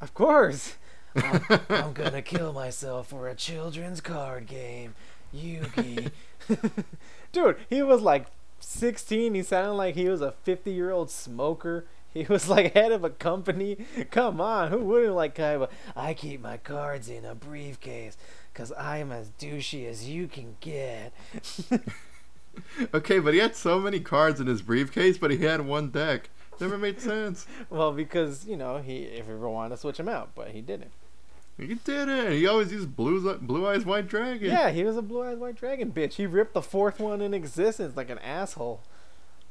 Of 0.00 0.14
course. 0.14 0.74
I'm, 1.16 1.42
I'm 1.68 1.92
gonna 1.92 2.22
kill 2.22 2.52
myself 2.52 3.08
for 3.08 3.28
a 3.28 3.34
children's 3.34 4.00
card 4.00 4.46
game. 4.46 4.94
Yugi. 5.34 6.10
Dude, 7.32 7.56
he 7.68 7.82
was 7.82 8.00
like 8.02 8.26
16. 8.60 9.34
He 9.34 9.42
sounded 9.42 9.74
like 9.74 9.94
he 9.94 10.08
was 10.08 10.20
a 10.20 10.32
50 10.32 10.72
year 10.72 10.90
old 10.90 11.10
smoker. 11.10 11.86
He 12.12 12.24
was 12.28 12.48
like 12.48 12.72
head 12.74 12.90
of 12.90 13.04
a 13.04 13.10
company. 13.10 13.76
Come 14.10 14.40
on, 14.40 14.72
who 14.72 14.78
wouldn't 14.78 15.14
like 15.14 15.36
Kaiba? 15.36 15.68
I 15.94 16.12
keep 16.14 16.40
my 16.40 16.56
cards 16.56 17.08
in 17.08 17.24
a 17.24 17.36
briefcase 17.36 18.16
because 18.52 18.72
I'm 18.72 19.12
as 19.12 19.30
douchey 19.30 19.88
as 19.88 20.08
you 20.08 20.28
can 20.28 20.56
get. 20.60 21.12
Okay, 22.94 23.18
but 23.18 23.34
he 23.34 23.40
had 23.40 23.56
so 23.56 23.78
many 23.78 24.00
cards 24.00 24.40
in 24.40 24.46
his 24.46 24.62
briefcase, 24.62 25.18
but 25.18 25.30
he 25.30 25.38
had 25.38 25.66
one 25.66 25.90
deck. 25.90 26.30
Never 26.60 26.76
made 26.76 27.00
sense. 27.00 27.46
well, 27.70 27.92
because, 27.92 28.46
you 28.46 28.56
know, 28.56 28.78
he 28.78 28.98
if 29.02 29.26
he 29.26 29.32
ever 29.32 29.48
wanted 29.48 29.70
to 29.70 29.76
switch 29.76 29.98
him 29.98 30.08
out, 30.08 30.30
but 30.34 30.48
he 30.48 30.60
didn't. 30.60 30.90
He 31.56 31.74
did 31.74 32.08
it. 32.08 32.32
He 32.32 32.46
always 32.46 32.72
used 32.72 32.96
blue, 32.96 33.36
blue 33.38 33.66
eyes 33.66 33.84
white 33.84 34.08
dragon. 34.08 34.48
Yeah, 34.48 34.70
he 34.70 34.82
was 34.84 34.96
a 34.96 35.02
blue 35.02 35.22
eyes 35.22 35.36
white 35.36 35.56
dragon 35.56 35.92
bitch. 35.92 36.14
He 36.14 36.26
ripped 36.26 36.54
the 36.54 36.62
fourth 36.62 36.98
one 36.98 37.20
in 37.20 37.34
existence 37.34 37.96
like 37.96 38.08
an 38.08 38.18
asshole. 38.18 38.82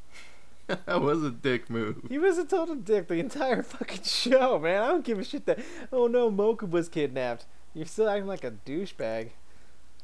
that 0.67 1.01
was 1.01 1.23
a 1.23 1.31
dick 1.31 1.69
move. 1.69 2.01
He 2.09 2.17
was 2.17 2.37
a 2.37 2.45
total 2.45 2.75
dick 2.75 3.07
the 3.07 3.15
entire 3.15 3.63
fucking 3.63 4.03
show, 4.03 4.59
man. 4.59 4.81
I 4.81 4.87
don't 4.87 5.05
give 5.05 5.19
a 5.19 5.23
shit 5.23 5.45
that 5.45 5.59
oh 5.91 6.07
no, 6.07 6.31
Mocha 6.31 6.65
was 6.65 6.89
kidnapped. 6.89 7.45
You're 7.73 7.85
still 7.85 8.09
acting 8.09 8.27
like 8.27 8.43
a 8.43 8.51
douchebag. 8.51 9.29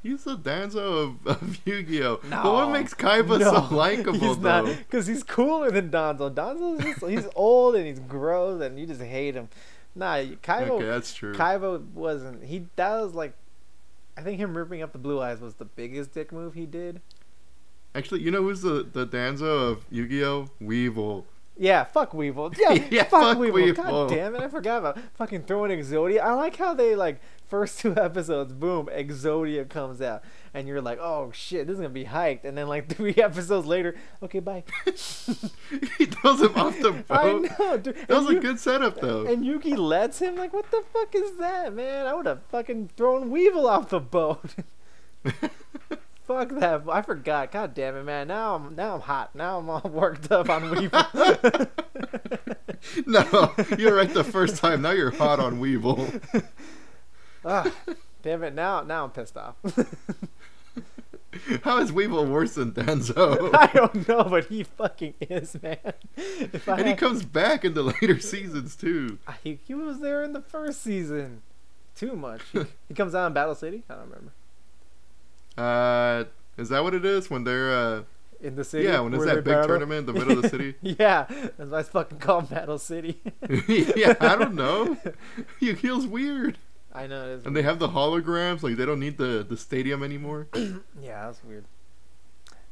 He's 0.03 0.23
the 0.23 0.37
Danzo 0.37 1.03
of, 1.03 1.27
of 1.41 1.57
Yu-Gi-Oh. 1.65 2.19
No. 2.29 2.43
But 2.43 2.53
what 2.53 2.69
makes 2.71 2.93
Kaiba 2.93 3.39
No, 3.39 3.67
so 3.69 3.75
likable 3.75 4.35
though? 4.35 4.65
because 4.75 5.07
he's 5.07 5.23
cooler 5.23 5.71
than 5.71 5.89
Danzo. 5.89 6.31
Danzo's 6.33 6.83
just 6.83 7.03
he's 7.05 7.27
old 7.35 7.75
and 7.75 7.87
he's 7.87 7.99
gross 7.99 8.61
and 8.61 8.77
you 8.79 8.85
just 8.85 9.01
hate 9.01 9.33
him. 9.33 9.49
Nah, 9.95 10.17
Kaiba 10.17 10.69
Okay, 10.71 10.85
that's 10.85 11.13
true. 11.13 11.33
Kaiba 11.33 11.83
wasn't 11.93 12.43
he 12.43 12.67
that 12.75 13.01
was 13.01 13.15
like 13.15 13.33
I 14.15 14.21
think 14.21 14.39
him 14.39 14.55
ripping 14.55 14.81
up 14.83 14.91
the 14.91 14.99
blue 14.99 15.19
eyes 15.21 15.41
was 15.41 15.55
the 15.55 15.65
biggest 15.65 16.13
dick 16.13 16.31
move 16.31 16.53
he 16.53 16.65
did. 16.67 17.01
Actually, 17.95 18.21
you 18.21 18.29
know 18.29 18.43
who's 18.43 18.61
the, 18.61 18.85
the 18.91 19.07
Danzo 19.07 19.71
of 19.71 19.85
Yu-Gi-Oh? 19.89 20.49
Weevil. 20.59 21.25
Yeah, 21.57 21.85
fuck 21.85 22.13
Weevil. 22.13 22.53
Yeah, 22.59 22.73
Yeah, 22.91 23.03
fuck, 23.03 23.21
fuck 23.23 23.37
Weevil. 23.37 23.55
Weevil. 23.55 23.83
God 23.83 24.09
damn 24.09 24.35
it, 24.35 24.41
I 24.41 24.49
forgot 24.49 24.79
about 24.79 24.99
fucking 25.15 25.43
throwing 25.43 25.71
Exodia. 25.71 26.19
I 26.19 26.33
like 26.33 26.57
how 26.57 26.73
they 26.73 26.95
like 26.95 27.21
first 27.47 27.79
two 27.81 27.95
episodes, 27.97 28.53
boom, 28.53 28.87
Exodia 28.87 29.67
comes 29.67 30.01
out, 30.01 30.23
and 30.53 30.67
you're 30.67 30.81
like, 30.81 30.99
oh 30.99 31.31
shit, 31.33 31.67
this 31.67 31.75
is 31.75 31.79
gonna 31.79 31.89
be 31.89 32.05
hyped, 32.05 32.43
and 32.43 32.57
then 32.57 32.67
like 32.67 32.89
three 32.95 33.15
episodes 33.15 33.67
later, 33.67 33.95
okay, 34.23 34.39
bye. 34.39 34.63
he 34.85 36.05
throws 36.05 36.41
him 36.41 36.55
off 36.55 36.79
the 36.79 36.91
boat. 36.91 37.05
I 37.09 37.33
know, 37.59 37.77
dude. 37.77 37.95
That 38.07 38.21
was 38.21 38.29
a 38.29 38.39
good 38.39 38.59
setup 38.59 38.99
though. 38.99 39.25
And 39.25 39.43
Yugi 39.43 39.77
lets 39.77 40.19
him. 40.19 40.35
Like, 40.35 40.53
what 40.53 40.69
the 40.71 40.83
fuck 40.93 41.15
is 41.15 41.37
that, 41.37 41.73
man? 41.73 42.05
I 42.05 42.13
would 42.13 42.25
have 42.25 42.43
fucking 42.49 42.91
thrown 42.95 43.29
Weevil 43.29 43.67
off 43.67 43.89
the 43.89 43.99
boat. 43.99 44.55
Fuck 46.25 46.49
that! 46.59 46.81
I 46.91 47.03
forgot. 47.03 47.51
God 47.51 47.75
damn 47.75 47.95
it, 47.95 48.03
man! 48.03 48.27
Now 48.27 48.55
I'm 48.55 48.75
now 48.75 48.95
I'm 48.95 49.01
hot. 49.01 49.35
Now 49.35 49.59
I'm 49.59 49.69
all 49.69 49.81
worked 49.85 50.31
up 50.31 50.49
on 50.49 50.71
Weevil. 50.71 51.05
no, 53.05 53.53
you're 53.77 53.95
right 53.95 54.11
the 54.11 54.23
first 54.23 54.57
time. 54.57 54.81
Now 54.81 54.91
you're 54.91 55.11
hot 55.11 55.39
on 55.39 55.59
Weevil. 55.59 56.07
Ah, 57.45 57.71
damn 58.21 58.43
it! 58.43 58.53
Now 58.53 58.81
now 58.81 59.05
I'm 59.05 59.11
pissed 59.11 59.37
off. 59.37 59.55
How 61.63 61.79
is 61.79 61.91
Weevil 61.91 62.25
worse 62.27 62.55
than 62.55 62.71
Danzo? 62.71 63.49
I 63.53 63.67
don't 63.67 64.07
know, 64.07 64.23
but 64.23 64.45
he 64.45 64.63
fucking 64.63 65.15
is, 65.19 65.61
man. 65.61 65.77
If 66.15 66.67
I 66.67 66.77
and 66.77 66.87
he 66.87 66.93
comes 66.93 67.23
back 67.23 67.65
in 67.65 67.73
the 67.73 67.83
later 67.83 68.19
seasons 68.19 68.75
too. 68.75 69.19
he, 69.43 69.59
he 69.65 69.73
was 69.73 69.99
there 69.99 70.23
in 70.23 70.33
the 70.33 70.41
first 70.41 70.81
season. 70.81 71.41
Too 71.95 72.15
much. 72.15 72.41
He, 72.51 72.65
he 72.87 72.93
comes 72.93 73.15
out 73.15 73.27
in 73.27 73.33
Battle 73.33 73.55
City. 73.55 73.83
I 73.89 73.95
don't 73.95 74.09
remember. 74.09 74.31
Uh, 75.57 76.25
is 76.57 76.69
that 76.69 76.83
what 76.83 76.93
it 76.93 77.05
is 77.05 77.29
when 77.29 77.43
they're 77.43 77.71
uh? 77.71 78.03
In 78.41 78.55
the 78.55 78.63
city. 78.63 78.83
Yeah, 78.83 78.99
when 78.99 79.13
it's 79.13 79.25
that 79.25 79.35
big 79.35 79.45
battle. 79.45 79.69
tournament 79.69 80.07
in 80.07 80.13
the 80.13 80.13
middle 80.13 80.37
of 80.37 80.41
the 80.41 80.49
city. 80.49 80.75
yeah, 80.81 81.25
that's 81.57 81.71
why 81.71 81.79
it's 81.79 81.89
fucking 81.89 82.19
called 82.19 82.49
Battle 82.49 82.77
City. 82.77 83.21
yeah, 83.67 84.13
I 84.19 84.35
don't 84.35 84.55
know. 84.55 84.97
He 85.59 85.73
feels 85.73 86.05
weird, 86.05 86.57
I 86.95 87.07
know 87.07 87.25
it 87.25 87.29
is. 87.39 87.45
and 87.45 87.55
they 87.55 87.61
have 87.61 87.79
the 87.79 87.89
holograms. 87.89 88.63
Like 88.63 88.77
they 88.77 88.85
don't 88.85 88.99
need 88.99 89.17
the 89.17 89.45
the 89.47 89.57
stadium 89.57 90.01
anymore. 90.03 90.47
Yeah, 91.01 91.25
that's 91.25 91.43
weird. 91.43 91.65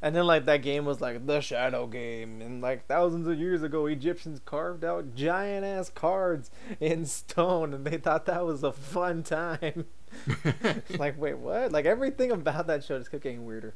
And 0.02 0.14
then 0.16 0.26
like 0.28 0.46
that 0.46 0.62
game 0.62 0.84
was 0.86 1.00
like 1.00 1.26
the 1.28 1.40
Shadow 1.40 1.88
Game, 1.88 2.42
and 2.42 2.62
like 2.62 2.88
thousands 2.88 3.26
of 3.28 3.38
years 3.40 3.64
ago, 3.64 3.86
Egyptians 3.86 4.42
carved 4.46 4.84
out 4.84 5.16
giant 5.16 5.66
ass 5.66 5.90
cards 5.90 6.52
in 6.80 7.06
stone, 7.06 7.74
and 7.74 7.86
they 7.86 7.98
thought 7.98 8.26
that 8.26 8.46
was 8.46 8.64
a 8.64 8.72
fun 8.74 9.24
time. 9.24 9.86
like, 10.98 11.20
wait, 11.20 11.38
what? 11.38 11.72
Like 11.72 11.86
everything 11.86 12.32
about 12.32 12.68
that 12.68 12.84
show 12.84 12.98
just 12.98 13.12
kept 13.12 13.24
getting 13.24 13.46
weirder. 13.46 13.74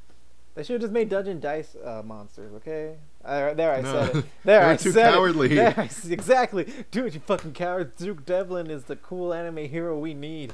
They 0.56 0.64
should 0.64 0.74
have 0.74 0.82
just 0.82 0.94
made 0.94 1.10
Dungeon 1.10 1.40
Dice 1.40 1.76
uh, 1.84 2.02
monsters, 2.04 2.54
okay? 2.56 2.98
Uh, 3.28 3.54
there, 3.54 3.74
I 3.74 3.82
No. 3.82 3.92
said 3.92 4.04
it. 4.10 4.14
There, 4.14 4.24
They 4.62 4.66
were 4.66 4.72
I 4.72 4.76
too 4.78 4.92
said 4.92 5.14
cowardly. 5.14 5.52
it. 5.52 5.56
There, 5.56 5.74
I 5.78 5.90
exactly, 6.12 6.72
dude, 6.92 7.14
you 7.14 7.20
fucking 7.20 7.54
coward. 7.54 7.96
Duke 7.98 8.26
Devlin 8.26 8.70
is 8.72 8.86
the 8.86 8.96
cool 8.96 9.34
anime 9.34 9.58
hero 9.68 9.98
we 10.00 10.14
need. 10.14 10.54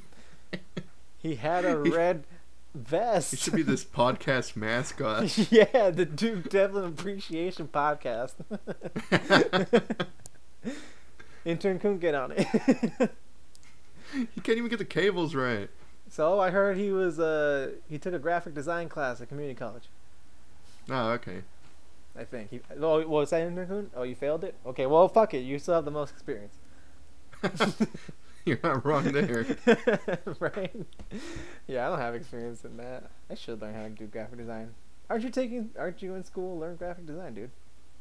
he 1.18 1.34
had 1.34 1.64
a 1.64 1.76
red 1.90 2.24
vest. 2.74 3.32
He 3.32 3.36
should 3.36 3.54
be 3.54 3.62
this 3.62 3.84
podcast 3.84 4.54
mascot. 4.56 5.36
yeah, 5.50 5.90
the 5.90 6.04
Duke 6.06 6.48
Devlin 6.48 6.84
Appreciation 6.84 7.68
Podcast. 7.68 8.34
Intern 11.44 11.78
couldn't 11.78 11.98
get 11.98 12.14
on 12.14 12.32
it. 12.32 12.46
he 14.34 14.40
can't 14.40 14.58
even 14.58 14.68
get 14.70 14.78
the 14.78 14.84
cables 14.84 15.34
right. 15.34 15.68
so 16.08 16.40
I 16.40 16.50
heard 16.50 16.76
he 16.76 16.90
was 16.90 17.18
uh 17.18 17.72
he 17.88 17.98
took 17.98 18.14
a 18.14 18.18
graphic 18.18 18.54
design 18.54 18.88
class 18.88 19.20
at 19.20 19.28
community 19.28 19.54
college. 19.58 19.84
Oh, 20.88 21.10
okay. 21.10 21.42
I 22.16 22.24
think 22.24 22.50
he. 22.50 22.60
Oh, 22.80 23.06
was 23.06 23.30
that? 23.30 23.52
Coon? 23.68 23.90
Oh, 23.96 24.02
you 24.04 24.14
failed 24.14 24.44
it. 24.44 24.54
Okay, 24.66 24.86
well, 24.86 25.08
fuck 25.08 25.34
it. 25.34 25.40
You 25.40 25.58
still 25.58 25.74
have 25.74 25.84
the 25.84 25.90
most 25.90 26.12
experience, 26.12 26.54
You're 28.44 28.58
not 28.62 28.84
wrong 28.84 29.04
there. 29.10 29.46
right? 30.38 30.74
Yeah, 31.66 31.86
I 31.86 31.90
don't 31.90 31.98
have 31.98 32.14
experience 32.14 32.64
in 32.64 32.76
that. 32.76 33.04
I 33.30 33.34
should 33.34 33.60
learn 33.62 33.74
how 33.74 33.82
to 33.84 33.88
do 33.90 34.06
graphic 34.06 34.38
design. 34.38 34.74
Aren't 35.08 35.24
you 35.24 35.30
taking? 35.30 35.70
Aren't 35.78 36.02
you 36.02 36.14
in 36.14 36.24
school? 36.24 36.58
Learn 36.58 36.76
graphic 36.76 37.06
design, 37.06 37.34
dude. 37.34 37.50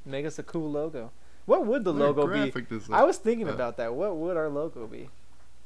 Make 0.06 0.26
us 0.26 0.38
a 0.38 0.44
cool 0.44 0.70
logo. 0.70 1.12
What 1.46 1.66
would 1.66 1.84
the 1.84 1.92
Learn 1.94 2.16
logo 2.16 2.28
be? 2.52 2.52
design. 2.62 2.94
I 2.98 3.04
was 3.04 3.18
thinking 3.18 3.48
Uh, 3.50 3.54
about 3.54 3.78
that. 3.78 3.94
What 3.96 4.16
would 4.18 4.38
our 4.38 4.50
logo 4.50 4.86
be 4.86 5.10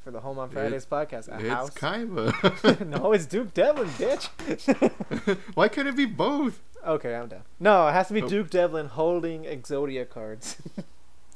for 0.03 0.11
the 0.11 0.19
Home 0.21 0.39
on 0.39 0.49
Fridays 0.49 0.85
podcast? 0.85 1.27
A 1.27 1.39
It's 1.39 1.49
house? 1.49 1.69
Kaiba. 1.71 2.87
no, 2.87 3.13
it's 3.13 3.25
Duke 3.25 3.53
Devlin, 3.53 3.87
bitch. 3.89 5.37
Why 5.55 5.67
couldn't 5.67 5.93
it 5.93 5.97
be 5.97 6.05
both? 6.05 6.61
Okay, 6.87 7.15
I'm 7.15 7.27
done. 7.27 7.43
No, 7.59 7.87
it 7.87 7.93
has 7.93 8.07
to 8.07 8.13
be 8.13 8.21
Oh. 8.21 8.27
Duke 8.27 8.49
Devlin 8.49 8.87
holding 8.87 9.43
Exodia 9.43 10.07
cards. 10.09 10.57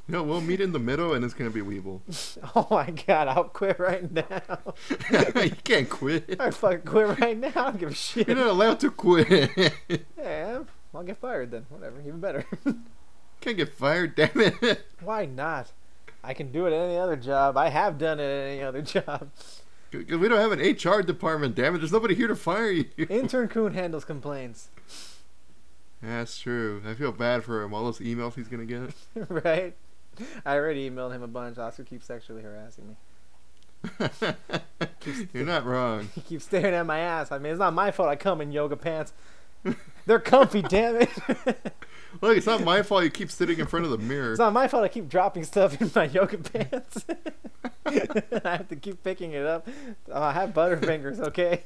No, 0.08 0.24
we'll 0.24 0.40
meet 0.40 0.60
in 0.60 0.72
the 0.72 0.80
middle, 0.80 1.14
and 1.14 1.24
it's 1.24 1.32
gonna 1.32 1.48
be 1.50 1.62
Weevil. 1.62 2.02
oh 2.56 2.66
my 2.70 2.90
god, 2.90 3.28
I'll 3.28 3.44
quit 3.44 3.78
right 3.78 4.10
now. 4.10 4.42
you 5.40 5.52
can't 5.62 5.88
quit. 5.88 6.40
I 6.40 6.50
fucking 6.50 6.82
quit 6.82 7.20
right 7.20 7.38
now. 7.38 7.48
I 7.54 7.70
don't 7.70 7.78
give 7.78 7.90
a 7.90 7.94
shit. 7.94 8.26
You're 8.26 8.36
not 8.36 8.48
allowed 8.48 8.80
to 8.80 8.90
quit. 8.90 9.72
Yeah, 10.18 10.64
I'll 10.92 11.04
get 11.04 11.18
fired 11.18 11.52
then. 11.52 11.66
Whatever, 11.68 12.00
even 12.00 12.18
better. 12.20 12.44
can't 13.40 13.56
get 13.56 13.72
fired, 13.72 14.16
damn 14.16 14.30
it. 14.34 14.84
Why 15.00 15.24
not? 15.24 15.70
I 16.24 16.34
can 16.34 16.50
do 16.52 16.66
it 16.66 16.72
at 16.72 16.80
any 16.82 16.98
other 16.98 17.16
job. 17.16 17.56
I 17.56 17.68
have 17.68 17.96
done 17.96 18.18
it 18.18 18.24
at 18.24 18.50
any 18.50 18.62
other 18.62 18.82
job. 18.82 19.30
we 19.92 20.04
don't 20.04 20.32
have 20.32 20.52
an 20.52 20.60
HR 20.60 21.02
department, 21.02 21.54
damn 21.54 21.74
it. 21.76 21.78
There's 21.78 21.92
nobody 21.92 22.14
here 22.16 22.28
to 22.28 22.36
fire 22.36 22.70
you. 22.70 22.86
Intern 23.08 23.48
Coon 23.48 23.74
handles 23.74 24.04
complaints, 24.04 24.68
That's 26.02 26.38
true. 26.38 26.82
I 26.86 26.94
feel 26.94 27.12
bad 27.12 27.44
for 27.44 27.62
him. 27.62 27.72
All 27.72 27.84
those 27.84 28.00
emails 28.00 28.34
he's 28.34 28.48
gonna 28.48 28.64
get. 28.66 28.90
right? 29.28 29.74
I 30.44 30.56
already 30.56 30.90
emailed 30.90 31.12
him 31.12 31.22
a 31.22 31.28
bunch. 31.28 31.58
Oscar 31.58 31.84
keeps 31.84 32.06
sexually 32.06 32.42
harassing 32.42 32.88
me. 32.88 32.96
You're 35.32 35.46
not 35.46 35.64
wrong. 35.64 36.08
He 36.14 36.20
keeps 36.20 36.44
staring 36.44 36.74
at 36.74 36.86
my 36.86 36.98
ass. 36.98 37.32
I 37.32 37.38
mean, 37.38 37.52
it's 37.52 37.58
not 37.58 37.72
my 37.72 37.90
fault 37.90 38.08
I 38.08 38.16
come 38.16 38.40
in 38.40 38.52
yoga 38.52 38.76
pants. 38.76 39.12
They're 40.06 40.18
comfy, 40.20 40.62
damn 40.62 40.96
it. 40.96 41.10
Look, 42.20 42.36
it's 42.36 42.46
not 42.46 42.62
my 42.64 42.82
fault 42.82 43.04
you 43.04 43.10
keep 43.10 43.30
sitting 43.30 43.58
in 43.58 43.66
front 43.66 43.84
of 43.84 43.92
the 43.92 43.98
mirror. 43.98 44.32
It's 44.32 44.38
not 44.38 44.52
my 44.52 44.68
fault 44.68 44.84
I 44.84 44.88
keep 44.88 45.08
dropping 45.08 45.44
stuff 45.44 45.80
in 45.80 45.90
my 45.94 46.04
yoga 46.04 46.38
pants. 46.38 47.04
I 47.86 48.40
have 48.44 48.68
to 48.68 48.76
keep 48.76 49.02
picking 49.02 49.32
it 49.32 49.46
up. 49.46 49.68
Oh, 50.10 50.22
I 50.22 50.32
have 50.32 50.50
butterfingers, 50.50 51.20
okay? 51.20 51.62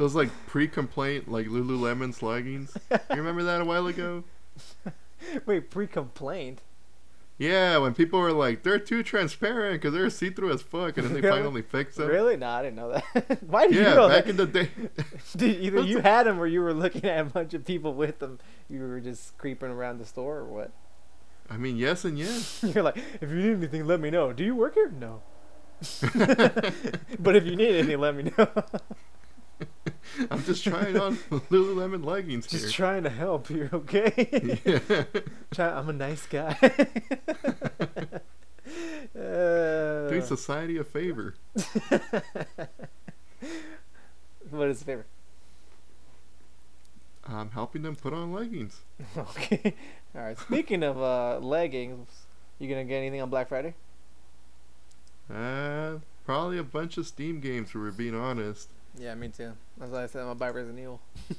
Those 0.00 0.14
like 0.14 0.30
pre-complaint 0.46 1.30
like 1.30 1.48
Lululemon 1.48 2.22
leggings. 2.22 2.74
You 2.90 3.16
remember 3.16 3.42
that 3.42 3.60
a 3.60 3.66
while 3.66 3.86
ago? 3.86 4.24
Wait, 5.44 5.68
pre-complaint? 5.70 6.62
Yeah, 7.36 7.76
when 7.76 7.92
people 7.92 8.18
were 8.18 8.32
like, 8.32 8.62
they're 8.62 8.78
too 8.78 9.02
transparent 9.02 9.74
because 9.82 9.92
they're 9.92 10.08
see-through 10.08 10.52
as 10.54 10.62
fuck, 10.62 10.96
and 10.96 11.06
then 11.06 11.12
they 11.12 11.20
Really? 11.20 11.38
finally 11.42 11.60
fix 11.60 11.96
them. 11.96 12.08
Really? 12.08 12.38
No, 12.38 12.48
I 12.48 12.62
didn't 12.62 12.76
know 12.76 12.92
that. 12.92 13.42
Why 13.46 13.64
you 13.64 13.82
Yeah, 13.82 13.92
know 13.94 14.08
back 14.08 14.24
that? 14.24 14.30
in 14.30 14.36
the 14.38 14.46
day. 14.46 14.70
Dude, 15.36 15.60
either 15.60 15.80
you 15.82 15.98
had 15.98 16.22
them 16.26 16.40
or 16.40 16.46
you 16.46 16.62
were 16.62 16.72
looking 16.72 17.04
at 17.04 17.20
a 17.20 17.24
bunch 17.24 17.52
of 17.52 17.66
people 17.66 17.92
with 17.92 18.20
them. 18.20 18.38
You 18.70 18.80
were 18.80 19.00
just 19.00 19.36
creeping 19.36 19.68
around 19.68 19.98
the 19.98 20.06
store 20.06 20.38
or 20.38 20.44
what? 20.46 20.70
I 21.50 21.58
mean, 21.58 21.76
yes 21.76 22.06
and 22.06 22.18
yes. 22.18 22.64
You're 22.66 22.84
like, 22.84 22.96
if 23.20 23.28
you 23.28 23.36
need 23.36 23.52
anything, 23.58 23.86
let 23.86 24.00
me 24.00 24.08
know. 24.08 24.32
Do 24.32 24.44
you 24.44 24.54
work 24.54 24.72
here? 24.76 24.88
No. 24.98 25.20
but 27.18 27.36
if 27.36 27.44
you 27.44 27.54
need 27.54 27.74
anything, 27.74 27.98
let 27.98 28.14
me 28.14 28.30
know. 28.38 28.48
I'm 30.30 30.42
just 30.44 30.64
trying 30.64 30.98
on 30.98 31.16
Lululemon 31.50 32.04
leggings 32.04 32.46
Just 32.46 32.64
here. 32.64 32.72
trying 32.72 33.02
to 33.04 33.10
help 33.10 33.48
here, 33.48 33.70
okay? 33.74 34.58
yeah. 34.64 35.04
Try, 35.52 35.68
I'm 35.70 35.88
a 35.88 35.92
nice 35.92 36.26
guy. 36.26 36.56
uh, 39.18 40.08
Doing 40.08 40.22
society 40.22 40.76
a 40.78 40.84
favor. 40.84 41.34
what 44.50 44.68
is 44.68 44.78
the 44.80 44.84
favor? 44.84 45.06
I'm 47.26 47.50
helping 47.50 47.82
them 47.82 47.94
put 47.96 48.12
on 48.12 48.32
leggings. 48.32 48.80
Okay. 49.16 49.74
All 50.14 50.22
right. 50.22 50.38
Speaking 50.38 50.82
of 50.82 51.00
uh, 51.00 51.38
leggings, 51.38 52.08
you 52.58 52.68
gonna 52.68 52.84
get 52.84 52.96
anything 52.96 53.20
on 53.22 53.30
Black 53.30 53.48
Friday? 53.48 53.74
Uh, 55.32 55.98
probably 56.24 56.58
a 56.58 56.64
bunch 56.64 56.96
of 56.98 57.06
Steam 57.06 57.38
games, 57.40 57.68
if 57.68 57.74
we're 57.76 57.92
being 57.92 58.16
honest. 58.16 58.68
Yeah, 58.98 59.14
me 59.14 59.28
too. 59.28 59.52
That's 59.78 59.90
why 59.90 60.04
I 60.04 60.06
said 60.06 60.20
I'm 60.20 60.26
gonna 60.26 60.38
buy 60.38 60.50
Resident 60.50 60.78
Evil. 60.78 61.00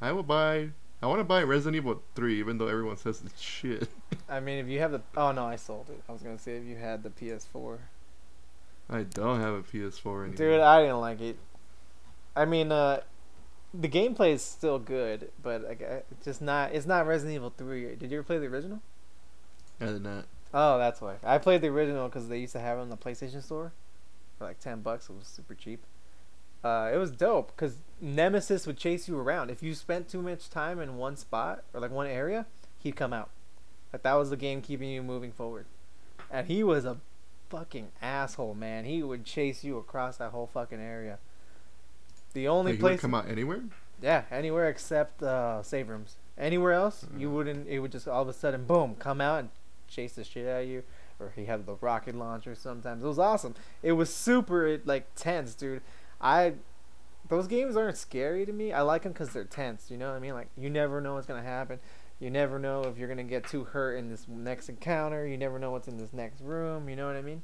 I 0.00 0.12
will 0.12 0.22
buy. 0.22 0.70
I 1.02 1.06
want 1.06 1.20
to 1.20 1.24
buy 1.24 1.42
Resident 1.42 1.76
Evil 1.76 2.02
3, 2.14 2.38
even 2.38 2.58
though 2.58 2.66
everyone 2.66 2.96
says 2.96 3.22
it's 3.24 3.40
shit. 3.40 3.88
I 4.28 4.40
mean, 4.40 4.58
if 4.58 4.68
you 4.68 4.80
have 4.80 4.92
the 4.92 5.00
oh 5.16 5.32
no, 5.32 5.46
I 5.46 5.56
sold 5.56 5.88
it. 5.90 6.02
I 6.08 6.12
was 6.12 6.22
gonna 6.22 6.38
say 6.38 6.56
if 6.56 6.64
you 6.64 6.76
had 6.76 7.02
the 7.02 7.10
PS4. 7.10 7.78
I 8.88 9.04
don't 9.04 9.40
have 9.40 9.54
a 9.54 9.62
PS4 9.62 10.04
anymore. 10.04 10.34
Dude, 10.34 10.60
I 10.60 10.82
didn't 10.82 11.00
like 11.00 11.20
it. 11.20 11.38
I 12.34 12.44
mean, 12.44 12.72
uh, 12.72 13.00
the 13.72 13.88
gameplay 13.88 14.32
is 14.32 14.42
still 14.42 14.78
good, 14.78 15.30
but 15.42 15.62
like, 15.62 15.80
it's 15.80 16.24
just 16.24 16.42
not. 16.42 16.72
It's 16.72 16.86
not 16.86 17.06
Resident 17.06 17.36
Evil 17.36 17.52
Three. 17.56 17.94
Did 17.94 18.10
you 18.10 18.18
ever 18.18 18.24
play 18.24 18.38
the 18.38 18.46
original? 18.46 18.80
I 19.80 19.86
did 19.86 20.02
not. 20.02 20.26
Oh, 20.52 20.78
that's 20.78 21.00
why. 21.00 21.16
I 21.22 21.38
played 21.38 21.60
the 21.60 21.68
original 21.68 22.08
because 22.08 22.28
they 22.28 22.38
used 22.38 22.52
to 22.54 22.60
have 22.60 22.78
it 22.78 22.80
on 22.80 22.90
the 22.90 22.96
PlayStation 22.96 23.42
Store 23.42 23.72
for 24.40 24.46
like 24.46 24.58
ten 24.58 24.80
bucks. 24.80 25.10
It 25.10 25.12
was 25.16 25.26
super 25.26 25.54
cheap. 25.54 25.84
Uh, 26.64 26.90
it 26.92 26.96
was 26.96 27.10
dope 27.10 27.52
because 27.54 27.76
Nemesis 28.00 28.66
would 28.66 28.78
chase 28.78 29.06
you 29.06 29.18
around. 29.18 29.50
If 29.50 29.62
you 29.62 29.74
spent 29.74 30.08
too 30.08 30.22
much 30.22 30.48
time 30.48 30.80
in 30.80 30.96
one 30.96 31.16
spot 31.16 31.62
or 31.74 31.80
like 31.80 31.90
one 31.90 32.06
area, 32.06 32.46
he'd 32.78 32.96
come 32.96 33.12
out. 33.12 33.28
Like 33.92 34.02
that 34.02 34.14
was 34.14 34.30
the 34.30 34.36
game 34.36 34.62
keeping 34.62 34.88
you 34.88 35.02
moving 35.02 35.30
forward. 35.32 35.66
And 36.30 36.46
he 36.46 36.64
was 36.64 36.84
a 36.86 36.96
fucking 37.50 37.88
asshole, 38.00 38.54
man. 38.54 38.86
He 38.86 39.02
would 39.02 39.24
chase 39.24 39.62
you 39.62 39.76
across 39.76 40.16
that 40.16 40.30
whole 40.30 40.46
fucking 40.46 40.80
area. 40.80 41.18
The 42.32 42.48
only 42.48 42.72
Like, 42.72 42.78
he 42.78 42.82
would 42.84 43.00
come 43.00 43.14
out 43.14 43.28
anywhere? 43.28 43.62
yeah, 44.00 44.22
anywhere 44.30 44.68
except 44.68 45.22
uh, 45.22 45.62
save 45.62 45.88
rooms. 45.90 46.16
Anywhere 46.38 46.72
else, 46.72 47.04
you 47.18 47.28
Mm. 47.28 47.32
wouldn't. 47.34 47.68
It 47.68 47.80
would 47.80 47.92
just 47.92 48.08
all 48.08 48.22
of 48.22 48.28
a 48.28 48.32
sudden, 48.32 48.64
boom, 48.64 48.94
come 48.96 49.20
out 49.20 49.40
and 49.40 49.48
chase 49.88 50.12
the 50.14 50.24
shit 50.24 50.46
out 50.46 50.62
of 50.62 50.68
you. 50.68 50.84
Or 51.20 51.32
he 51.36 51.44
had 51.44 51.66
the 51.66 51.76
rocket 51.80 52.14
launcher. 52.14 52.54
Sometimes 52.54 53.02
it 53.02 53.06
was 53.06 53.18
awesome. 53.18 53.54
It 53.82 53.92
was 53.92 54.12
super 54.12 54.80
like 54.84 55.14
tense, 55.14 55.54
dude. 55.54 55.82
I 56.20 56.54
those 57.28 57.46
games 57.46 57.76
aren't 57.76 57.96
scary 57.96 58.44
to 58.46 58.52
me. 58.52 58.72
I 58.72 58.82
like 58.82 59.02
them 59.02 59.12
because 59.12 59.30
they're 59.30 59.44
tense. 59.44 59.90
You 59.90 59.96
know 59.96 60.08
what 60.10 60.16
I 60.16 60.20
mean? 60.20 60.34
Like 60.34 60.48
you 60.56 60.70
never 60.70 61.00
know 61.00 61.14
what's 61.14 61.26
gonna 61.26 61.42
happen. 61.42 61.78
You 62.18 62.30
never 62.30 62.58
know 62.58 62.82
if 62.82 62.98
you're 62.98 63.08
gonna 63.08 63.22
get 63.24 63.46
too 63.46 63.64
hurt 63.64 63.96
in 63.96 64.10
this 64.10 64.26
next 64.28 64.68
encounter. 64.68 65.26
You 65.26 65.36
never 65.36 65.58
know 65.58 65.70
what's 65.70 65.88
in 65.88 65.98
this 65.98 66.12
next 66.12 66.40
room. 66.40 66.88
You 66.88 66.96
know 66.96 67.06
what 67.06 67.16
I 67.16 67.22
mean? 67.22 67.42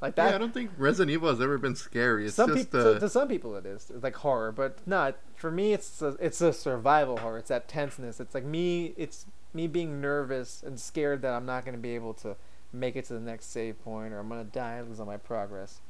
Like 0.00 0.14
that. 0.14 0.30
Yeah, 0.30 0.36
I 0.36 0.38
don't 0.38 0.54
think 0.54 0.70
Resident 0.78 1.12
Evil 1.12 1.28
has 1.28 1.40
ever 1.40 1.58
been 1.58 1.76
scary. 1.76 2.26
It's 2.26 2.34
some 2.34 2.54
just 2.54 2.70
people, 2.70 2.80
uh, 2.80 2.94
to, 2.94 3.00
to 3.00 3.08
some 3.08 3.28
people, 3.28 3.54
it 3.56 3.66
is 3.66 3.90
it's 3.94 4.02
like 4.02 4.16
horror, 4.16 4.50
but 4.50 4.78
not 4.86 5.16
for 5.36 5.50
me. 5.50 5.74
It's 5.74 6.00
a, 6.00 6.16
it's 6.20 6.40
a 6.40 6.52
survival 6.52 7.18
horror. 7.18 7.38
It's 7.38 7.50
that 7.50 7.68
tenseness. 7.68 8.18
It's 8.18 8.34
like 8.34 8.44
me. 8.44 8.94
It's 8.96 9.26
me 9.52 9.66
being 9.66 10.00
nervous 10.00 10.62
and 10.64 10.78
scared 10.78 11.22
that 11.22 11.34
I'm 11.34 11.44
not 11.44 11.64
going 11.64 11.76
to 11.76 11.80
be 11.80 11.94
able 11.94 12.14
to 12.14 12.36
make 12.72 12.96
it 12.96 13.04
to 13.06 13.14
the 13.14 13.20
next 13.20 13.50
save 13.52 13.82
point, 13.84 14.12
or 14.12 14.18
I'm 14.18 14.28
going 14.28 14.44
to 14.44 14.50
die 14.50 14.74
and 14.76 14.88
lose 14.88 15.00
all 15.00 15.06
my 15.06 15.16
progress. 15.16 15.80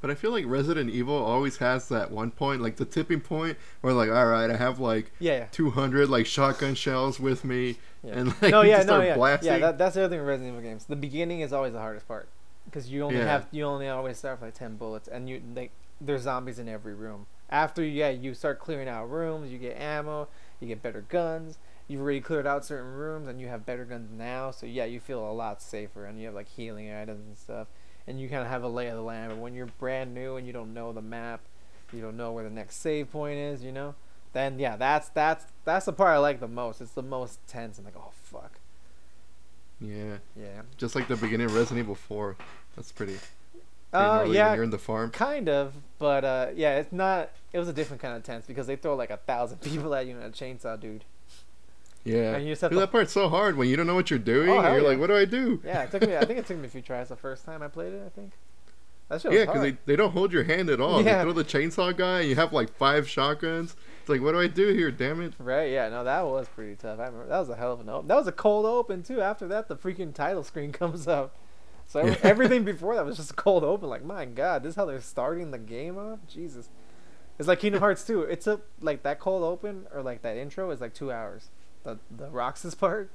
But 0.00 0.10
I 0.10 0.14
feel 0.14 0.30
like 0.30 0.44
Resident 0.46 0.88
Evil 0.90 1.14
always 1.14 1.58
has 1.58 1.88
that 1.90 2.10
one 2.10 2.30
point, 2.30 2.62
like 2.62 2.76
the 2.76 2.86
tipping 2.86 3.20
point, 3.20 3.58
where 3.82 3.92
like, 3.92 4.08
all 4.10 4.26
right, 4.26 4.48
I 4.50 4.56
have 4.56 4.78
like 4.80 5.12
Yeah, 5.18 5.32
yeah. 5.38 5.46
200 5.52 6.08
like 6.08 6.24
shotgun 6.24 6.74
shells 6.74 7.20
with 7.20 7.44
me, 7.44 7.76
Yeah. 8.02 8.18
and 8.18 8.28
like 8.40 8.50
no, 8.50 8.62
yeah, 8.62 8.78
no, 8.78 8.82
start 8.84 9.04
yeah, 9.04 9.14
blasting. 9.16 9.52
yeah. 9.52 9.58
That, 9.58 9.78
that's 9.78 9.94
the 9.96 10.04
other 10.04 10.14
thing 10.14 10.20
with 10.20 10.28
Resident 10.28 10.56
Evil 10.56 10.62
games. 10.70 10.86
The 10.86 10.96
beginning 10.96 11.40
is 11.40 11.52
always 11.52 11.74
the 11.74 11.80
hardest 11.80 12.08
part 12.08 12.28
because 12.64 12.88
you 12.90 13.02
only 13.02 13.18
Yeah. 13.18 13.24
have 13.26 13.46
you 13.50 13.64
only 13.64 13.88
always 13.88 14.16
start 14.16 14.40
with 14.40 14.48
like 14.48 14.54
ten 14.54 14.76
bullets, 14.76 15.06
and 15.06 15.28
you 15.28 15.42
like 15.54 15.70
there's 16.00 16.22
zombies 16.22 16.58
in 16.58 16.66
every 16.66 16.94
room. 16.94 17.26
After 17.50 17.84
yeah, 17.84 18.08
you 18.08 18.32
start 18.32 18.58
clearing 18.58 18.88
out 18.88 19.10
rooms, 19.10 19.52
you 19.52 19.58
get 19.58 19.76
ammo, 19.76 20.28
you 20.60 20.68
get 20.68 20.82
better 20.82 21.02
guns. 21.10 21.58
You've 21.90 22.00
already 22.02 22.20
cleared 22.20 22.46
out 22.46 22.64
certain 22.64 22.92
rooms, 22.92 23.26
and 23.28 23.40
you 23.40 23.48
have 23.48 23.66
better 23.66 23.84
guns 23.84 24.10
now. 24.16 24.52
So 24.52 24.64
yeah, 24.66 24.84
you 24.84 25.00
feel 25.00 25.28
a 25.28 25.32
lot 25.32 25.60
safer, 25.60 26.04
and 26.06 26.18
you 26.20 26.26
have 26.26 26.34
like 26.34 26.48
healing 26.48 26.92
items 26.92 27.26
and 27.26 27.36
stuff, 27.36 27.66
and 28.06 28.20
you 28.20 28.28
kind 28.28 28.42
of 28.42 28.48
have 28.48 28.62
a 28.62 28.68
lay 28.68 28.86
of 28.86 28.94
the 28.94 29.02
land. 29.02 29.30
But 29.30 29.38
when 29.38 29.54
you're 29.54 29.66
brand 29.66 30.14
new 30.14 30.36
and 30.36 30.46
you 30.46 30.52
don't 30.52 30.72
know 30.72 30.92
the 30.92 31.02
map, 31.02 31.40
you 31.92 32.00
don't 32.00 32.16
know 32.16 32.30
where 32.32 32.44
the 32.44 32.50
next 32.50 32.76
save 32.76 33.10
point 33.10 33.38
is, 33.38 33.64
you 33.64 33.72
know, 33.72 33.96
then 34.34 34.58
yeah, 34.60 34.76
that's 34.76 35.08
that's 35.08 35.46
that's 35.64 35.86
the 35.86 35.92
part 35.92 36.10
I 36.10 36.18
like 36.18 36.38
the 36.38 36.46
most. 36.48 36.80
It's 36.80 36.92
the 36.92 37.02
most 37.02 37.44
tense 37.48 37.76
and 37.78 37.84
like 37.84 37.96
oh 37.96 38.12
fuck. 38.22 38.60
yeah, 39.80 40.18
Yeah. 40.36 40.62
just 40.76 40.94
like 40.94 41.08
the 41.08 41.16
beginning 41.16 41.46
of 41.46 41.54
Resident 41.54 41.80
Evil 41.80 41.94
4. 41.96 42.36
That's 42.76 42.92
pretty. 42.92 43.14
pretty 43.14 43.24
Uh, 43.92 44.24
yeah, 44.28 44.48
when 44.50 44.54
you're 44.54 44.64
in 44.64 44.70
the 44.70 44.78
farm. 44.78 45.10
kind 45.10 45.48
of, 45.48 45.74
but 45.98 46.24
uh, 46.24 46.46
yeah, 46.54 46.76
it's 46.78 46.92
not. 46.92 47.30
It 47.52 47.58
was 47.58 47.66
a 47.68 47.72
different 47.72 48.00
kind 48.00 48.16
of 48.16 48.22
tense 48.22 48.46
because 48.46 48.68
they 48.68 48.76
throw 48.76 48.94
like 48.94 49.10
a 49.10 49.16
thousand 49.16 49.60
people 49.62 49.92
at 49.94 50.06
you 50.06 50.16
in 50.16 50.22
a 50.22 50.30
chainsaw, 50.30 50.78
dude. 50.78 51.04
Yeah, 52.04 52.34
And 52.34 52.44
you 52.46 52.52
just 52.52 52.62
have 52.62 52.70
to- 52.70 52.78
that 52.78 52.90
part's 52.90 53.12
so 53.12 53.28
hard 53.28 53.56
when 53.56 53.68
you 53.68 53.76
don't 53.76 53.86
know 53.86 53.94
what 53.94 54.08
you're 54.10 54.18
doing. 54.18 54.48
Oh, 54.48 54.54
you're 54.62 54.80
yeah. 54.80 54.88
like, 54.88 54.98
what 54.98 55.08
do 55.08 55.16
I 55.16 55.24
do? 55.26 55.60
Yeah, 55.64 55.82
it 55.82 55.90
took 55.90 56.02
me. 56.02 56.16
I 56.16 56.24
think 56.24 56.38
it 56.38 56.46
took 56.46 56.56
me 56.58 56.66
a 56.66 56.70
few 56.70 56.80
tries 56.80 57.08
the 57.08 57.16
first 57.16 57.44
time 57.44 57.62
I 57.62 57.68
played 57.68 57.92
it. 57.92 58.02
I 58.06 58.08
think. 58.08 58.32
That 59.08 59.20
shit 59.20 59.32
Yeah, 59.32 59.44
because 59.44 59.60
they, 59.60 59.76
they 59.86 59.96
don't 59.96 60.12
hold 60.12 60.32
your 60.32 60.44
hand 60.44 60.70
at 60.70 60.80
all. 60.80 61.02
Yeah. 61.04 61.18
They 61.18 61.22
throw 61.24 61.32
the 61.32 61.44
chainsaw 61.44 61.94
guy, 61.96 62.20
and 62.20 62.28
you 62.28 62.36
have 62.36 62.52
like 62.52 62.72
five 62.76 63.08
shotguns. 63.08 63.74
It's 64.00 64.08
like, 64.08 64.22
what 64.22 64.32
do 64.32 64.40
I 64.40 64.46
do 64.46 64.68
here? 64.72 64.90
Damn 64.92 65.20
it! 65.20 65.34
Right? 65.38 65.70
Yeah. 65.72 65.88
No, 65.88 66.04
that 66.04 66.24
was 66.24 66.48
pretty 66.48 66.76
tough. 66.76 67.00
I 67.00 67.06
remember 67.06 67.26
that 67.26 67.38
was 67.38 67.48
a 67.50 67.56
hell 67.56 67.72
of 67.72 67.80
an 67.80 67.88
open. 67.88 68.06
That 68.08 68.16
was 68.16 68.28
a 68.28 68.32
cold 68.32 68.64
open 68.66 69.02
too. 69.02 69.20
After 69.20 69.46
that, 69.48 69.68
the 69.68 69.76
freaking 69.76 70.14
title 70.14 70.42
screen 70.44 70.72
comes 70.80 71.06
up. 71.08 71.34
So 71.86 72.06
Yeah. 72.06 72.16
everything 72.22 72.62
before 72.72 72.94
that 72.94 73.04
was 73.04 73.16
just 73.16 73.32
a 73.32 73.34
cold 73.34 73.62
open. 73.64 73.88
Like, 73.90 74.04
my 74.04 74.24
God, 74.24 74.62
this 74.62 74.70
is 74.70 74.76
how 74.76 74.84
they're 74.86 75.00
starting 75.00 75.50
the 75.50 75.58
game 75.58 75.98
off. 75.98 76.20
Jesus. 76.28 76.68
It's 77.38 77.48
like 77.48 77.58
Kingdom 77.58 77.80
Hearts 77.80 78.06
2. 78.06 78.22
It 78.22 78.40
took 78.42 78.64
like 78.80 79.02
that 79.02 79.18
cold 79.18 79.42
open 79.42 79.86
or 79.92 80.02
like 80.02 80.22
that 80.22 80.36
intro 80.36 80.70
is 80.70 80.80
like 80.80 80.94
two 80.94 81.10
hours. 81.10 81.48
The 81.84 81.98
the 82.10 82.28
Roxas 82.30 82.74
part 82.74 83.10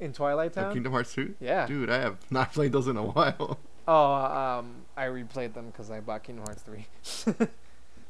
in 0.00 0.12
Twilight 0.12 0.52
Oh, 0.56 0.62
Town. 0.62 0.72
Kingdom 0.72 0.92
Hearts 0.92 1.12
2? 1.14 1.34
Yeah. 1.40 1.66
Dude, 1.66 1.90
I 1.90 1.98
have 2.00 2.18
not 2.30 2.52
played 2.52 2.72
those 2.72 2.88
in 2.88 2.96
a 2.96 3.04
while. 3.04 3.58
Oh, 3.86 4.14
um, 4.14 4.76
I 4.96 5.04
replayed 5.04 5.52
them 5.52 5.66
because 5.66 5.90
I 5.90 6.00
bought 6.00 6.22
Kingdom 6.22 6.46
Hearts 6.46 6.62
3. 6.62 6.86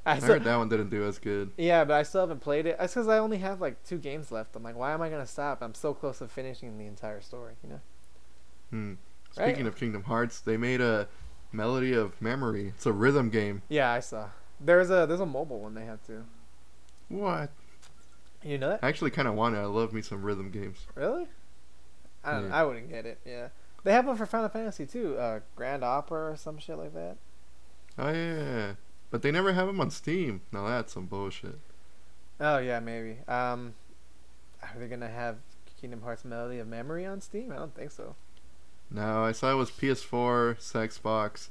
I 0.06 0.12
I 0.12 0.18
still, 0.18 0.28
heard 0.34 0.44
that 0.44 0.54
one 0.56 0.68
didn't 0.68 0.90
do 0.90 1.04
as 1.04 1.18
good. 1.18 1.50
yeah, 1.56 1.82
but 1.84 1.94
I 1.94 2.04
still 2.04 2.20
haven't 2.20 2.42
played 2.42 2.66
it. 2.66 2.76
That's 2.78 2.94
because 2.94 3.08
I 3.08 3.18
only 3.18 3.38
have 3.38 3.60
like 3.60 3.82
two 3.82 3.98
games 3.98 4.30
left. 4.30 4.54
I'm 4.54 4.62
like, 4.62 4.76
why 4.76 4.92
am 4.92 5.02
I 5.02 5.08
gonna 5.08 5.26
stop? 5.26 5.62
I'm 5.62 5.74
so 5.74 5.92
close 5.92 6.18
to 6.20 6.28
finishing 6.28 6.78
the 6.78 6.86
entire 6.86 7.20
story. 7.20 7.54
You 7.64 7.70
know? 7.70 7.80
Hmm. 8.70 8.92
Right. 9.36 9.48
Speaking 9.48 9.66
of 9.66 9.74
Kingdom 9.76 10.04
Hearts, 10.04 10.38
they 10.40 10.56
made 10.56 10.80
a 10.80 11.08
Melody 11.50 11.92
of 11.92 12.22
Memory. 12.22 12.68
It's 12.68 12.86
a 12.86 12.92
rhythm 12.92 13.30
game. 13.30 13.62
Yeah, 13.68 13.90
I 13.90 13.98
saw. 13.98 14.28
There's 14.60 14.90
a 14.90 15.06
there's 15.08 15.18
a 15.18 15.26
mobile 15.26 15.58
one 15.58 15.74
they 15.74 15.86
have 15.86 16.06
too. 16.06 16.22
What? 17.08 17.50
You 18.44 18.58
know 18.58 18.68
that? 18.68 18.80
I 18.82 18.88
actually 18.88 19.10
kind 19.10 19.26
of 19.26 19.34
want 19.34 19.54
it. 19.54 19.58
I 19.58 19.64
love 19.64 19.92
me 19.92 20.02
some 20.02 20.22
rhythm 20.22 20.50
games. 20.50 20.86
Really? 20.94 21.26
I 22.22 22.32
don't. 22.32 22.48
Yeah. 22.48 22.60
I 22.60 22.62
wouldn't 22.64 22.90
get 22.90 23.06
it. 23.06 23.18
Yeah. 23.24 23.48
They 23.84 23.92
have 23.92 24.06
one 24.06 24.16
for 24.16 24.26
Final 24.26 24.48
Fantasy 24.48 24.86
too. 24.86 25.16
Uh, 25.18 25.40
Grand 25.56 25.84
Opera 25.84 26.32
or 26.32 26.36
some 26.36 26.58
shit 26.58 26.78
like 26.78 26.94
that. 26.94 27.16
Oh 27.98 28.10
yeah, 28.10 28.72
but 29.10 29.22
they 29.22 29.30
never 29.30 29.52
have 29.52 29.66
them 29.66 29.80
on 29.80 29.90
Steam. 29.90 30.40
Now 30.52 30.66
that's 30.66 30.92
some 30.92 31.06
bullshit. 31.06 31.58
Oh 32.40 32.58
yeah, 32.58 32.80
maybe. 32.80 33.18
Um, 33.28 33.74
are 34.62 34.78
they 34.78 34.88
gonna 34.88 35.08
have 35.08 35.36
Kingdom 35.80 36.02
Hearts 36.02 36.24
Melody 36.24 36.58
of 36.58 36.66
Memory 36.66 37.04
on 37.06 37.20
Steam? 37.20 37.52
I 37.52 37.56
don't 37.56 37.74
think 37.74 37.90
so. 37.90 38.16
No, 38.90 39.24
I 39.24 39.32
saw 39.32 39.52
it 39.52 39.56
was 39.56 39.70
PS4, 39.70 40.56
Xbox, 40.56 41.48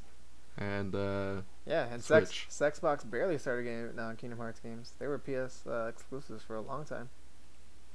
and 0.58 0.96
uh, 0.96 1.42
Yeah, 1.66 1.88
and 1.92 2.04
Switch. 2.04 2.46
Sex 2.50 2.80
Sexbox 2.82 3.10
barely 3.10 3.38
started 3.38 3.64
getting 3.64 3.98
uh, 3.98 4.16
Kingdom 4.18 4.40
Hearts 4.40 4.60
games. 4.60 4.94
They 5.00 5.08
were 5.08 5.18
PS 5.18 5.66
uh, 5.66 5.88
exclusives 5.88 6.44
for 6.44 6.56
a 6.56 6.62
long 6.62 6.86
time. 6.86 7.10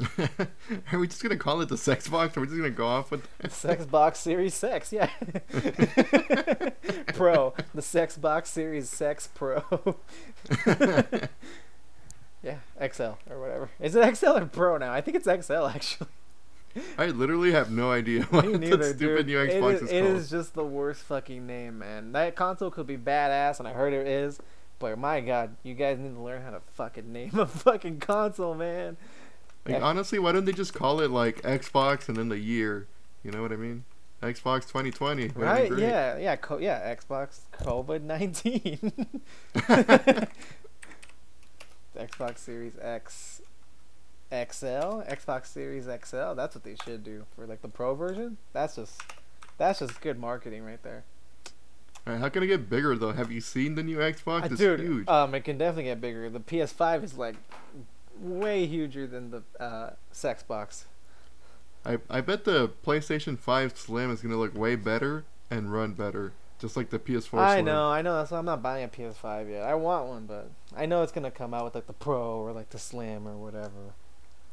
are 0.93 0.99
we 0.99 1.09
just 1.09 1.23
gonna 1.23 1.37
call 1.37 1.61
it 1.61 1.69
the 1.69 1.75
Xbox? 1.75 2.37
Are 2.37 2.41
we 2.41 2.47
just 2.47 2.57
gonna 2.57 2.71
go 2.71 2.87
off 2.87 3.11
with 3.11 3.29
that? 3.39 3.51
Sexbox 3.51 4.17
Series 4.17 4.55
Sex, 4.55 4.93
yeah. 4.93 5.11
Pro, 7.15 7.53
the 7.75 7.83
Sexbox 7.83 8.47
Series 8.47 8.89
Sex 8.89 9.29
Pro. 9.35 9.65
yeah, 12.43 12.59
XL 12.81 13.03
or 13.29 13.41
whatever. 13.41 13.71
Is 13.81 13.97
it 13.97 14.17
XL 14.17 14.37
or 14.37 14.47
Pro 14.47 14.79
now? 14.79 14.93
I 14.93 15.01
think 15.01 15.17
it's 15.17 15.27
XL 15.27 15.67
actually. 15.67 16.09
I 16.97 17.07
literally 17.07 17.53
have 17.53 17.71
no 17.71 17.91
idea 17.91 18.23
what 18.31 18.47
Me 18.47 18.59
neither, 18.59 18.83
stupid 18.95 19.27
dude. 19.27 19.27
new 19.27 19.37
Xbox 19.61 19.75
is, 19.77 19.83
is, 19.83 19.91
it 19.93 20.03
called. 20.03 20.17
is 20.17 20.31
just 20.31 20.55
the 20.55 20.65
worst 20.65 21.03
fucking 21.03 21.47
name, 21.47 21.79
man. 21.79 22.13
That 22.13 22.35
console 22.37 22.71
could 22.71 22.87
be 22.87 22.97
badass, 22.97 23.59
and 23.59 23.69
I 23.69 23.73
heard 23.73 23.93
it 23.93 24.07
is. 24.07 24.39
But 24.79 24.99
my 24.99 25.21
god, 25.21 25.57
you 25.65 25.75
guys 25.75 25.99
need 25.99 26.15
to 26.15 26.21
learn 26.21 26.43
how 26.43 26.51
to 26.51 26.61
fucking 26.75 27.13
name 27.13 27.39
a 27.39 27.47
fucking 27.47 27.99
console, 28.01 28.55
man. 28.55 28.97
Like 29.67 29.77
Yeah. 29.77 29.83
honestly, 29.83 30.19
why 30.19 30.33
don't 30.33 30.45
they 30.45 30.53
just 30.53 30.73
call 30.75 31.01
it 31.01 31.11
like 31.11 31.43
Xbox 31.43 32.09
and 32.09 32.17
then 32.17 32.29
the 32.29 32.39
year? 32.39 32.87
You 33.25 33.33
know 33.33 33.43
what 33.43 33.51
I 33.53 33.57
mean? 33.57 33.85
Xbox 34.23 34.63
2020. 34.69 35.29
Right? 35.35 35.71
Yeah, 35.79 36.17
yeah, 36.19 36.37
co- 36.37 36.59
yeah. 36.59 36.95
Xbox 36.95 37.41
COVID 37.61 38.03
nineteen. 38.03 38.93
Xbox 41.97 42.39
Series 42.39 42.75
X, 42.81 43.43
XL, 44.31 45.03
Xbox 45.09 45.47
Series 45.47 45.85
XL. 45.85 46.35
That's 46.35 46.55
what 46.55 46.65
they 46.65 46.77
should 46.85 47.03
do 47.05 47.25
for 47.35 47.47
like 47.47 47.63
the 47.63 47.69
Pro 47.69 47.95
version. 47.95 48.37
That's 48.53 48.77
just, 48.77 49.01
that's 49.57 49.79
just 49.81 50.01
good 50.01 50.19
marketing 50.19 50.65
right 50.65 50.83
there. 50.83 51.05
Alright, 52.07 52.21
how 52.21 52.29
can 52.29 52.43
it 52.43 52.47
get 52.47 52.71
bigger 52.71 52.97
though? 52.97 53.13
Have 53.13 53.31
you 53.33 53.41
seen 53.41 53.75
the 53.75 53.83
new 53.83 53.99
Xbox? 53.99 54.43
Uh, 54.43 54.47
it's 54.47 54.57
dude, 54.57 54.81
huge. 54.81 55.09
um, 55.09 55.35
it 55.35 55.45
can 55.45 55.59
definitely 55.59 55.85
get 55.85 56.01
bigger. 56.01 56.31
The 56.31 56.41
PS5 56.41 57.05
is 57.05 57.19
like 57.19 57.37
way 58.19 58.67
huger 58.67 59.07
than 59.07 59.31
the 59.31 59.43
uh, 59.61 59.91
Xbox. 60.15 60.85
I 61.85 61.99
I 62.11 62.21
bet 62.21 62.45
the 62.45 62.71
PlayStation 62.87 63.39
5 63.39 63.77
Slim 63.77 64.11
is 64.11 64.21
gonna 64.23 64.37
look 64.37 64.57
way 64.57 64.75
better 64.75 65.25
and 65.51 65.73
run 65.73 65.93
better, 65.93 66.33
just 66.59 66.77
like 66.77 66.91
the 66.91 66.99
PS4 66.99 67.39
I 67.39 67.55
Slim. 67.57 67.65
know, 67.67 67.89
I 67.91 68.03
know. 68.03 68.17
That's 68.17 68.31
why 68.31 68.39
I'm 68.39 68.45
not 68.45 68.63
buying 68.63 68.85
a 68.85 68.89
PS5 68.89 69.51
yet. 69.51 69.63
I 69.63 69.75
want 69.75 70.07
one, 70.07 70.27
but 70.27 70.51
I 70.77 70.87
know 70.87 71.03
it's 71.03 71.13
gonna 71.13 71.31
come 71.31 71.53
out 71.55 71.65
with 71.65 71.75
like 71.75 71.87
the 71.87 71.93
Pro 71.93 72.41
or 72.41 72.53
like 72.53 72.71
the 72.71 72.79
Slim 72.79 73.27
or 73.29 73.37
whatever. 73.37 73.95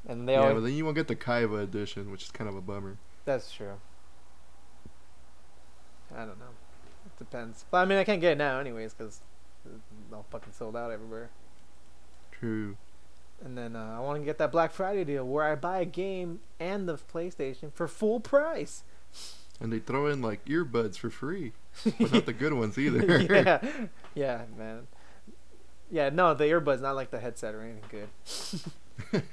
And 0.08 0.28
they 0.28 0.34
Yeah, 0.34 0.42
always, 0.42 0.56
but 0.56 0.64
then 0.64 0.74
you 0.74 0.84
won't 0.86 0.96
get 0.96 1.08
the 1.08 1.16
Kaiba 1.16 1.64
edition, 1.64 2.12
which 2.12 2.24
is 2.24 2.32
kind 2.32 2.50
of 2.50 2.56
a 2.56 2.62
bummer. 2.62 2.98
that's 3.26 3.52
true. 3.52 3.74
I 6.16 6.20
don't 6.20 6.40
know. 6.40 6.54
It 7.06 7.18
depends. 7.18 7.66
But 7.72 7.78
I 7.80 7.86
mean, 7.86 7.98
I 7.98 8.04
can't 8.04 8.22
get 8.22 8.34
it 8.34 8.38
now 8.38 8.60
anyways 8.60 8.94
because 8.94 9.22
it's 9.66 10.14
all 10.14 10.26
fucking 10.30 10.54
sold 10.54 10.76
out 10.76 10.92
everywhere. 10.92 11.30
True. 12.32 12.78
And 13.44 13.58
then 13.58 13.76
uh, 13.76 13.96
I 13.98 14.00
want 14.00 14.20
to 14.20 14.26
get 14.26 14.38
that 14.38 14.52
Black 14.52 14.72
Friday 14.72 15.04
deal 15.04 15.26
where 15.26 15.44
I 15.44 15.56
buy 15.56 15.80
a 15.80 15.86
game 15.86 16.40
and 16.60 16.88
the 16.88 16.96
PlayStation 16.96 17.74
for 17.74 17.88
full 17.88 18.20
price. 18.20 18.84
And 19.60 19.74
they 19.74 19.80
throw 19.80 20.08
in 20.08 20.22
like 20.22 20.46
earbuds 20.46 20.98
for 20.98 21.10
free, 21.10 21.54
but 22.00 22.14
not 22.14 22.26
the 22.26 22.34
good 22.34 22.54
ones 22.54 22.78
either. 22.78 23.20
yeah, 23.30 23.60
yeah, 24.16 24.42
man. 24.58 24.88
Yeah, 25.90 26.10
no, 26.10 26.34
the 26.34 26.46
earbuds 26.46 26.82
not 26.82 26.96
like 26.96 27.12
the 27.12 27.20
headset 27.20 27.56
or 27.56 27.62
anything 27.62 27.84
good. 29.12 29.24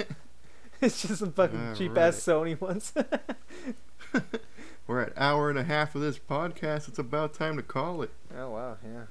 it's 0.86 1.00
just 1.00 1.20
some 1.20 1.32
fucking 1.32 1.76
cheap 1.76 1.96
ass 1.96 2.16
Sony 2.16 2.60
ones. 2.60 2.92
We're 4.88 5.02
at 5.02 5.12
hour 5.16 5.48
and 5.48 5.56
a 5.56 5.62
half 5.62 5.94
of 5.94 6.00
this 6.00 6.18
podcast. 6.18 6.88
It's 6.88 6.98
about 6.98 7.34
time 7.34 7.56
to 7.56 7.62
call 7.62 8.02
it, 8.02 8.10
oh 8.36 8.50
wow, 8.50 8.76
yeah. 8.84 9.04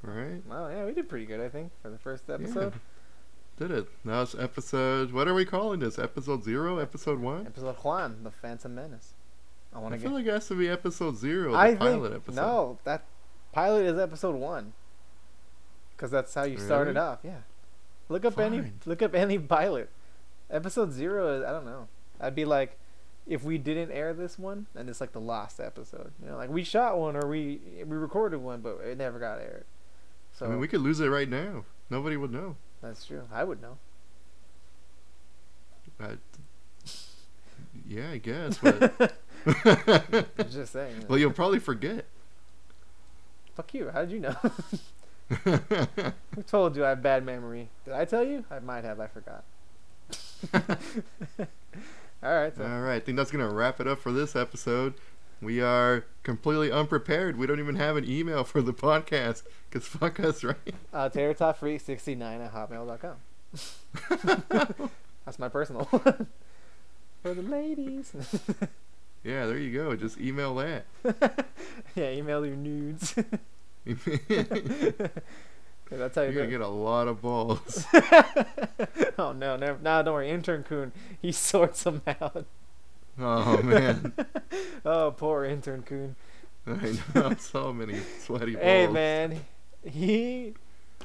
right? 0.00 0.40
Well, 0.48 0.70
yeah, 0.70 0.86
we 0.86 0.92
did 0.92 1.10
pretty 1.10 1.26
good, 1.26 1.40
I 1.40 1.50
think, 1.50 1.72
for 1.82 1.90
the 1.90 1.98
first 1.98 2.30
episode. 2.30 2.72
Did 3.58 3.70
it? 3.70 3.86
Now 4.02 4.22
it's 4.22 4.34
episode. 4.34 5.12
What 5.12 5.28
are 5.28 5.34
we 5.34 5.44
calling 5.44 5.80
this? 5.80 5.98
Episode 5.98 6.42
zero? 6.42 6.78
Episode 6.78 7.20
one? 7.20 7.46
Episode 7.46 7.76
Juan, 7.76 8.24
the 8.24 8.30
Phantom 8.30 8.74
Menace. 8.74 9.12
I 9.74 9.78
want 9.78 9.92
I 9.92 9.98
to 9.98 10.02
feel 10.02 10.12
get. 10.12 10.16
like 10.16 10.26
it 10.26 10.32
has 10.32 10.48
to 10.48 10.54
be 10.54 10.70
episode 10.70 11.18
zero, 11.18 11.52
the 11.52 11.58
I 11.58 11.74
pilot 11.74 12.12
think 12.12 12.22
episode. 12.22 12.40
no, 12.40 12.78
that 12.84 13.04
pilot 13.52 13.84
is 13.84 13.98
episode 13.98 14.36
one. 14.36 14.72
Because 15.94 16.10
that's 16.10 16.32
how 16.32 16.44
you 16.44 16.56
started 16.56 16.96
off. 16.96 17.18
Yeah. 17.22 17.40
Look 18.08 18.24
up 18.24 18.38
any. 18.38 18.72
Look 18.86 19.02
up 19.02 19.14
any 19.14 19.38
pilot. 19.38 19.90
Episode 20.52 20.92
zero 20.92 21.38
is 21.38 21.44
I 21.44 21.50
don't 21.50 21.64
know. 21.64 21.88
I'd 22.20 22.34
be 22.34 22.44
like, 22.44 22.78
if 23.26 23.42
we 23.42 23.58
didn't 23.58 23.90
air 23.90 24.12
this 24.12 24.38
one, 24.38 24.66
then 24.74 24.88
it's 24.88 25.00
like 25.00 25.12
the 25.12 25.20
last 25.20 25.58
episode. 25.58 26.12
You 26.22 26.30
know, 26.30 26.36
like 26.36 26.50
we 26.50 26.62
shot 26.62 26.98
one 26.98 27.16
or 27.16 27.26
we 27.26 27.60
we 27.78 27.96
recorded 27.96 28.38
one, 28.38 28.60
but 28.60 28.78
it 28.84 28.98
never 28.98 29.18
got 29.18 29.38
aired. 29.38 29.64
So 30.32 30.46
I 30.46 30.50
mean, 30.50 30.60
we 30.60 30.68
could 30.68 30.80
lose 30.80 31.00
it 31.00 31.08
right 31.08 31.28
now. 31.28 31.64
Nobody 31.90 32.16
would 32.16 32.32
know. 32.32 32.56
that's 32.82 33.06
true. 33.06 33.22
I 33.32 33.44
would 33.44 33.60
know. 33.62 33.78
I, 36.00 36.16
yeah, 37.86 38.10
I 38.10 38.18
guess. 38.18 38.58
But 38.58 39.14
just 40.50 40.72
saying. 40.72 41.06
well, 41.08 41.18
you'll 41.18 41.32
probably 41.32 41.58
forget. 41.60 42.06
Fuck 43.54 43.74
you. 43.74 43.90
How 43.90 44.04
did 44.04 44.10
you 44.12 44.20
know? 44.20 44.36
Who 46.34 46.42
told 46.42 46.76
you 46.76 46.84
I 46.84 46.90
have 46.90 47.02
bad 47.02 47.24
memory? 47.24 47.68
Did 47.84 47.94
I 47.94 48.04
tell 48.04 48.24
you? 48.24 48.44
I 48.50 48.58
might 48.60 48.84
have. 48.84 48.98
I 49.00 49.06
forgot. 49.06 49.44
All 52.22 52.34
right. 52.34 52.56
So. 52.56 52.64
All 52.64 52.80
right, 52.80 52.96
I 52.96 53.00
think 53.00 53.16
that's 53.16 53.30
gonna 53.30 53.48
wrap 53.50 53.80
it 53.80 53.86
up 53.86 53.98
for 53.98 54.12
this 54.12 54.36
episode. 54.36 54.94
We 55.40 55.60
are 55.60 56.04
completely 56.22 56.70
unprepared. 56.70 57.36
We 57.36 57.46
don't 57.46 57.58
even 57.58 57.74
have 57.76 57.96
an 57.96 58.08
email 58.08 58.44
for 58.44 58.62
the 58.62 58.72
podcast. 58.72 59.42
Cause 59.70 59.86
fuck 59.86 60.20
us, 60.20 60.44
right? 60.44 60.56
Uh, 60.92 61.08
TerraTopFreak69 61.08 62.46
at 62.46 62.52
hotmail.com. 62.54 63.16
That's 65.24 65.38
my 65.38 65.48
personal. 65.48 65.84
For 65.84 67.34
the 67.34 67.42
ladies. 67.42 68.12
Yeah, 69.24 69.46
there 69.46 69.58
you 69.58 69.72
go. 69.72 69.94
Just 69.96 70.20
email 70.20 70.54
that. 70.56 70.84
yeah, 71.94 72.10
email 72.10 72.44
your 72.44 72.56
nudes. 72.56 73.14
You're 75.92 75.98
That's 75.98 76.14
how 76.14 76.22
you're 76.22 76.32
gonna 76.32 76.46
get 76.46 76.62
a 76.62 76.66
lot 76.68 77.06
of 77.06 77.20
balls. 77.20 77.86
oh, 79.18 79.32
no. 79.32 79.56
Never, 79.56 79.78
nah, 79.82 80.02
don't 80.02 80.14
worry. 80.14 80.30
Intern 80.30 80.62
Coon, 80.62 80.92
he 81.20 81.32
sorts 81.32 81.82
them 81.82 82.02
out. 82.06 82.46
Oh 83.18 83.62
man, 83.62 84.14
Oh, 84.86 85.14
poor 85.14 85.44
Intern 85.44 85.82
Coon. 85.82 86.16
I 86.66 86.98
know 87.14 87.34
so 87.38 87.72
many 87.72 88.00
sweaty 88.20 88.54
balls. 88.54 88.64
Hey, 88.64 88.86
man. 88.86 89.44
He 89.84 90.54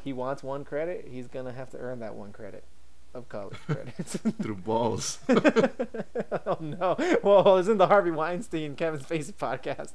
he 0.03 0.13
wants 0.13 0.41
one 0.41 0.63
credit. 0.63 1.09
He's 1.11 1.27
going 1.27 1.47
to 1.47 1.51
have 1.51 1.69
to 1.71 1.77
earn 1.77 1.99
that 1.99 2.15
one 2.15 2.31
credit 2.31 2.63
of 3.13 3.27
college 3.29 3.57
credits. 3.65 4.17
through 4.41 4.55
balls. 4.55 5.19
oh, 5.29 6.57
no. 6.59 6.95
Well, 7.23 7.57
in 7.57 7.77
the 7.77 7.87
Harvey 7.87 8.11
Weinstein 8.11 8.75
Kevin 8.75 8.99
Spacey 8.99 9.33
podcast. 9.33 9.93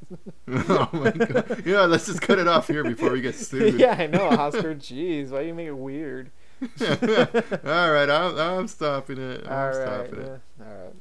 oh 0.48 0.88
my 0.92 1.10
god. 1.10 1.62
Yeah, 1.66 1.82
let's 1.82 2.06
just 2.06 2.20
cut 2.20 2.38
it 2.38 2.48
off 2.48 2.66
here 2.68 2.82
before 2.84 3.10
we 3.10 3.20
get 3.20 3.34
sued. 3.34 3.74
yeah, 3.78 3.96
I 3.98 4.06
know, 4.06 4.28
Oscar. 4.28 4.74
Jeez, 4.74 5.30
why 5.30 5.42
do 5.42 5.48
you 5.48 5.54
make 5.54 5.68
it 5.68 5.76
weird? 5.76 6.30
All 6.80 7.90
right, 7.92 8.08
I'm, 8.08 8.38
I'm 8.38 8.68
stopping 8.68 9.18
it. 9.18 9.44
I'm 9.46 9.52
All 9.52 9.66
right, 9.66 9.74
stopping 9.74 10.20
it. 10.20 10.40
yeah. 10.60 10.64
all 10.66 10.84
right. 10.84 10.94